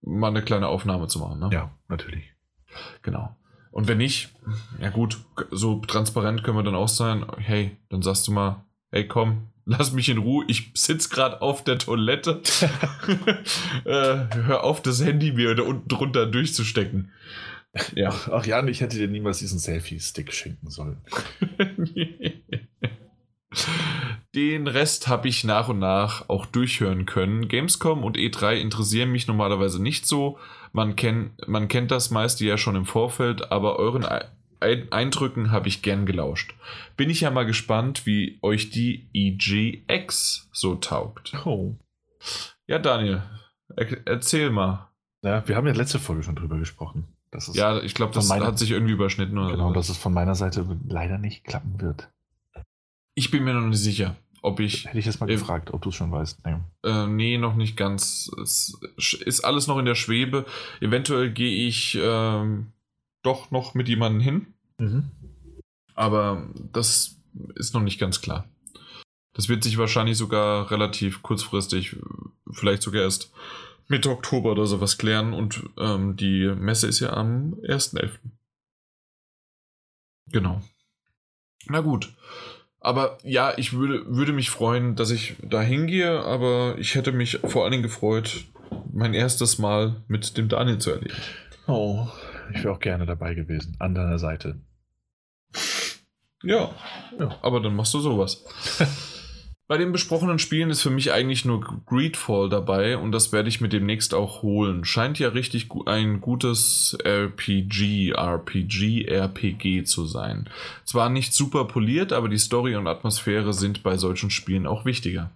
[0.00, 1.38] mal eine kleine Aufnahme zu machen.
[1.38, 1.50] Ne?
[1.52, 2.32] Ja, natürlich.
[3.02, 3.36] Genau.
[3.70, 4.30] Und wenn nicht,
[4.80, 5.18] ja gut,
[5.50, 7.24] so transparent können wir dann auch sein.
[7.38, 11.62] Hey, dann sagst du mal, hey komm, lass mich in Ruhe, ich sitze gerade auf
[11.62, 12.42] der Toilette.
[13.84, 17.12] äh, hör auf, das Handy mir da unten drunter durchzustecken.
[17.94, 18.12] Ja.
[18.32, 20.98] Ach Jan, ich hätte dir niemals diesen Selfie-Stick schenken sollen.
[24.34, 27.48] Den Rest habe ich nach und nach auch durchhören können.
[27.48, 30.38] Gamescom und E3 interessieren mich normalerweise nicht so.
[30.72, 34.06] Man, kenn, man kennt das meiste ja schon im Vorfeld, aber euren
[34.60, 36.54] Eindrücken habe ich gern gelauscht.
[36.96, 41.32] Bin ich ja mal gespannt, wie euch die EGX so taugt.
[41.44, 41.74] Oh.
[42.66, 43.22] Ja, Daniel,
[43.76, 44.90] er erzähl mal.
[45.22, 47.08] Ja, wir haben ja letzte Folge schon drüber gesprochen.
[47.52, 49.38] ja, ich glaube, das meiner, hat sich irgendwie überschnitten.
[49.38, 49.74] Oder genau, so.
[49.74, 52.10] dass es von meiner Seite leider nicht klappen wird.
[53.14, 54.86] Ich bin mir noch nicht sicher, ob ich.
[54.86, 56.44] Hätte ich jetzt mal äh, gefragt, ob du es schon weißt.
[56.44, 56.56] Nee.
[56.84, 58.30] Äh, nee, noch nicht ganz.
[58.42, 58.78] Es
[59.24, 60.46] ist alles noch in der Schwebe.
[60.80, 62.46] Eventuell gehe ich äh,
[63.22, 64.46] doch noch mit jemandem hin.
[64.78, 65.10] Mhm.
[65.94, 67.16] Aber das
[67.54, 68.46] ist noch nicht ganz klar.
[69.34, 71.96] Das wird sich wahrscheinlich sogar relativ kurzfristig,
[72.50, 73.32] vielleicht sogar erst
[73.86, 75.32] Mitte Oktober oder sowas klären.
[75.32, 78.10] Und ähm, die Messe ist ja am 1.11.
[80.32, 80.62] Genau.
[81.66, 82.12] Na gut.
[82.80, 87.38] Aber ja, ich würde, würde mich freuen, dass ich da hingehe, aber ich hätte mich
[87.44, 88.46] vor allen Dingen gefreut,
[88.92, 91.14] mein erstes Mal mit dem Daniel zu erleben.
[91.66, 92.08] Oh,
[92.54, 94.60] ich wäre auch gerne dabei gewesen, an deiner Seite.
[96.42, 96.70] Ja,
[97.18, 97.36] ja.
[97.42, 98.44] aber dann machst du sowas.
[99.70, 103.60] Bei den besprochenen Spielen ist für mich eigentlich nur Greedfall dabei und das werde ich
[103.60, 104.84] mir demnächst auch holen.
[104.84, 110.50] Scheint ja richtig ein gutes RPG, RPG, RPG zu sein.
[110.84, 115.30] Zwar nicht super poliert, aber die Story und Atmosphäre sind bei solchen Spielen auch wichtiger.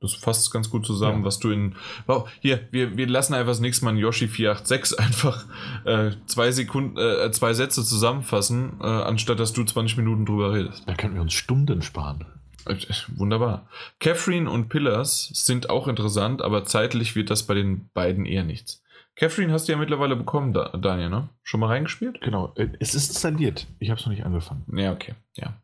[0.00, 1.24] Das fasst ganz gut zusammen, ja.
[1.24, 1.74] was du in.
[2.06, 5.44] Wow, hier, wir, wir lassen einfach das nächste Mal in Yoshi 486 einfach
[5.84, 10.84] äh, zwei Sekunden, äh, zwei Sätze zusammenfassen, äh, anstatt dass du 20 Minuten drüber redest.
[10.86, 12.24] Da können wir uns Stunden sparen.
[13.16, 13.68] Wunderbar.
[13.98, 18.82] Catherine und Pillars sind auch interessant, aber zeitlich wird das bei den beiden eher nichts.
[19.16, 21.28] Catherine hast du ja mittlerweile bekommen, Daniel, ne?
[21.42, 22.20] Schon mal reingespielt?
[22.20, 23.66] Genau, äh, es ist installiert.
[23.78, 24.64] Ich habe es noch nicht angefangen.
[24.74, 25.54] Ja, okay, ja.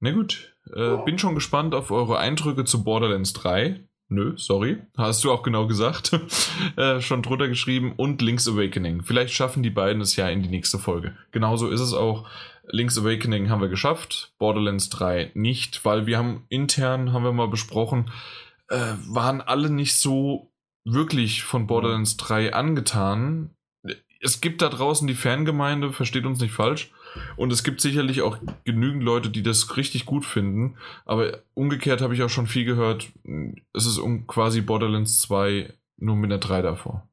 [0.00, 3.80] Na gut, äh, bin schon gespannt auf eure Eindrücke zu Borderlands 3.
[4.08, 6.12] Nö, sorry, hast du auch genau gesagt.
[6.76, 7.94] äh, schon drunter geschrieben.
[7.96, 9.02] Und Link's Awakening.
[9.04, 11.16] Vielleicht schaffen die beiden es ja in die nächste Folge.
[11.30, 12.28] Genauso ist es auch.
[12.64, 17.48] Link's Awakening haben wir geschafft, Borderlands 3 nicht, weil wir haben intern, haben wir mal
[17.48, 18.10] besprochen,
[18.68, 20.52] äh, waren alle nicht so
[20.84, 23.50] wirklich von Borderlands 3 angetan.
[24.20, 26.92] Es gibt da draußen die Fangemeinde, versteht uns nicht falsch.
[27.36, 30.76] Und es gibt sicherlich auch genügend Leute, die das richtig gut finden.
[31.04, 33.12] Aber umgekehrt habe ich auch schon viel gehört,
[33.72, 37.08] es ist um quasi Borderlands 2 nur mit einer 3 davor.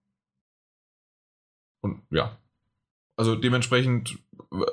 [1.81, 2.37] Und ja.
[3.17, 4.19] Also dementsprechend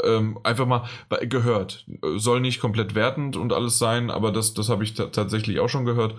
[0.04, 0.88] ähm, einfach mal
[1.22, 1.86] gehört.
[2.16, 5.84] Soll nicht komplett wertend und alles sein, aber das, das habe ich tatsächlich auch schon
[5.84, 6.14] gehört.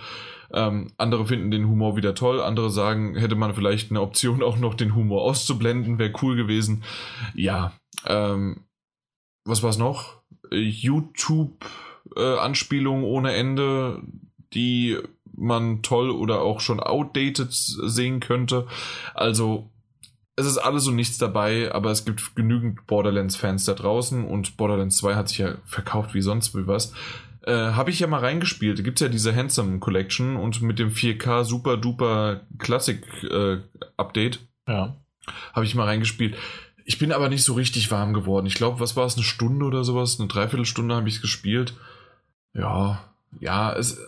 [0.54, 4.58] Ähm, andere finden den Humor wieder toll, andere sagen, hätte man vielleicht eine Option auch
[4.58, 6.84] noch den Humor auszublenden, wäre cool gewesen.
[7.34, 7.74] Ja,
[8.06, 8.64] ähm,
[9.44, 10.22] was war es noch?
[10.52, 14.02] YouTube-Anspielungen äh, ohne Ende,
[14.54, 14.98] die
[15.36, 18.66] man toll oder auch schon outdated sehen könnte.
[19.14, 19.70] Also
[20.38, 24.98] es ist alles und nichts dabei, aber es gibt genügend Borderlands-Fans da draußen und Borderlands
[24.98, 26.94] 2 hat sich ja verkauft wie sonst wie was.
[27.42, 28.78] Äh, Habe ich ja mal reingespielt.
[28.78, 33.58] Da gibt es ja diese Handsome Collection und mit dem 4K Super Duper Classic äh,
[33.98, 34.48] Update.
[34.68, 34.96] Ja.
[35.54, 36.36] Habe ich mal reingespielt.
[36.86, 38.46] Ich bin aber nicht so richtig warm geworden.
[38.46, 40.20] Ich glaube, was war es, eine Stunde oder sowas?
[40.20, 41.74] Eine Dreiviertelstunde habe ich es gespielt.
[42.54, 43.04] Ja,
[43.40, 44.00] ja, es.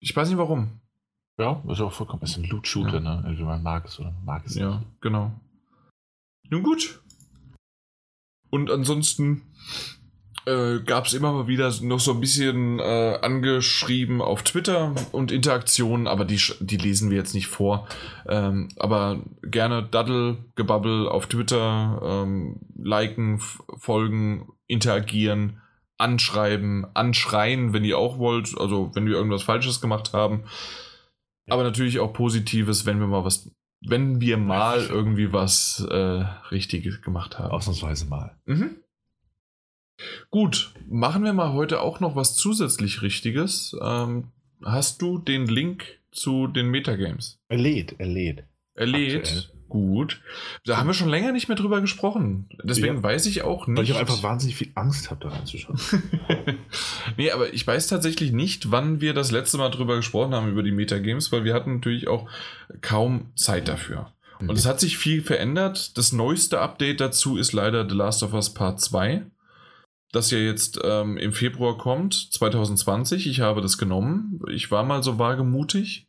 [0.00, 0.80] Ich weiß nicht warum.
[1.38, 3.00] Ja, ist auch vollkommen ist ein Loot-Shooter, ja.
[3.00, 3.22] ne?
[3.26, 5.00] Also man mag es oder mag es Ja, nicht.
[5.02, 5.32] genau.
[6.48, 7.00] Nun gut.
[8.50, 9.42] Und ansonsten
[10.46, 15.32] äh, gab es immer mal wieder noch so ein bisschen äh, angeschrieben auf Twitter und
[15.32, 17.86] Interaktionen, aber die, die lesen wir jetzt nicht vor.
[18.28, 23.40] Ähm, aber gerne Daddle, Gebabbel auf Twitter, ähm, liken,
[23.76, 25.60] folgen, interagieren,
[25.98, 30.44] anschreiben, anschreien, wenn ihr auch wollt, also wenn wir irgendwas Falsches gemacht haben.
[31.48, 33.50] Aber natürlich auch Positives, wenn wir mal was,
[33.80, 35.94] wenn wir mal irgendwie was äh,
[36.50, 37.52] Richtiges gemacht haben.
[37.52, 38.36] Ausnahmsweise mal.
[38.46, 38.76] Mhm.
[40.30, 43.76] Gut, machen wir mal heute auch noch was zusätzlich Richtiges.
[43.80, 44.32] Ähm,
[44.64, 47.38] hast du den Link zu den Metagames?
[47.48, 48.44] Er lädt, er lädt.
[48.74, 49.55] Er lädt.
[49.68, 50.20] Gut.
[50.64, 52.48] Da haben wir schon länger nicht mehr drüber gesprochen.
[52.62, 53.02] Deswegen ja.
[53.02, 53.76] weiß ich auch nicht.
[53.76, 55.78] Weil ich auch einfach wahnsinnig viel Angst habe, da reinzuschauen.
[57.16, 60.62] nee, aber ich weiß tatsächlich nicht, wann wir das letzte Mal drüber gesprochen haben, über
[60.62, 62.28] die Metagames, weil wir hatten natürlich auch
[62.80, 64.12] kaum Zeit dafür.
[64.38, 64.52] Und mhm.
[64.52, 65.98] es hat sich viel verändert.
[65.98, 69.24] Das neueste Update dazu ist leider The Last of Us Part 2
[70.12, 73.26] das ja jetzt ähm, im Februar kommt, 2020.
[73.26, 74.40] Ich habe das genommen.
[74.50, 76.06] Ich war mal so wagemutig.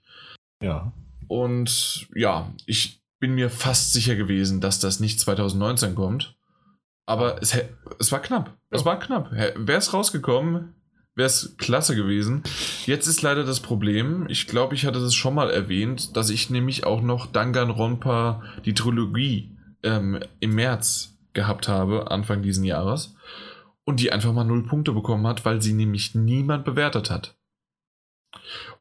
[0.62, 0.94] Ja.
[1.28, 6.36] Und ja, ich bin mir fast sicher gewesen, dass das nicht 2019 kommt.
[7.06, 7.58] Aber es,
[8.00, 8.58] es war knapp.
[8.70, 9.32] Es war knapp.
[9.32, 10.76] Wäre es rausgekommen,
[11.16, 12.44] wäre es klasse gewesen.
[12.86, 16.50] Jetzt ist leider das Problem, ich glaube, ich hatte das schon mal erwähnt, dass ich
[16.50, 23.16] nämlich auch noch Danganronpa, die Trilogie, ähm, im März gehabt habe, Anfang diesen Jahres
[23.86, 27.38] und die einfach mal null Punkte bekommen hat, weil sie nämlich niemand bewertet hat.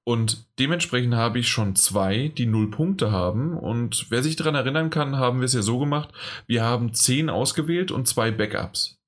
[0.08, 3.56] Und dementsprechend habe ich schon zwei, die null Punkte haben.
[3.56, 6.10] Und wer sich daran erinnern kann, haben wir es ja so gemacht.
[6.46, 9.00] Wir haben zehn ausgewählt und zwei Backups.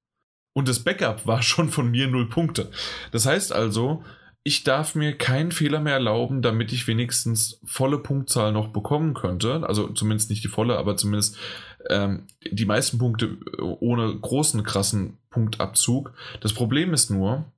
[0.56, 2.72] Und das Backup war schon von mir null Punkte.
[3.12, 4.02] Das heißt also,
[4.42, 9.64] ich darf mir keinen Fehler mehr erlauben, damit ich wenigstens volle Punktzahl noch bekommen könnte.
[9.68, 11.36] Also zumindest nicht die volle, aber zumindest
[11.90, 16.12] ähm, die meisten Punkte ohne großen, krassen Punktabzug.
[16.40, 17.52] Das Problem ist nur,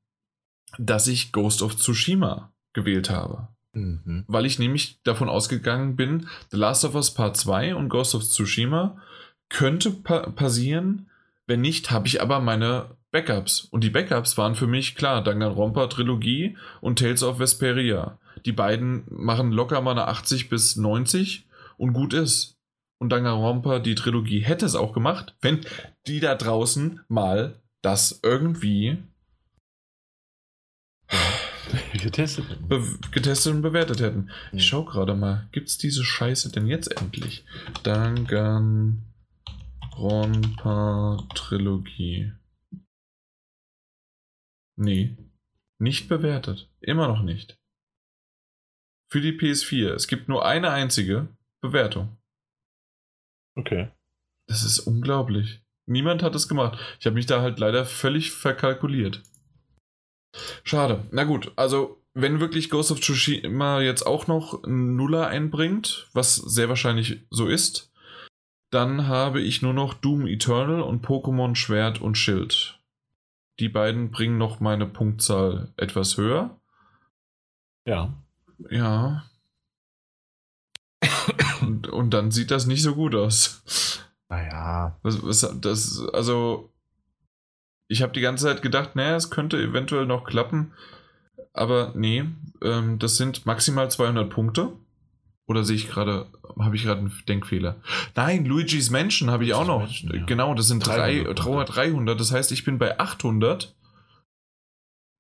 [0.79, 3.49] dass ich Ghost of Tsushima gewählt habe.
[3.73, 4.25] Mhm.
[4.27, 8.25] Weil ich nämlich davon ausgegangen bin, The Last of Us Part 2 und Ghost of
[8.25, 8.97] Tsushima
[9.49, 11.09] könnte pa passieren.
[11.47, 13.61] Wenn nicht, habe ich aber meine Backups.
[13.61, 18.19] Und die Backups waren für mich klar, Danganronpa Trilogie und Tales of Vesperia.
[18.47, 22.57] Die beiden machen locker mal eine 80 bis 90 und gut ist.
[22.99, 25.61] Und Danganronpa, die Trilogie, hätte es auch gemacht, wenn
[26.07, 28.99] die da draußen mal das irgendwie
[31.93, 32.45] getestet,
[33.13, 34.31] getestet und bewertet hätten.
[34.53, 37.45] Ich schau gerade mal, gibt es diese Scheiße denn jetzt endlich?
[37.83, 39.03] Danganronpa
[41.35, 42.33] Trilogie.
[44.77, 45.17] Nee,
[45.79, 46.71] nicht bewertet.
[46.81, 47.59] Immer noch nicht.
[49.11, 49.93] Für die PS4.
[49.95, 51.29] Es gibt nur eine einzige
[51.61, 52.17] Bewertung.
[53.57, 53.91] Okay.
[54.47, 55.63] Das ist unglaublich.
[55.87, 56.79] Niemand hat es gemacht.
[56.99, 59.23] Ich habe mich da halt leider völlig verkalkuliert.
[60.65, 61.05] Schade.
[61.11, 66.37] Na gut, also wenn wirklich Ghost of Tsushima jetzt auch noch einen Nuller einbringt, was
[66.37, 67.91] sehr wahrscheinlich so ist,
[68.71, 72.79] dann habe ich nur noch Doom Eternal und Pokémon Schwert und Schild
[73.59, 76.57] Die beiden bringen noch meine Punktzahl etwas höher.
[77.85, 78.15] Ja.
[78.71, 79.25] Ja.
[81.63, 83.63] und, und dann sieht das nicht so gut aus.
[84.29, 84.99] Naja.
[85.03, 86.70] Was, das, also,
[87.91, 90.73] ich habe die ganze Zeit gedacht, naja, es könnte eventuell noch klappen.
[91.53, 92.25] Aber nee,
[92.63, 94.73] ähm, das sind maximal 200 Punkte.
[95.47, 96.27] Oder sehe ich gerade,
[96.61, 97.81] habe ich gerade einen Denkfehler?
[98.15, 99.81] Nein, Luigi's Mansion habe ich auch noch.
[99.81, 100.25] Mansion, ja.
[100.25, 102.21] Genau, das sind 300 300, 300.
[102.21, 103.75] Das heißt, ich bin bei 800.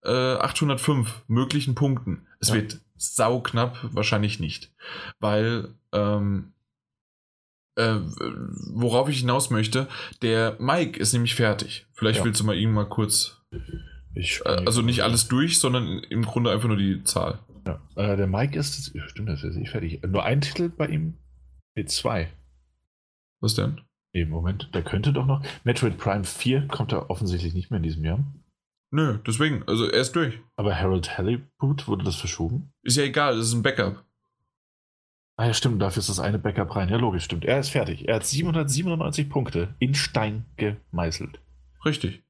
[0.04, 2.26] Äh, 805 möglichen Punkten.
[2.38, 2.54] Es Ja.
[2.54, 4.72] wird sauknapp, wahrscheinlich nicht.
[5.18, 6.52] Weil, ähm,
[7.80, 8.00] äh,
[8.72, 9.88] worauf ich hinaus möchte,
[10.22, 11.86] der Mike ist nämlich fertig.
[11.94, 12.24] Vielleicht Ja.
[12.24, 13.40] willst du mal ihn mal kurz,
[14.14, 17.38] Ich äh, also nicht alles durch, sondern im Grunde einfach nur die Zahl.
[17.66, 17.80] Ja.
[17.94, 20.02] Äh, der Mike ist, stimmt, das ist nicht fertig.
[20.02, 21.14] Nur ein Titel bei ihm?
[21.76, 22.28] Nee, zwei.
[23.40, 23.80] Was denn?
[24.12, 25.42] Nee, Moment, der könnte doch noch.
[25.64, 28.24] Metroid Prime 4 kommt er offensichtlich nicht mehr in diesem Jahr.
[28.92, 30.40] Nö, deswegen, also er ist durch.
[30.56, 32.72] Aber Harold Halibut wurde das verschoben?
[32.82, 34.04] Ist ja egal, das ist ein Backup.
[35.40, 36.90] Ah ja, stimmt, dafür ist das eine Backup rein.
[36.90, 37.46] Ja, logisch, stimmt.
[37.46, 38.06] Er ist fertig.
[38.06, 41.40] Er hat 797 Punkte in Stein gemeißelt.
[41.82, 42.22] Richtig.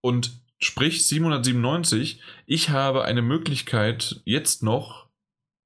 [0.00, 5.08] Und sprich 797, ich habe eine Möglichkeit jetzt noch,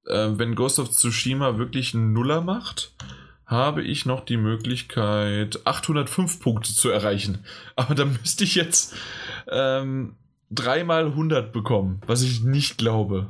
[0.07, 2.93] äh, wenn Ghost of Tsushima wirklich einen Nuller macht,
[3.45, 7.45] habe ich noch die Möglichkeit, 805 Punkte zu erreichen.
[7.77, 8.93] Aber da müsste ich jetzt
[9.49, 10.17] ähm,
[10.51, 13.27] dreimal 100 bekommen, was ich nicht glaube.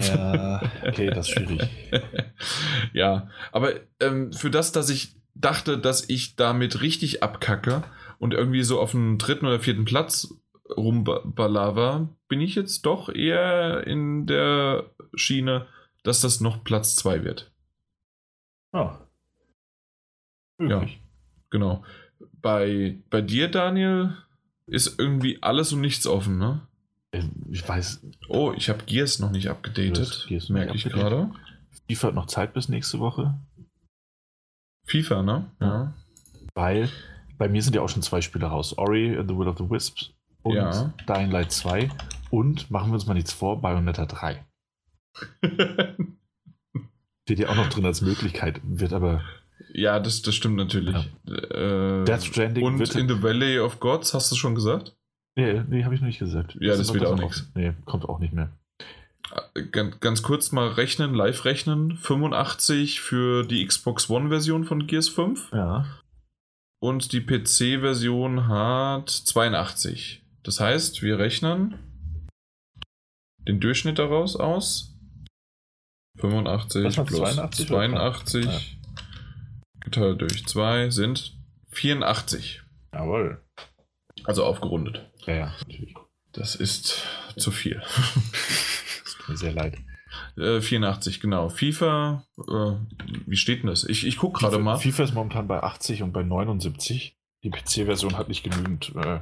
[0.00, 1.68] Ja, okay, das ist schwierig.
[2.92, 7.82] ja, aber ähm, für das, dass ich dachte, dass ich damit richtig abkacke
[8.18, 10.34] und irgendwie so auf dem dritten oder vierten Platz
[10.76, 15.66] rumbalaver, bin ich jetzt doch eher in der Schiene,
[16.02, 17.52] dass das noch Platz 2 wird.
[18.72, 19.06] Ja.
[20.58, 20.66] Ja.
[20.66, 21.00] Möglich.
[21.50, 21.84] Genau.
[22.40, 24.16] Bei, bei dir, Daniel,
[24.66, 26.66] ist irgendwie alles und nichts offen, ne?
[27.14, 30.26] Ähm, Ich weiß, Oh, ich habe Gears noch nicht abgedatet.
[30.28, 31.30] Gears merke ich gerade.
[31.88, 33.34] FIFA hat noch Zeit bis nächste Woche,
[34.86, 35.50] FIFA, ne?
[35.60, 35.92] Ja.
[36.54, 36.88] weil
[37.38, 38.76] bei mir sind ja auch schon zwei Spiele raus.
[38.78, 40.10] Ori and the Will of the Wisps
[40.42, 40.92] und Ja.
[41.08, 41.90] Dying Light 2
[42.30, 44.44] und machen wir uns mal nichts vor, Bayonetta 3.
[47.22, 49.22] Steht ja auch noch drin als Möglichkeit, wird aber
[49.72, 50.94] ja, das, das stimmt natürlich.
[51.26, 54.94] Äh, Death Stranding und wird- In the Valley of Gods, hast du schon gesagt?
[55.36, 56.56] Nee, nee, habe ich noch nicht gesagt.
[56.60, 58.50] Ja, das ist wird auch auf- Nee, kommt auch nicht mehr.
[59.72, 61.96] Ganz, ganz kurz mal rechnen, live rechnen.
[61.96, 65.86] 85 für die Xbox One-Version von Gears 5 Ja.
[66.80, 70.22] und die PC-Version hat 82.
[70.42, 71.78] Das heißt, wir rechnen
[73.48, 74.94] den Durchschnitt daraus aus.
[76.20, 78.78] 85 Was war plus 82 oder 82
[79.80, 81.36] geteilt durch 2 sind
[81.70, 82.62] 84.
[82.92, 83.40] Jawohl.
[84.24, 85.10] Also aufgerundet.
[85.26, 85.94] Ja, ja, natürlich.
[86.32, 87.02] Das ist
[87.36, 87.82] zu viel.
[89.04, 89.76] Das tut mir sehr leid.
[90.36, 91.48] Äh, 84, genau.
[91.48, 92.72] FIFA, äh,
[93.26, 93.84] wie steht denn das?
[93.84, 94.76] Ich, ich gucke gerade mal.
[94.76, 97.16] FIFA ist momentan bei 80 und bei 79.
[97.42, 98.94] Die PC-Version hat nicht genügend.
[98.96, 99.20] Äh,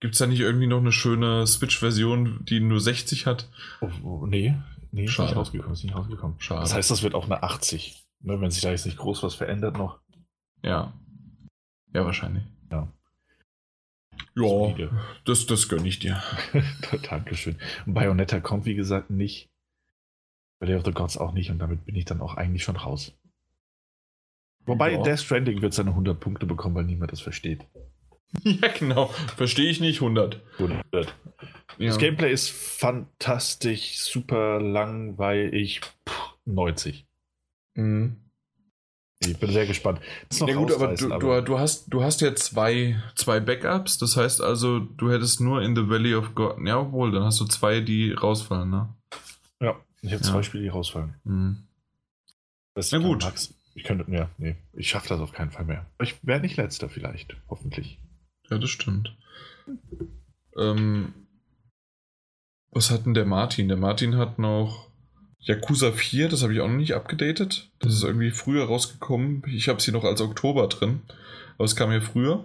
[0.00, 3.48] Gibt es da nicht irgendwie noch eine schöne Switch-Version, die nur 60 hat?
[3.80, 4.54] oh, oh, nee,
[4.92, 5.30] nee, ist Schade.
[5.30, 5.72] nicht rausgekommen.
[5.72, 6.40] Ist nicht rausgekommen.
[6.40, 6.60] Schade.
[6.60, 8.04] Das heißt, das wird auch eine 80.
[8.20, 10.00] Ne, wenn sich da jetzt nicht groß was verändert noch.
[10.62, 10.92] Ja.
[11.92, 12.44] Ja, wahrscheinlich.
[12.70, 12.92] Ja.
[14.34, 14.90] Ja, Solide.
[15.24, 16.22] das, das gönne ich dir.
[17.08, 17.56] Dankeschön.
[17.86, 19.48] Und Bayonetta kommt, wie gesagt, nicht.
[20.60, 21.50] Valley of the Gods auch nicht.
[21.50, 23.12] Und damit bin ich dann auch eigentlich schon raus.
[24.66, 25.02] Wobei Ja.
[25.02, 27.64] Death Stranding wird seine 100 Punkte bekommen, weil niemand das versteht.
[28.44, 29.06] Ja, genau.
[29.36, 30.02] Verstehe ich nicht.
[30.02, 30.42] 100.
[30.58, 31.14] 100.
[31.78, 31.86] Ja.
[31.88, 35.80] Das Gameplay ist fantastisch, super langweilig.
[36.04, 36.12] Puh,
[36.44, 37.06] 90.
[37.74, 38.16] Mhm.
[39.20, 40.00] Ich bin sehr gespannt.
[40.28, 43.40] Das ist noch Ja gut, aber du, du, du, hast, du hast ja zwei, zwei
[43.40, 43.98] Backups.
[43.98, 46.56] Das heißt also, du hättest nur in the Valley of God.
[46.64, 48.94] Ja, obwohl, dann hast du zwei, die rausfallen, ne?
[49.60, 50.30] Ja, ich habe Ja.
[50.30, 51.14] zwei Spiele, die rausfallen.
[51.24, 51.64] Mhm.
[52.74, 53.24] Das Na gut.
[53.24, 55.86] Max, ich könnte, ja, nee, ich schaffe das auf keinen Fall mehr.
[55.98, 57.98] Aber Ich werde nicht letzter vielleicht, hoffentlich.
[58.50, 59.16] Ja, das stimmt.
[60.56, 61.12] Ähm,
[62.70, 63.66] was hat denn der Martin?
[63.68, 64.87] Der Martin hat noch
[65.48, 67.70] Yakuza 4, das habe ich auch noch nicht abgedatet.
[67.78, 69.42] Das ist irgendwie früher rausgekommen.
[69.46, 71.00] Ich habe sie noch als Oktober drin.
[71.56, 72.44] Aber es kam ja früher.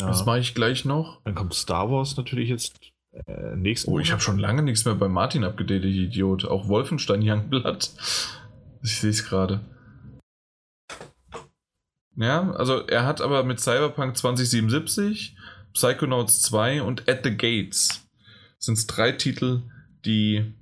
[0.00, 0.08] Ja.
[0.08, 1.22] Das mache ich gleich noch.
[1.22, 2.80] Dann kommt Star Wars natürlich jetzt
[3.12, 6.44] äh, nächsten Oh, ich habe schon lange nichts mehr bei Martin abgedatet, ich Idiot.
[6.44, 7.90] Auch Wolfenstein Youngblood.
[8.82, 9.60] Ich sehe es gerade.
[12.16, 15.36] Ja, also er hat aber mit Cyberpunk 2077,
[15.74, 18.08] Psychonauts 2 und At the Gates
[18.58, 19.62] sind es drei Titel,
[20.04, 20.54] die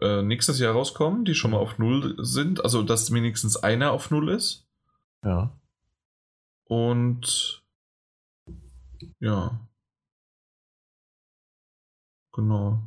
[0.00, 2.64] äh, nächstes Jahr rauskommen, die schon mal auf Null sind.
[2.64, 4.66] Also, dass wenigstens einer auf Null ist.
[5.24, 5.52] Ja.
[6.64, 7.62] Und
[9.20, 9.60] ja.
[12.32, 12.80] Genau.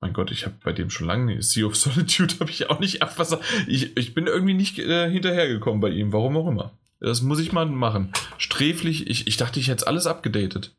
[0.00, 3.02] Mein Gott, ich habe bei dem schon lange Sea of Solitude habe ich auch nicht
[3.02, 3.40] abwasser.
[3.66, 6.72] Ich, ich bin irgendwie nicht äh, hinterhergekommen bei ihm, warum auch immer.
[7.00, 8.12] Das muss ich mal machen.
[8.36, 10.76] Sträflich, ich, ich dachte, ich hätte alles abgedatet.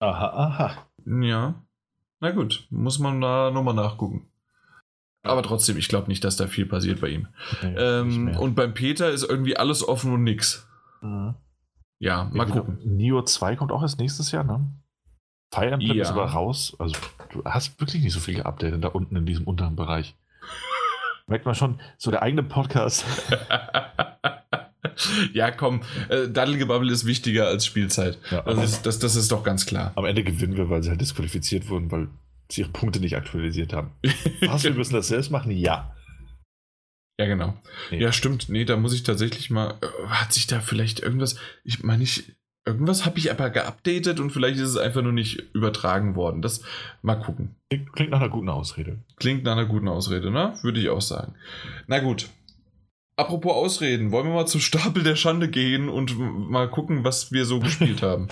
[0.00, 0.88] Aha, aha.
[1.04, 1.62] Ja.
[2.20, 4.30] Na gut, muss man da nochmal nachgucken.
[5.28, 7.28] Aber trotzdem, ich glaube nicht, dass da viel passiert bei ihm.
[7.62, 10.66] Nee, ähm, und beim Peter ist irgendwie alles offen und nix.
[11.00, 11.34] Mhm.
[11.98, 12.78] Ja, mal ja, gucken.
[12.84, 14.66] Neo 2 kommt auch erst nächstes Jahr, ne?
[15.52, 16.02] Fire Emblem ja.
[16.02, 16.76] ist aber raus.
[16.78, 16.96] Also,
[17.30, 20.14] du hast wirklich nicht so viel geupdatet da unten in diesem unteren Bereich.
[21.26, 23.04] Merkt man schon, so der eigene Podcast.
[25.32, 28.18] ja, komm, äh, Daddelgebabbel ist wichtiger als Spielzeit.
[28.30, 29.92] Ja, das, ist, das, das ist doch ganz klar.
[29.96, 32.08] Am Ende gewinnen wir, weil sie halt disqualifiziert wurden, weil
[32.50, 33.92] sie ihre Punkte nicht aktualisiert haben.
[34.40, 35.50] Was, wir müssen das selbst machen?
[35.50, 35.94] Ja.
[37.18, 37.54] Ja, genau.
[37.90, 38.00] Nee.
[38.00, 38.48] Ja, stimmt.
[38.48, 39.78] Nee, da muss ich tatsächlich mal.
[39.80, 41.36] Äh, hat sich da vielleicht irgendwas.
[41.64, 42.36] Ich meine, ich.
[42.68, 46.42] Irgendwas habe ich aber geupdatet und vielleicht ist es einfach nur nicht übertragen worden.
[46.42, 46.62] Das
[47.00, 47.54] mal gucken.
[47.92, 48.98] Klingt nach einer guten Ausrede.
[49.14, 50.52] Klingt nach einer guten Ausrede, ne?
[50.62, 51.36] Würde ich auch sagen.
[51.86, 52.28] Na gut.
[53.14, 57.44] Apropos Ausreden, wollen wir mal zum Stapel der Schande gehen und mal gucken, was wir
[57.44, 58.26] so gespielt haben?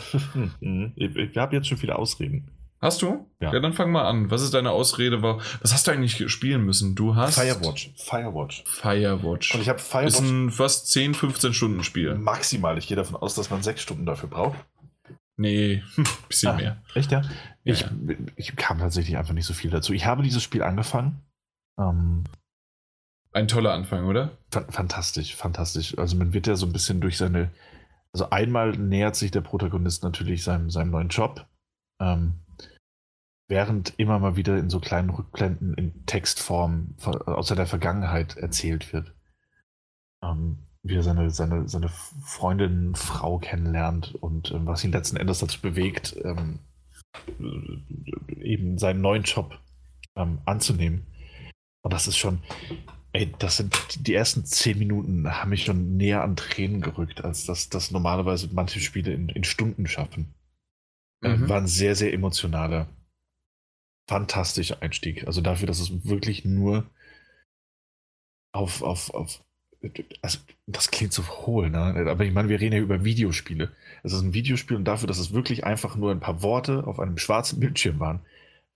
[0.97, 2.51] ich habe jetzt schon viele Ausreden.
[2.85, 3.27] Hast du?
[3.41, 3.51] Ja.
[3.51, 3.61] ja.
[3.61, 4.31] dann fang mal an.
[4.31, 5.23] Was ist deine Ausrede?
[5.23, 6.95] Was hast du eigentlich spielen müssen?
[6.95, 7.35] Du hast.
[7.35, 7.95] Firewatch.
[7.97, 8.63] Firewatch.
[8.67, 9.55] Firewatch.
[9.55, 10.15] Und ich habe Firewatch.
[10.15, 12.15] Ist ein fast 10, 15 Stunden Spiel.
[12.15, 12.77] Maximal.
[12.77, 14.59] Ich gehe davon aus, dass man sechs Stunden dafür braucht.
[15.39, 16.83] Nee, ein bisschen ah, mehr.
[16.95, 17.23] Echt, ja?
[17.65, 17.91] Ich, ja?
[18.37, 19.95] ich kam tatsächlich einfach nicht so viel dazu.
[19.95, 21.23] Ich habe dieses Spiel angefangen.
[21.79, 22.25] Ähm,
[23.33, 24.37] ein toller Anfang, oder?
[24.51, 25.97] Fantastisch, fantastisch.
[25.97, 27.51] Also man wird ja so ein bisschen durch seine.
[28.13, 31.47] Also einmal nähert sich der Protagonist natürlich seinem, seinem neuen Job.
[31.99, 32.44] Ähm,
[33.49, 39.15] während immer mal wieder in so kleinen Rückblenden in Textform aus seiner Vergangenheit erzählt wird.
[40.23, 45.39] Ähm, wie er seine, seine, seine Freundin, Frau kennenlernt und ähm, was ihn letzten Endes
[45.39, 46.61] dazu bewegt, ähm,
[48.29, 49.59] eben seinen neuen Job
[50.15, 51.07] ähm, anzunehmen.
[51.83, 52.41] Und das ist schon,
[53.13, 57.47] ey, das sind die ersten zehn Minuten haben mich schon näher an Tränen gerückt, als
[57.47, 60.35] das, das normalerweise manche Spiele in, in Stunden schaffen.
[61.23, 61.45] Äh, mhm.
[61.45, 62.89] Äh, war ein sehr, sehr emotionaler
[64.09, 65.27] fantastischer Einstieg.
[65.27, 66.91] Also dafür, dass es wirklich nur
[68.53, 69.45] auf, auf, auf
[70.23, 72.07] also das klingt so hohl, ne?
[72.09, 73.73] Aber ich meine, wir reden ja über Videospiele.
[74.03, 76.99] Es ist ein Videospiel und dafür, dass es wirklich einfach nur ein paar Worte auf
[77.01, 78.21] einem schwarzen Bildschirm waren,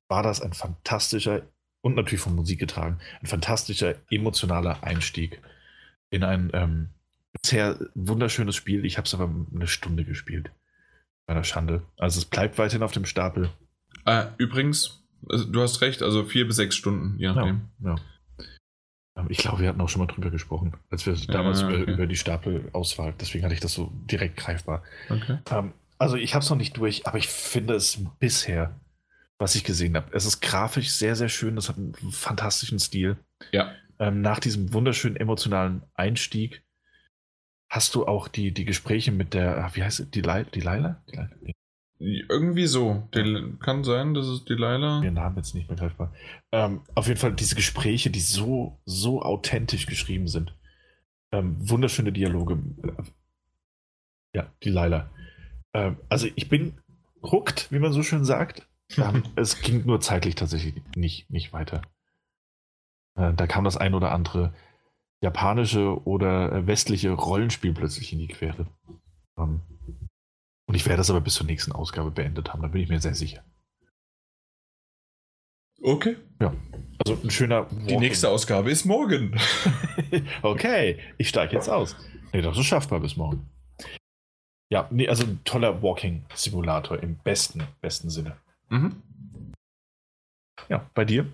[0.09, 1.43] war das ein fantastischer
[1.81, 5.41] und natürlich von Musik getragen, ein fantastischer emotionaler Einstieg
[6.11, 6.91] in ein ähm,
[7.41, 8.85] bisher wunderschönes Spiel.
[8.85, 10.51] Ich habe es aber eine Stunde gespielt.
[11.27, 11.83] Bei der Schande.
[11.99, 13.51] Also es bleibt weiterhin auf dem Stapel.
[14.07, 17.69] Äh, übrigens, du hast recht, also vier bis sechs Stunden, je nachdem.
[17.81, 17.97] Ja, ja.
[19.29, 21.83] Ich glaube, wir hatten auch schon mal drüber gesprochen, als wir damals ja, okay.
[21.83, 24.85] über, über, die Stapelauswahl, deswegen hatte ich das so direkt greifbar.
[25.11, 25.39] Okay.
[25.51, 28.79] Ähm, also ich habe es noch nicht durch, aber ich finde es bisher,
[29.39, 33.17] was ich gesehen habe, es ist grafisch sehr, sehr schön, es hat einen fantastischen Stil.
[33.51, 33.73] Ja.
[33.99, 36.63] Ähm, nach diesem wunderschönen emotionalen Einstieg
[37.69, 40.49] hast du auch die, die Gespräche mit der, wie heißt sie, die, Leila?
[40.51, 41.03] Die Leila?
[42.01, 43.09] Irgendwie so.
[43.13, 45.01] Del kann sein, dass es Delilah.
[45.01, 46.13] Den Namen jetzt nicht mehr greifbar.
[46.53, 50.55] Ähm, auf jeden Fall diese Gespräche, die so, so authentisch geschrieben sind.
[51.33, 52.59] Ähm, wunderschöne Dialoge.
[54.33, 55.11] Ja, Delilah.
[55.75, 56.79] Ähm, also ich bin
[57.23, 58.69] hooked, wie man so schön sagt.
[58.97, 61.83] Ähm, es ging nur zeitlich tatsächlich nicht, nicht weiter.
[63.17, 64.55] Äh, da kam das ein oder andere
[65.21, 68.67] japanische oder äh, westliche Rollenspiel plötzlich in die Quere.
[69.37, 69.63] Ähm,
[70.69, 73.01] und ich werde das aber bis zur nächsten Ausgabe beendet haben, da bin ich mir
[73.01, 73.43] sehr sicher.
[75.83, 76.17] Okay.
[76.41, 76.53] Ja.
[77.05, 77.67] Also ein schöner.
[77.89, 79.39] Die nächste Ausgabe ist morgen.
[80.43, 81.97] okay, ich steige jetzt aus.
[82.33, 83.49] Nee, das ist schaffbar bis morgen.
[84.71, 88.37] Ja, nee, also ein toller Walking-Simulator im besten, besten Sinne.
[88.69, 89.03] Mhm.
[90.69, 91.27] Ja, bei dir?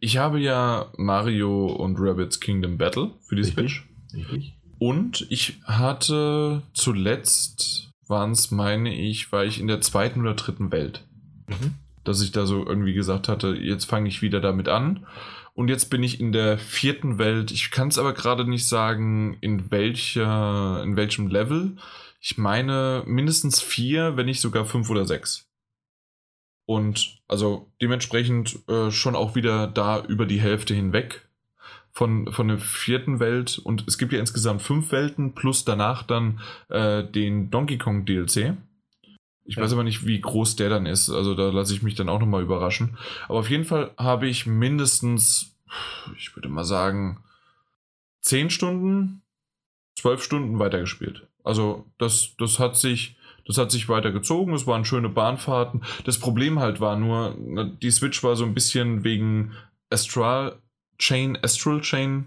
[0.00, 3.88] Ich habe ja Mario und Rabbits Kingdom Battle für die Switch.
[4.12, 4.56] Richtig.
[4.78, 10.70] Und ich hatte zuletzt waren es, meine ich, war ich in der zweiten oder dritten
[10.72, 11.04] Welt.
[11.48, 11.74] Mhm.
[12.04, 15.06] Dass ich da so irgendwie gesagt hatte, jetzt fange ich wieder damit an.
[15.54, 17.50] Und jetzt bin ich in der vierten Welt.
[17.50, 21.76] Ich kann es aber gerade nicht sagen, in welcher, in welchem Level.
[22.20, 25.48] Ich meine mindestens vier, wenn nicht sogar fünf oder sechs.
[26.66, 31.25] Und also dementsprechend äh, schon auch wieder da über die Hälfte hinweg
[31.96, 36.40] von, von der vierten Welt und es gibt ja insgesamt fünf Welten plus danach dann
[36.68, 38.54] äh, den Donkey Kong DLC.
[39.46, 39.62] Ich ja.
[39.62, 42.20] weiß aber nicht, wie groß der dann ist, also da lasse ich mich dann auch
[42.20, 42.98] nochmal überraschen.
[43.30, 45.56] Aber auf jeden Fall habe ich mindestens,
[46.18, 47.24] ich würde mal sagen,
[48.20, 49.22] zehn Stunden,
[49.98, 51.26] zwölf Stunden weitergespielt.
[51.44, 53.16] Also das, das hat sich,
[53.46, 55.82] Das hat sich weiter gezogen, es waren schöne Bahnfahrten.
[56.04, 57.34] Das Problem halt war nur,
[57.80, 59.52] die Switch war so ein bisschen wegen
[59.88, 60.60] Astral
[60.98, 62.26] Chain, Astral Chain,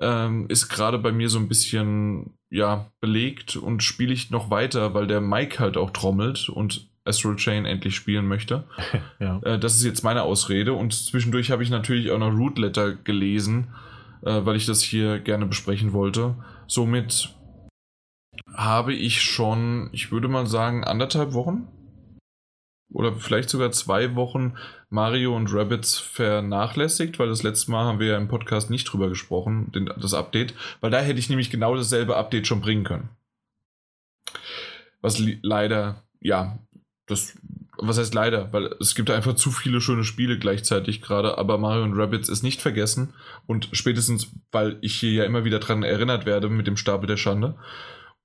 [0.00, 4.94] ähm, ist gerade bei mir so ein bisschen ja, belegt und spiele ich noch weiter,
[4.94, 8.64] weil der Mike halt auch trommelt und Astral Chain endlich spielen möchte.
[9.20, 9.40] ja.
[9.42, 12.94] äh, das ist jetzt meine Ausrede und zwischendurch habe ich natürlich auch noch Root Letter
[12.94, 13.68] gelesen,
[14.22, 16.36] äh, weil ich das hier gerne besprechen wollte.
[16.66, 17.34] Somit
[18.54, 21.68] habe ich schon, ich würde mal sagen, anderthalb Wochen
[22.92, 24.54] oder vielleicht sogar zwei Wochen
[24.90, 29.08] Mario und Rabbits vernachlässigt, weil das letzte Mal haben wir ja im Podcast nicht drüber
[29.08, 33.08] gesprochen, den, das Update, weil da hätte ich nämlich genau dasselbe Update schon bringen können.
[35.00, 36.58] Was leider, ja,
[37.06, 37.36] das,
[37.78, 41.82] was heißt leider, weil es gibt einfach zu viele schöne Spiele gleichzeitig gerade, aber Mario
[41.82, 43.14] und Rabbits ist nicht vergessen
[43.46, 47.16] und spätestens, weil ich hier ja immer wieder dran erinnert werde mit dem Stapel der
[47.16, 47.56] Schande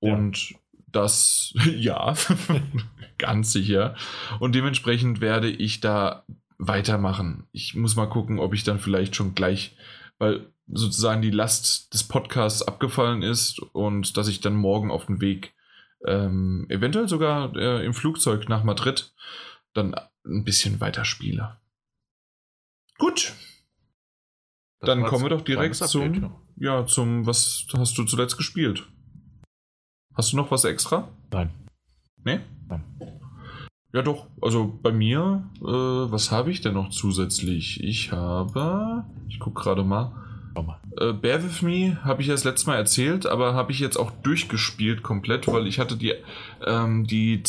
[0.00, 0.56] und ja.
[0.92, 2.14] Das, ja,
[3.18, 3.96] ganz sicher.
[4.40, 6.24] Und dementsprechend werde ich da
[6.58, 7.46] weitermachen.
[7.52, 9.76] Ich muss mal gucken, ob ich dann vielleicht schon gleich,
[10.18, 15.20] weil sozusagen die Last des Podcasts abgefallen ist und dass ich dann morgen auf dem
[15.20, 15.54] Weg,
[16.06, 19.12] ähm, eventuell sogar äh, im Flugzeug nach Madrid,
[19.72, 19.94] dann
[20.26, 21.56] ein bisschen weiterspiele.
[22.98, 23.32] Gut.
[24.80, 28.86] Das dann kommen wir doch direkt zum, ja, zum, was hast du zuletzt gespielt?
[30.18, 31.06] Hast du noch was extra?
[31.30, 31.50] Nein.
[32.24, 32.40] Nee?
[32.68, 32.82] Nein.
[33.92, 34.26] Ja, doch.
[34.42, 37.84] Also bei mir, äh, was habe ich denn noch zusätzlich?
[37.84, 40.10] Ich habe, ich gucke gerade mal.
[41.00, 43.96] Äh, Bear With Me habe ich ja das letzte Mal erzählt, aber habe ich jetzt
[43.96, 46.14] auch durchgespielt komplett, weil ich hatte die,
[46.66, 47.44] ähm, die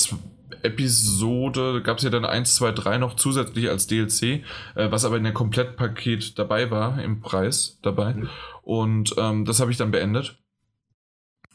[0.62, 4.44] Episode, gab es ja dann 1, 2, 3 noch zusätzlich als DLC,
[4.76, 8.14] äh, was aber in der Komplettpaket dabei war, im Preis dabei.
[8.14, 8.30] Mhm.
[8.62, 10.38] Und ähm, das habe ich dann beendet.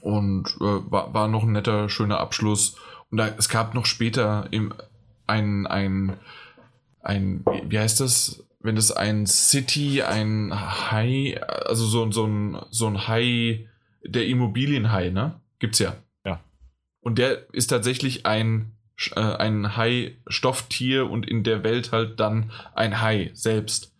[0.04, 2.76] Und äh, war, war noch ein netter, schöner Abschluss.
[3.10, 4.74] Und da, es gab noch später im,
[5.26, 6.18] ein, ein,
[7.00, 8.44] ein, wie heißt das?
[8.60, 10.52] Wenn das ein City, ein
[10.90, 13.60] High, also so, so ein, so ein High,
[14.04, 15.40] der Immobilienhai, ne?
[15.58, 15.96] Gibt's ja.
[16.26, 16.40] Ja.
[17.00, 18.72] Und der ist tatsächlich ein,
[19.16, 23.93] äh, ein Hai-Stofftier und in der Welt halt dann ein Hai selbst.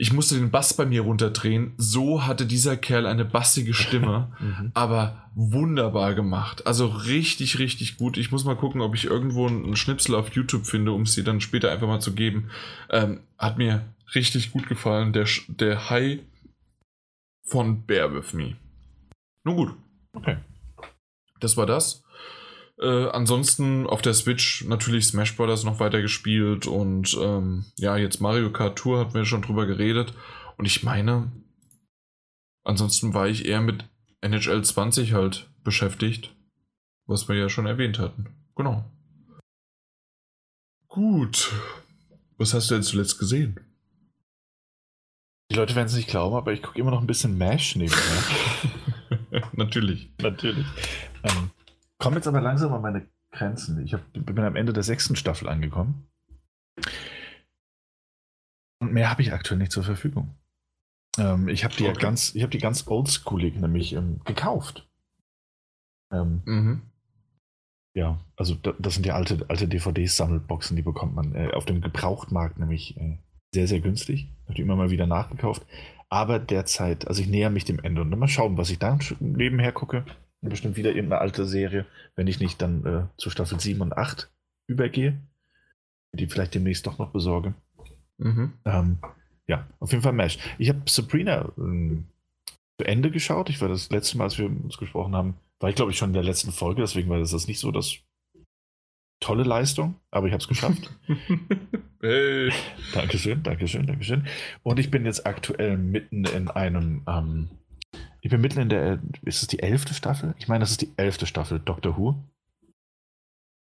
[0.00, 1.74] Ich musste den Bass bei mir runterdrehen.
[1.76, 4.70] So hatte dieser Kerl eine bassige Stimme, mhm.
[4.72, 6.66] aber wunderbar gemacht.
[6.66, 8.16] Also richtig, richtig gut.
[8.16, 11.24] Ich muss mal gucken, ob ich irgendwo einen Schnipsel auf YouTube finde, um es dir
[11.24, 12.48] dann später einfach mal zu geben.
[12.88, 15.12] Ähm, hat mir richtig gut gefallen.
[15.12, 16.20] Der, der High
[17.44, 18.56] von Bear With Me.
[19.44, 19.74] Nun gut.
[20.14, 20.38] Okay.
[21.40, 22.02] Das war das.
[22.80, 25.64] Äh, ansonsten auf der Switch natürlich Smash Bros.
[25.64, 30.14] noch weiter gespielt und ähm, ja, jetzt Mario Kart Tour hatten wir schon drüber geredet.
[30.56, 31.30] Und ich meine,
[32.64, 33.84] ansonsten war ich eher mit
[34.22, 36.34] NHL 20 halt beschäftigt,
[37.06, 38.28] was wir ja schon erwähnt hatten.
[38.56, 38.84] Genau.
[40.88, 41.52] Gut.
[42.38, 43.60] Was hast du denn zuletzt gesehen?
[45.50, 48.22] Die Leute werden es nicht glauben, aber ich gucke immer noch ein bisschen MASH nebenher.
[49.52, 50.08] Natürlich.
[50.22, 50.66] Natürlich.
[51.22, 51.50] Ähm,
[52.00, 53.84] komme jetzt aber langsam an meine Grenzen.
[53.84, 56.08] Ich hab, bin am Ende der sechsten Staffel angekommen.
[58.82, 60.34] Und mehr habe ich aktuell nicht zur Verfügung.
[61.18, 62.00] Ähm, ich habe die okay.
[62.00, 64.88] ganz, ich habe die ganz oldschoolig nämlich ähm, gekauft.
[66.12, 66.82] Ähm, mhm.
[67.94, 71.80] Ja, also da, das sind ja alte, alte DVD-Sammelboxen, die bekommt man äh, auf dem
[71.80, 73.18] Gebrauchtmarkt nämlich äh,
[73.52, 74.28] sehr, sehr günstig.
[74.44, 75.66] Habe die immer mal wieder nachgekauft.
[76.08, 79.72] Aber derzeit, also ich näher mich dem Ende und mal schauen, was ich da nebenher
[79.72, 80.04] gucke
[80.40, 81.86] bestimmt wieder irgendeine alte Serie,
[82.16, 84.30] wenn ich nicht dann äh, zu Staffel 7 und 8
[84.66, 85.20] übergehe,
[86.12, 87.54] die vielleicht demnächst doch noch besorge.
[88.18, 88.54] Mhm.
[88.64, 88.98] Ähm,
[89.46, 90.38] ja, auf jeden Fall Mesh.
[90.58, 92.06] Ich habe Sabrina ähm,
[92.78, 93.50] zu Ende geschaut.
[93.50, 96.10] Ich war das letzte Mal, als wir uns gesprochen haben, war ich glaube ich schon
[96.10, 97.98] in der letzten Folge, deswegen war das nicht so das
[99.20, 100.90] tolle Leistung, aber ich habe es geschafft.
[102.00, 102.50] hey.
[102.94, 104.26] Dankeschön, Dankeschön, Dankeschön.
[104.62, 107.50] Und ich bin jetzt aktuell mitten in einem ähm,
[108.20, 110.34] ich bin mitten in der, ist es die elfte Staffel?
[110.38, 112.22] Ich meine, das ist die elfte Staffel Doctor Who.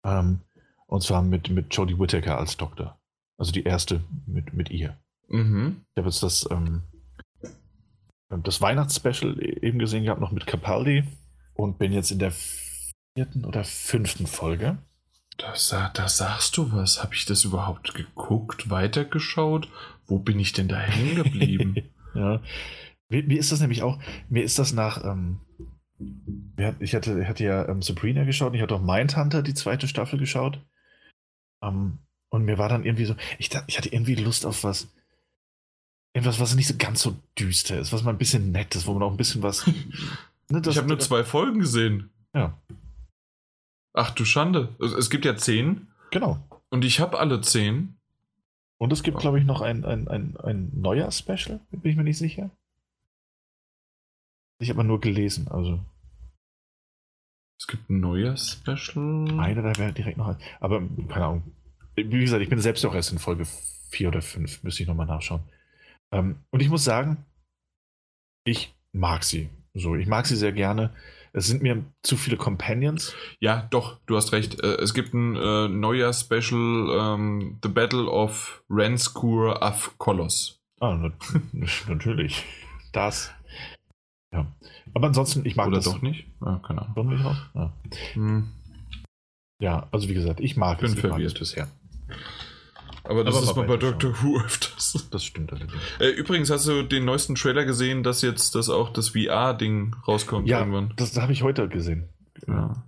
[0.05, 0.41] Ähm,
[0.87, 2.99] und zwar mit, mit Jodie Whittaker als Doktor.
[3.37, 4.97] Also die erste mit, mit ihr.
[5.29, 5.85] Mhm.
[5.93, 6.83] Ich habe jetzt das, ähm,
[8.29, 11.03] das Weihnachtsspecial eben gesehen gehabt, noch mit Capaldi
[11.53, 12.33] und bin jetzt in der
[13.15, 14.77] vierten oder fünften Folge.
[15.37, 17.01] Das, da sagst du was.
[17.01, 19.67] Habe ich das überhaupt geguckt, weitergeschaut?
[20.05, 21.75] Wo bin ich denn da hängen geblieben?
[22.13, 22.39] ja,
[23.21, 25.39] mir, ist das nämlich auch, mir ist das nach, ähm,
[26.79, 29.87] ich hatte, ich hatte ja ähm, Sabrina geschaut und ich hatte auch Mindhunter, die zweite
[29.87, 30.59] Staffel geschaut.
[31.61, 34.91] Ähm, und mir war dann irgendwie so, ich, ich hatte irgendwie Lust auf was,
[36.13, 38.93] irgendwas, was nicht so ganz so düster ist, was mal ein bisschen nett ist, wo
[38.93, 39.69] man auch ein bisschen was.
[40.49, 42.11] Ne, ich habe nur zwei Folgen gesehen.
[42.35, 42.61] Ja.
[43.93, 44.75] Ach du Schande.
[44.79, 45.87] Es, es gibt ja zehn.
[46.11, 46.37] Genau.
[46.69, 47.95] Und ich habe alle zehn.
[48.77, 52.03] Und es gibt, glaube ich, noch ein, ein, ein, ein neuer Special, bin ich mir
[52.03, 52.51] nicht sicher.
[54.63, 55.79] Ich habe nur gelesen, also.
[57.59, 59.39] Es gibt ein neues Special.
[59.39, 60.37] Eine, da wäre direkt noch ein.
[60.61, 61.43] Aber keine Ahnung.
[61.95, 63.45] Wie gesagt, ich bin selbst auch erst in Folge
[63.89, 65.41] 4 oder 5, müsste ich nochmal nachschauen.
[66.13, 67.25] Ähm, und ich muss sagen,
[68.45, 69.49] ich mag sie.
[69.73, 70.93] So, ich mag sie sehr gerne.
[71.33, 73.13] Es sind mir zu viele Companions.
[73.39, 74.61] Ja, doch, du hast recht.
[74.61, 80.61] Äh, es gibt ein äh, neuer Special, ähm, The Battle of Renskur of Kolos.
[80.79, 81.11] Ah, na,
[81.89, 82.45] natürlich.
[82.93, 83.33] Das.
[84.33, 84.47] Ja.
[84.93, 85.85] Aber ansonsten, ich mag Oder das.
[85.85, 86.25] doch nicht?
[86.43, 86.95] Ja, keine Ahnung.
[86.95, 87.37] Doch nicht raus?
[87.53, 87.71] Ja.
[88.13, 88.47] Hm.
[89.59, 90.95] ja, also wie gesagt, ich mag Bin es.
[90.95, 91.37] Mag verwirrt.
[91.39, 91.67] bisher.
[93.05, 93.77] Aber das Aber ist mal bei.
[93.77, 95.07] Doctor Who öfters.
[95.11, 95.81] Das stimmt allerdings.
[95.99, 100.47] Äh, übrigens, hast du den neuesten Trailer gesehen, dass jetzt das auch das VR-Ding rauskommt
[100.47, 100.93] Ja, irgendwann?
[100.95, 102.09] das habe ich heute gesehen.
[102.47, 102.83] Ja.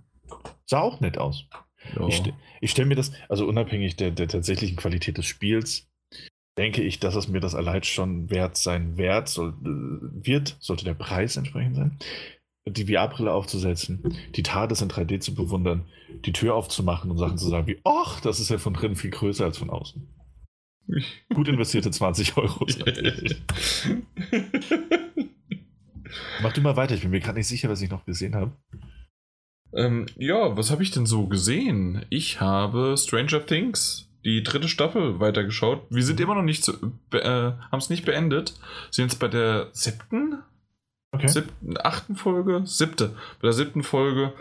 [0.64, 1.44] Sah auch nett aus.
[1.94, 2.08] Ja.
[2.08, 2.22] Ich,
[2.60, 5.86] ich stelle mir das, also unabhängig der, der tatsächlichen Qualität des Spiels,
[6.58, 10.84] denke ich, dass es mir das allein schon wert sein wert, soll, äh, wird, sollte
[10.84, 11.98] der Preis entsprechend sein,
[12.66, 15.84] die VR-Brille aufzusetzen, die TARDIS in 3D zu bewundern,
[16.24, 19.10] die Tür aufzumachen und Sachen zu sagen wie, ach, das ist ja von drinnen viel
[19.10, 20.08] größer als von außen.
[21.34, 22.64] Gut investierte 20 Euro.
[26.42, 28.52] Mach du mal weiter, ich bin mir gerade nicht sicher, was ich noch gesehen habe.
[29.74, 32.06] ähm, ja, was habe ich denn so gesehen?
[32.08, 35.82] Ich habe Stranger Things, die dritte Staffel, weitergeschaut.
[35.88, 36.72] Wir sind immer noch nicht zu,
[37.12, 38.58] äh, haben es nicht beendet.
[38.90, 40.42] Sind jetzt bei der siebten,
[41.12, 41.28] Okay.
[41.28, 44.32] siebten, achten Folge, siebte, bei der siebten Folge.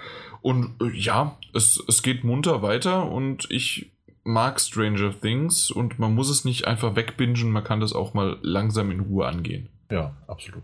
[0.42, 3.92] Und äh, ja, es, es geht munter weiter und ich
[4.24, 8.40] mag Stranger Things und man muss es nicht einfach wegbingen, man kann das auch mal
[8.42, 9.70] langsam in Ruhe angehen.
[9.92, 10.64] Ja, absolut.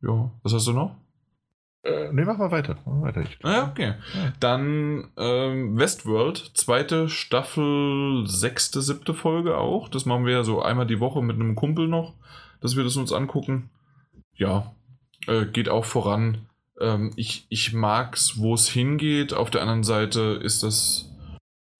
[0.00, 0.96] Ja, was hast du noch?
[1.88, 2.76] Äh, nee, mach mal weiter.
[2.84, 3.22] Mach weiter.
[3.22, 3.94] Ich, Ah, Ja, okay.
[4.14, 4.32] Ja.
[4.40, 9.88] Dann ähm, Westworld, zweite Staffel, sechste, siebte Folge auch.
[9.88, 12.14] Das machen wir ja so einmal die Woche mit einem Kumpel noch,
[12.60, 13.70] dass wir das uns angucken.
[14.34, 14.74] Ja,
[15.26, 16.46] äh, geht auch voran.
[16.80, 19.34] Ähm, ich, ich mag's, wo es hingeht.
[19.34, 21.10] Auf der anderen Seite ist das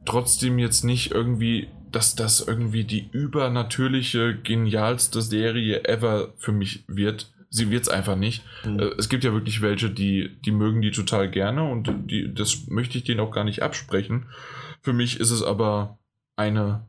[0.04, 7.32] trotzdem jetzt nicht irgendwie, dass das irgendwie die übernatürliche, genialste Serie ever für mich wird.
[7.50, 8.44] Sie wird's einfach nicht.
[8.64, 8.78] Mhm.
[8.78, 12.66] Äh, Es gibt ja wirklich welche, die, die mögen die total gerne und die, das
[12.68, 14.26] möchte ich denen auch gar nicht absprechen.
[14.82, 15.98] Für mich ist es aber
[16.36, 16.86] eine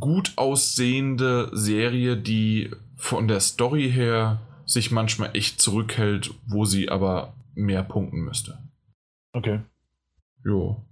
[0.00, 7.34] gut aussehende Serie, die von der Story her sich manchmal echt zurückhält, wo sie aber
[7.54, 8.58] mehr punkten müsste.
[9.32, 9.60] Okay.
[10.44, 10.84] Jo.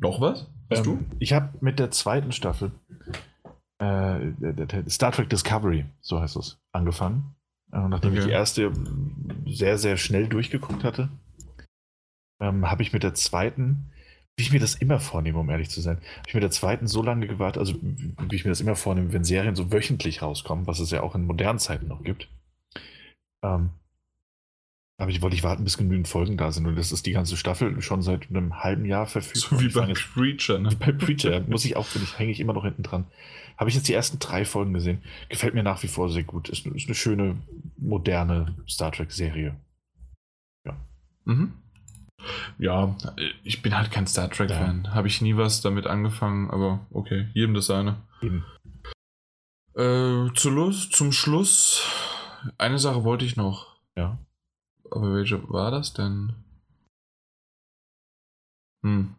[0.00, 0.46] Noch was?
[0.70, 2.72] Hast Ähm, Ich habe mit der zweiten Staffel
[3.84, 7.34] äh, Star Trek Discovery, so heißt es, angefangen.
[7.72, 8.28] Äh, nachdem ich Okay.
[8.28, 8.72] die erste
[9.46, 11.08] sehr, sehr schnell durchgeguckt hatte,
[12.40, 13.90] ähm, habe ich mit der zweiten,
[14.36, 16.86] wie ich mir das immer vornehme, um ehrlich zu sein, habe ich mit der zweiten
[16.86, 20.66] so lange gewartet, also wie ich mir das immer vornehme, wenn Serien so wöchentlich rauskommen,
[20.66, 22.28] was es ja auch in modernen Zeiten noch gibt.
[23.44, 23.70] Ähm,
[24.96, 26.66] aber ich wollte ich warten, bis genügend Folgen da sind.
[26.66, 29.58] Und das ist die ganze Staffel schon seit einem halben Jahr verfügbar.
[29.58, 30.70] So wie Ich fange bei Preacher, ne?
[30.78, 33.06] bei Preacher muss ich auch, bin ich, hänge ich immer noch hinten dran.
[33.56, 35.02] Habe ich jetzt die ersten drei Folgen gesehen.
[35.28, 36.48] Gefällt mir nach wie vor sehr gut.
[36.48, 37.36] Ist, ist eine schöne,
[37.76, 39.56] moderne Star Trek-Serie.
[41.24, 41.54] Mhm.
[42.58, 42.96] Ja,
[43.42, 44.94] ich bin halt kein Star Trek-Fan.
[44.94, 47.96] Habe ich nie was damit angefangen, aber okay, jedem das seine.
[48.22, 48.44] Eben.
[49.74, 51.82] Äh, zu zum Schluss,
[52.58, 53.76] eine Sache wollte ich noch.
[53.96, 54.18] Ja.
[54.90, 56.34] Aber welche war das denn?
[58.82, 59.14] Hm.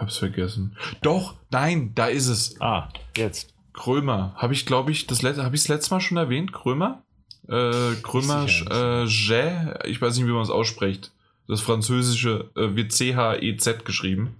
[0.00, 0.74] Ich hab's vergessen.
[1.02, 2.58] Doch, nein, da ist es.
[2.58, 2.88] Ah,
[3.18, 3.52] jetzt.
[3.74, 4.32] Krömer.
[4.34, 6.54] Habe ich, glaube ich, das letzte, habe ich das letzte Mal schon erwähnt?
[6.54, 7.02] Krömer?
[7.48, 11.12] Äh, Krömer, äh, J, ich weiß nicht, wie man es ausspricht.
[11.48, 14.36] Das französische äh, wird C-H-E-Z geschrieben.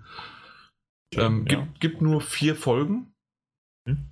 [1.14, 1.56] Ähm, ja.
[1.56, 3.12] gibt, gibt nur vier Folgen.
[3.86, 4.06] Hm.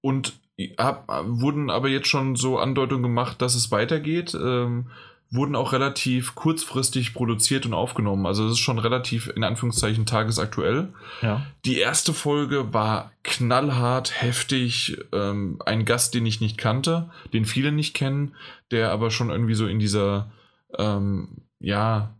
[0.00, 0.40] Und
[0.76, 4.34] hab, wurden aber jetzt schon so Andeutungen gemacht, dass es weitergeht.
[4.34, 4.90] Ähm,
[5.30, 8.26] wurden auch relativ kurzfristig produziert und aufgenommen.
[8.26, 10.88] Also es ist schon relativ in Anführungszeichen tagesaktuell.
[11.22, 11.46] ja.
[11.64, 14.98] Die erste Folge war knallhart, heftig.
[15.12, 18.34] Ähm, ein Gast, den ich nicht kannte, den viele nicht kennen,
[18.70, 20.32] der aber schon irgendwie so in dieser,
[20.78, 22.14] ähm, ja,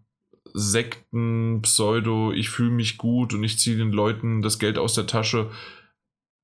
[0.52, 5.06] Sekten, Pseudo, ich fühle mich gut und ich ziehe den Leuten das Geld aus der
[5.06, 5.50] Tasche,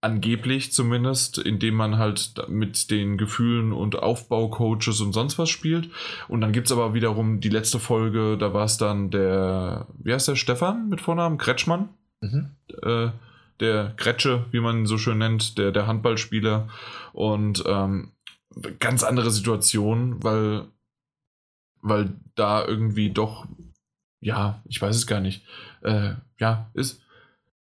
[0.01, 5.91] angeblich zumindest, indem man halt mit den Gefühlen und Aufbaucoaches und sonst was spielt.
[6.29, 10.13] Und dann gibt es aber wiederum die letzte Folge, da war es dann der, wie
[10.13, 11.39] heißt der, Stefan mit Vornamen?
[11.39, 11.89] Kretschmann?
[12.21, 12.51] Mhm.
[12.83, 13.09] äh,
[13.61, 16.69] der Gretsche, wie man ihn so schön nennt, der, der Handballspieler.
[17.13, 18.13] Und ähm,
[18.79, 20.67] ganz andere Situation, weil
[21.87, 23.47] weil da irgendwie doch,
[24.21, 25.45] ja, ich weiß es gar nicht,
[25.83, 27.01] äh, ja, ist.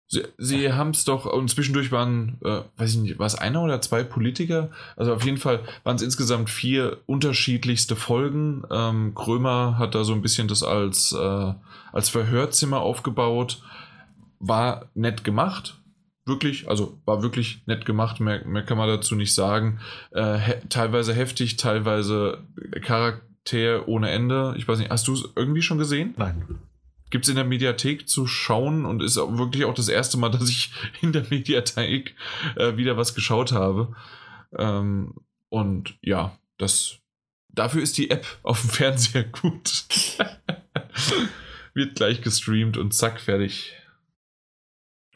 [0.09, 3.63] Sie, sie haben es doch, und zwischendurch waren, äh, weiß ich nicht, war es einer
[3.63, 4.71] oder zwei Politiker?
[4.97, 8.63] Also auf jeden Fall waren es insgesamt vier unterschiedlichste Folgen.
[8.71, 11.55] Ähm, Krömer hat da so ein bisschen das als, äh,
[11.93, 13.63] als Verhörzimmer aufgebaut.
[14.39, 15.81] War nett gemacht,
[16.27, 19.81] wirklich, also war wirklich nett gemacht, mehr, mehr kann man dazu nicht sagen.
[20.11, 22.45] Äh, he teilweise heftig, teilweise
[22.83, 24.55] Charakter ohne Ende.
[24.57, 26.15] Ich weiß nicht, hast du es irgendwie schon gesehen?
[26.17, 26.45] Nein.
[27.17, 30.29] Gibt es in der Mediathek zu schauen und ist auch wirklich auch das erste Mal,
[30.33, 30.71] dass ich
[31.01, 32.15] in der Mediathek
[32.57, 33.97] äh, wieder was geschaut habe.
[34.55, 35.15] Ähm,
[35.49, 36.99] und ja, das
[37.49, 39.87] dafür ist die App auf dem Fernseher gut.
[41.73, 43.73] Wird gleich gestreamt und zack, fertig.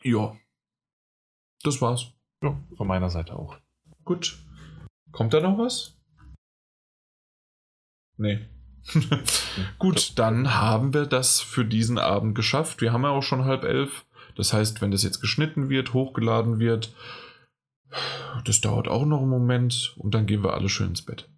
[0.02, 0.38] Ja.
[1.64, 2.14] Das war's.
[2.42, 3.58] Ja, von meiner Seite auch.
[4.06, 4.38] Gut.
[5.12, 5.98] Kommt da noch was?
[8.16, 8.48] Nee.
[9.78, 12.80] Gut, dann haben wir das für diesen Abend geschafft.
[12.80, 14.04] Wir haben ja auch schon halb elf.
[14.36, 16.94] Das heißt, wenn das jetzt geschnitten wird, hochgeladen wird,
[18.44, 21.28] das dauert auch noch einen Moment und dann gehen wir alle schön ins Bett.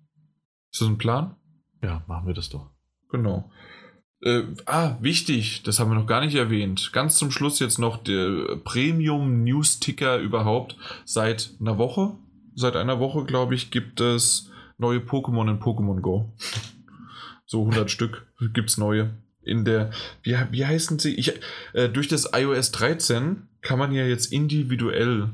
[0.73, 1.37] Ist das ein Plan?
[1.83, 2.71] Ja, machen wir das doch.
[3.11, 3.51] Genau.
[4.23, 6.93] Äh, ah, wichtig, das haben wir noch gar nicht erwähnt.
[6.93, 10.77] Ganz zum Schluss jetzt noch der Premium News Ticker überhaupt.
[11.05, 12.17] Seit einer Woche,
[12.55, 16.33] seit einer Woche, glaube ich, gibt es neue Pokémon in Pokémon Go.
[17.53, 19.11] So 100 Stück gibt es neue.
[19.43, 19.91] In der,
[20.23, 21.15] wie, wie heißen sie?
[21.17, 21.35] Ich,
[21.75, 25.29] äh, durch das iOS 13 kann man ja jetzt individuell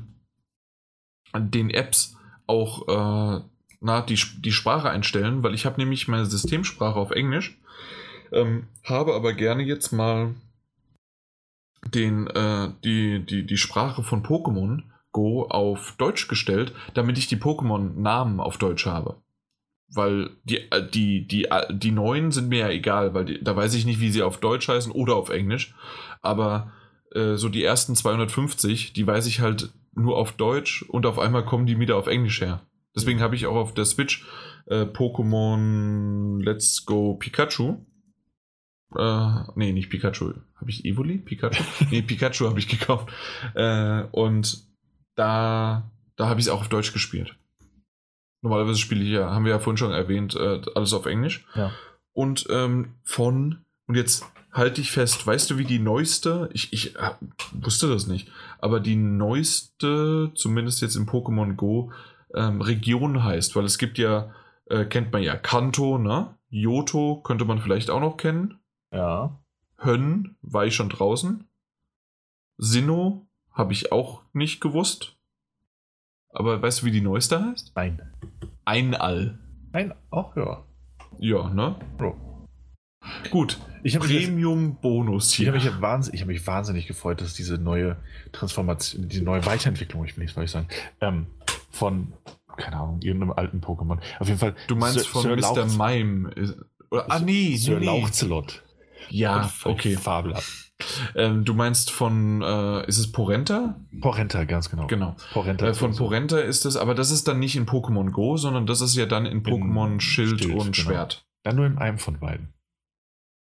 [1.31, 3.41] an den Apps auch äh,
[3.79, 7.57] na, die, die Sprache einstellen, weil ich habe nämlich meine Systemsprache auf Englisch
[8.33, 10.35] ähm, habe aber gerne jetzt mal
[11.93, 14.83] den, äh, die, die, die Sprache von Pokémon
[15.13, 19.15] Go auf Deutsch gestellt, damit ich die Pokémon-Namen auf Deutsch habe.
[19.93, 23.55] Weil die, äh, die, die, äh, die neuen sind mir ja egal, weil die, da
[23.55, 25.75] weiß ich nicht, wie sie auf Deutsch heißen oder auf Englisch.
[26.21, 26.71] Aber
[27.13, 31.45] äh, so die ersten 250, die weiß ich halt nur auf Deutsch und auf einmal
[31.45, 32.61] kommen die wieder auf Englisch her.
[32.95, 34.25] Deswegen habe ich auch auf der Switch
[34.67, 37.77] äh, Pokémon Let's Go Pikachu
[38.95, 40.33] äh, nee, nicht Pikachu.
[40.55, 41.17] Habe ich Evoli?
[41.17, 41.63] Pikachu?
[41.91, 43.09] nee, Pikachu habe ich gekauft.
[43.53, 44.65] Äh, und
[45.15, 47.37] da, da habe ich es auch auf Deutsch gespielt.
[48.41, 51.45] Normalerweise spiele ich ja, haben wir ja vorhin schon erwähnt, äh, alles auf Englisch.
[51.55, 51.71] Ja.
[52.13, 56.95] Und ähm, von, und jetzt halte ich fest, weißt du, wie die neueste, ich, ich
[56.95, 57.11] äh,
[57.51, 61.91] wusste das nicht, aber die neueste, zumindest jetzt in Pokémon Go,
[62.33, 64.33] ähm, Region heißt, weil es gibt ja,
[64.65, 66.35] äh, kennt man ja Kanto, ne?
[66.49, 68.59] Yoto könnte man vielleicht auch noch kennen.
[68.91, 69.39] Ja.
[69.77, 71.47] Hönn war ich schon draußen.
[72.57, 75.15] Sinnoh habe ich auch nicht gewusst.
[76.31, 77.73] Aber weißt du, wie die neueste heißt?
[77.75, 78.01] Nein.
[78.65, 79.39] Einall.
[79.71, 80.63] Nein, auch ja.
[81.19, 81.75] Ja, ne?
[82.01, 82.13] Oh.
[83.31, 83.59] Gut.
[83.83, 85.45] Ich habe Premium-Bonus hier.
[85.51, 85.55] hier.
[85.55, 87.97] Ich habe mich, wahnsinnig, hab mich wahnsinnig gefreut, dass diese neue
[88.31, 90.67] Transformation, die neue Weiterentwicklung, ich will nicht sagen,
[91.01, 91.27] ähm,
[91.71, 92.13] von,
[92.57, 93.99] keine Ahnung, irgendeinem alten Pokémon.
[94.19, 94.55] Auf jeden Fall.
[94.67, 95.65] du meinst Sir- von Sir Mr.
[95.65, 96.55] Mime.
[96.91, 97.85] Oder, ah, nee, Sir nee, nee.
[97.85, 98.63] Lauchzelot.
[99.09, 99.95] Ja, Und okay.
[99.95, 100.68] Fabelhaft.
[101.15, 103.75] Ähm, du meinst von, äh, ist es Porenta?
[104.01, 104.87] Porenta, ganz genau.
[104.87, 105.15] Genau.
[105.33, 105.67] Porenta.
[105.67, 108.81] Äh, von Porenta ist es, aber das ist dann nicht in Pokémon Go, sondern das
[108.81, 110.89] ist ja dann in Pokémon Schild, Schild, und genau.
[110.89, 111.25] Schwert.
[111.43, 112.53] Dann nur in einem von beiden.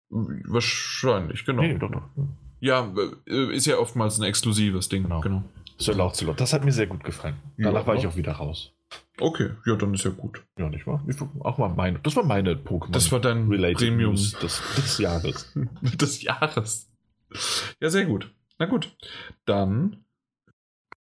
[0.08, 1.62] Wahrscheinlich, genau.
[1.62, 2.08] Nee, doch, doch.
[2.60, 2.92] Ja,
[3.28, 5.04] äh, ist ja oftmals ein exklusives Ding.
[5.04, 5.20] Genau.
[5.20, 5.42] genau.
[5.78, 6.40] Sir Lauchzelot.
[6.40, 7.36] Das hat mir sehr gut gefallen.
[7.58, 7.86] Danach Ja.
[7.86, 8.72] war ich auch wieder raus.
[9.18, 10.42] Okay, ja, dann ist ja gut.
[10.58, 11.02] Ja, nicht wahr?
[11.06, 11.98] Ich, auch mal meine.
[12.00, 12.92] Das war meine Pokémon.
[12.92, 14.32] Das war dein Related Premium des,
[14.76, 15.52] des Jahres.
[15.82, 16.90] des Jahres.
[17.80, 18.32] Ja, sehr gut.
[18.58, 18.96] Na gut,
[19.44, 20.04] dann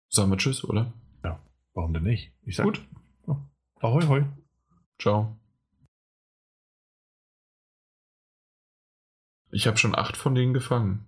[0.08, 0.92] sagen wir Tschüss, oder?
[1.78, 2.32] Warum denn nicht?
[2.42, 2.84] Ich sag Gut.
[3.28, 3.36] Oh.
[3.76, 4.24] Ahoi, hoi.
[5.00, 5.38] Ciao.
[9.52, 11.06] Ich habe schon acht von denen gefangen.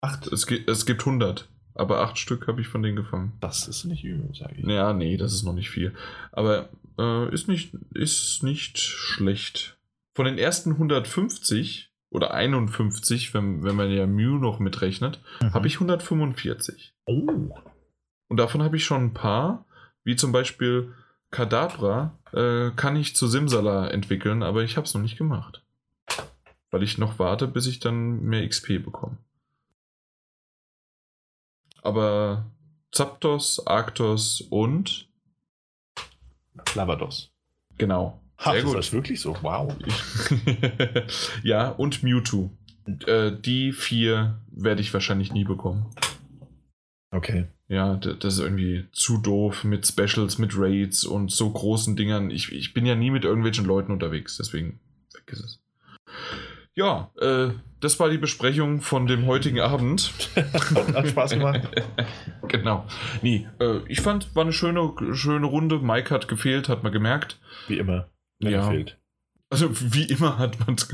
[0.00, 0.28] Acht.
[0.28, 3.32] Es, gibt es gibt 100, aber acht Stück habe ich von denen gefangen.
[3.40, 4.64] Das ist nicht übel, sage ich.
[4.64, 5.96] Ja, nee, das ist noch nicht viel.
[6.30, 9.80] Aber äh, ist, nicht, ist nicht schlecht.
[10.14, 15.54] Von den ersten 150 oder 51, wenn, wenn man ja Mew noch mitrechnet, Mhm.
[15.54, 16.92] habe ich 145.
[17.06, 17.50] Oh.
[18.28, 19.64] Und davon habe ich schon ein paar,
[20.04, 20.94] wie zum Beispiel
[21.30, 25.62] Kadabra, äh, kann ich zu Simsala entwickeln, aber ich habe es noch nicht gemacht.
[26.72, 29.16] Weil ich noch warte, bis ich dann mehr XP bekomme.
[31.82, 32.46] Aber
[32.92, 35.08] Zapdos, Arctos und
[36.74, 37.30] Lavados.
[37.78, 38.19] genau.
[38.40, 38.76] Ha, Sehr ist gut.
[38.76, 39.36] das wirklich so?
[39.42, 39.74] Wow.
[41.42, 42.50] ja, und Mewtwo.
[43.06, 45.86] Äh, die vier werde ich wahrscheinlich nie bekommen.
[47.12, 47.46] Okay.
[47.68, 52.30] Ja, das ist irgendwie zu doof mit Specials, mit Raids und so großen Dingern.
[52.30, 54.80] Ich, ich bin ja nie mit irgendwelchen Leuten unterwegs, deswegen
[55.12, 55.60] Vergiss es.
[56.74, 60.12] Ja, äh, das war die Besprechung von dem heutigen Abend.
[60.94, 61.68] Hat Spaß gemacht.
[62.48, 62.86] genau.
[63.22, 65.80] Nee, äh, ich fand, war eine schöne, schöne Runde.
[65.80, 67.38] Mike hat gefehlt, hat man gemerkt.
[67.66, 68.08] Wie immer.
[68.40, 68.68] Ja.
[68.68, 68.98] fehlt.
[69.50, 70.88] Also wie immer hat man es.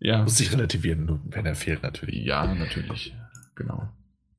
[0.00, 0.22] ja.
[0.22, 2.24] Muss sich relativieren, wenn er fehlt natürlich.
[2.24, 3.14] Ja, natürlich.
[3.54, 3.88] Genau.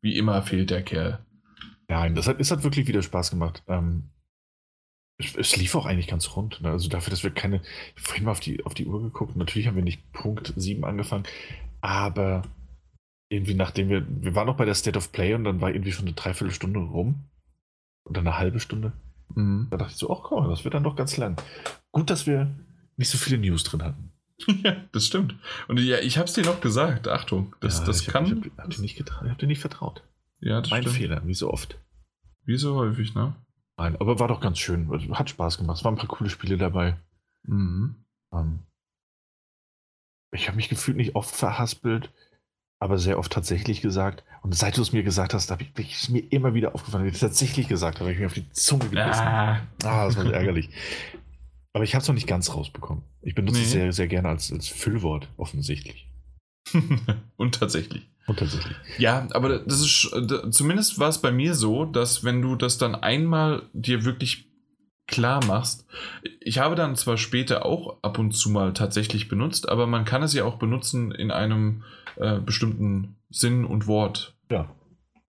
[0.02, 1.20] Wie immer fehlt der Kerl.
[1.88, 3.64] Nein, das hat, es hat wirklich wieder Spaß gemacht.
[3.68, 4.10] Ähm,
[5.20, 6.62] es, es, lief auch eigentlich ganz rund.
[6.62, 6.70] Ne?
[6.70, 7.62] Also dafür, dass wir keine.
[7.96, 9.36] Vorhin mal auf die, auf die Uhr geguckt.
[9.36, 11.24] Natürlich haben wir nicht Punkt 7 angefangen,
[11.82, 12.44] aber
[13.30, 14.06] irgendwie nachdem wir.
[14.08, 16.80] Wir waren noch bei der State of Play und dann war irgendwie schon eine Dreiviertelstunde
[16.80, 17.26] rum.
[18.06, 18.94] Oder eine halbe Stunde.
[19.36, 19.68] Mhm.
[19.70, 21.36] Da dachte ich so, ach komm, das wird dann doch ganz lang.
[21.92, 22.56] Gut, dass wir
[22.96, 24.12] nicht so viele News drin hatten.
[24.64, 25.36] ja, das stimmt.
[25.68, 27.08] Und ja, ich habe es dir noch gesagt.
[27.08, 28.26] Achtung, das, ja, das ich kann.
[28.26, 30.04] Hab, ich habe hab dir, nicht hab dir nicht vertraut.
[30.40, 30.98] Ja, das mein stimmt.
[30.98, 31.80] Fehler, wie so oft.
[32.46, 33.36] Wie so häufig, ne?
[33.78, 34.90] Nein, aber war doch ganz schön.
[35.12, 35.78] Hat Spaß gemacht.
[35.78, 36.98] Es waren ein paar coole Spiele dabei.
[37.44, 38.04] Mhm.
[38.32, 38.60] Ähm,
[40.32, 42.12] ich habe mich gefühlt nicht oft verhaspelt,
[42.80, 44.24] aber sehr oft tatsächlich gesagt.
[44.44, 47.10] Und seit du es mir gesagt hast, habe ich, es mir immer wieder aufgefallen, wie
[47.10, 48.12] ich tatsächlich gesagt habe.
[48.12, 49.22] Ich mir auf die Zunge gebissen.
[49.22, 50.70] Ah, ah das war so ärgerlich.
[51.74, 53.04] Aber ich habe es noch nicht ganz rausbekommen.
[53.22, 53.66] Ich benutze nee.
[53.66, 56.08] es sehr, sehr gerne als, als Füllwort, offensichtlich.
[57.38, 58.08] Und tatsächlich.
[58.28, 58.76] Und tatsächlich.
[58.98, 60.12] Ja, aber das ist
[60.52, 64.50] zumindest war es bei mir so, dass wenn du das dann einmal dir wirklich
[65.08, 65.86] klar machst,
[66.40, 70.24] ich habe dann zwar später auch ab und zu mal tatsächlich benutzt, aber man kann
[70.24, 71.84] es ja auch benutzen in einem
[72.18, 74.36] äh, bestimmten Sinn und Wort.
[74.52, 74.70] Ja.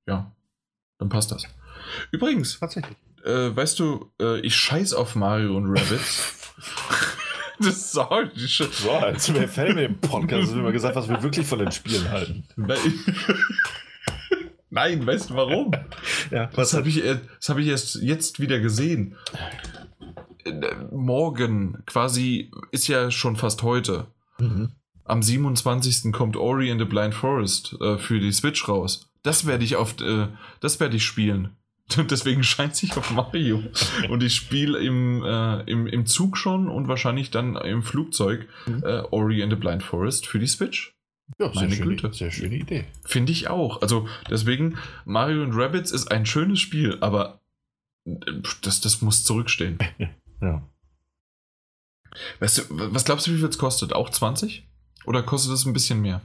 [0.07, 0.33] Ja,
[0.99, 1.45] dann passt das.
[2.11, 2.97] Übrigens, tatsächlich.
[3.25, 6.35] Äh, weißt du, äh, ich scheiß auf Mario und Rabbits.
[7.61, 8.71] Das sage ich schon.
[8.71, 12.09] So, als wir Filme im Podcast haben wir gesagt, was wir wirklich von den Spielen
[12.09, 12.45] halten.
[14.71, 15.73] Nein, weißt du warum?
[16.31, 19.17] Ja, das habe ich, hab ich erst jetzt wieder gesehen.
[20.93, 24.09] Morgen, quasi, ist ja schon fast heute.
[24.39, 24.73] Mhm.
[25.05, 26.13] Am 27.
[26.13, 29.11] kommt Ori in the Blind Forest äh, für die Switch raus.
[29.23, 30.29] Das werde ich auf, äh,
[30.61, 31.57] das werde ich spielen.
[31.97, 33.63] Und deswegen scheint sich auf Mario.
[34.11, 38.83] Und ich spiele im, äh, im, im Zug schon und wahrscheinlich dann im Flugzeug mhm.
[38.85, 40.95] äh, Ori and the Blind Forest für die Switch.
[41.39, 42.01] Ja, Meine sehr Güte.
[42.01, 42.85] Schöne, sehr schöne Idee.
[43.05, 43.83] Finde ich auch.
[43.83, 47.41] Also deswegen, Mario und Rabbits ist ein schönes Spiel, aber
[48.05, 48.15] äh,
[48.63, 49.79] das, das muss zurückstehen.
[50.41, 50.63] ja.
[52.41, 53.93] Weißt du, was glaubst du, wie viel es kostet?
[53.93, 54.67] Auch 20?
[55.05, 56.23] Oder kostet es ein bisschen mehr?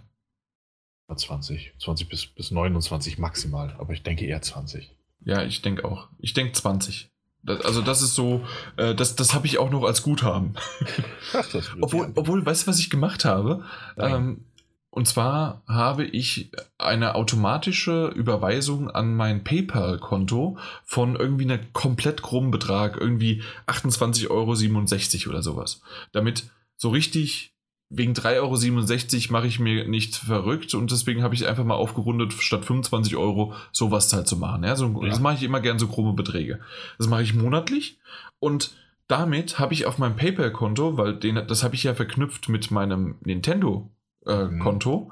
[1.15, 1.73] 20.
[1.79, 4.95] 20 bis, bis 29 maximal, aber ich denke eher 20.
[5.25, 6.07] Ja, ich denke auch.
[6.17, 7.11] Ich denke 20.
[7.43, 8.45] Das, also das ist so,
[8.77, 10.55] äh, das, das habe ich auch noch als Guthaben.
[11.33, 11.47] Ach,
[11.81, 13.65] obwohl, obwohl, weißt du, was ich gemacht habe?
[13.97, 14.45] Ähm,
[14.93, 22.51] und zwar habe ich eine automatische Überweisung an mein PayPal-Konto von irgendwie einem komplett krummen
[22.51, 25.81] Betrag, irgendwie 28,67 Euro oder sowas.
[26.11, 27.55] Damit so richtig
[27.89, 32.33] wegen 3,67 Euro mache ich mir nicht verrückt und deswegen habe ich einfach mal aufgerundet,
[32.33, 34.63] statt 25 Euro sowas halt zu machen.
[34.63, 35.09] Ja, so, ja.
[35.09, 36.59] Das mache ich immer gern so krumme Beträge.
[36.99, 37.97] Das mache ich monatlich
[38.37, 38.75] und
[39.07, 43.15] damit habe ich auf meinem PayPal-Konto, weil den, das habe ich ja verknüpft mit meinem
[43.21, 43.89] Nintendo-Konto,
[44.25, 45.09] äh, mhm.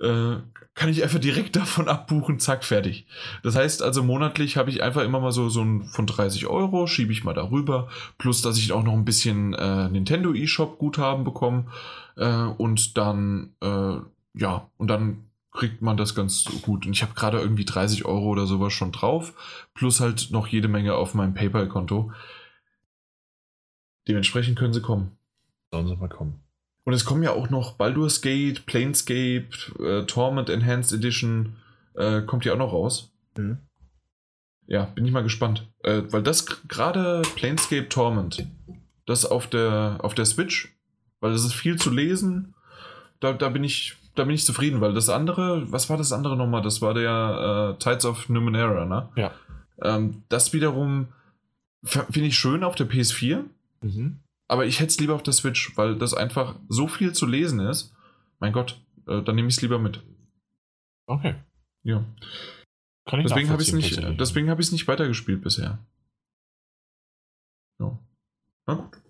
[0.00, 0.36] äh,
[0.74, 3.06] kann ich einfach direkt davon abbuchen, zack, fertig.
[3.42, 6.86] Das heißt also, monatlich habe ich einfach immer mal so, so ein von 30 Euro,
[6.86, 11.24] schiebe ich mal darüber, plus dass ich auch noch ein bisschen äh, Nintendo eShop Guthaben
[11.24, 11.66] bekomme
[12.16, 13.96] äh, und dann, äh,
[14.34, 16.86] ja, und dann kriegt man das ganz gut.
[16.86, 19.34] Und ich habe gerade irgendwie 30 Euro oder sowas schon drauf,
[19.74, 22.12] plus halt noch jede Menge auf meinem PayPal-Konto.
[24.08, 25.12] Dementsprechend können sie kommen.
[25.70, 26.42] Sollen sie mal kommen.
[26.84, 31.56] Und es kommen ja auch noch Baldur's Gate, Planescape, äh, Torment Enhanced Edition,
[31.94, 33.12] äh, kommt ja auch noch raus.
[33.36, 33.58] Mhm.
[34.66, 35.68] Ja, bin ich mal gespannt.
[35.82, 38.46] Äh, weil das gerade Planescape Torment,
[39.06, 40.74] das auf der, auf der Switch,
[41.20, 42.54] weil das ist viel zu lesen.
[43.20, 46.36] Da, da, bin ich, da bin ich zufrieden, weil das andere, was war das andere
[46.36, 46.62] nochmal?
[46.62, 49.08] Das war der äh, Tides of Numenera, ne?
[49.14, 49.32] Ja.
[49.80, 51.08] Ähm, das wiederum
[51.84, 53.44] finde ich schön auf der PS4.
[53.82, 54.20] Mhm.
[54.52, 57.58] Aber ich hätte es lieber auf der Switch, weil das einfach so viel zu lesen
[57.58, 57.94] ist.
[58.38, 60.02] Mein Gott, äh, dann nehme ich es lieber mit.
[61.06, 61.36] Okay.
[61.84, 62.04] Ja.
[63.06, 65.78] Kann ich deswegen habe ich es nicht, deswegen habe ich es nicht weitergespielt bisher.
[67.80, 67.98] Ja.
[68.66, 69.00] Na gut.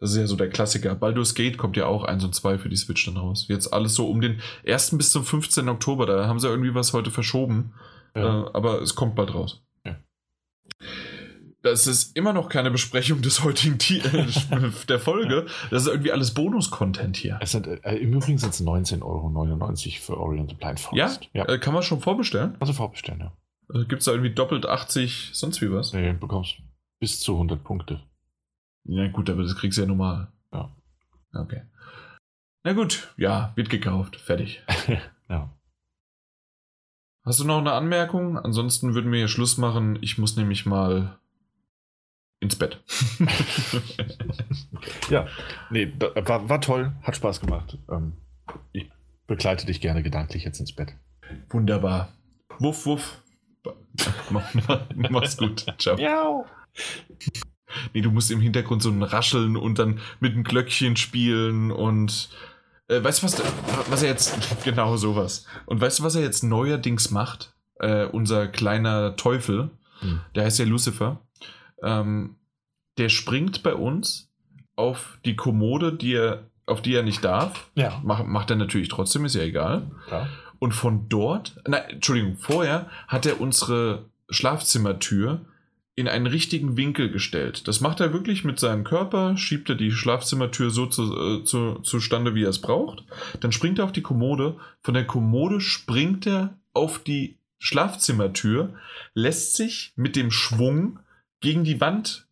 [0.00, 0.96] Das ist ja so der Klassiker.
[0.96, 3.46] Baldur's Gate kommt ja auch 1 und 2 für die Switch dann raus.
[3.46, 4.98] Jetzt alles so um den 1.
[4.98, 5.68] bis zum 15.
[5.68, 6.04] Oktober.
[6.04, 7.74] Da haben sie irgendwie was heute verschoben.
[8.16, 8.42] Ja.
[8.42, 9.64] Äh, aber es kommt bald raus.
[9.84, 9.96] Ja.
[11.66, 15.46] Das ist immer noch keine Besprechung des heutigen äh, der Folge.
[15.70, 17.38] Das ist irgendwie alles Bonus-Content hier.
[17.40, 21.28] Es sind, äh, Im Übrigen sind es 19,99 Euro für Oriental Blind Forest.
[21.32, 21.44] Ja?
[21.44, 21.48] ja.
[21.52, 22.54] Äh, kann man schon vorbestellen?
[22.60, 23.32] Also vorbestellen, ja.
[23.74, 25.92] Äh, Gibt es da irgendwie doppelt 80, sonst wie was?
[25.92, 26.54] Nee, du bekommst
[27.00, 28.00] bis zu 100 Punkte.
[28.84, 30.28] Ja, gut, aber das kriegst du ja normal.
[30.52, 30.70] Ja.
[31.34, 31.62] Okay.
[32.62, 34.14] Na gut, ja, wird gekauft.
[34.14, 34.62] Fertig.
[35.28, 35.52] ja.
[37.24, 38.38] Hast du noch eine Anmerkung?
[38.38, 39.98] Ansonsten würden wir hier Schluss machen.
[40.00, 41.18] Ich muss nämlich mal
[42.40, 42.82] ins Bett.
[45.10, 45.26] ja,
[45.70, 47.78] nee, war, war toll, hat Spaß gemacht.
[47.90, 48.12] Ähm,
[48.72, 48.90] ich
[49.26, 50.94] begleite dich gerne gedanklich jetzt ins Bett.
[51.50, 52.12] Wunderbar.
[52.58, 53.22] Wuff, wuff.
[55.10, 55.66] Mach's gut.
[55.78, 55.96] Ciao.
[55.96, 56.46] Miau.
[57.92, 62.28] Nee, du musst im Hintergrund so ein Rascheln und dann mit einem Glöckchen spielen und
[62.88, 63.42] äh, weißt du, was,
[63.90, 64.36] was er jetzt.
[64.64, 65.46] Genau sowas.
[65.66, 67.54] Und weißt du, was er jetzt neuerdings macht?
[67.78, 70.20] Äh, unser kleiner Teufel, hm.
[70.34, 71.20] der heißt ja Lucifer.
[71.82, 72.36] Ähm,
[72.98, 74.30] der springt bei uns
[74.74, 77.70] auf die Kommode, die er, auf die er nicht darf.
[77.74, 78.00] Ja.
[78.04, 79.90] Mach, macht er natürlich trotzdem, ist ja egal.
[80.10, 80.28] Ja.
[80.58, 85.40] Und von dort, nein, Entschuldigung, vorher hat er unsere Schlafzimmertür
[85.96, 87.66] in einen richtigen Winkel gestellt.
[87.68, 91.76] Das macht er wirklich mit seinem Körper, schiebt er die Schlafzimmertür so zu, äh, zu,
[91.80, 93.04] zustande, wie er es braucht.
[93.40, 94.56] Dann springt er auf die Kommode.
[94.82, 98.74] Von der Kommode springt er auf die Schlafzimmertür,
[99.14, 100.98] lässt sich mit dem Schwung
[101.40, 102.28] gegen die Wand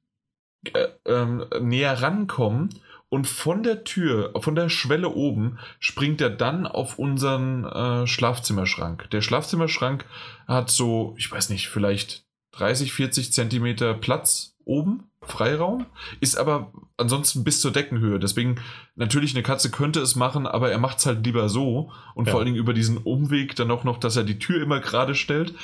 [0.73, 2.71] äh, äh, näher rankommen
[3.09, 9.09] und von der Tür, von der Schwelle oben, springt er dann auf unseren äh, Schlafzimmerschrank.
[9.11, 10.05] Der Schlafzimmerschrank
[10.49, 15.87] hat so, ich weiß nicht, vielleicht 30, 40 Zentimeter Platz oben, Freiraum,
[16.21, 18.19] ist aber ansonsten bis zur Deckenhöhe.
[18.19, 18.57] Deswegen,
[18.97, 22.33] natürlich, eine Katze könnte es machen, aber er macht es halt lieber so und ja.
[22.33, 25.15] vor allen Dingen über diesen Umweg dann auch noch, dass er die Tür immer gerade
[25.15, 25.55] stellt.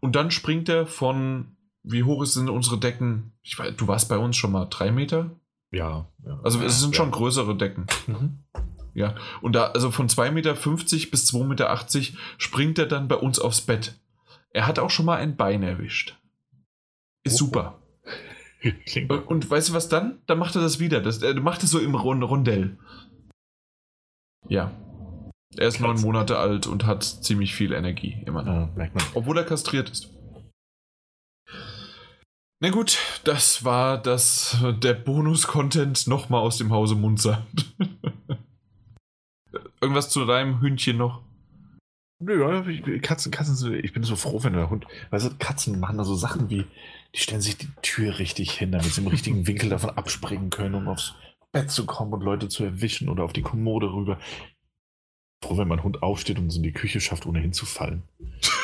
[0.00, 3.32] Und dann springt er von, wie hoch sind unsere Decken?
[3.42, 5.30] Ich weiß, du warst bei uns schon mal drei Meter?
[5.70, 6.08] Ja.
[6.24, 6.40] ja.
[6.42, 6.96] Also es sind ja.
[6.96, 7.86] schon größere Decken.
[8.06, 8.38] Mhm.
[8.94, 13.38] Ja, und da, also von 2,50 Meter bis 2,80 Meter springt er dann bei uns
[13.38, 13.94] aufs Bett.
[14.50, 16.16] Er hat auch schon mal ein Bein erwischt.
[17.22, 17.46] Ist oh.
[17.46, 17.78] super.
[19.08, 20.18] und, und, weißt du was dann?
[20.26, 21.00] Dann macht er das wieder.
[21.00, 22.76] Das, er macht es so im Rondell.
[24.48, 24.72] Ja.
[25.56, 28.76] Er ist neun Monate alt und hat ziemlich viel Energie immer noch.
[28.76, 30.17] Ja, Obwohl er kastriert ist.
[32.60, 37.46] Na gut, das war das der Bonus-Content nochmal aus dem Hause Munzer.
[39.80, 41.22] Irgendwas zu deinem Hündchen noch?
[42.20, 46.04] Nö, Katzen, Katzen, ich bin so froh, wenn der Hund, weißt du, Katzen machen da
[46.04, 46.64] so Sachen wie,
[47.14, 50.74] die stellen sich die Tür richtig hin, damit sie im richtigen Winkel davon abspringen können,
[50.74, 51.14] um aufs
[51.52, 54.18] Bett zu kommen und Leute zu erwischen oder auf die Kommode rüber.
[55.44, 58.02] Froh, wenn mein Hund aufsteht und es in die Küche schafft, ohne hinzufallen.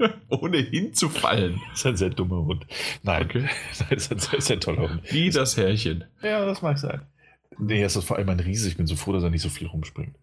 [0.28, 1.60] ohne hinzufallen.
[1.70, 2.66] Das ist ein sehr dummer Hund.
[3.02, 3.40] Nein, okay.
[3.80, 5.02] Nein das ist ein sehr, sehr toller Hund.
[5.10, 6.04] Wie das Härchen.
[6.22, 7.02] Ja, das mag sein.
[7.58, 8.68] Nee, es ist vor allem ein Riese.
[8.68, 10.16] Ich bin so froh, dass er nicht so viel rumspringt.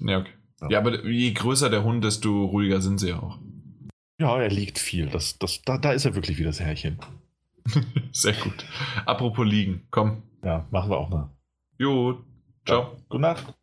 [0.00, 0.32] Ja, okay.
[0.60, 0.70] Ja.
[0.70, 3.38] ja, aber je größer der Hund, desto ruhiger sind sie auch.
[4.18, 5.06] Ja, er liegt viel.
[5.06, 6.98] Das, das, da, da ist er wirklich wie das Härchen.
[8.12, 8.64] Sehr gut.
[9.04, 10.22] Apropos liegen, komm.
[10.42, 11.30] Ja, machen wir auch mal.
[11.78, 12.22] Jo,
[12.64, 12.82] ciao.
[12.82, 13.54] Ja, gute Nacht.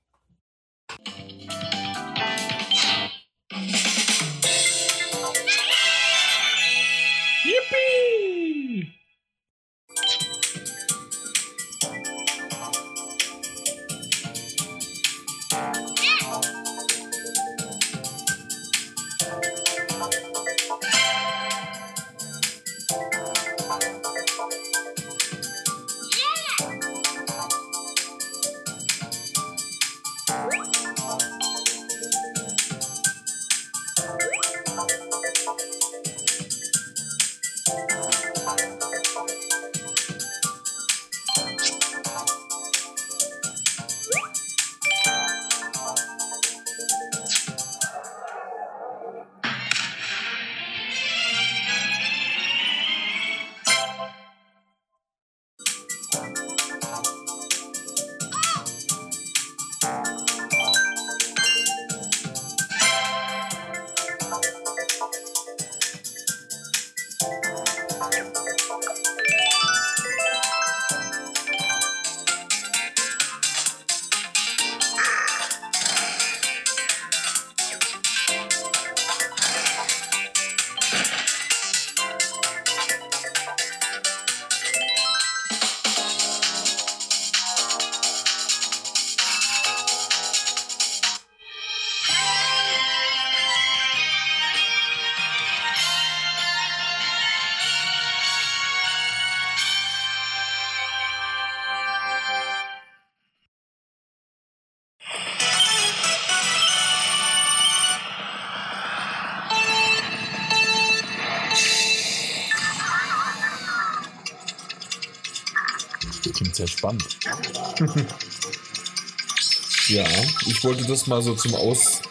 [120.61, 122.03] Ich wollte das mal so zum Aus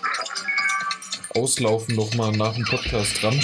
[1.36, 3.40] Auslaufen nochmal nach dem Podcast dran,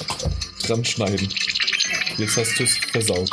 [0.66, 1.32] dran schneiden.
[2.18, 3.30] Jetzt hast du es versaut.